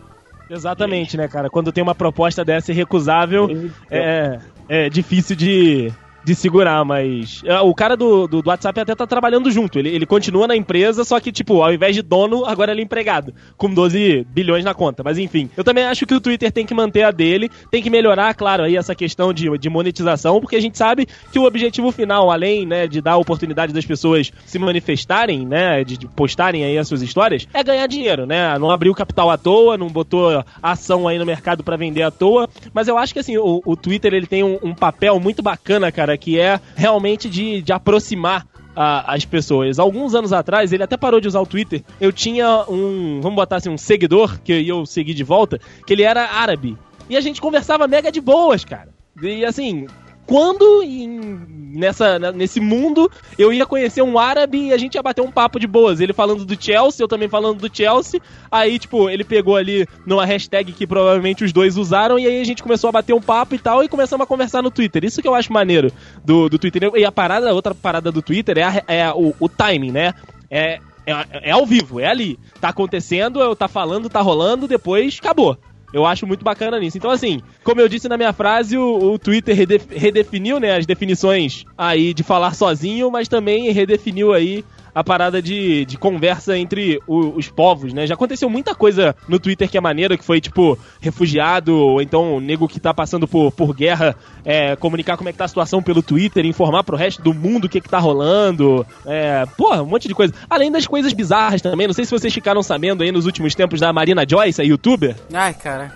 Exatamente, 0.49 1.17
né, 1.17 1.29
cara? 1.29 1.51
Quando 1.51 1.73
tem 1.73 1.83
uma 1.83 1.95
proposta 1.95 2.45
dessa 2.45 2.71
irrecusável, 2.71 3.49
é, 3.91 4.39
é 4.69 4.89
difícil 4.89 5.37
de, 5.37 5.93
de 6.27 6.35
segurar, 6.35 6.85
mas. 6.85 7.41
é, 7.45 7.61
O 7.61 7.73
cara 7.73 7.97
do, 7.97 8.27
do, 8.27 8.43
do 8.43 8.49
WhatsApp 8.49 8.81
até 8.81 8.97
tá 8.97 9.07
trabalhando 9.07 9.49
junto. 9.49 9.79
Ele, 9.79 9.91
ele 9.91 10.05
continua 10.05 10.49
na 10.49 10.57
empresa, 10.57 11.05
só 11.05 11.21
que, 11.21 11.31
tipo, 11.31 11.63
ao 11.63 11.73
invés 11.73 11.95
de 11.95 12.03
dono, 12.03 12.45
agora 12.45 12.73
ele 12.73 12.81
é 12.81 12.85
empregado. 12.85 13.33
Com 13.57 13.73
12 13.73 14.27
bilhões 14.29 14.65
na 14.65 14.75
conta. 14.75 15.05
Mas 15.05 15.19
enfim. 15.19 15.49
Eu 15.57 15.63
também 15.63 15.85
acho 15.85 16.05
que 16.05 16.15
o 16.15 16.21
Twitter 16.21 16.51
tem 16.51 16.67
que 16.67 16.75
manter 16.75 17.05
a 17.05 17.13
dele, 17.13 17.49
tem 17.71 17.81
que 17.81 17.89
melhorar, 17.89 18.35
claro, 18.35 18.65
aí 18.65 18.77
essa 18.77 18.93
questão 18.93 19.33
de, 19.33 19.57
de 19.57 19.71
monetização, 19.71 20.41
porque 20.41 20.57
a 20.57 20.61
gente 20.61 20.77
sabe 20.77 21.07
que 21.31 21.39
o 21.39 21.45
objetivo 21.45 21.93
final, 21.93 22.29
além, 22.29 22.67
né, 22.67 22.89
de 22.89 23.01
dar 23.01 23.13
a 23.13 23.17
oportunidade 23.19 23.73
das 23.73 23.87
pessoas 23.87 24.33
se 24.45 24.59
manifestarem, 24.59 25.47
né, 25.47 25.85
de, 25.85 25.97
de 25.97 26.09
postarem 26.09 26.65
aí 26.65 26.77
as 26.77 26.89
suas 26.89 27.03
histórias, 27.03 27.47
é 27.55 27.63
ganhar 27.63 27.87
dinheiro, 27.87 28.27
né? 28.27 28.59
Não 28.59 28.73
abriu 28.73 28.93
capital 28.95 29.31
à 29.31 29.39
toa, 29.39 29.79
não 29.79 29.89
botou 29.89 30.45
ação 30.61 31.07
aí 31.07 31.19
no 31.21 31.25
mercado 31.25 31.63
pra 31.63 31.77
vender 31.77 32.03
à 32.03 32.11
toa. 32.11 32.49
Mas 32.75 32.89
eu 32.89 32.99
acho 32.99 33.13
que 33.13 33.21
assim, 33.21 33.37
o, 33.37 33.63
o 33.65 33.77
Twitter 33.77 34.13
ele 34.13 34.27
tem 34.27 34.43
um, 34.43 34.59
um 34.61 34.75
papel 34.75 35.21
muito 35.21 35.41
bacana, 35.41 35.93
cara, 35.93 36.16
que 36.17 36.39
é 36.41 36.61
realmente 36.75 37.29
de, 37.29 37.61
de 37.63 37.73
aproximar 37.73 38.47
a- 38.75 39.15
as 39.15 39.25
pessoas. 39.25 39.79
Alguns 39.79 40.15
anos 40.15 40.33
atrás, 40.33 40.73
ele 40.73 40.83
até 40.83 40.97
parou 40.97 41.21
de 41.21 41.29
usar 41.29 41.41
o 41.41 41.47
Twitter. 41.47 41.83
Eu 42.01 42.13
tinha 42.13 42.65
um, 42.69 43.21
vamos 43.23 43.37
botar 43.37 43.57
assim, 43.57 43.71
um 43.71 43.79
seguidor 43.79 44.39
que 44.43 44.67
eu 44.69 44.85
segui 44.87 45.15
de 45.15 45.25
volta, 45.25 45.59
que 45.87 45.93
ele 45.93 46.03
era 46.03 46.25
árabe. 46.31 46.77
E 47.09 47.17
a 47.17 47.21
gente 47.21 47.41
conversava 47.41 47.87
mega 47.89 48.11
de 48.13 48.21
boas, 48.21 48.65
cara. 48.65 48.89
E 49.23 49.45
assim, 49.45 49.87
quando 50.27 50.83
em- 50.83 51.47
nessa, 51.77 52.19
nesse 52.33 52.59
mundo 52.61 53.11
eu 53.39 53.53
ia 53.53 53.65
conhecer 53.67 54.03
um 54.03 54.19
árabe 54.19 54.67
e 54.69 54.73
a 54.73 54.77
gente 54.79 54.95
ia 54.97 55.03
bater 55.03 55.23
um 55.23 55.31
papo 55.31 55.59
de 55.61 55.67
boas. 55.67 56.01
Ele 56.01 56.13
falando 56.13 56.45
do 56.45 56.61
Chelsea, 56.63 57.03
eu 57.05 57.09
também 57.09 57.29
falando 57.29 57.59
do 57.61 57.75
Chelsea. 57.75 58.21
Aí, 58.51 58.79
tipo, 58.79 59.09
ele 59.09 59.23
pegou 59.25 59.57
ali 59.57 59.87
numa 60.07 60.25
hashtag 60.25 60.73
que 60.73 60.87
provavelmente 60.87 61.45
os 61.45 61.53
dois 61.53 61.77
usaram 61.77 62.19
e 62.19 62.27
aí 62.27 62.41
a 62.41 62.45
gente 62.45 62.63
começou 62.63 62.89
a 62.89 62.93
bater 62.93 63.13
um 63.15 63.21
papo 63.21 63.55
e 63.55 63.59
tal 63.59 63.83
e 63.85 63.89
começamos 63.89 64.25
a 64.25 64.27
conversar 64.27 64.63
no 64.63 64.71
Twitter. 64.71 65.05
Isso 65.05 65.23
que 65.23 65.29
eu 65.29 65.35
acho 65.35 65.53
maneiro 65.53 65.93
do, 66.25 66.49
do 66.49 66.59
Twitter. 66.59 66.91
E 66.95 67.05
a 67.05 67.13
parada, 67.13 67.55
outra 67.55 67.75
parada 67.75 68.11
do 68.11 68.23
Twitter 68.23 68.59
é, 68.59 68.63
a- 68.63 68.83
é 68.89 69.11
o, 69.13 69.35
o 69.39 69.49
timing, 69.49 69.93
né? 69.93 70.13
É, 70.51 70.79
é, 71.07 71.27
é 71.45 71.51
ao 71.53 71.65
vivo, 71.67 72.01
é 72.01 72.07
ali. 72.07 72.39
Tá 72.61 72.71
acontecendo, 72.71 73.41
eu 73.41 73.55
tá 73.55 73.69
falando, 73.69 74.09
tá 74.09 74.21
rolando, 74.21 74.67
depois 74.67 75.19
acabou. 75.21 75.57
Eu 75.93 76.05
acho 76.05 76.27
muito 76.27 76.45
bacana 76.45 76.79
nisso. 76.79 76.99
Então, 76.99 77.11
assim, 77.11 77.41
como 77.63 77.81
eu 77.81 77.89
disse 77.89 78.09
na 78.09 78.17
minha 78.17 78.33
frase, 78.33 78.77
o, 78.77 79.13
o 79.13 79.19
Twitter 79.19 79.57
redef- 79.57 79.87
redefiniu, 79.91 80.59
né, 80.59 80.77
as 80.77 80.85
definições 80.87 81.65
aí 81.79 82.13
de 82.13 82.23
falar 82.23 82.55
sozinho, 82.55 83.11
mas 83.11 83.29
também 83.29 83.71
redefiniu 83.73 84.33
aí 84.33 84.65
a 84.97 85.05
parada 85.05 85.43
de, 85.43 85.85
de 85.85 85.99
conversa 85.99 86.57
entre 86.57 86.99
o- 87.07 87.37
os 87.37 87.51
povos, 87.51 87.93
né? 87.93 88.07
Já 88.07 88.15
aconteceu 88.15 88.49
muita 88.49 88.75
coisa 88.75 89.15
no 89.29 89.39
Twitter 89.39 89.69
que 89.69 89.77
é 89.77 89.81
maneira, 89.81 90.17
que 90.17 90.25
foi, 90.25 90.41
tipo, 90.41 90.79
refugiado, 91.03 91.77
ou 91.77 92.01
então 92.01 92.41
nego 92.41 92.67
que 92.67 92.81
tá 92.81 92.95
passando 92.95 93.29
por, 93.29 93.53
por 93.53 93.75
guerra, 93.75 94.17
é, 94.43 94.75
comunicar 94.77 95.19
como 95.19 95.29
é 95.29 95.33
que 95.33 95.39
tá 95.39 95.45
a 95.45 95.49
situação 95.49 95.83
pelo 95.83 96.03
Twitter, 96.03 96.47
informar 96.47 96.83
pro 96.83 96.97
resto 96.97 97.21
do 97.21 97.35
mundo 97.35 97.67
o 97.67 97.69
que 97.69 97.79
que 97.81 97.91
tá 97.91 97.99
rolando. 97.99 98.87
É, 99.05 99.45
porra, 99.59 99.83
um 99.83 99.87
monte 99.87 100.09
de 100.09 100.15
coisa. 100.15 100.33
Além 100.49 100.73
das 100.73 100.87
coisas 100.87 101.13
bizarras 101.13 101.61
também, 101.61 101.87
não 101.87 101.95
sei 101.95 102.07
se 102.07 102.11
vocês 102.11 102.33
ficaram 102.33 102.63
sabendo 102.63 103.03
aí 103.03 103.13
nos 103.13 103.27
últimos 103.27 103.55
tempos 103.55 103.81
da 103.81 103.93
Marina 103.93 104.25
Joyce, 104.27 104.63
a 104.63 104.65
youtuber, 104.65 105.15
Ai, 105.31 105.53
cara. 105.53 105.93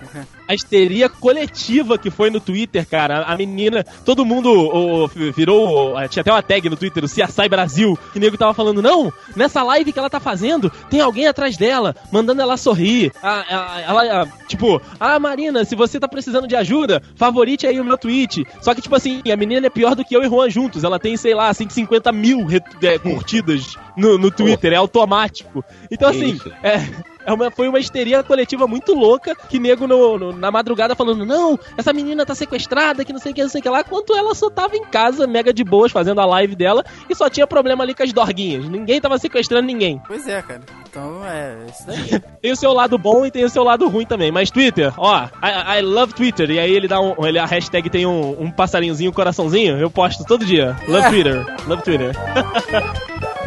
A 0.51 0.53
histeria 0.53 1.07
coletiva 1.07 1.97
que 1.97 2.11
foi 2.11 2.29
no 2.29 2.41
Twitter, 2.41 2.85
cara. 2.85 3.23
A 3.23 3.37
menina, 3.37 3.85
todo 4.05 4.25
mundo 4.25 4.49
ô, 4.51 5.07
virou. 5.07 5.93
ó, 5.95 6.07
Tinha 6.09 6.21
até 6.21 6.31
uma 6.31 6.41
tag 6.41 6.69
no 6.69 6.75
Twitter, 6.75 7.03
o 7.03 7.07
CSI 7.07 7.47
Brasil, 7.49 7.97
que 8.11 8.19
o 8.19 8.21
nego 8.21 8.37
tava 8.37 8.53
falando: 8.53 8.81
não, 8.81 9.13
nessa 9.33 9.63
live 9.63 9.93
que 9.93 9.99
ela 9.99 10.09
tá 10.09 10.19
fazendo, 10.19 10.69
tem 10.89 10.99
alguém 10.99 11.25
atrás 11.25 11.55
dela, 11.55 11.95
mandando 12.11 12.41
ela 12.41 12.57
sorrir. 12.57 13.13
A- 13.23 13.81
ela, 13.87 14.27
tipo, 14.47 14.81
ah, 14.99 15.17
Marina, 15.19 15.63
se 15.63 15.73
você 15.75 15.99
tá 15.99 16.07
precisando 16.07 16.47
de 16.47 16.55
ajuda, 16.55 17.01
favorite 17.15 17.65
aí 17.65 17.79
o 17.79 17.85
meu 17.85 17.97
tweet. 17.97 18.45
Só 18.61 18.75
que, 18.75 18.81
tipo 18.81 18.95
assim, 18.95 19.21
a 19.31 19.37
menina 19.37 19.67
é 19.67 19.69
pior 19.69 19.95
do 19.95 20.03
que 20.03 20.15
eu 20.15 20.21
e 20.23 20.27
Juan 20.27 20.49
juntos. 20.49 20.83
Ela 20.83 20.99
tem, 20.99 21.15
sei 21.15 21.33
lá, 21.33 21.53
150 21.53 22.11
mil 22.11 22.45
é, 22.81 22.97
curtidas 22.99 23.77
no, 23.95 24.17
no 24.17 24.29
Twitter, 24.29 24.73
é 24.73 24.75
automático. 24.75 25.63
Então, 25.89 26.09
assim, 26.09 26.37
é. 26.61 27.10
É 27.25 27.31
uma, 27.33 27.51
foi 27.51 27.67
uma 27.67 27.79
histeria 27.79 28.23
coletiva 28.23 28.65
muito 28.67 28.93
louca 28.93 29.35
que 29.35 29.59
nego 29.59 29.87
no- 29.87 30.17
no- 30.17 30.33
na 30.33 30.49
madrugada 30.51 30.95
falando: 30.95 31.25
não, 31.25 31.57
essa 31.77 31.93
menina 31.93 32.25
tá 32.25 32.33
sequestrada, 32.35 33.03
que 33.05 33.13
não 33.13 33.19
sei 33.19 33.31
o 33.31 33.35
que, 33.35 33.41
não 33.43 33.49
sei 33.49 33.59
o 33.59 33.63
que 33.63 33.69
lá, 33.69 33.81
enquanto 33.81 34.15
ela 34.15 34.33
só 34.33 34.49
tava 34.49 34.75
em 34.75 34.83
casa, 34.85 35.27
mega 35.27 35.53
de 35.53 35.63
boas, 35.63 35.91
fazendo 35.91 36.19
a 36.21 36.25
live 36.25 36.55
dela 36.55 36.83
e 37.09 37.15
só 37.15 37.29
tinha 37.29 37.45
problema 37.47 37.83
ali 37.83 37.93
com 37.93 38.03
as 38.03 38.11
dorguinhas. 38.13 38.67
Ninguém 38.67 38.99
tava 38.99 39.17
sequestrando 39.17 39.67
ninguém. 39.67 40.01
Pois 40.07 40.27
é, 40.27 40.41
cara. 40.41 40.61
Então 40.89 41.21
é 41.25 41.55
isso 41.69 41.87
daí. 41.87 42.21
Tem 42.41 42.51
o 42.51 42.55
seu 42.55 42.73
lado 42.73 42.97
bom 42.97 43.25
e 43.25 43.31
tem 43.31 43.45
o 43.45 43.49
seu 43.49 43.63
lado 43.63 43.87
ruim 43.87 44.05
também. 44.05 44.31
Mas 44.31 44.49
Twitter, 44.51 44.91
ó, 44.97 45.25
I, 45.41 45.79
I 45.79 45.81
love 45.81 46.13
Twitter. 46.13 46.49
E 46.51 46.59
aí 46.59 46.71
ele 46.71 46.87
dá 46.87 46.99
um. 46.99 47.15
Ele, 47.25 47.39
a 47.39 47.45
hashtag 47.45 47.89
tem 47.89 48.05
um, 48.05 48.41
um 48.41 48.51
passarinhozinho, 48.51 49.09
um 49.11 49.13
coraçãozinho. 49.13 49.77
Eu 49.77 49.89
posto 49.89 50.25
todo 50.25 50.43
dia. 50.45 50.75
Love 50.87 51.05
É. 51.05 51.09
Twitter. 51.09 51.45
Love 51.67 51.83
Twitter. 51.83 52.11